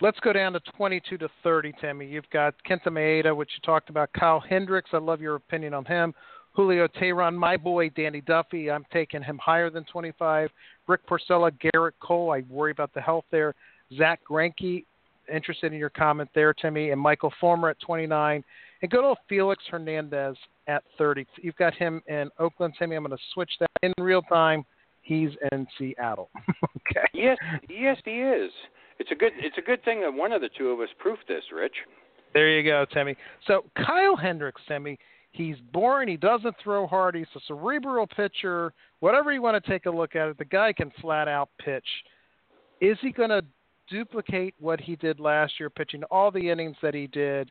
Let's 0.03 0.19
go 0.21 0.33
down 0.33 0.55
to 0.55 0.61
22 0.79 1.19
to 1.19 1.29
30, 1.43 1.75
Timmy. 1.79 2.07
You've 2.07 2.31
got 2.33 2.55
Kenta 2.67 2.87
Maeda, 2.87 3.37
which 3.37 3.51
you 3.55 3.61
talked 3.63 3.91
about. 3.91 4.11
Kyle 4.15 4.41
Hendricks, 4.41 4.91
I 4.95 4.97
love 4.97 5.21
your 5.21 5.35
opinion 5.35 5.75
on 5.75 5.85
him. 5.85 6.15
Julio 6.53 6.89
Teheran, 6.89 7.37
my 7.37 7.57
boy 7.57 7.91
Danny 7.91 8.21
Duffy, 8.21 8.71
I'm 8.71 8.85
taking 8.93 9.23
him 9.23 9.39
higher 9.39 9.71
than 9.71 9.85
25. 9.85 10.51
Rick 10.89 11.07
Porcello, 11.07 11.51
Gerrit 11.63 11.93
Cole, 12.01 12.33
I 12.33 12.43
worry 12.51 12.73
about 12.73 12.93
the 12.93 13.01
health 13.01 13.25
there. 13.31 13.55
Zack 13.97 14.21
Greinke, 14.29 14.85
interested 15.33 15.73
in 15.73 15.79
your 15.79 15.91
comment 15.91 16.29
there, 16.35 16.53
Timmy, 16.53 16.91
and 16.91 17.01
Michael 17.01 17.33
Fulmer 17.41 17.71
at 17.71 17.81
29. 17.81 18.45
And 18.83 18.91
good 18.91 19.05
old 19.05 19.19
Felix 19.29 19.63
Hernandez 19.71 20.37
at 20.67 20.83
30. 20.99 21.27
You've 21.41 21.57
got 21.57 21.75
him 21.75 22.03
in 22.07 22.31
Oakland, 22.39 22.75
Timmy. 22.79 22.97
I'm 22.97 23.05
going 23.05 23.17
to 23.17 23.23
switch 23.35 23.51
that 23.61 23.71
in 23.83 23.93
real 23.99 24.23
time. 24.23 24.65
He's 25.03 25.31
in 25.53 25.67
Seattle. 25.79 26.31
okay. 26.77 27.07
Yes, 27.15 27.37
yes, 27.69 27.97
he 28.05 28.23
is. 28.23 28.51
It's 28.99 29.11
a 29.11 29.15
good 29.15 29.33
it's 29.39 29.57
a 29.57 29.63
good 29.63 29.83
thing 29.83 30.03
that 30.03 30.13
one 30.13 30.31
of 30.31 30.43
the 30.43 30.51
two 30.59 30.69
of 30.69 30.81
us 30.81 30.89
proofed 30.99 31.27
this, 31.27 31.43
Rich. 31.53 31.75
There 32.35 32.51
you 32.51 32.63
go, 32.63 32.85
Timmy. 32.93 33.17
So 33.47 33.65
Kyle 33.77 34.15
Hendricks, 34.15 34.61
Timmy, 34.69 34.99
he's 35.32 35.57
boring. 35.73 36.09
He 36.09 36.16
doesn't 36.16 36.57
throw 36.62 36.86
hard. 36.86 37.15
He's 37.15 37.27
a 37.35 37.40
cerebral 37.47 38.07
pitcher. 38.07 38.73
Whatever 39.01 39.32
you 39.32 39.43
want 39.43 39.62
to 39.62 39.70
take 39.70 39.86
a 39.86 39.90
look 39.90 40.16
at 40.16 40.28
it, 40.28 40.39
the 40.39 40.44
guy 40.44 40.73
can 40.73 40.90
flat 41.01 41.28
out 41.28 41.51
pitch. 41.59 41.86
Is 42.81 42.97
he 43.01 43.12
going 43.12 43.31
to 43.31 43.43
duplicate 43.89 44.55
what 44.59 44.81
he 44.81 44.97
did 44.97 45.20
last 45.20 45.55
year, 45.59 45.69
pitching 45.69 46.02
all 46.05 46.31
the 46.31 46.48
innings 46.48 46.77
that 46.82 46.94
he 46.94 47.07
did, 47.07 47.51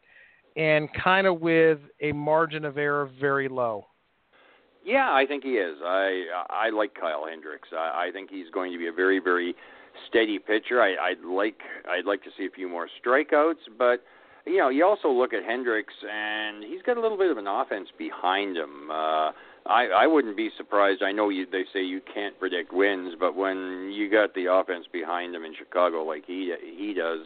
and 0.56 0.90
kind 0.94 1.28
of 1.28 1.40
with 1.42 1.80
a 2.02 2.12
margin 2.12 2.66
of 2.66 2.78
error 2.78 3.10
very 3.20 3.48
low? 3.48 3.86
Yeah, 4.84 5.12
I 5.12 5.26
think 5.28 5.44
he 5.44 5.52
is. 5.52 5.78
I 5.84 6.24
I 6.50 6.70
like 6.70 6.96
Kyle 7.00 7.26
Hendricks. 7.30 7.68
I, 7.74 8.08
I 8.08 8.12
think 8.12 8.30
he's 8.32 8.50
going 8.54 8.72
to 8.72 8.78
be 8.78 8.88
a 8.88 8.94
very 8.94 9.20
very 9.20 9.54
steady 10.08 10.40
pitcher. 10.40 10.82
I, 10.82 10.96
I'd 10.96 11.24
like 11.24 11.60
I'd 11.88 12.06
like 12.06 12.24
to 12.24 12.30
see 12.38 12.46
a 12.46 12.50
few 12.50 12.70
more 12.70 12.88
strikeouts, 13.04 13.68
but 13.78 14.04
you 14.50 14.58
know 14.58 14.70
you 14.70 14.86
also 14.86 15.10
look 15.10 15.34
at 15.34 15.44
Hendricks 15.44 15.94
and 16.10 16.64
he's 16.64 16.82
got 16.82 16.98
a 16.98 17.02
little 17.02 17.18
bit 17.18 17.32
of 17.32 17.38
an 17.38 17.48
offense 17.48 17.90
behind 17.98 18.58
him. 18.58 18.90
Uh, 18.90 19.32
I 19.66 19.88
I 19.96 20.08
wouldn't 20.08 20.36
be 20.36 20.50
surprised. 20.58 21.04
I 21.04 21.12
know 21.12 21.30
you 21.30 21.46
they 21.50 21.64
say 21.72 21.84
you 21.84 22.02
can't 22.14 22.38
predict 22.40 22.74
wins, 22.74 23.16
but 23.20 23.36
when 23.36 23.92
you 23.94 24.10
got 24.10 24.34
the 24.34 24.52
offense 24.52 24.86
behind 24.92 25.36
him 25.36 25.46
in 25.46 25.54
Chicago 25.58 26.04
like 26.04 26.24
he 26.26 26.54
he 26.78 26.94
does, 26.94 27.20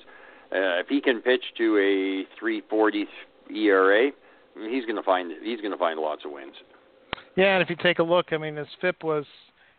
uh, 0.52 0.80
if 0.82 0.88
he 0.88 1.02
can 1.02 1.22
pitch 1.22 1.44
to 1.58 1.78
a 1.78 2.44
3.40 2.44 3.06
ERA, 3.56 4.12
he's 4.70 4.86
going 4.86 4.96
to 4.96 5.04
find 5.04 5.32
he's 5.44 5.62
going 5.62 5.72
to 5.72 5.78
find 5.78 6.00
lots 6.00 6.26
of 6.26 6.32
wins. 6.32 6.56
Yeah, 7.36 7.56
and 7.56 7.64
if 7.64 7.70
you 7.70 7.76
take 7.76 8.00
a 8.00 8.04
look, 8.04 8.28
I 8.32 8.38
mean, 8.38 8.56
his 8.56 8.68
FIP 8.80 9.04
was 9.04 9.26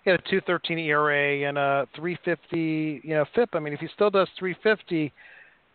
he 0.02 0.10
had 0.10 0.20
a 0.20 0.22
213 0.22 0.78
ERA 0.78 1.48
and 1.48 1.56
a 1.56 1.86
350, 1.96 3.00
you 3.04 3.14
know, 3.14 3.24
FIP. 3.34 3.50
I 3.54 3.58
mean, 3.60 3.72
if 3.72 3.80
he 3.80 3.88
still 3.94 4.10
does 4.10 4.28
350, 4.38 5.12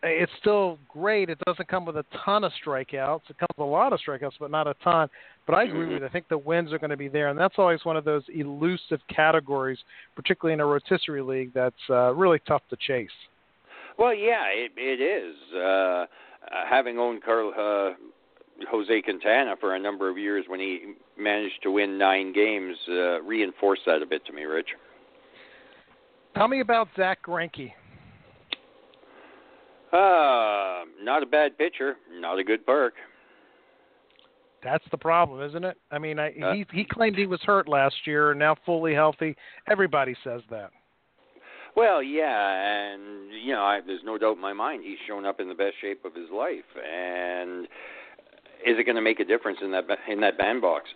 it's 0.02 0.32
still 0.40 0.78
great. 0.88 1.28
It 1.28 1.38
doesn't 1.46 1.68
come 1.68 1.84
with 1.84 1.96
a 1.96 2.04
ton 2.24 2.44
of 2.44 2.52
strikeouts. 2.64 3.22
It 3.28 3.38
comes 3.38 3.48
with 3.56 3.66
a 3.66 3.70
lot 3.70 3.92
of 3.92 4.00
strikeouts, 4.06 4.32
but 4.40 4.50
not 4.50 4.66
a 4.66 4.74
ton. 4.82 5.08
But 5.46 5.56
I 5.56 5.64
agree 5.64 5.86
with 5.88 6.00
you. 6.00 6.06
I 6.06 6.10
think 6.10 6.28
the 6.28 6.38
wins 6.38 6.72
are 6.72 6.78
going 6.78 6.90
to 6.90 6.96
be 6.96 7.08
there, 7.08 7.28
and 7.28 7.38
that's 7.38 7.56
always 7.58 7.84
one 7.84 7.96
of 7.96 8.04
those 8.04 8.22
elusive 8.32 9.00
categories, 9.14 9.78
particularly 10.16 10.54
in 10.54 10.60
a 10.60 10.66
rotisserie 10.66 11.22
league, 11.22 11.52
that's 11.52 11.74
uh, 11.90 12.14
really 12.14 12.38
tough 12.46 12.62
to 12.70 12.76
chase. 12.76 13.08
Well, 13.98 14.14
yeah, 14.14 14.46
it, 14.46 14.72
it 14.76 15.02
is. 15.02 15.36
Uh, 15.54 16.06
having 16.68 16.98
owned 16.98 17.22
Carl 17.22 17.52
uh, 17.58 17.94
Jose 18.70 19.02
Quintana 19.02 19.56
for 19.60 19.74
a 19.74 19.78
number 19.78 20.08
of 20.08 20.16
years 20.16 20.44
when 20.48 20.60
he 20.60 20.94
managed 21.18 21.62
to 21.62 21.70
win 21.70 21.98
nine 21.98 22.32
games 22.32 22.76
uh, 22.88 23.20
reinforced 23.22 23.82
that 23.86 24.02
a 24.02 24.06
bit 24.06 24.24
to 24.26 24.32
me, 24.32 24.44
Rich. 24.44 24.68
Tell 26.36 26.48
me 26.48 26.60
about 26.60 26.88
Zack 26.96 27.24
Greinke. 27.26 27.72
Uh, 29.92 30.84
not 31.02 31.22
a 31.22 31.26
bad 31.26 31.58
pitcher, 31.58 31.96
not 32.12 32.38
a 32.38 32.44
good 32.44 32.64
perk. 32.64 32.94
That's 34.62 34.84
the 34.90 34.98
problem, 34.98 35.42
isn't 35.48 35.64
it? 35.64 35.78
I 35.90 35.98
mean, 35.98 36.18
I, 36.18 36.28
uh, 36.42 36.52
he 36.52 36.66
he 36.72 36.84
claimed 36.84 37.16
he 37.16 37.26
was 37.26 37.40
hurt 37.42 37.66
last 37.68 37.96
year, 38.04 38.30
and 38.30 38.38
now 38.38 38.56
fully 38.66 38.94
healthy. 38.94 39.34
Everybody 39.68 40.14
says 40.22 40.42
that. 40.50 40.70
Well, 41.76 42.02
yeah, 42.02 42.92
and 42.92 43.32
you 43.32 43.52
know, 43.52 43.62
I, 43.62 43.80
there's 43.84 44.02
no 44.04 44.18
doubt 44.18 44.36
in 44.36 44.42
my 44.42 44.52
mind 44.52 44.82
he's 44.84 44.98
shown 45.08 45.24
up 45.24 45.40
in 45.40 45.48
the 45.48 45.54
best 45.54 45.74
shape 45.80 46.04
of 46.04 46.14
his 46.14 46.28
life, 46.32 46.64
and 46.76 47.64
is 48.66 48.78
it 48.78 48.84
going 48.84 48.96
to 48.96 49.02
make 49.02 49.20
a 49.20 49.24
difference 49.24 49.58
in 49.62 49.70
that 49.72 49.84
in 50.08 50.20
that 50.20 50.36
bandbox? 50.36 50.90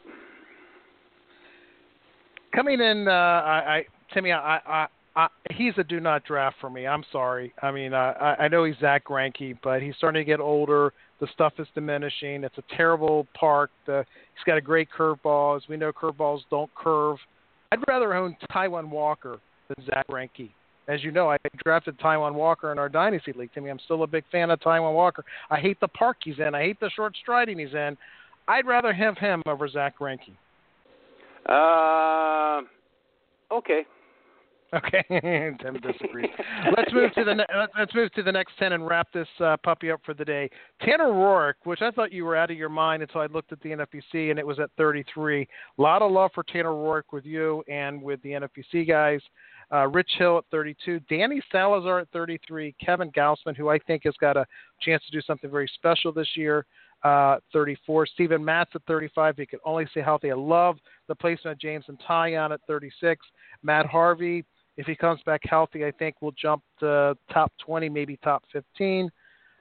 Coming 2.54 2.80
in, 2.80 3.08
uh, 3.08 3.10
I, 3.10 3.76
I 3.76 3.84
Timmy, 4.12 4.32
I, 4.32 4.60
I 4.66 4.86
uh, 5.16 5.28
he's 5.52 5.74
a 5.78 5.84
do 5.84 6.00
not 6.00 6.24
draft 6.24 6.56
for 6.60 6.68
me. 6.68 6.86
I'm 6.86 7.04
sorry. 7.12 7.52
I 7.62 7.70
mean, 7.70 7.94
I, 7.94 8.36
I 8.40 8.48
know 8.48 8.64
he's 8.64 8.74
Zack 8.80 9.04
Greinke, 9.04 9.56
but 9.62 9.80
he's 9.80 9.94
starting 9.96 10.20
to 10.20 10.24
get 10.24 10.40
older. 10.40 10.92
The 11.20 11.28
stuff 11.32 11.52
is 11.58 11.68
diminishing. 11.74 12.42
It's 12.42 12.58
a 12.58 12.76
terrible 12.76 13.26
park. 13.38 13.70
The, 13.86 14.04
he's 14.34 14.44
got 14.44 14.58
a 14.58 14.60
great 14.60 14.88
curveball. 14.96 15.56
As 15.56 15.62
we 15.68 15.76
know, 15.76 15.92
curveballs 15.92 16.40
don't 16.50 16.74
curve. 16.74 17.18
I'd 17.70 17.78
rather 17.88 18.14
own 18.14 18.36
Taijuan 18.50 18.88
Walker 18.88 19.38
than 19.68 19.86
Zack 19.86 20.08
Greinke. 20.08 20.50
As 20.88 21.02
you 21.02 21.12
know, 21.12 21.30
I 21.30 21.38
drafted 21.64 21.98
Taijuan 21.98 22.34
Walker 22.34 22.72
in 22.72 22.78
our 22.78 22.88
dynasty 22.88 23.32
league. 23.32 23.50
Timmy, 23.54 23.70
I'm 23.70 23.78
still 23.84 24.02
a 24.02 24.06
big 24.06 24.24
fan 24.30 24.50
of 24.50 24.60
Taijuan 24.60 24.94
Walker. 24.94 25.24
I 25.48 25.58
hate 25.58 25.78
the 25.80 25.88
park 25.88 26.18
he's 26.24 26.38
in. 26.38 26.54
I 26.54 26.62
hate 26.62 26.80
the 26.80 26.90
short 26.90 27.16
striding 27.22 27.58
he's 27.58 27.72
in. 27.72 27.96
I'd 28.48 28.66
rather 28.66 28.92
have 28.92 29.16
him 29.16 29.42
over 29.46 29.68
Zack 29.68 29.98
Greinke. 29.98 30.36
Uh, 31.48 32.62
okay. 33.54 33.86
Okay, 34.72 35.04
Tim 35.60 35.74
disagrees. 35.80 36.30
let's 36.76 36.92
move 36.92 37.12
to 37.14 37.24
the 37.24 37.34
ne- 37.34 37.68
let's 37.78 37.94
move 37.94 38.10
to 38.12 38.22
the 38.22 38.32
next 38.32 38.52
ten 38.58 38.72
and 38.72 38.86
wrap 38.86 39.12
this 39.12 39.28
uh, 39.40 39.56
puppy 39.62 39.90
up 39.90 40.00
for 40.04 40.14
the 40.14 40.24
day. 40.24 40.50
Tanner 40.80 41.10
Roark, 41.10 41.54
which 41.64 41.82
I 41.82 41.90
thought 41.90 42.12
you 42.12 42.24
were 42.24 42.36
out 42.36 42.50
of 42.50 42.56
your 42.56 42.68
mind 42.68 43.02
until 43.02 43.20
I 43.20 43.26
looked 43.26 43.52
at 43.52 43.60
the 43.60 43.70
NFBC 43.70 44.30
and 44.30 44.38
it 44.38 44.46
was 44.46 44.58
at 44.58 44.70
33. 44.76 45.42
A 45.42 45.82
lot 45.82 46.02
of 46.02 46.10
love 46.10 46.30
for 46.34 46.42
Tanner 46.42 46.70
Roark 46.70 47.04
with 47.12 47.24
you 47.24 47.62
and 47.68 48.02
with 48.02 48.20
the 48.22 48.30
NFBC 48.30 48.88
guys. 48.88 49.20
Uh, 49.72 49.86
Rich 49.88 50.10
Hill 50.18 50.38
at 50.38 50.44
32, 50.50 51.00
Danny 51.08 51.40
Salazar 51.50 52.00
at 52.00 52.08
33, 52.12 52.74
Kevin 52.84 53.10
Gausman, 53.12 53.56
who 53.56 53.68
I 53.70 53.78
think 53.78 54.02
has 54.04 54.14
got 54.20 54.36
a 54.36 54.44
chance 54.80 55.02
to 55.06 55.12
do 55.12 55.22
something 55.22 55.50
very 55.50 55.70
special 55.74 56.12
this 56.12 56.28
year, 56.36 56.66
uh, 57.02 57.36
34. 57.52 58.06
Steven 58.06 58.44
Matz 58.44 58.70
at 58.74 58.82
35. 58.86 59.36
He 59.38 59.46
can 59.46 59.58
only 59.64 59.86
stay 59.90 60.02
healthy. 60.02 60.30
I 60.30 60.34
love 60.34 60.76
the 61.08 61.14
placement 61.14 61.52
of 61.56 61.60
Jameson 61.60 61.96
Taillon 62.08 62.52
at 62.52 62.60
36. 62.66 63.24
Matt 63.62 63.86
Harvey, 63.86 64.44
if 64.76 64.86
he 64.86 64.94
comes 64.96 65.20
back 65.24 65.40
healthy, 65.44 65.84
I 65.84 65.90
think 65.92 66.16
we'll 66.20 66.32
jump 66.32 66.62
to 66.80 67.16
top 67.32 67.52
20, 67.64 67.88
maybe 67.88 68.18
top 68.22 68.42
15. 68.52 69.10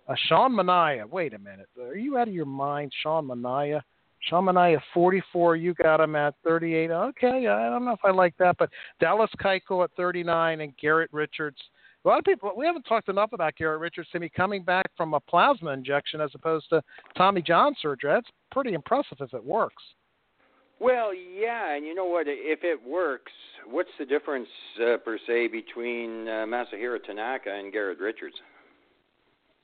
Uh, 0.07 0.15
Sean 0.27 0.51
Manaea, 0.53 1.07
wait 1.09 1.33
a 1.33 1.39
minute. 1.39 1.67
Are 1.79 1.95
you 1.95 2.17
out 2.17 2.27
of 2.27 2.33
your 2.33 2.45
mind, 2.45 2.91
Sean 3.01 3.27
Manaea? 3.27 3.81
Sean 4.29 4.45
Manaea, 4.45 4.79
44. 4.93 5.55
You 5.55 5.73
got 5.75 5.99
him 5.99 6.15
at 6.15 6.35
38. 6.43 6.91
Okay, 6.91 7.47
I 7.47 7.69
don't 7.69 7.85
know 7.85 7.91
if 7.91 8.03
I 8.03 8.11
like 8.11 8.35
that, 8.37 8.57
but 8.57 8.69
Dallas 8.99 9.29
Keuchel 9.41 9.83
at 9.83 9.91
39 9.95 10.61
and 10.61 10.77
Garrett 10.77 11.09
Richards. 11.11 11.57
A 12.05 12.07
lot 12.07 12.19
of 12.19 12.25
people, 12.25 12.51
we 12.57 12.65
haven't 12.65 12.83
talked 12.83 13.07
enough 13.07 13.31
about 13.31 13.55
Garrett 13.55 13.79
Richards 13.79 14.09
to 14.11 14.19
me 14.19 14.29
coming 14.29 14.63
back 14.63 14.87
from 14.97 15.13
a 15.13 15.19
plasma 15.21 15.71
injection 15.71 16.19
as 16.19 16.31
opposed 16.35 16.67
to 16.69 16.81
Tommy 17.15 17.41
John 17.41 17.75
surgery. 17.81 18.11
That's 18.11 18.29
pretty 18.51 18.73
impressive 18.73 19.17
if 19.21 19.33
it 19.33 19.43
works. 19.43 19.81
Well, 20.83 21.13
yeah, 21.13 21.75
and 21.75 21.85
you 21.85 21.95
know 21.95 22.03
what? 22.03 22.25
If 22.27 22.59
it 22.63 22.77
works, 22.85 23.31
what's 23.65 23.89
the 23.97 24.05
difference 24.05 24.49
uh, 24.81 24.97
per 24.97 25.17
se 25.25 25.47
between 25.47 26.27
uh, 26.27 26.45
Masahiro 26.45 27.01
Tanaka 27.01 27.53
and 27.53 27.71
Garrett 27.71 27.99
Richards? 27.99 28.35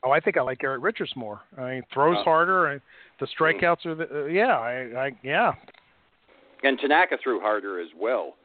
Oh, 0.04 0.12
I 0.12 0.22
think 0.22 0.38
I 0.38 0.42
like 0.42 0.60
Garrett 0.60 0.80
Richards 0.80 1.12
more. 1.18 1.42
I 1.58 1.72
mean, 1.72 1.84
throws 1.94 2.16
oh. 2.20 2.24
harder, 2.24 2.68
and 2.68 2.82
the 3.20 3.28
strikeouts 3.38 3.86
are 3.86 3.96
the 3.96 4.24
uh, 4.24 4.26
yeah, 4.28 4.58
I, 4.58 5.08
I 5.08 5.12
yeah. 5.22 5.52
And 6.64 6.80
Tanaka 6.80 7.18
threw 7.22 7.42
harder 7.42 7.82
as 7.82 7.90
well 7.98 8.36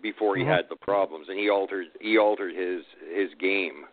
before 0.00 0.36
he 0.36 0.42
mm-hmm. 0.42 0.52
had 0.52 0.66
the 0.70 0.76
problems, 0.76 1.26
and 1.28 1.36
he 1.36 1.50
altered 1.50 1.86
he 2.00 2.16
altered 2.16 2.54
his 2.54 2.84
his 3.12 3.30
game 3.40 3.86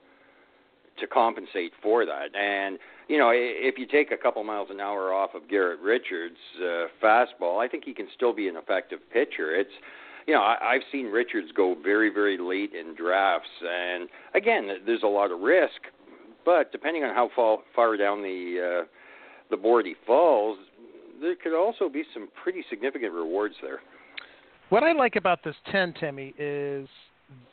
to 1.00 1.08
compensate 1.08 1.72
for 1.82 2.06
that. 2.06 2.36
And 2.36 2.78
you 3.08 3.18
know, 3.18 3.32
if 3.34 3.78
you 3.78 3.86
take 3.86 4.12
a 4.12 4.18
couple 4.18 4.44
miles 4.44 4.70
an 4.72 4.80
hour 4.80 5.14
off 5.14 5.32
of 5.36 5.50
Garrett 5.50 5.80
Richards' 5.80 6.36
uh, 6.60 6.88
fastball, 7.04 7.64
I 7.64 7.68
think 7.68 7.84
he 7.84 7.94
can 7.94 8.08
still 8.16 8.34
be 8.34 8.48
an 8.48 8.56
effective 8.56 9.00
pitcher. 9.12 9.56
It's 9.56 9.72
you 10.28 10.34
know, 10.34 10.42
I, 10.42 10.74
I've 10.74 10.82
seen 10.92 11.08
Richards 11.08 11.48
go 11.56 11.76
very, 11.82 12.10
very 12.14 12.38
late 12.38 12.74
in 12.74 12.96
drafts, 12.96 13.50
and 13.62 14.08
again, 14.36 14.70
there's 14.86 15.04
a 15.04 15.08
lot 15.08 15.32
of 15.32 15.40
risk. 15.40 15.82
But 16.46 16.72
depending 16.72 17.04
on 17.04 17.14
how 17.14 17.30
far, 17.36 17.60
far 17.76 17.98
down 17.98 18.22
the 18.22 18.82
uh, 18.82 18.88
the 19.50 19.58
board 19.58 19.86
he 19.86 19.96
falls, 20.08 20.58
there 21.22 21.36
could 21.36 21.58
also 21.58 21.90
be 21.90 22.04
some 22.14 22.30
pretty 22.42 22.64
significant 22.70 23.14
rewards 23.14 23.56
there. 23.62 23.82
What 24.70 24.84
I 24.84 24.94
like 24.94 25.18
about 25.18 25.44
this 25.44 25.56
ten, 25.72 25.94
Timmy, 26.00 26.34
is 26.38 26.88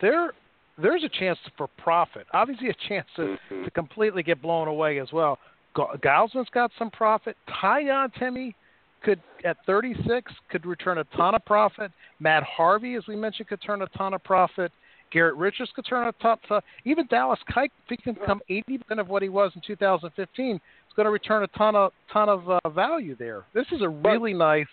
there 0.01 0.33
there's 0.81 1.05
a 1.05 1.09
chance 1.09 1.39
for 1.57 1.69
profit. 1.79 2.27
Obviously, 2.33 2.69
a 2.69 2.89
chance 2.89 3.07
to, 3.17 3.23
mm-hmm. 3.23 3.65
to 3.65 3.71
completely 3.71 4.23
get 4.23 4.41
blown 4.41 4.69
away 4.69 4.99
as 4.99 5.09
well. 5.13 5.39
Gausman's 5.77 6.49
got 6.53 6.71
some 6.79 6.91
profit. 6.91 7.37
Taillon, 7.63 8.13
Timmy, 8.19 8.55
could 9.03 9.21
at 9.45 9.57
36 9.67 10.33
could 10.51 10.67
return 10.67 10.99
a 10.99 11.05
ton 11.17 11.35
of 11.35 11.45
profit. 11.45 11.93
Matt 12.21 12.43
Harvey, 12.43 12.95
as 12.95 13.05
we 13.07 13.17
mentioned, 13.17 13.49
could 13.49 13.63
turn 13.63 13.83
a 13.83 13.87
ton 13.89 14.15
of 14.15 14.23
profit. 14.25 14.73
Garrett 15.13 15.37
Richards 15.37 15.71
could 15.75 15.87
turn 15.87 16.09
a 16.09 16.13
ton. 16.21 16.37
Of, 16.51 16.63
even 16.85 17.07
Dallas 17.07 17.39
Keuchel, 17.51 17.71
if 17.89 17.91
he 17.91 17.97
can 17.97 18.15
become 18.15 18.41
80% 18.51 18.99
of 18.99 19.09
what 19.09 19.23
he 19.23 19.29
was 19.29 19.53
in 19.55 19.63
2015, 19.67 20.57
is 20.57 20.61
going 20.97 21.05
to 21.05 21.11
return 21.11 21.45
a 21.45 21.47
ton 21.49 21.77
of 21.77 21.93
ton 22.13 22.29
of 22.29 22.51
uh, 22.51 22.69
value 22.69 23.17
there. 23.17 23.45
This 23.55 23.67
is 23.73 23.83
a 23.83 23.89
really 23.89 24.35
nice 24.35 24.67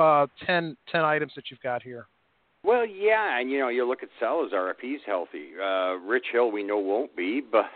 uh, 0.00 0.26
10, 0.46 0.76
10 0.90 1.00
items 1.02 1.32
that 1.34 1.50
you've 1.50 1.60
got 1.62 1.82
here. 1.82 2.06
Well, 2.64 2.86
yeah, 2.86 3.40
and 3.40 3.50
you 3.50 3.58
know, 3.58 3.68
you 3.68 3.86
look 3.86 4.04
at 4.04 4.08
Salazar 4.20 4.70
if 4.70 4.76
he's 4.80 5.00
healthy. 5.04 5.50
Uh, 5.60 5.94
Rich 5.94 6.26
Hill, 6.32 6.52
we 6.52 6.62
know 6.62 6.78
won't 6.78 7.14
be, 7.16 7.40
but 7.52 7.66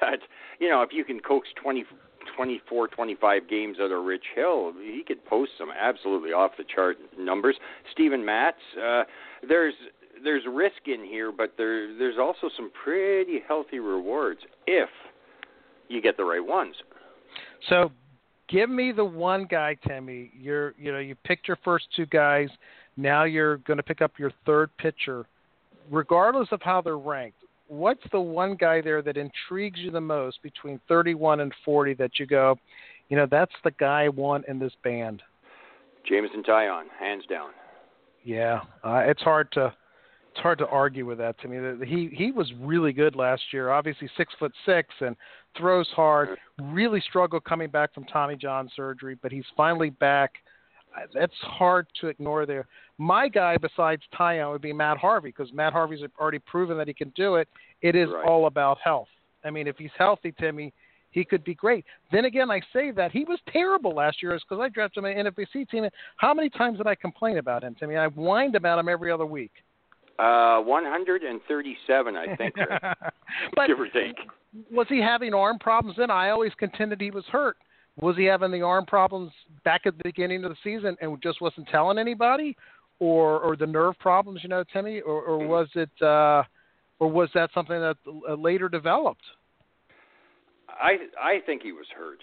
you 0.61 0.69
know, 0.69 0.83
if 0.83 0.91
you 0.93 1.05
can 1.05 1.21
coax 1.21 1.49
20, 1.61 1.85
24, 2.37 2.89
25 2.89 3.49
games 3.49 3.79
out 3.81 3.91
of 3.91 4.05
Rich 4.05 4.25
Hill, 4.35 4.73
he 4.81 5.03
could 5.07 5.25
post 5.25 5.53
some 5.59 5.71
absolutely 5.77 6.31
off 6.31 6.53
the 6.57 6.65
chart 6.65 6.99
numbers. 7.19 7.57
Steven 7.93 8.25
Matz, 8.25 8.59
uh, 8.81 9.05
there's 9.47 9.75
there's 10.23 10.45
risk 10.49 10.87
in 10.87 11.05
here, 11.05 11.33
but 11.33 11.55
there 11.59 11.97
there's 11.99 12.19
also 12.19 12.49
some 12.57 12.71
pretty 12.85 13.41
healthy 13.47 13.81
rewards 13.81 14.41
if 14.67 14.89
you 15.89 16.01
get 16.01 16.17
the 16.17 16.25
right 16.25 16.45
ones. 16.45 16.75
So, 17.69 17.91
give 18.49 18.71
me 18.71 18.93
the 18.93 19.05
one 19.05 19.47
guy, 19.47 19.77
Timmy. 19.87 20.31
You're 20.39 20.75
you 20.79 20.93
know 20.93 20.99
you 20.99 21.17
picked 21.25 21.49
your 21.49 21.59
first 21.65 21.87
two 21.97 22.07
guys. 22.07 22.49
Now 22.97 23.24
you're 23.24 23.59
going 23.59 23.77
to 23.77 23.82
pick 23.82 24.01
up 24.01 24.12
your 24.18 24.32
third 24.44 24.70
pitcher, 24.78 25.27
regardless 25.90 26.48
of 26.52 26.62
how 26.62 26.81
they're 26.81 26.98
ranked. 26.98 27.39
What's 27.68 28.02
the 28.12 28.20
one 28.20 28.55
guy 28.55 28.81
there 28.81 29.02
that 29.02 29.16
intrigues 29.16 29.81
you 29.81 29.90
the 29.90 30.01
most 30.01 30.43
between 30.43 30.81
31 30.89 31.40
and 31.40 31.52
40 31.64 31.94
that 31.94 32.18
you 32.18 32.27
go, 32.27 32.56
you 33.09 33.16
know, 33.16 33.27
that's 33.31 33.52
the 33.64 33.73
guy 33.73 34.05
I 34.05 34.09
want 34.09 34.47
in 34.47 34.59
this 34.59 34.73
band? 34.85 35.23
Jameson 36.09 36.43
Taillon, 36.43 36.85
hands 36.98 37.24
down. 37.28 37.51
Yeah, 38.24 38.60
uh, 38.85 39.02
it's 39.06 39.23
hard 39.23 39.51
to 39.52 39.73
it's 40.32 40.43
hard 40.43 40.59
to 40.59 40.66
argue 40.66 41.06
with 41.06 41.16
that 41.18 41.40
to 41.40 41.48
me. 41.48 41.86
He 41.86 42.10
he 42.12 42.31
was 42.31 42.52
really 42.60 42.93
good 42.93 43.16
last 43.16 43.43
year. 43.52 43.70
Obviously 43.70 44.09
six 44.16 44.35
foot 44.39 44.52
six 44.66 44.89
and 45.01 45.16
throws 45.56 45.89
hard. 45.94 46.36
Really 46.60 47.01
struggled 47.01 47.44
coming 47.44 47.70
back 47.70 47.94
from 47.94 48.05
Tommy 48.05 48.36
John 48.36 48.68
surgery, 48.77 49.16
but 49.23 49.32
he's 49.32 49.44
finally 49.56 49.90
back 49.90 50.35
that's 51.14 51.35
hard 51.40 51.86
to 52.01 52.09
ignore 52.09 52.47
there. 52.47 52.66
My 52.98 53.28
guy 53.28 53.56
besides 53.56 54.02
Taillon 54.18 54.52
would 54.52 54.62
be 54.62 54.73
Matt 54.73 54.97
Harvey 54.98 55.28
because 55.28 55.52
Matt 55.52 55.73
Harvey's 55.73 56.01
already 56.18 56.39
proven 56.39 56.78
that 56.78 56.89
he 56.89 56.94
can 56.94 57.12
do 57.16 57.36
it. 57.36 57.48
It 57.82 57.94
is 57.94 58.09
right. 58.09 58.27
all 58.27 58.47
about 58.47 58.78
health. 58.82 59.09
I 59.44 59.51
mean, 59.51 59.66
if 59.66 59.77
he's 59.77 59.90
healthy, 59.97 60.32
Timmy, 60.39 60.73
he 61.10 61.24
could 61.24 61.44
be 61.44 61.55
great. 61.55 61.85
Then 62.12 62.24
again, 62.24 62.51
I 62.51 62.60
say 62.73 62.90
that 62.90 63.12
he 63.12 63.24
was 63.24 63.39
terrible 63.51 63.94
last 63.94 64.23
year 64.23 64.39
because 64.39 64.62
I 64.62 64.68
drafted 64.68 65.05
him 65.05 65.10
in 65.10 65.27
an 65.27 65.32
NFBC 65.32 65.68
team. 65.70 65.86
How 66.16 66.35
many 66.35 66.51
times 66.51 66.78
did 66.78 66.86
I 66.86 66.94
complain 66.94 67.39
about 67.39 67.62
him? 67.62 67.77
Mean, 67.81 67.98
I 67.98 68.09
whined 68.09 68.55
about 68.55 68.78
him 68.78 68.89
every 68.89 69.10
other 69.10 69.27
week. 69.27 69.52
Uh, 70.18 70.60
137, 70.60 72.16
I 72.16 72.36
think, 72.36 72.55
but 73.55 73.66
give 73.66 73.78
or 73.78 73.89
take. 73.89 74.16
Was 74.70 74.86
he 74.89 75.01
having 75.01 75.35
arm 75.35 75.59
problems 75.59 75.98
then? 75.98 76.10
I 76.10 76.31
always 76.31 76.52
contended 76.59 77.01
he 77.01 77.10
was 77.10 77.24
hurt. 77.31 77.59
Was 78.01 78.16
he 78.16 78.24
having 78.24 78.51
the 78.51 78.62
arm 78.62 78.85
problems 78.85 79.32
back 79.64 79.82
at 79.86 79.97
the 79.97 80.05
beginning 80.05 80.44
of 80.44 80.51
the 80.51 80.56
season 80.62 80.97
and 81.01 81.20
just 81.23 81.40
wasn't 81.40 81.68
telling 81.68 81.98
anybody, 81.98 82.56
or 82.98 83.40
or 83.40 83.56
the 83.56 83.66
nerve 83.66 83.98
problems, 83.98 84.40
you 84.43 84.48
know, 84.48 84.64
Timmy, 84.73 85.01
or, 85.01 85.23
or 85.23 85.47
was 85.47 85.68
it, 85.74 85.90
uh, 86.02 86.43
or 86.98 87.09
was 87.10 87.28
that 87.35 87.51
something 87.55 87.78
that 87.78 87.97
uh, 88.06 88.35
later 88.35 88.68
developed? 88.68 89.23
I 90.68 90.97
I 91.20 91.40
think 91.47 91.62
he 91.62 91.73
was 91.73 91.86
hurt 91.97 92.20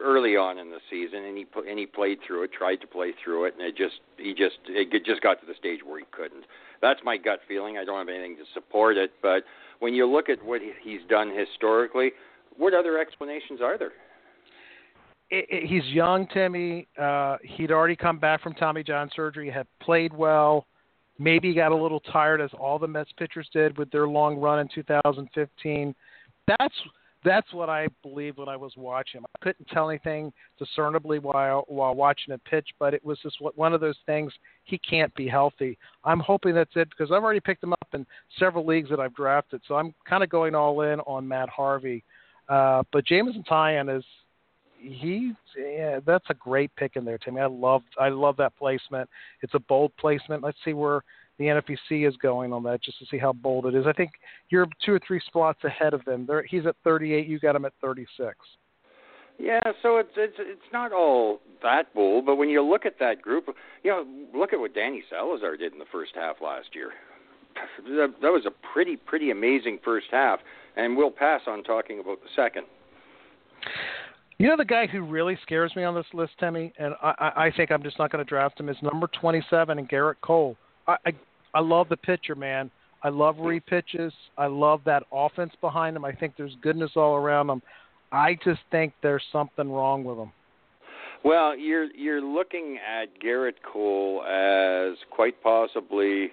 early 0.00 0.36
on 0.36 0.58
in 0.58 0.70
the 0.70 0.78
season, 0.90 1.24
and 1.24 1.36
he 1.36 1.46
and 1.68 1.78
he 1.78 1.86
played 1.86 2.18
through 2.26 2.44
it, 2.44 2.52
tried 2.52 2.76
to 2.76 2.86
play 2.86 3.12
through 3.24 3.46
it, 3.46 3.54
and 3.54 3.62
it 3.62 3.76
just 3.76 4.00
he 4.18 4.34
just 4.34 4.58
it 4.68 5.04
just 5.04 5.22
got 5.22 5.40
to 5.40 5.46
the 5.46 5.54
stage 5.58 5.80
where 5.84 5.98
he 5.98 6.04
couldn't. 6.10 6.44
That's 6.80 7.00
my 7.04 7.16
gut 7.16 7.40
feeling. 7.48 7.78
I 7.78 7.84
don't 7.84 7.98
have 7.98 8.08
anything 8.08 8.36
to 8.36 8.44
support 8.54 8.96
it, 8.96 9.12
but 9.22 9.44
when 9.80 9.94
you 9.94 10.06
look 10.06 10.28
at 10.28 10.44
what 10.44 10.60
he's 10.82 11.00
done 11.08 11.32
historically, 11.36 12.12
what 12.56 12.74
other 12.74 12.98
explanations 12.98 13.60
are 13.62 13.78
there? 13.78 13.92
It, 15.34 15.66
he's 15.66 15.84
young, 15.86 16.26
Timmy. 16.26 16.86
Uh, 17.00 17.38
he'd 17.42 17.70
already 17.72 17.96
come 17.96 18.18
back 18.18 18.42
from 18.42 18.52
Tommy 18.52 18.82
John 18.82 19.08
surgery, 19.16 19.50
had 19.50 19.66
played 19.80 20.12
well. 20.12 20.66
Maybe 21.18 21.48
he 21.48 21.54
got 21.54 21.72
a 21.72 21.76
little 21.76 22.00
tired, 22.00 22.42
as 22.42 22.50
all 22.58 22.78
the 22.78 22.86
Mets 22.86 23.10
pitchers 23.16 23.48
did 23.50 23.78
with 23.78 23.90
their 23.90 24.06
long 24.06 24.36
run 24.36 24.60
in 24.60 24.68
2015. 24.74 25.94
That's 26.46 26.74
that's 27.24 27.52
what 27.52 27.70
I 27.70 27.86
believed 28.02 28.38
when 28.38 28.48
I 28.48 28.56
was 28.56 28.72
watching 28.76 29.20
him. 29.20 29.26
I 29.36 29.44
couldn't 29.44 29.68
tell 29.68 29.88
anything 29.88 30.32
discernibly 30.58 31.18
while 31.18 31.64
while 31.68 31.94
watching 31.94 32.34
a 32.34 32.38
pitch, 32.38 32.68
but 32.78 32.92
it 32.92 33.02
was 33.02 33.18
just 33.22 33.36
one 33.54 33.72
of 33.72 33.80
those 33.80 33.98
things. 34.04 34.32
He 34.64 34.76
can't 34.78 35.14
be 35.14 35.28
healthy. 35.28 35.78
I'm 36.04 36.20
hoping 36.20 36.54
that's 36.54 36.72
it 36.74 36.90
because 36.90 37.10
I've 37.10 37.22
already 37.22 37.40
picked 37.40 37.62
him 37.62 37.72
up 37.72 37.88
in 37.94 38.04
several 38.38 38.66
leagues 38.66 38.90
that 38.90 39.00
I've 39.00 39.14
drafted, 39.14 39.62
so 39.66 39.76
I'm 39.76 39.94
kind 40.06 40.22
of 40.22 40.28
going 40.28 40.54
all 40.54 40.82
in 40.82 41.00
on 41.00 41.26
Matt 41.26 41.48
Harvey. 41.48 42.04
Uh, 42.48 42.82
but 42.92 43.06
Jameson 43.06 43.44
Taillon 43.48 43.96
is 43.96 44.04
he 44.82 45.32
yeah, 45.56 46.00
that's 46.04 46.26
a 46.30 46.34
great 46.34 46.74
pick 46.76 46.96
in 46.96 47.04
there, 47.04 47.18
Timmy. 47.18 47.40
I 47.40 47.46
love 47.46 47.82
I 48.00 48.08
love 48.08 48.36
that 48.38 48.56
placement. 48.56 49.08
It's 49.42 49.54
a 49.54 49.60
bold 49.60 49.92
placement. 49.98 50.42
Let's 50.42 50.58
see 50.64 50.72
where 50.72 51.02
the 51.38 51.44
NFBC 51.44 52.06
is 52.06 52.16
going 52.18 52.52
on 52.52 52.62
that 52.64 52.82
just 52.82 52.98
to 52.98 53.06
see 53.10 53.18
how 53.18 53.32
bold 53.32 53.66
it 53.66 53.74
is. 53.74 53.86
I 53.86 53.92
think 53.92 54.10
you're 54.50 54.66
two 54.84 54.92
or 54.92 55.00
three 55.06 55.20
spots 55.26 55.58
ahead 55.64 55.94
of 55.94 56.04
them. 56.04 56.26
They're, 56.26 56.42
he's 56.44 56.66
at 56.66 56.76
38. 56.84 57.26
You 57.26 57.40
got 57.40 57.56
him 57.56 57.64
at 57.64 57.72
36. 57.80 58.36
Yeah, 59.38 59.60
so 59.82 59.96
it's 59.96 60.10
it's 60.16 60.36
it's 60.38 60.72
not 60.72 60.92
all 60.92 61.40
that 61.62 61.92
bold, 61.94 62.26
but 62.26 62.36
when 62.36 62.48
you 62.48 62.62
look 62.62 62.86
at 62.86 62.98
that 63.00 63.22
group, 63.22 63.46
you 63.82 63.90
know, 63.90 64.04
look 64.38 64.52
at 64.52 64.60
what 64.60 64.74
Danny 64.74 65.02
Salazar 65.10 65.56
did 65.56 65.72
in 65.72 65.78
the 65.78 65.86
first 65.90 66.12
half 66.14 66.36
last 66.42 66.68
year. 66.74 66.90
That, 67.84 68.14
that 68.22 68.28
was 68.28 68.46
a 68.46 68.52
pretty 68.72 68.96
pretty 68.96 69.30
amazing 69.30 69.78
first 69.84 70.06
half, 70.10 70.40
and 70.76 70.96
we'll 70.96 71.10
pass 71.10 71.40
on 71.46 71.64
talking 71.64 71.98
about 71.98 72.18
the 72.22 72.28
second. 72.36 72.66
You 74.42 74.48
know 74.48 74.56
the 74.56 74.64
guy 74.64 74.88
who 74.88 75.02
really 75.02 75.38
scares 75.42 75.70
me 75.76 75.84
on 75.84 75.94
this 75.94 76.04
list, 76.12 76.32
Timmy, 76.40 76.72
and 76.76 76.94
I, 77.00 77.32
I 77.36 77.52
think 77.56 77.70
I'm 77.70 77.84
just 77.84 77.96
not 77.96 78.10
going 78.10 78.24
to 78.24 78.28
draft 78.28 78.58
him 78.58 78.68
is 78.68 78.76
number 78.82 79.06
27 79.20 79.78
and 79.78 79.88
Gerrit 79.88 80.16
Cole. 80.20 80.56
I, 80.88 80.96
I 81.06 81.12
I 81.54 81.60
love 81.60 81.88
the 81.88 81.96
pitcher, 81.96 82.34
man. 82.34 82.68
I 83.04 83.08
love 83.10 83.36
where 83.36 83.54
he 83.54 83.60
pitches. 83.60 84.12
I 84.36 84.46
love 84.46 84.80
that 84.84 85.04
offense 85.12 85.52
behind 85.60 85.96
him. 85.96 86.04
I 86.04 86.10
think 86.10 86.34
there's 86.36 86.56
goodness 86.60 86.90
all 86.96 87.14
around 87.14 87.50
him. 87.50 87.62
I 88.10 88.36
just 88.44 88.58
think 88.72 88.94
there's 89.00 89.22
something 89.30 89.70
wrong 89.70 90.02
with 90.02 90.18
him. 90.18 90.32
Well, 91.24 91.56
you're 91.56 91.92
you're 91.92 92.20
looking 92.20 92.78
at 92.84 93.10
Gerrit 93.24 93.62
Cole 93.72 94.24
as 94.24 94.98
quite 95.12 95.40
possibly 95.40 96.32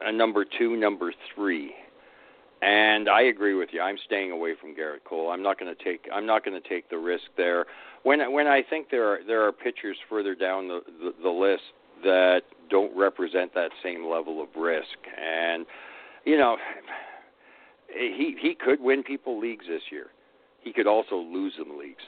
a 0.00 0.10
number 0.10 0.46
two, 0.58 0.74
number 0.74 1.12
three. 1.34 1.74
And 2.66 3.08
I 3.08 3.22
agree 3.22 3.54
with 3.54 3.68
you. 3.70 3.80
I'm 3.80 3.96
staying 4.06 4.32
away 4.32 4.54
from 4.60 4.74
Gerrit 4.74 5.04
Cole. 5.08 5.30
I'm 5.30 5.42
not 5.42 5.56
going 5.56 5.72
to 5.72 5.84
take. 5.84 6.08
I'm 6.12 6.26
not 6.26 6.44
going 6.44 6.60
to 6.60 6.68
take 6.68 6.90
the 6.90 6.98
risk 6.98 7.22
there. 7.36 7.64
When 8.02 8.32
when 8.32 8.48
I 8.48 8.60
think 8.68 8.90
there 8.90 9.06
are 9.06 9.18
there 9.24 9.46
are 9.46 9.52
pitchers 9.52 9.96
further 10.10 10.34
down 10.34 10.66
the, 10.66 10.80
the 10.98 11.12
the 11.22 11.30
list 11.30 11.62
that 12.02 12.40
don't 12.68 12.96
represent 12.96 13.54
that 13.54 13.70
same 13.84 14.04
level 14.04 14.42
of 14.42 14.48
risk. 14.56 14.98
And 15.16 15.64
you 16.24 16.36
know, 16.36 16.56
he 17.88 18.36
he 18.40 18.56
could 18.56 18.80
win 18.80 19.04
people 19.04 19.38
leagues 19.38 19.66
this 19.68 19.82
year. 19.92 20.06
He 20.60 20.72
could 20.72 20.88
also 20.88 21.14
lose 21.14 21.52
them 21.56 21.78
leagues. 21.78 22.02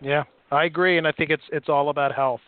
Yeah, 0.00 0.22
I 0.52 0.66
agree, 0.66 0.98
and 0.98 1.08
I 1.08 1.10
think 1.10 1.30
it's 1.30 1.42
it's 1.50 1.68
all 1.68 1.88
about 1.88 2.14
health. 2.14 2.42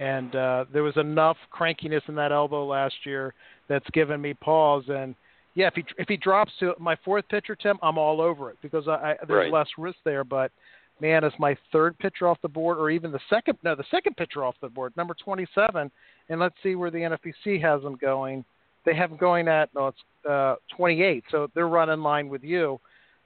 And 0.00 0.34
uh, 0.34 0.64
there 0.72 0.82
was 0.82 0.96
enough 0.96 1.36
crankiness 1.56 2.02
in 2.08 2.16
that 2.16 2.32
elbow 2.32 2.66
last 2.66 2.96
year 3.04 3.32
that's 3.68 3.88
given 3.92 4.20
me 4.20 4.34
pause. 4.34 4.84
And 4.88 5.14
yeah, 5.56 5.68
if 5.68 5.74
he 5.74 5.84
if 5.96 6.06
he 6.06 6.18
drops 6.18 6.52
to 6.60 6.74
my 6.78 6.96
fourth 7.02 7.26
pitcher, 7.30 7.56
Tim, 7.56 7.78
I'm 7.82 7.96
all 7.96 8.20
over 8.20 8.50
it 8.50 8.58
because 8.60 8.86
I, 8.86 8.92
I 8.92 9.16
there's 9.26 9.50
right. 9.50 9.52
less 9.52 9.68
risk 9.78 9.96
there. 10.04 10.22
But 10.22 10.52
man, 11.00 11.24
as 11.24 11.32
my 11.38 11.56
third 11.72 11.98
pitcher 11.98 12.28
off 12.28 12.36
the 12.42 12.48
board, 12.48 12.76
or 12.76 12.90
even 12.90 13.10
the 13.10 13.20
second 13.30 13.56
no, 13.64 13.74
the 13.74 13.84
second 13.90 14.18
pitcher 14.18 14.44
off 14.44 14.54
the 14.60 14.68
board, 14.68 14.92
number 14.98 15.14
27, 15.14 15.90
and 16.28 16.40
let's 16.40 16.54
see 16.62 16.74
where 16.74 16.90
the 16.90 16.98
NFBC 16.98 17.60
has 17.62 17.82
them 17.82 17.96
going. 17.96 18.44
They 18.84 18.94
have 18.94 19.08
them 19.08 19.18
going 19.18 19.48
at 19.48 19.74
no, 19.74 19.88
it's 19.88 19.98
uh, 20.28 20.56
28, 20.76 21.24
so 21.30 21.50
they're 21.54 21.68
running 21.68 22.02
line 22.02 22.28
with 22.28 22.44
you. 22.44 22.78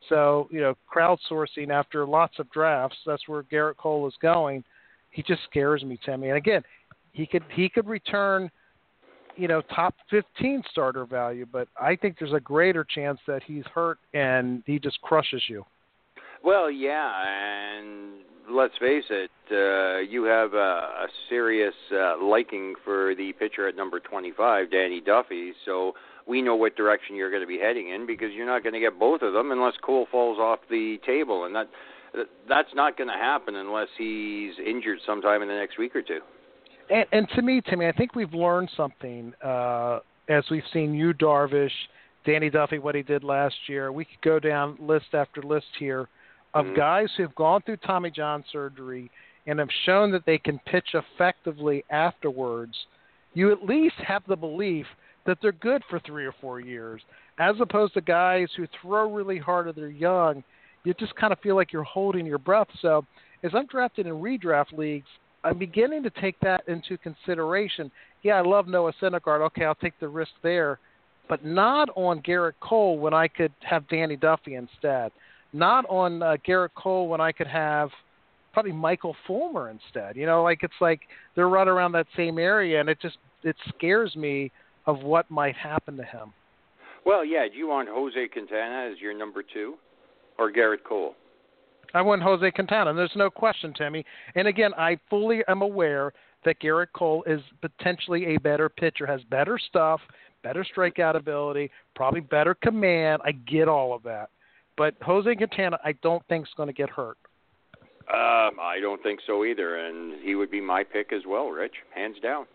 So 0.09 0.48
you 0.52 0.61
know, 0.61 0.77
crowdsourcing 0.94 1.70
after 1.70 2.07
lots 2.07 2.39
of 2.39 2.48
drafts, 2.52 2.97
that's 3.05 3.27
where 3.27 3.43
Gerrit 3.43 3.77
Cole 3.77 4.07
is 4.07 4.15
going. 4.23 4.62
He 5.11 5.24
just 5.24 5.43
scares 5.51 5.82
me, 5.82 5.98
Timmy. 6.07 6.28
And 6.28 6.36
again, 6.36 6.62
he 7.12 7.27
could 7.27 7.43
he 7.52 7.69
could 7.69 7.89
return, 7.89 8.52
you 9.36 9.48
know, 9.48 9.62
top 9.74 9.94
15 10.11 10.62
starter 10.70 11.05
value, 11.05 11.47
but 11.51 11.69
I 11.81 11.97
think 11.97 12.16
there's 12.19 12.32
a 12.32 12.40
greater 12.40 12.85
chance 12.85 13.19
that 13.27 13.43
he's 13.43 13.65
hurt 13.74 13.98
and 14.15 14.62
he 14.66 14.78
just 14.78 15.01
crushes 15.02 15.43
you. 15.48 15.65
Well, 16.43 16.70
yeah, 16.70 17.12
and 17.27 18.20
let's 18.51 18.74
face 18.78 19.05
it, 19.11 19.31
uh, 19.52 19.98
you 19.98 20.24
have 20.24 20.55
a, 20.55 20.57
a 20.57 21.07
serious 21.28 21.74
uh, 21.93 22.23
liking 22.23 22.74
for 22.85 23.15
the 23.15 23.32
pitcher 23.39 23.69
at 23.69 23.77
number 23.77 24.01
25, 24.01 24.70
Danny 24.70 25.01
Duffy. 25.01 25.52
So 25.65 25.93
we 26.27 26.40
know 26.40 26.57
what 26.57 26.77
direction 26.77 27.16
you're 27.16 27.31
going 27.31 27.43
to 27.43 27.47
be 27.47 27.59
heading 27.59 27.90
in 27.90 28.07
because 28.07 28.28
you're 28.32 28.47
not 28.47 28.62
going 28.62 28.73
to 28.73 28.81
get 28.81 28.98
both 28.98 29.23
of 29.23 29.32
them 29.32 29.52
unless 29.52 29.74
Cole 29.82 30.07
falls 30.11 30.39
off 30.39 30.61
the 30.70 30.98
table, 31.05 31.44
and 31.44 31.55
that 31.55 31.69
that's 32.48 32.74
not 32.74 32.97
going 32.97 33.09
to 33.09 33.15
happen 33.15 33.55
unless 33.55 33.89
he's 33.97 34.52
injured 34.65 34.98
sometime 35.07 35.43
in 35.43 35.48
the 35.48 35.55
next 35.55 35.78
week 35.78 35.94
or 35.94 36.02
two. 36.02 36.20
And, 36.91 37.07
and 37.12 37.29
to 37.37 37.43
me, 37.43 37.61
Timmy, 37.61 37.87
I 37.87 37.93
think 37.93 38.15
we've 38.15 38.35
learned 38.35 38.71
something 38.77 39.33
uh, 39.45 40.01
as 40.29 40.45
we've 40.51 40.62
seen 40.73 40.95
Yu, 40.95 41.15
Darvish, 41.15 41.71
Danny 42.27 42.51
Duffy, 42.51 42.79
what 42.79 42.95
he 42.95 43.03
did 43.03 43.25
last 43.25 43.55
year. 43.67 43.93
We 43.93 44.05
could 44.05 44.21
go 44.23 44.39
down 44.39 44.77
list 44.81 45.07
after 45.15 45.43
list 45.43 45.67
here 45.79 46.09
of 46.55 46.67
mm-hmm. 46.67 46.77
guys 46.77 47.09
who 47.17 47.23
have 47.23 47.35
gone 47.35 47.62
through 47.62 47.79
Tommy 47.79 48.11
John 48.11 48.45
surgery 48.53 49.11
and 49.47 49.59
have 49.59 49.69
shown 49.87 50.12
that 50.12 50.27
they 50.27 50.39
can 50.39 50.59
pitch 50.67 50.95
effectively 50.95 51.85
afterwards, 51.91 52.75
you 53.35 53.53
at 53.53 53.65
least 53.65 53.95
have 54.07 54.23
the 54.29 54.37
belief 54.37 54.87
that 55.27 55.39
they're 55.41 55.53
good 55.53 55.83
for 55.89 56.01
three 56.01 56.27
or 56.27 56.35
four 56.41 56.61
years, 56.61 57.01
as 57.39 57.55
opposed 57.61 57.95
to 57.95 58.01
guys 58.01 58.49
who 58.57 58.67
throw 58.81 59.12
really 59.12 59.39
hard 59.39 59.69
and 59.69 59.77
they're 59.77 59.89
young. 59.89 60.43
You 60.85 60.95
just 60.95 61.15
kind 61.17 61.33
of 61.33 61.39
feel 61.41 61.57
like 61.57 61.73
you're 61.73 61.83
holding 61.83 62.27
your 62.27 62.39
breath. 62.39 62.69
So, 62.81 63.05
as 63.43 63.53
I'm 63.55 63.67
drafted 63.67 64.07
in 64.07 64.15
redraft 64.15 64.77
leagues, 64.77 65.09
I'm 65.43 65.59
beginning 65.59 66.03
to 66.03 66.11
take 66.11 66.39
that 66.41 66.67
into 66.69 66.99
consideration. 66.99 67.91
Yeah, 68.23 68.35
I 68.35 68.43
love 68.43 68.69
Noah 68.69 68.93
Syndergaard. 69.01 69.41
Okay, 69.47 69.65
I'll 69.65 69.75
take 69.75 69.99
the 70.01 70.09
risk 70.09 70.33
there, 70.43 70.79
but 71.29 71.45
not 71.45 71.89
on 71.97 72.21
Gerrit 72.23 72.55
Cole 72.61 72.99
when 72.99 73.15
I 73.15 73.29
could 73.29 73.53
have 73.61 73.89
Danny 73.89 74.17
Duffy 74.17 74.55
instead 74.55 75.12
not 75.53 75.85
on 75.89 76.23
uh, 76.23 76.37
Gerrit 76.47 76.71
Cole 76.75 77.09
when 77.09 77.21
I 77.21 77.33
could 77.33 77.47
have 77.47 77.91
probably 78.53 78.73
Michael 78.73 79.17
Fulmer 79.27 79.71
instead. 79.71 80.17
You 80.17 80.27
know, 80.27 80.43
like 80.43 80.62
it's 80.62 80.73
like 80.81 81.01
they're 81.35 81.49
right 81.49 81.69
around 81.69 81.93
that 81.93 82.07
same 82.17 82.39
area, 82.39 82.81
and 82.81 82.89
it 82.89 82.99
just 83.01 83.19
it 83.43 83.57
scares 83.69 84.15
me 84.17 84.51
of 84.87 85.01
what 85.03 85.31
might 85.31 85.57
happen 85.57 85.97
to 85.97 86.05
him. 86.05 86.33
Well, 87.05 87.25
yeah. 87.25 87.47
Do 87.51 87.57
you 87.57 87.69
want 87.69 87.89
Jose 87.91 88.29
Quintana 88.29 88.91
as 88.93 89.01
your 89.01 89.17
number 89.17 89.43
two, 89.43 89.75
or 90.39 90.53
Gerrit 90.53 90.85
Cole? 90.87 91.15
I 91.95 92.03
want 92.03 92.23
Jose 92.23 92.51
Quintana. 92.53 92.95
There's 92.95 93.11
no 93.17 93.31
question, 93.31 93.75
Timmy. 93.75 94.05
And 94.35 94.49
again, 94.49 94.73
I 94.77 94.99
fully 95.09 95.41
am 95.49 95.62
aware 95.62 96.12
that 96.45 96.61
Gerrit 96.61 96.89
Cole 96.95 97.23
is 97.27 97.41
potentially 97.61 98.35
a 98.35 98.39
better 98.39 98.69
pitcher, 98.69 99.07
has 99.07 99.21
better 99.25 99.59
stuff, 99.59 100.01
better 100.43 100.65
strikeout 100.65 101.17
ability, 101.17 101.71
probably 101.95 102.21
better 102.21 102.55
command. 102.55 103.23
I 103.25 103.33
get 103.33 103.69
all 103.69 103.95
of 103.95 104.03
that. 104.05 104.31
But 104.77 104.95
Jose 105.03 105.35
Quintana, 105.35 105.79
I 105.85 105.93
don't 106.03 106.23
think 106.29 106.47
is 106.47 106.53
going 106.57 106.69
to 106.69 106.73
get 106.73 106.89
hurt. 106.89 107.19
Um, 108.09 108.57
I 108.61 108.79
don't 108.81 109.03
think 109.03 109.21
so 109.27 109.45
either, 109.45 109.77
and 109.77 110.21
he 110.23 110.35
would 110.35 110.51
be 110.51 110.61
my 110.61 110.83
pick 110.83 111.12
as 111.12 111.23
well, 111.29 111.49
Rich, 111.51 111.75
hands 111.95 112.17
down. 112.21 112.47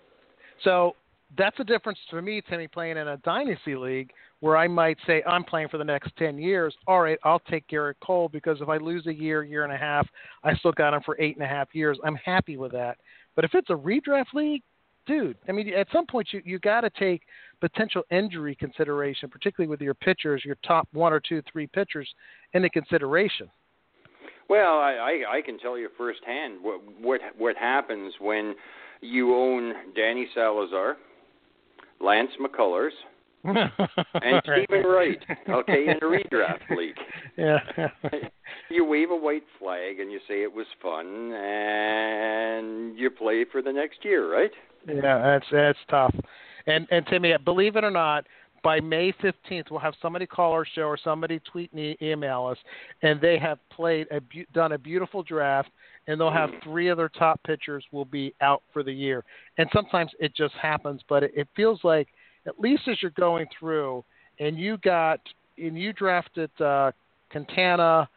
So 0.64 0.96
that's 1.38 1.58
a 1.60 1.64
difference 1.64 2.00
for 2.10 2.22
me, 2.22 2.42
Timmy, 2.50 2.68
playing 2.68 2.98
in 2.98 3.08
a 3.08 3.18
dynasty 3.18 3.76
league 3.76 4.12
where 4.46 4.58
I 4.58 4.68
might 4.68 5.00
say 5.08 5.24
I'm 5.26 5.44
playing 5.44 5.70
for 5.70 5.80
the 5.80 5.84
next 5.84 6.16
10 6.20 6.38
years. 6.38 6.76
All 6.86 7.02
right, 7.02 7.18
I'll 7.24 7.40
take 7.40 7.68
Gerrit 7.68 7.96
Cole 8.04 8.30
because 8.30 8.62
if 8.62 8.70
I 8.70 8.78
lose 8.78 9.08
a 9.08 9.12
year, 9.12 9.44
year 9.44 9.64
and 9.64 9.74
a 9.74 9.78
half, 9.78 10.08
I 10.44 10.54
still 10.58 10.72
got 10.72 10.94
him 10.94 11.02
for 11.04 11.20
eight 11.20 11.36
and 11.36 11.44
a 11.44 11.48
half 11.48 11.70
years. 11.74 11.98
I'm 12.06 12.14
happy 12.18 12.56
with 12.56 12.72
that. 12.74 13.00
But 13.36 13.44
if 13.44 13.56
it's 13.56 13.72
a 13.72 13.74
redraft 13.74 14.36
league, 14.36 14.62
dude, 15.08 15.36
I 15.50 15.52
mean, 15.52 15.74
at 15.74 15.88
some 15.92 16.06
point 16.06 16.28
you 16.32 16.44
you 16.46 16.60
got 16.60 16.82
to 16.82 16.92
take 16.92 17.24
potential 17.60 18.04
injury 18.12 18.56
consideration, 18.56 19.30
particularly 19.30 19.68
with 19.68 19.82
your 19.82 19.96
pitchers, 19.96 20.44
your 20.46 20.58
top 20.64 20.88
one 20.94 21.12
or 21.12 21.20
two, 21.20 21.42
three 21.52 21.66
pitchers, 21.66 22.08
into 22.54 22.70
consideration. 22.70 23.50
Well, 24.48 24.78
I, 24.78 25.24
I, 25.28 25.38
I 25.38 25.42
can 25.42 25.58
tell 25.58 25.76
you 25.76 25.90
firsthand 25.98 26.60
what 26.62 26.82
what 27.02 27.22
what 27.36 27.58
happens 27.58 28.14
when 28.22 28.54
you 29.02 29.36
own 29.36 29.74
Danny 29.96 30.28
Salazar, 30.36 30.98
Lance 32.00 32.30
McCullers, 32.40 32.92
and 33.46 34.42
Steven 34.44 34.86
Wright, 34.86 35.20
okay, 35.50 35.86
in 35.88 35.98
a 35.98 36.02
redraft 36.02 36.70
league. 36.78 36.96
Yeah. 37.38 37.60
you 38.70 38.86
wave 38.86 39.12
a 39.12 39.16
white 39.16 39.44
flag 39.60 40.00
and 40.00 40.12
you 40.12 40.20
say 40.28 40.44
it 40.44 40.54
was 40.54 40.66
fun, 40.82 41.34
and 41.34 42.98
you 42.98 43.10
play 43.10 43.46
for 43.52 43.62
the 43.62 43.72
next 43.72 44.04
year, 44.04 44.32
right? 44.32 44.52
Yeah, 44.88 45.22
that's 45.22 45.46
that's 45.52 45.80
tough. 45.90 46.16
And 46.68 46.88
and 46.92 47.06
Timmy, 47.08 47.34
believe 47.44 47.76
it 47.76 47.84
or 47.84 47.92
not, 47.92 48.26
by 48.66 48.80
May 48.80 49.14
15th, 49.24 49.70
we'll 49.70 49.80
have 49.80 49.94
somebody 50.02 50.26
call 50.26 50.52
our 50.52 50.66
show 50.66 50.84
or 50.84 50.98
somebody 51.02 51.40
tweet 51.52 51.72
and 51.72 51.96
email 52.02 52.48
us, 52.48 52.58
and 53.04 53.22
they 53.22 53.38
have 53.38 53.60
played 53.70 54.08
a 54.12 54.20
done 54.54 54.72
a 54.72 54.78
beautiful 54.78 55.22
draft, 55.22 55.70
and 56.08 56.20
they'll 56.20 56.32
have 56.32 56.50
hmm. 56.50 56.70
three 56.70 56.88
of 56.88 56.98
their 56.98 57.10
top 57.10 57.40
pitchers 57.44 57.86
will 57.92 58.06
be 58.06 58.34
out 58.42 58.64
for 58.74 58.82
the 58.82 58.92
year. 58.92 59.24
And 59.60 59.70
sometimes 59.72 60.12
it 60.20 60.36
just 60.36 60.56
happens, 60.56 61.02
but 61.08 61.24
it, 61.24 61.32
it 61.36 61.48
feels 61.56 61.80
like 61.84 62.08
at 62.48 62.60
least 62.60 62.84
as 62.88 63.02
you're 63.02 63.12
going 63.12 63.48
through, 63.60 64.04
and 64.40 64.58
you 64.58 64.78
got 64.78 65.20
and 65.58 65.78
you 65.78 65.94
drafted 65.94 66.50
uh, 66.62 66.92
Quintana, 67.32 68.10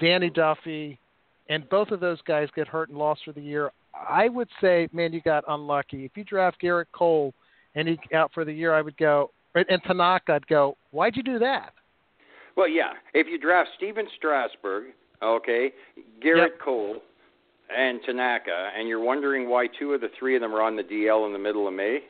Danny 0.00 0.30
Duffy, 0.30 0.98
and 1.48 1.68
both 1.68 1.90
of 1.90 2.00
those 2.00 2.20
guys 2.22 2.48
get 2.56 2.66
hurt 2.66 2.88
and 2.88 2.98
lost 2.98 3.22
for 3.24 3.32
the 3.32 3.40
year. 3.40 3.70
I 3.94 4.28
would 4.28 4.48
say, 4.60 4.88
man, 4.92 5.12
you 5.12 5.20
got 5.20 5.44
unlucky. 5.48 6.04
If 6.04 6.16
you 6.16 6.24
draft 6.24 6.60
Gerrit 6.62 6.86
Cole 6.92 7.34
and 7.74 7.88
he's 7.88 7.98
out 8.14 8.30
for 8.32 8.44
the 8.44 8.52
year, 8.52 8.74
I 8.74 8.82
would 8.82 8.96
go 8.96 9.30
and 9.68 9.82
Tanaka, 9.84 10.34
I'd 10.34 10.46
go, 10.46 10.76
why'd 10.90 11.16
you 11.16 11.22
do 11.22 11.38
that? 11.38 11.72
Well, 12.56 12.68
yeah. 12.68 12.92
If 13.14 13.26
you 13.26 13.38
draft 13.38 13.70
Stephen 13.76 14.06
Strasburg, 14.16 14.86
okay, 15.22 15.72
Gerrit 16.22 16.50
Yep. 16.50 16.60
Cole, 16.62 16.96
and 17.74 18.00
Tanaka, 18.06 18.70
and 18.78 18.88
you're 18.88 19.00
wondering 19.00 19.48
why 19.48 19.66
two 19.78 19.92
of 19.92 20.00
the 20.00 20.10
three 20.18 20.36
of 20.36 20.42
them 20.42 20.54
are 20.54 20.62
on 20.62 20.76
the 20.76 20.84
DL 20.84 21.26
in 21.26 21.32
the 21.32 21.38
middle 21.38 21.66
of 21.66 21.74
May, 21.74 22.00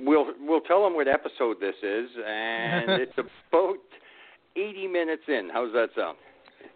we'll 0.00 0.26
we'll 0.40 0.60
tell 0.60 0.82
them 0.84 0.94
what 0.94 1.08
episode 1.08 1.56
this 1.60 1.74
is, 1.82 2.08
and 2.26 2.90
it's 3.02 3.12
about 3.18 3.76
80 4.56 4.86
minutes 4.88 5.22
in. 5.28 5.48
How's 5.52 5.72
that 5.72 5.88
sound? 5.96 6.18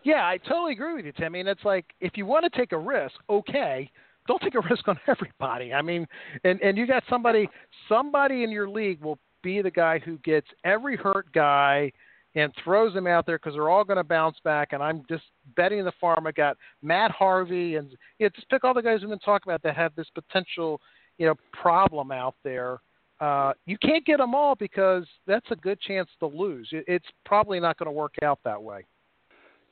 Yeah, 0.05 0.27
I 0.27 0.39
totally 0.39 0.73
agree 0.73 0.95
with 0.95 1.05
you, 1.05 1.12
Timmy. 1.12 1.41
And 1.41 1.49
it's 1.49 1.65
like 1.65 1.87
if 2.01 2.16
you 2.16 2.27
want 2.27 2.51
to 2.51 2.59
take 2.59 2.73
a 2.73 2.79
risk, 2.79 3.15
okay, 3.31 3.91
don't 4.27 4.43
take 4.43 4.55
a 4.55 4.61
risk 4.70 4.89
on 4.89 4.99
everybody. 5.07 5.73
I 5.73 5.83
mean, 5.83 6.07
and 6.45 6.61
and 6.61 6.77
you 6.77 6.87
got 6.87 7.03
somebody 7.09 7.49
somebody 7.89 8.45
in 8.45 8.51
your 8.51 8.69
league 8.69 9.01
will 9.01 9.19
be 9.43 9.62
the 9.62 9.70
guy 9.70 9.99
who 9.99 10.19
gets 10.19 10.47
every 10.65 10.97
hurt 10.97 11.33
guy 11.33 11.93
and 12.35 12.53
throws 12.65 12.95
them 12.95 13.07
out 13.07 13.27
there 13.27 13.39
because 13.39 13.55
they're 13.55 13.69
all 13.69 13.85
going 13.85 13.99
to 13.99 14.05
bounce 14.05 14.39
back. 14.43 14.73
And 14.73 14.83
I'm 14.83 15.03
just 15.09 15.24
betting 15.55 15.85
the 15.85 15.93
farm. 16.01 16.27
I 16.27 16.33
got 16.33 16.57
Matt 16.81 17.11
Harvey 17.11 17.77
and 17.77 17.91
you 18.19 18.27
know, 18.27 18.31
just 18.35 18.49
pick 18.49 18.65
all 18.65 18.73
the 18.73 18.83
guys 18.83 19.01
we've 19.01 19.11
been 19.11 19.19
talking 19.19 19.51
about 19.51 19.62
that 19.62 19.77
have 19.77 19.95
this 19.97 20.07
potential, 20.15 20.81
you 21.19 21.27
know, 21.27 21.35
problem 21.53 22.11
out 22.11 22.37
there. 22.43 22.81
Uh, 23.23 23.53
you 23.66 23.78
can't 23.78 24.05
get 24.05 24.19
them 24.19 24.35
all 24.35 24.57
because 24.57 25.05
that's 25.28 25.47
a 25.53 25.57
good 25.57 25.81
chance 25.81 26.09
to 26.19 26.27
lose. 26.27 26.69
It, 26.73 26.85
it's 26.89 27.07
probably 27.24 27.61
not 27.61 27.78
going 27.78 27.86
to 27.86 27.93
work 27.93 28.15
out 28.23 28.40
that 28.44 28.61
way. 28.61 28.85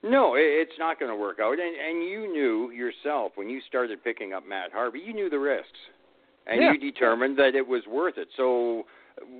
No, 0.05 0.35
it- 0.37 0.41
it's 0.69 0.79
not 0.79 1.01
going 1.01 1.11
to 1.11 1.17
work 1.17 1.39
out. 1.41 1.59
And 1.59 1.77
and 1.77 2.09
you 2.09 2.33
knew 2.33 2.71
yourself 2.71 3.33
when 3.35 3.49
you 3.51 3.61
started 3.69 4.03
picking 4.05 4.33
up 4.33 4.47
Matt 4.47 4.71
Harvey, 4.73 5.01
you 5.01 5.13
knew 5.13 5.29
the 5.29 5.39
risks, 5.39 5.81
and 6.47 6.63
Yeah. 6.63 6.73
you 6.73 6.79
determined 6.79 7.37
that 7.39 7.55
it 7.57 7.67
was 7.67 7.83
worth 7.89 8.19
it. 8.19 8.29
So 8.37 8.87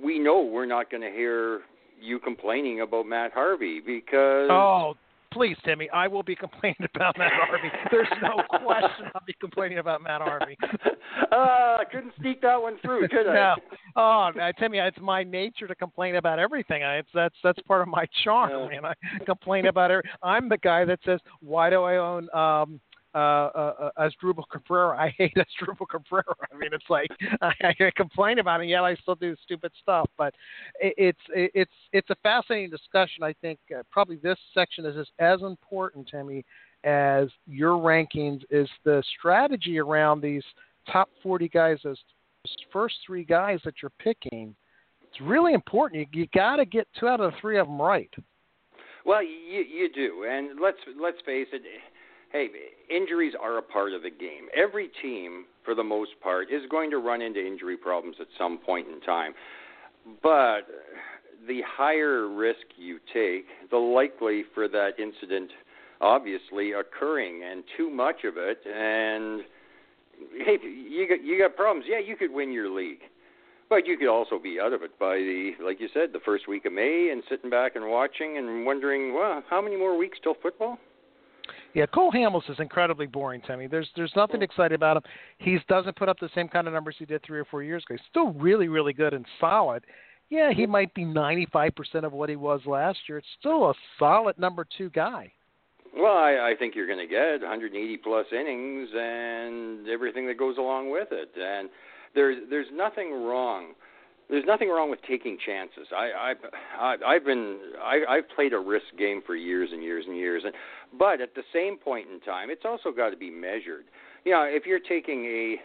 we 0.03 0.19
know 0.19 0.41
we're 0.41 0.65
not 0.65 0.91
going 0.91 1.01
to 1.03 1.09
hear 1.11 1.61
you 1.99 2.19
complaining 2.19 2.81
about 2.81 3.05
Matt 3.05 3.31
Harvey 3.31 3.79
because 3.79 4.49
Oh, 4.51 4.97
please, 5.31 5.57
Timmy, 5.65 5.89
I 5.91 6.07
will 6.07 6.23
be 6.23 6.35
complaining 6.35 6.87
about 6.93 7.17
Matt 7.17 7.31
Harvey. 7.33 7.69
There's 7.89 8.07
no 8.21 8.43
question 8.63 9.07
I'll 9.15 9.21
be 9.25 9.35
complaining 9.39 9.77
about 9.79 10.01
Matt 10.01 10.21
Harvey. 10.21 10.57
uh, 11.31 11.35
I 11.35 11.83
couldn't 11.91 12.13
sneak 12.19 12.41
that 12.41 12.61
one 12.61 12.77
through, 12.81 13.07
could 13.07 13.27
I? 13.27 13.33
no. 13.33 13.55
Oh, 13.95 14.29
Timmy, 14.59 14.79
it's 14.79 14.97
my 15.01 15.23
nature 15.23 15.67
to 15.67 15.75
complain 15.75 16.15
about 16.15 16.39
everything. 16.39 16.83
I, 16.83 16.97
it's 16.97 17.09
that's 17.13 17.35
that's 17.43 17.59
part 17.67 17.81
of 17.81 17.87
my 17.87 18.05
charm, 18.23 18.51
Yeah. 18.71 18.81
man. 18.81 18.85
I 18.85 19.23
complain 19.25 19.67
about 19.67 19.91
it. 19.91 20.05
I'm 20.23 20.49
the 20.49 20.57
guy 20.57 20.85
that 20.85 20.99
says, 21.05 21.19
"Why 21.41 21.69
do 21.69 21.83
I 21.83 21.97
own 21.97 22.29
um 22.33 22.79
uh, 23.13 23.17
uh, 23.17 23.91
uh 23.97 24.09
Asdrubal 24.09 24.43
Cabrera. 24.51 24.97
I 24.97 25.13
hate 25.17 25.35
Asdrubal 25.35 25.87
Cabrera. 25.89 26.35
I 26.51 26.57
mean, 26.57 26.71
it's 26.73 26.89
like 26.89 27.09
I, 27.41 27.53
I 27.61 27.91
complain 27.95 28.39
about 28.39 28.61
it, 28.61 28.67
yet 28.67 28.83
I 28.83 28.95
still 28.95 29.15
do 29.15 29.35
stupid 29.43 29.71
stuff. 29.81 30.09
But 30.17 30.33
it, 30.79 30.93
it's 30.97 31.19
it, 31.33 31.51
it's 31.53 31.71
it's 31.93 32.09
a 32.09 32.15
fascinating 32.23 32.69
discussion. 32.69 33.23
I 33.23 33.33
think 33.41 33.59
uh, 33.75 33.83
probably 33.91 34.17
this 34.17 34.37
section 34.53 34.85
is 34.85 35.07
as 35.19 35.41
important, 35.41 36.07
to 36.09 36.23
me 36.23 36.45
as 36.83 37.27
your 37.47 37.77
rankings. 37.77 38.41
Is 38.49 38.69
the 38.83 39.03
strategy 39.19 39.79
around 39.79 40.21
these 40.21 40.43
top 40.91 41.09
40 41.21 41.47
guys, 41.49 41.77
those 41.83 41.99
first 42.71 42.95
three 43.05 43.23
guys 43.23 43.59
that 43.65 43.75
you're 43.81 43.91
picking. 43.99 44.55
It's 45.03 45.21
really 45.21 45.53
important. 45.53 46.07
You, 46.13 46.21
you 46.21 46.27
got 46.33 46.57
to 46.57 46.65
get 46.65 46.87
two 46.99 47.07
out 47.07 47.19
of 47.19 47.31
the 47.31 47.37
three 47.39 47.59
of 47.59 47.67
them 47.67 47.81
right. 47.81 48.11
Well, 49.05 49.23
you 49.23 49.63
you 49.67 49.89
do, 49.93 50.25
and 50.29 50.59
let's 50.61 50.77
let's 51.01 51.17
face 51.25 51.47
it. 51.53 51.63
Hey, 52.31 52.47
injuries 52.89 53.33
are 53.39 53.57
a 53.57 53.61
part 53.61 53.91
of 53.91 54.03
the 54.03 54.09
game. 54.09 54.47
Every 54.55 54.89
team, 55.01 55.45
for 55.65 55.75
the 55.75 55.83
most 55.83 56.11
part, 56.23 56.49
is 56.49 56.61
going 56.69 56.89
to 56.91 56.97
run 56.97 57.21
into 57.21 57.45
injury 57.45 57.75
problems 57.75 58.15
at 58.21 58.27
some 58.37 58.57
point 58.57 58.87
in 58.87 59.01
time. 59.01 59.33
But 60.23 60.61
the 61.45 61.59
higher 61.67 62.29
risk 62.29 62.65
you 62.77 62.99
take, 63.13 63.45
the 63.69 63.77
likely 63.77 64.43
for 64.53 64.69
that 64.69 64.91
incident, 64.97 65.51
obviously 65.99 66.71
occurring, 66.71 67.41
and 67.43 67.65
too 67.75 67.89
much 67.89 68.23
of 68.23 68.35
it, 68.37 68.59
and 68.65 69.41
hey, 70.45 70.57
you 70.63 71.07
got 71.09 71.23
you 71.23 71.37
got 71.37 71.57
problems. 71.57 71.85
Yeah, 71.87 71.99
you 71.99 72.15
could 72.15 72.31
win 72.31 72.53
your 72.53 72.69
league. 72.69 73.01
But 73.69 73.85
you 73.87 73.97
could 73.97 74.09
also 74.09 74.39
be 74.39 74.57
out 74.61 74.73
of 74.73 74.83
it 74.83 74.97
by 74.99 75.15
the, 75.15 75.51
like 75.63 75.79
you 75.79 75.87
said, 75.93 76.11
the 76.11 76.19
first 76.25 76.47
week 76.47 76.65
of 76.65 76.73
May 76.73 77.09
and 77.11 77.23
sitting 77.29 77.49
back 77.49 77.75
and 77.75 77.89
watching 77.89 78.37
and 78.37 78.65
wondering, 78.65 79.13
well, 79.13 79.41
how 79.49 79.61
many 79.61 79.77
more 79.77 79.97
weeks 79.97 80.17
till 80.21 80.35
football? 80.41 80.77
Yeah, 81.73 81.85
Cole 81.85 82.11
Hamels 82.11 82.49
is 82.49 82.59
incredibly 82.59 83.07
boring 83.07 83.41
to 83.47 83.55
me. 83.55 83.67
There's 83.67 83.89
there's 83.95 84.11
nothing 84.15 84.41
oh. 84.41 84.43
exciting 84.43 84.75
about 84.75 84.97
him. 84.97 85.03
He 85.37 85.57
doesn't 85.67 85.95
put 85.95 86.09
up 86.09 86.19
the 86.19 86.29
same 86.35 86.47
kind 86.47 86.67
of 86.67 86.73
numbers 86.73 86.95
he 86.99 87.05
did 87.05 87.23
three 87.23 87.39
or 87.39 87.45
four 87.45 87.63
years 87.63 87.83
ago. 87.87 87.95
He's 87.95 88.07
still 88.09 88.33
really 88.33 88.67
really 88.67 88.93
good 88.93 89.13
and 89.13 89.25
solid. 89.39 89.83
Yeah, 90.29 90.53
he 90.53 90.65
might 90.65 90.93
be 90.93 91.03
95% 91.03 91.73
of 92.05 92.13
what 92.13 92.29
he 92.29 92.37
was 92.37 92.61
last 92.65 92.99
year. 93.09 93.17
It's 93.17 93.27
still 93.37 93.69
a 93.69 93.73
solid 93.99 94.39
number 94.39 94.65
two 94.77 94.89
guy. 94.91 95.29
Well, 95.93 96.13
I, 96.13 96.51
I 96.51 96.53
think 96.57 96.73
you're 96.73 96.87
going 96.87 97.05
to 97.05 97.05
get 97.05 97.41
180 97.41 97.97
plus 97.97 98.25
innings 98.31 98.87
and 98.95 99.89
everything 99.89 100.25
that 100.27 100.37
goes 100.37 100.57
along 100.57 100.89
with 100.89 101.09
it. 101.11 101.31
And 101.37 101.69
there's 102.15 102.37
there's 102.49 102.67
nothing 102.73 103.11
wrong. 103.11 103.73
There's 104.31 104.45
nothing 104.47 104.69
wrong 104.69 104.89
with 104.89 105.01
taking 105.05 105.37
chances. 105.45 105.87
I, 105.91 106.31
I, 106.31 106.33
I 106.79 106.95
I've 107.05 107.25
been 107.25 107.59
I, 107.83 107.99
I've 108.07 108.29
played 108.33 108.53
a 108.53 108.59
risk 108.59 108.85
game 108.97 109.21
for 109.27 109.35
years 109.35 109.69
and 109.73 109.83
years 109.83 110.05
and 110.07 110.15
years. 110.15 110.43
And 110.45 110.53
but 110.97 111.19
at 111.19 111.35
the 111.35 111.43
same 111.53 111.75
point 111.77 112.07
in 112.11 112.21
time, 112.21 112.49
it's 112.49 112.63
also 112.63 112.91
got 112.95 113.09
to 113.09 113.17
be 113.17 113.29
measured. 113.29 113.83
You 114.23 114.31
know, 114.31 114.43
if 114.43 114.65
you're 114.65 114.79
taking 114.79 115.25
a 115.25 115.57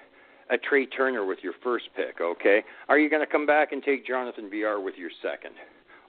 a 0.52 0.59
Trey 0.59 0.84
Turner 0.86 1.24
with 1.24 1.38
your 1.43 1.52
first 1.62 1.84
pick, 1.94 2.20
okay, 2.20 2.64
are 2.88 2.98
you 2.98 3.09
going 3.09 3.24
to 3.24 3.30
come 3.30 3.47
back 3.47 3.70
and 3.70 3.84
take 3.84 4.05
Jonathan 4.05 4.51
Villar 4.51 4.80
with 4.80 4.97
your 4.97 5.10
second, 5.22 5.55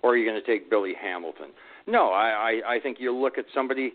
or 0.02 0.12
are 0.12 0.18
you 0.18 0.28
going 0.28 0.42
to 0.42 0.46
take 0.46 0.68
Billy 0.68 0.94
Hamilton? 1.00 1.50
No, 1.86 2.10
I, 2.10 2.62
I 2.66 2.74
I 2.76 2.80
think 2.80 2.98
you 3.00 3.16
look 3.16 3.38
at 3.38 3.46
somebody, 3.54 3.94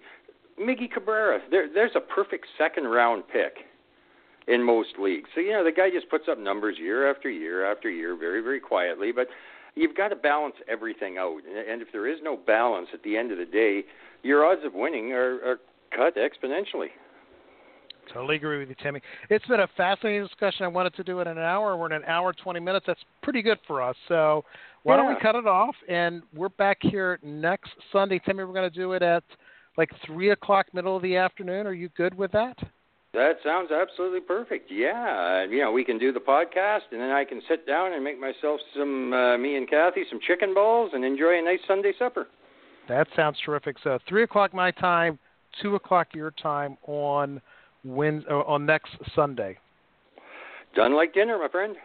Miggy 0.56 0.88
Cabrera. 0.88 1.40
There 1.50 1.66
there's 1.72 1.96
a 1.96 2.00
perfect 2.00 2.46
second 2.58 2.84
round 2.84 3.24
pick 3.26 3.66
in 4.48 4.62
most 4.62 4.98
leagues. 4.98 5.28
So 5.34 5.40
you 5.40 5.52
know 5.52 5.64
the 5.64 5.72
guy 5.72 5.90
just 5.90 6.10
puts 6.10 6.24
up 6.30 6.38
numbers 6.38 6.76
year 6.78 7.10
after 7.10 7.30
year 7.30 7.70
after 7.70 7.90
year, 7.90 8.16
very 8.16 8.42
very 8.42 8.60
quietly. 8.60 9.12
But 9.12 9.28
you've 9.74 9.96
got 9.96 10.08
to 10.08 10.16
balance 10.16 10.56
everything 10.68 11.18
out, 11.18 11.40
and 11.68 11.82
if 11.82 11.88
there 11.92 12.06
is 12.06 12.18
no 12.22 12.36
balance 12.36 12.88
at 12.92 13.02
the 13.02 13.16
end 13.16 13.32
of 13.32 13.38
the 13.38 13.44
day, 13.44 13.84
your 14.22 14.44
odds 14.44 14.62
of 14.64 14.74
winning 14.74 15.12
are, 15.12 15.34
are 15.44 15.56
cut 15.94 16.16
exponentially. 16.16 16.88
Totally 18.12 18.36
agree 18.36 18.58
with 18.58 18.68
you, 18.68 18.74
Timmy. 18.82 19.00
It's 19.30 19.46
been 19.46 19.60
a 19.60 19.68
fascinating 19.76 20.26
discussion. 20.26 20.64
I 20.64 20.68
wanted 20.68 20.94
to 20.96 21.04
do 21.04 21.20
it 21.20 21.28
in 21.28 21.38
an 21.38 21.44
hour. 21.44 21.76
We're 21.76 21.86
in 21.86 21.92
an 21.92 22.04
hour, 22.04 22.32
20 22.32 22.60
minutes. 22.60 22.84
That's 22.86 23.00
pretty 23.22 23.42
good 23.42 23.58
for 23.66 23.80
us. 23.80 23.96
So 24.08 24.44
why 24.82 24.96
don't 24.96 25.08
we 25.08 25.20
cut 25.20 25.36
it 25.36 25.46
off? 25.46 25.74
And 25.88 26.22
we're 26.34 26.48
back 26.48 26.78
here 26.80 27.18
next 27.22 27.70
Sunday. 27.92 28.20
Timmy, 28.24 28.44
we're 28.44 28.52
going 28.52 28.70
to 28.70 28.76
do 28.76 28.92
it 28.92 29.02
at 29.02 29.22
like 29.78 29.90
3 30.04 30.30
o'clock, 30.30 30.66
middle 30.74 30.96
of 30.96 31.02
the 31.02 31.16
afternoon. 31.16 31.66
Are 31.66 31.72
you 31.72 31.88
good 31.96 32.14
with 32.14 32.32
that? 32.32 32.58
That 33.14 33.34
sounds 33.44 33.70
absolutely 33.70 34.20
perfect. 34.20 34.70
Yeah, 34.70 35.44
you 35.44 35.60
know, 35.60 35.70
we 35.70 35.84
can 35.84 35.98
do 35.98 36.12
the 36.12 36.20
podcast, 36.20 36.80
and 36.92 37.00
then 37.00 37.10
I 37.10 37.24
can 37.24 37.42
sit 37.46 37.66
down 37.66 37.92
and 37.92 38.02
make 38.02 38.18
myself 38.18 38.58
some, 38.74 39.12
uh, 39.12 39.36
me 39.36 39.56
and 39.56 39.68
Kathy, 39.68 40.04
some 40.08 40.18
chicken 40.26 40.54
balls, 40.54 40.92
and 40.94 41.04
enjoy 41.04 41.38
a 41.38 41.42
nice 41.42 41.58
Sunday 41.68 41.92
supper. 41.98 42.26
That 42.88 43.06
sounds 43.14 43.36
terrific. 43.44 43.76
So 43.84 43.98
three 44.08 44.22
o'clock 44.22 44.54
my 44.54 44.70
time, 44.70 45.18
two 45.60 45.74
o'clock 45.74 46.08
your 46.14 46.30
time 46.30 46.78
on 46.86 47.42
Wednesday, 47.84 48.30
uh, 48.30 48.38
on 48.46 48.64
next 48.64 48.92
Sunday. 49.14 49.58
Done 50.74 50.94
like 50.94 51.12
dinner, 51.12 51.38
my 51.38 51.48
friend. 51.48 51.76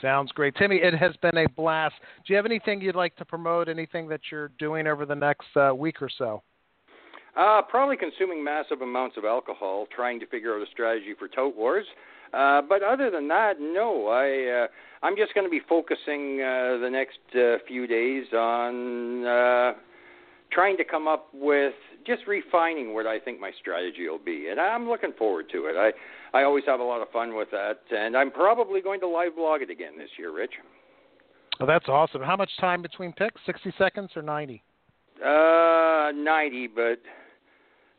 Sounds 0.00 0.32
great, 0.32 0.56
Timmy. 0.56 0.76
It 0.76 0.94
has 0.94 1.14
been 1.16 1.36
a 1.36 1.48
blast. 1.50 1.94
Do 2.26 2.32
you 2.32 2.36
have 2.36 2.46
anything 2.46 2.80
you'd 2.80 2.96
like 2.96 3.14
to 3.16 3.24
promote? 3.24 3.68
Anything 3.68 4.08
that 4.08 4.20
you're 4.32 4.50
doing 4.58 4.86
over 4.86 5.04
the 5.04 5.14
next 5.14 5.46
uh, 5.56 5.74
week 5.74 6.00
or 6.00 6.08
so? 6.16 6.42
Uh, 7.36 7.62
probably 7.62 7.96
consuming 7.96 8.42
massive 8.44 8.80
amounts 8.80 9.16
of 9.16 9.24
alcohol, 9.24 9.86
trying 9.94 10.20
to 10.20 10.26
figure 10.26 10.54
out 10.54 10.62
a 10.62 10.70
strategy 10.70 11.14
for 11.18 11.26
Tout 11.26 11.56
Wars. 11.56 11.86
Uh, 12.32 12.62
but 12.68 12.82
other 12.82 13.10
than 13.10 13.28
that, 13.28 13.54
no. 13.60 14.08
I 14.08 14.64
uh, 14.64 14.66
I'm 15.06 15.16
just 15.16 15.34
going 15.34 15.46
to 15.46 15.50
be 15.50 15.60
focusing 15.68 16.40
uh, 16.40 16.78
the 16.78 16.88
next 16.90 17.18
uh, 17.36 17.58
few 17.66 17.86
days 17.86 18.24
on 18.32 19.24
uh, 19.24 19.72
trying 20.50 20.76
to 20.76 20.84
come 20.84 21.06
up 21.06 21.28
with 21.32 21.74
just 22.06 22.22
refining 22.26 22.94
what 22.94 23.06
I 23.06 23.18
think 23.18 23.40
my 23.40 23.50
strategy 23.60 24.08
will 24.08 24.18
be, 24.18 24.48
and 24.50 24.60
I'm 24.60 24.88
looking 24.88 25.12
forward 25.16 25.46
to 25.52 25.66
it. 25.66 25.76
I 25.76 25.92
I 26.36 26.42
always 26.44 26.64
have 26.66 26.80
a 26.80 26.84
lot 26.84 27.02
of 27.02 27.10
fun 27.10 27.36
with 27.36 27.50
that, 27.50 27.80
and 27.90 28.16
I'm 28.16 28.30
probably 28.30 28.80
going 28.80 29.00
to 29.00 29.08
live 29.08 29.36
blog 29.36 29.62
it 29.62 29.70
again 29.70 29.98
this 29.98 30.10
year, 30.18 30.34
Rich. 30.34 30.54
Oh, 31.60 31.66
that's 31.66 31.88
awesome. 31.88 32.22
How 32.22 32.36
much 32.36 32.50
time 32.60 32.82
between 32.82 33.12
picks? 33.12 33.40
60 33.46 33.72
seconds 33.78 34.10
or 34.16 34.22
90? 34.22 34.62
Uh, 35.24 36.10
90, 36.12 36.66
but 36.74 36.98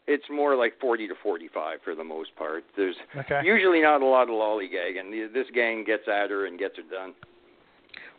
it's 0.08 0.26
more 0.30 0.56
like 0.56 0.74
40 0.80 1.08
to 1.08 1.16
45 1.22 1.80
for 1.84 1.96
the 1.96 2.04
most 2.04 2.36
part. 2.36 2.64
There's 2.76 2.96
okay. 3.18 3.42
usually 3.44 3.82
not 3.82 4.02
a 4.02 4.06
lot 4.06 4.24
of 4.24 4.30
lollygagging. 4.30 5.34
This 5.34 5.48
gang 5.54 5.84
gets 5.84 6.04
at 6.08 6.30
her 6.30 6.46
and 6.46 6.60
gets 6.60 6.78
her 6.78 6.84
done. 6.84 7.14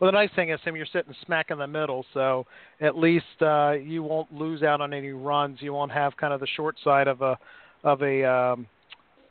Well, 0.01 0.11
the 0.11 0.17
nice 0.17 0.31
thing 0.37 0.51
is, 0.51 0.61
Tim, 0.63 0.77
you're 0.77 0.87
sitting 0.93 1.15
smack 1.25 1.51
in 1.51 1.59
the 1.59 1.67
middle, 1.67 2.05
so 2.13 2.45
at 2.81 2.99
least 2.99 3.25
uh, 3.41 3.73
you 3.73 4.03
won't 4.03 4.31
lose 4.33 4.63
out 4.63 4.81
on 4.81 4.93
any 4.93 5.11
runs. 5.11 5.59
You 5.61 5.73
won't 5.73 5.93
have 5.93 6.17
kind 6.17 6.35
of 6.35 6.41
the 6.41 6.47
short 6.55 6.77
side 6.85 7.09
of 7.09 7.23
a 7.23 7.39
of 7.83 8.03
a 8.03 8.25
um, 8.25 8.67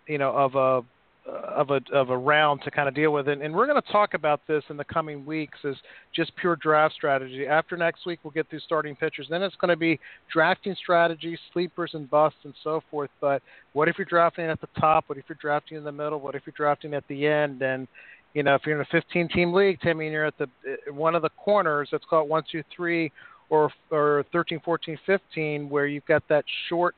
you 0.08 0.18
know 0.18 0.32
of 0.32 0.56
a 0.56 0.82
of 1.28 1.72
a 1.72 1.82
of 1.92 2.12
a 2.12 2.18
round 2.18 2.62
to 2.64 2.72
kind 2.72 2.88
of 2.88 2.94
deal 2.94 3.12
with 3.12 3.28
it. 3.28 3.42
And 3.42 3.54
we're 3.54 3.66
going 3.66 3.82
to 3.82 3.92
talk 3.92 4.14
about 4.14 4.42
this 4.48 4.64
in 4.70 4.78
the 4.78 4.84
coming 4.84 5.26
weeks 5.26 5.58
as 5.64 5.76
just 6.16 6.36
pure 6.36 6.56
draft 6.56 6.94
strategy. 6.94 7.48
After 7.48 7.76
next 7.76 8.06
week, 8.06 8.20
we'll 8.24 8.32
get 8.32 8.50
through 8.50 8.60
starting 8.60 8.96
pitchers. 8.96 9.28
Then 9.30 9.42
it's 9.42 9.56
going 9.56 9.70
to 9.70 9.76
be 9.76 10.00
drafting 10.32 10.76
strategies, 10.76 11.40
sleepers 11.52 11.92
and 11.94 12.10
busts, 12.10 12.40
and 12.44 12.54
so 12.64 12.82
forth. 12.92 13.10
But 13.22 13.42
what 13.74 13.88
if 13.88 13.98
you're 13.98 14.06
drafting 14.06 14.46
at 14.46 14.62
the 14.62 14.70
top? 14.80 15.06
What 15.08 15.18
if 15.18 15.26
you're 15.28 15.38
drafting 15.42 15.78
in 15.78 15.84
the 15.84 15.92
middle? 15.92 16.20
What 16.20 16.36
if 16.36 16.44
you're 16.46 16.54
drafting 16.56 16.94
at 16.94 17.08
the 17.08 17.26
end? 17.26 17.62
And 17.64 17.88
you 18.36 18.44
know, 18.44 18.54
if 18.54 18.62
you're 18.66 18.76
in 18.76 18.82
a 18.82 18.88
15 18.92 19.30
team 19.30 19.54
league, 19.54 19.80
Timmy, 19.82 20.06
and 20.06 20.14
you're 20.14 20.26
at 20.26 20.38
the 20.38 20.48
one 20.92 21.16
of 21.16 21.24
the 21.24 21.30
corners, 21.30 21.90
let's 21.92 22.06
call 22.08 22.22
it 22.22 22.28
one, 22.28 22.44
two, 22.52 22.64
three, 22.76 23.12
or 23.50 23.72
or 23.90 24.26
13, 24.32 24.62
14, 24.64 25.00
15, 25.06 25.70
where 25.70 25.88
you've 25.88 26.06
got 26.06 26.22
that 26.30 26.46
short, 26.70 26.96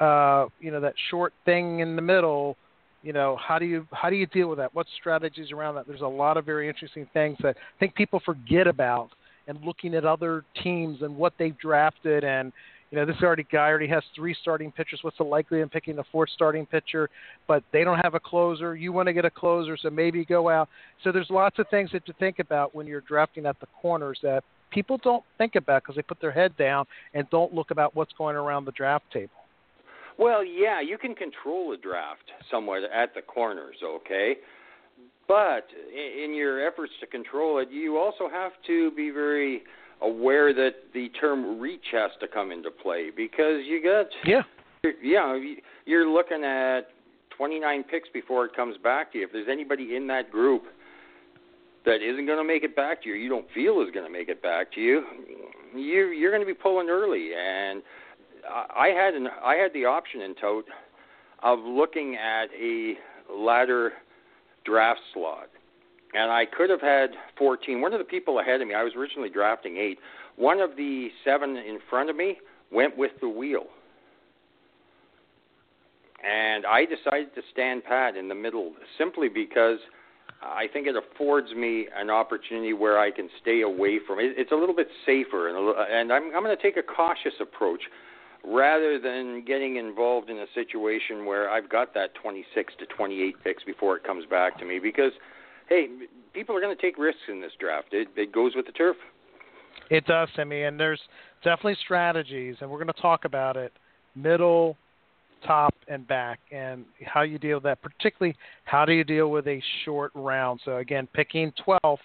uh, 0.00 0.46
you 0.58 0.70
know, 0.70 0.80
that 0.80 0.94
short 1.10 1.34
thing 1.44 1.80
in 1.80 1.96
the 1.96 2.02
middle 2.02 2.56
you 3.02 3.12
know 3.12 3.36
how 3.36 3.58
do 3.58 3.64
you 3.64 3.86
how 3.92 4.10
do 4.10 4.16
you 4.16 4.26
deal 4.26 4.48
with 4.48 4.58
that? 4.58 4.74
What 4.74 4.86
strategies 4.98 5.52
around 5.52 5.76
that? 5.76 5.86
There's 5.86 6.00
a 6.00 6.06
lot 6.06 6.36
of 6.36 6.44
very 6.44 6.68
interesting 6.68 7.06
things 7.12 7.36
that 7.42 7.56
i 7.56 7.78
think 7.78 7.94
people 7.94 8.20
forget 8.24 8.66
about 8.66 9.10
and 9.46 9.58
looking 9.64 9.94
at 9.94 10.04
other 10.04 10.44
teams 10.62 11.02
and 11.02 11.16
what 11.16 11.32
they've 11.38 11.56
drafted 11.58 12.24
and 12.24 12.52
you 12.90 12.96
know 12.96 13.04
this 13.04 13.16
already 13.22 13.46
guy 13.52 13.68
already 13.68 13.88
has 13.88 14.02
three 14.16 14.34
starting 14.40 14.72
pitchers. 14.72 15.00
What's 15.02 15.18
the 15.18 15.24
likelihood 15.24 15.66
of 15.66 15.72
picking 15.72 15.98
a 15.98 16.04
fourth 16.10 16.30
starting 16.34 16.64
pitcher? 16.64 17.10
But 17.46 17.62
they 17.70 17.84
don't 17.84 17.98
have 17.98 18.14
a 18.14 18.20
closer. 18.20 18.76
You 18.76 18.92
want 18.92 19.08
to 19.08 19.12
get 19.12 19.26
a 19.26 19.30
closer 19.30 19.76
so 19.76 19.90
maybe 19.90 20.24
go 20.24 20.48
out. 20.48 20.70
So 21.04 21.12
there's 21.12 21.28
lots 21.28 21.58
of 21.58 21.68
things 21.68 21.90
that 21.92 22.06
to 22.06 22.14
think 22.14 22.38
about 22.38 22.74
when 22.74 22.86
you're 22.86 23.02
drafting 23.02 23.44
at 23.44 23.60
the 23.60 23.66
corners 23.82 24.18
that 24.22 24.42
people 24.70 24.98
don't 25.02 25.22
think 25.36 25.54
about 25.54 25.82
because 25.82 25.96
they 25.96 26.02
put 26.02 26.20
their 26.20 26.32
head 26.32 26.56
down 26.56 26.86
and 27.12 27.28
don't 27.30 27.52
look 27.52 27.70
about 27.70 27.94
what's 27.94 28.12
going 28.16 28.36
around 28.36 28.64
the 28.64 28.72
draft 28.72 29.04
table 29.12 29.37
well, 30.18 30.44
yeah, 30.44 30.80
you 30.80 30.98
can 30.98 31.14
control 31.14 31.70
the 31.70 31.76
draft 31.76 32.30
somewhat 32.50 32.82
at 32.84 33.14
the 33.14 33.22
corners, 33.22 33.76
okay? 33.84 34.36
But 35.28 35.66
in 35.92 36.34
your 36.34 36.66
efforts 36.66 36.92
to 37.00 37.06
control 37.06 37.58
it, 37.58 37.68
you 37.70 37.98
also 37.98 38.28
have 38.30 38.52
to 38.66 38.90
be 38.92 39.10
very 39.10 39.62
aware 40.00 40.54
that 40.54 40.74
the 40.94 41.10
term 41.20 41.60
reach 41.60 41.84
has 41.92 42.10
to 42.20 42.28
come 42.28 42.50
into 42.50 42.70
play 42.70 43.10
because 43.14 43.62
you 43.66 43.82
got 43.82 44.06
yeah 44.24 44.42
yeah 45.02 45.36
you're 45.86 46.08
looking 46.08 46.44
at 46.44 46.82
29 47.36 47.84
picks 47.84 48.08
before 48.10 48.44
it 48.44 48.54
comes 48.54 48.76
back 48.82 49.12
to 49.12 49.18
you. 49.18 49.24
If 49.24 49.32
there's 49.32 49.48
anybody 49.50 49.96
in 49.96 50.06
that 50.06 50.30
group 50.30 50.64
that 51.84 51.96
isn't 51.96 52.26
going 52.26 52.38
to 52.38 52.44
make 52.44 52.62
it 52.62 52.76
back 52.76 53.02
to 53.02 53.08
you, 53.08 53.14
you 53.16 53.28
don't 53.28 53.46
feel 53.54 53.80
is 53.80 53.90
going 53.92 54.06
to 54.06 54.12
make 54.12 54.28
it 54.28 54.42
back 54.42 54.72
to 54.74 54.80
you, 54.80 55.02
you 55.74 56.08
you're 56.08 56.30
going 56.30 56.42
to 56.42 56.46
be 56.46 56.58
pulling 56.58 56.88
early 56.88 57.30
and 57.36 57.82
I 58.48 58.88
had 58.88 59.14
an 59.14 59.28
I 59.44 59.54
had 59.54 59.72
the 59.72 59.84
option 59.84 60.20
in 60.20 60.34
Tout 60.34 60.64
of 61.42 61.58
looking 61.60 62.16
at 62.16 62.46
a 62.58 62.94
ladder 63.32 63.92
draft 64.64 65.00
slot, 65.12 65.48
and 66.14 66.30
I 66.30 66.44
could 66.46 66.70
have 66.70 66.80
had 66.80 67.10
14. 67.36 67.80
One 67.80 67.92
of 67.92 67.98
the 67.98 68.04
people 68.04 68.40
ahead 68.40 68.60
of 68.60 68.68
me, 68.68 68.74
I 68.74 68.82
was 68.82 68.92
originally 68.96 69.30
drafting 69.30 69.76
eight. 69.76 69.98
One 70.36 70.60
of 70.60 70.76
the 70.76 71.08
seven 71.24 71.56
in 71.56 71.78
front 71.88 72.10
of 72.10 72.16
me 72.16 72.38
went 72.72 72.96
with 72.96 73.12
the 73.20 73.28
wheel, 73.28 73.66
and 76.24 76.64
I 76.66 76.84
decided 76.84 77.34
to 77.34 77.42
stand 77.52 77.84
pat 77.84 78.16
in 78.16 78.28
the 78.28 78.34
middle 78.34 78.72
simply 78.96 79.28
because. 79.28 79.78
I 80.40 80.68
think 80.72 80.86
it 80.86 80.94
affords 80.94 81.52
me 81.52 81.88
an 81.96 82.10
opportunity 82.10 82.72
where 82.72 82.96
I 82.96 83.10
can 83.10 83.28
stay 83.42 83.62
away 83.62 83.98
from 84.06 84.20
it. 84.20 84.34
It's 84.36 84.52
a 84.52 84.54
little 84.54 84.74
bit 84.76 84.86
safer, 85.04 85.48
and, 85.48 85.58
little, 85.58 85.84
and 85.90 86.12
I'm, 86.12 86.24
I'm 86.26 86.44
going 86.44 86.56
to 86.56 86.62
take 86.62 86.76
a 86.76 86.82
cautious 86.82 87.32
approach 87.40 87.80
rather 88.44 88.98
than 88.98 89.44
getting 89.44 89.76
involved 89.76 90.30
in 90.30 90.38
a 90.38 90.46
situation 90.54 91.26
where 91.26 91.50
I've 91.50 91.68
got 91.68 91.94
that 91.94 92.14
26 92.14 92.74
to 92.78 92.86
28 92.86 93.36
picks 93.44 93.64
before 93.64 93.96
it 93.96 94.04
comes 94.04 94.24
back 94.26 94.58
to 94.58 94.64
me 94.64 94.78
because 94.78 95.12
hey, 95.68 95.88
people 96.32 96.56
are 96.56 96.60
going 96.60 96.74
to 96.74 96.80
take 96.80 96.98
risks 96.98 97.20
in 97.28 97.40
this 97.40 97.52
draft. 97.60 97.88
It, 97.92 98.08
it 98.16 98.32
goes 98.32 98.52
with 98.54 98.66
the 98.66 98.72
turf. 98.72 98.96
It 99.90 100.06
does, 100.06 100.28
Timmy, 100.34 100.62
and 100.62 100.78
there's 100.78 101.00
definitely 101.44 101.76
strategies, 101.84 102.56
and 102.60 102.70
we're 102.70 102.78
going 102.78 102.92
to 102.92 103.00
talk 103.00 103.24
about 103.24 103.56
it 103.56 103.72
middle, 104.14 104.76
top, 105.46 105.74
and 105.86 106.06
back, 106.08 106.40
and 106.50 106.84
how 107.04 107.22
you 107.22 107.38
deal 107.38 107.58
with 107.58 107.64
that. 107.64 107.80
Particularly, 107.82 108.36
how 108.64 108.84
do 108.84 108.92
you 108.92 109.04
deal 109.04 109.30
with 109.30 109.46
a 109.46 109.62
short 109.84 110.10
round? 110.14 110.60
So 110.64 110.78
again, 110.78 111.06
picking 111.12 111.52
12, 111.64 111.98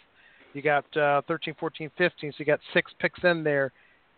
you 0.53 0.61
got 0.61 0.85
uh, 0.97 1.21
13, 1.27 1.55
14, 1.59 1.89
15, 1.97 2.31
so 2.31 2.35
you 2.37 2.45
got 2.45 2.59
six 2.73 2.91
picks 2.99 3.19
in 3.23 3.43
there 3.43 3.71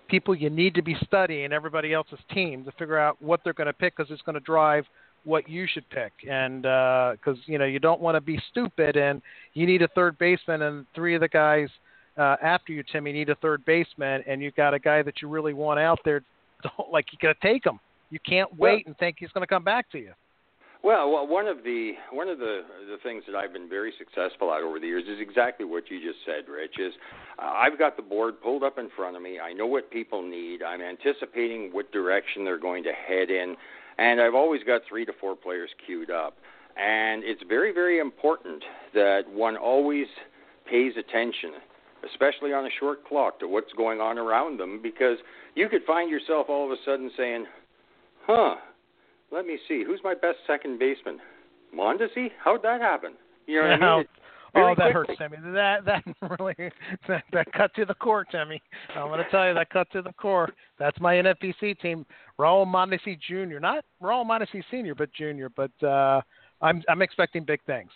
people 0.07 0.35
you 0.35 0.49
need 0.49 0.75
to 0.75 0.81
be 0.81 0.95
studying 1.05 1.51
everybody 1.51 1.93
else's 1.93 2.19
team 2.33 2.63
to 2.65 2.71
figure 2.73 2.97
out 2.97 3.21
what 3.21 3.41
they're 3.43 3.53
going 3.53 3.67
to 3.67 3.73
pick 3.73 3.95
because 3.95 4.11
it's 4.11 4.21
going 4.21 4.35
to 4.35 4.39
drive 4.39 4.85
what 5.23 5.49
you 5.49 5.67
should 5.71 5.89
pick. 5.89 6.13
And 6.29 6.61
because 6.61 7.37
uh, 7.37 7.45
you 7.45 7.57
know 7.57 7.65
you 7.65 7.79
don't 7.79 8.01
want 8.01 8.15
to 8.15 8.21
be 8.21 8.39
stupid, 8.51 8.95
and 8.95 9.21
you 9.53 9.65
need 9.65 9.81
a 9.81 9.87
third 9.89 10.17
baseman, 10.17 10.61
and 10.61 10.85
three 10.95 11.15
of 11.15 11.21
the 11.21 11.27
guys 11.27 11.69
uh, 12.17 12.37
after 12.41 12.71
you, 12.71 12.83
Timmy, 12.83 13.11
need 13.11 13.29
a 13.29 13.35
third 13.35 13.65
baseman, 13.65 14.23
and 14.27 14.41
you've 14.41 14.55
got 14.55 14.73
a 14.73 14.79
guy 14.79 15.01
that 15.01 15.21
you 15.21 15.27
really 15.27 15.53
want 15.53 15.79
out 15.79 15.99
there. 16.05 16.21
Don't 16.63 16.91
like 16.91 17.07
you 17.11 17.17
got 17.21 17.39
to 17.39 17.47
take 17.47 17.65
him. 17.65 17.79
You 18.09 18.19
can't 18.19 18.49
wait 18.57 18.59
well, 18.59 18.81
and 18.87 18.97
think 18.97 19.17
he's 19.19 19.31
going 19.31 19.41
to 19.41 19.47
come 19.47 19.63
back 19.63 19.91
to 19.91 19.99
you. 19.99 20.13
Well, 20.85 21.11
well, 21.11 21.25
one 21.25 21.47
of 21.47 21.63
the 21.63 21.93
one 22.11 22.29
of 22.29 22.37
the 22.37 22.61
the 22.87 22.97
things 23.01 23.23
that 23.25 23.35
I've 23.35 23.51
been 23.51 23.67
very 23.67 23.91
successful 23.97 24.53
at 24.53 24.61
over 24.61 24.79
the 24.79 24.85
years 24.85 25.05
is 25.07 25.19
exactly 25.19 25.65
what 25.65 25.89
you 25.89 25.99
just 25.99 26.19
said, 26.27 26.47
Rich. 26.47 26.75
Is 26.77 26.93
uh, 27.39 27.53
I've 27.55 27.79
got 27.79 27.97
the 27.97 28.03
board 28.03 28.39
pulled 28.39 28.61
up 28.61 28.77
in 28.77 28.89
front 28.95 29.15
of 29.15 29.23
me. 29.23 29.39
I 29.39 29.51
know 29.51 29.65
what 29.65 29.89
people 29.89 30.21
need. 30.21 30.61
I'm 30.61 30.81
anticipating 30.81 31.71
what 31.71 31.91
direction 31.91 32.45
they're 32.45 32.59
going 32.59 32.83
to 32.83 32.91
head 32.91 33.31
in, 33.31 33.55
and 33.97 34.21
I've 34.21 34.35
always 34.35 34.61
got 34.61 34.81
three 34.87 35.05
to 35.05 35.13
four 35.19 35.35
players 35.35 35.71
queued 35.87 36.11
up. 36.11 36.37
And 36.77 37.23
it's 37.23 37.41
very, 37.49 37.73
very 37.73 37.97
important 37.97 38.63
that 38.93 39.21
one 39.27 39.57
always 39.57 40.05
pays 40.69 40.93
attention, 40.99 41.53
especially 42.11 42.53
on 42.53 42.67
a 42.67 42.69
short 42.79 43.03
clock, 43.07 43.39
to 43.39 43.47
what's 43.47 43.73
going 43.73 44.01
on 44.01 44.19
around 44.19 44.59
them, 44.59 44.81
because 44.83 45.17
you 45.55 45.67
could 45.67 45.81
find 45.87 46.11
yourself 46.11 46.45
all 46.47 46.63
of 46.63 46.71
a 46.71 46.77
sudden 46.85 47.09
saying, 47.17 47.47
"Huh." 48.27 48.57
Let 49.31 49.45
me 49.45 49.57
see, 49.67 49.83
who's 49.85 49.99
my 50.03 50.13
best 50.13 50.37
second 50.47 50.79
baseman? 50.79 51.19
Mondesi? 51.75 52.29
How'd 52.43 52.63
that 52.63 52.81
happen? 52.81 53.13
You 53.47 53.61
know 53.61 53.69
what 53.69 53.83
I 53.83 53.97
mean? 53.97 54.05
Really 54.55 54.71
oh, 54.71 54.75
that 54.77 54.93
quickly. 54.93 54.93
hurts, 54.93 55.11
Timmy. 55.17 55.53
That 55.53 55.85
that 55.85 56.03
really 56.39 56.71
that, 57.09 57.23
that 57.33 57.51
cut 57.51 57.73
to 57.75 57.85
the 57.85 57.93
core, 57.95 58.23
Timmy. 58.23 58.61
I'm 58.95 59.09
going 59.09 59.23
to 59.23 59.29
tell 59.29 59.47
you 59.47 59.53
that 59.53 59.69
cut 59.69 59.91
to 59.91 60.01
the 60.01 60.13
core. 60.13 60.49
That's 60.79 60.99
my 61.01 61.15
NFBC 61.15 61.79
team, 61.79 62.05
Raul 62.39 62.65
Mondesi 62.65 63.19
Jr. 63.19 63.59
Not 63.59 63.83
Raul 64.01 64.25
Mondesi 64.25 64.63
Senior, 64.71 64.95
but 64.95 65.11
Junior. 65.13 65.49
But 65.49 65.71
uh, 65.85 66.21
I'm 66.61 66.81
I'm 66.87 67.01
expecting 67.01 67.43
big 67.43 67.59
things. 67.65 67.89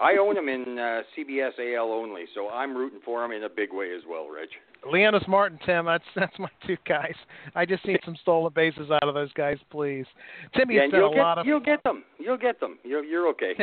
I 0.00 0.18
own 0.20 0.36
him 0.36 0.48
in 0.48 0.78
uh, 0.78 1.02
CBS 1.16 1.58
AL 1.58 1.90
only, 1.90 2.26
so 2.34 2.48
I'm 2.48 2.76
rooting 2.76 3.00
for 3.04 3.24
him 3.24 3.32
in 3.32 3.42
a 3.42 3.48
big 3.48 3.72
way 3.72 3.92
as 3.96 4.02
well, 4.08 4.28
Rich. 4.28 4.52
Leonys 4.86 5.26
Martin, 5.28 5.58
Tim. 5.64 5.86
That's 5.86 6.04
that's 6.16 6.38
my 6.38 6.48
two 6.66 6.76
guys. 6.86 7.14
I 7.54 7.64
just 7.64 7.84
need 7.86 8.00
some 8.04 8.16
stolen 8.22 8.52
bases 8.54 8.90
out 8.90 9.08
of 9.08 9.14
those 9.14 9.32
guys, 9.32 9.58
please. 9.70 10.06
Timmy, 10.54 10.76
yeah, 10.76 10.82
it's 10.82 10.92
been 10.92 11.00
you'll 11.00 11.12
a 11.12 11.14
get, 11.14 11.22
lot 11.22 11.38
of 11.38 11.46
You'll 11.46 11.60
get 11.60 11.82
them. 11.82 12.04
You'll 12.18 12.36
get 12.36 12.60
them. 12.60 12.78
You're 12.84 13.04
you're 13.04 13.28
okay. 13.28 13.54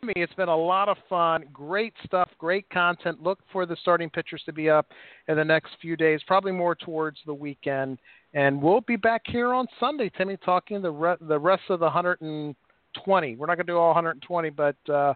Timmy, 0.00 0.14
it's 0.16 0.34
been 0.34 0.48
a 0.48 0.56
lot 0.56 0.88
of 0.88 0.96
fun. 1.08 1.44
Great 1.52 1.92
stuff. 2.04 2.30
Great 2.38 2.68
content. 2.70 3.22
Look 3.22 3.38
for 3.52 3.66
the 3.66 3.76
starting 3.80 4.08
pitchers 4.08 4.42
to 4.46 4.52
be 4.52 4.70
up 4.70 4.86
in 5.28 5.36
the 5.36 5.44
next 5.44 5.72
few 5.80 5.96
days, 5.96 6.20
probably 6.26 6.52
more 6.52 6.74
towards 6.74 7.18
the 7.26 7.34
weekend. 7.34 7.98
And 8.32 8.62
we'll 8.62 8.80
be 8.82 8.96
back 8.96 9.22
here 9.26 9.52
on 9.52 9.66
Sunday, 9.78 10.10
Timmy, 10.16 10.36
talking 10.44 10.80
the 10.80 10.90
re- 10.90 11.16
the 11.20 11.38
rest 11.38 11.64
of 11.68 11.80
the 11.80 11.86
120. 11.86 13.36
We're 13.36 13.46
not 13.46 13.56
going 13.56 13.66
to 13.66 13.72
do 13.72 13.76
all 13.76 13.88
120, 13.88 14.50
but 14.50 14.76
uh, 14.88 15.14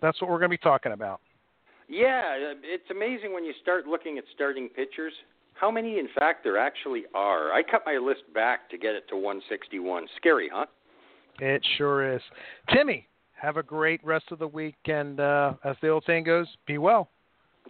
that's 0.00 0.20
what 0.20 0.30
we're 0.30 0.38
going 0.38 0.50
to 0.50 0.56
be 0.56 0.58
talking 0.58 0.92
about. 0.92 1.20
Yeah, 1.92 2.54
it's 2.64 2.90
amazing 2.90 3.34
when 3.34 3.44
you 3.44 3.52
start 3.60 3.86
looking 3.86 4.16
at 4.16 4.24
starting 4.34 4.70
pitchers. 4.70 5.12
How 5.52 5.70
many, 5.70 5.98
in 5.98 6.08
fact, 6.18 6.42
there 6.42 6.56
actually 6.56 7.02
are? 7.14 7.52
I 7.52 7.62
cut 7.62 7.82
my 7.84 7.98
list 7.98 8.22
back 8.32 8.70
to 8.70 8.78
get 8.78 8.94
it 8.94 9.06
to 9.10 9.16
161. 9.16 10.06
Scary, 10.16 10.48
huh? 10.50 10.64
It 11.38 11.62
sure 11.76 12.14
is. 12.14 12.22
Timmy, 12.72 13.06
have 13.34 13.58
a 13.58 13.62
great 13.62 14.02
rest 14.06 14.24
of 14.30 14.38
the 14.38 14.48
week, 14.48 14.76
and 14.86 15.20
uh, 15.20 15.52
as 15.64 15.76
the 15.82 15.88
old 15.88 16.04
saying 16.06 16.24
goes, 16.24 16.46
be 16.66 16.78
well. 16.78 17.10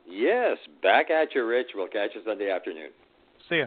Yes, 0.08 0.56
back 0.84 1.10
at 1.10 1.34
you, 1.34 1.44
Rich. 1.44 1.70
We'll 1.74 1.88
catch 1.88 2.10
you 2.14 2.20
Sunday 2.24 2.48
afternoon. 2.48 2.90
See 3.48 3.56
ya. 3.56 3.66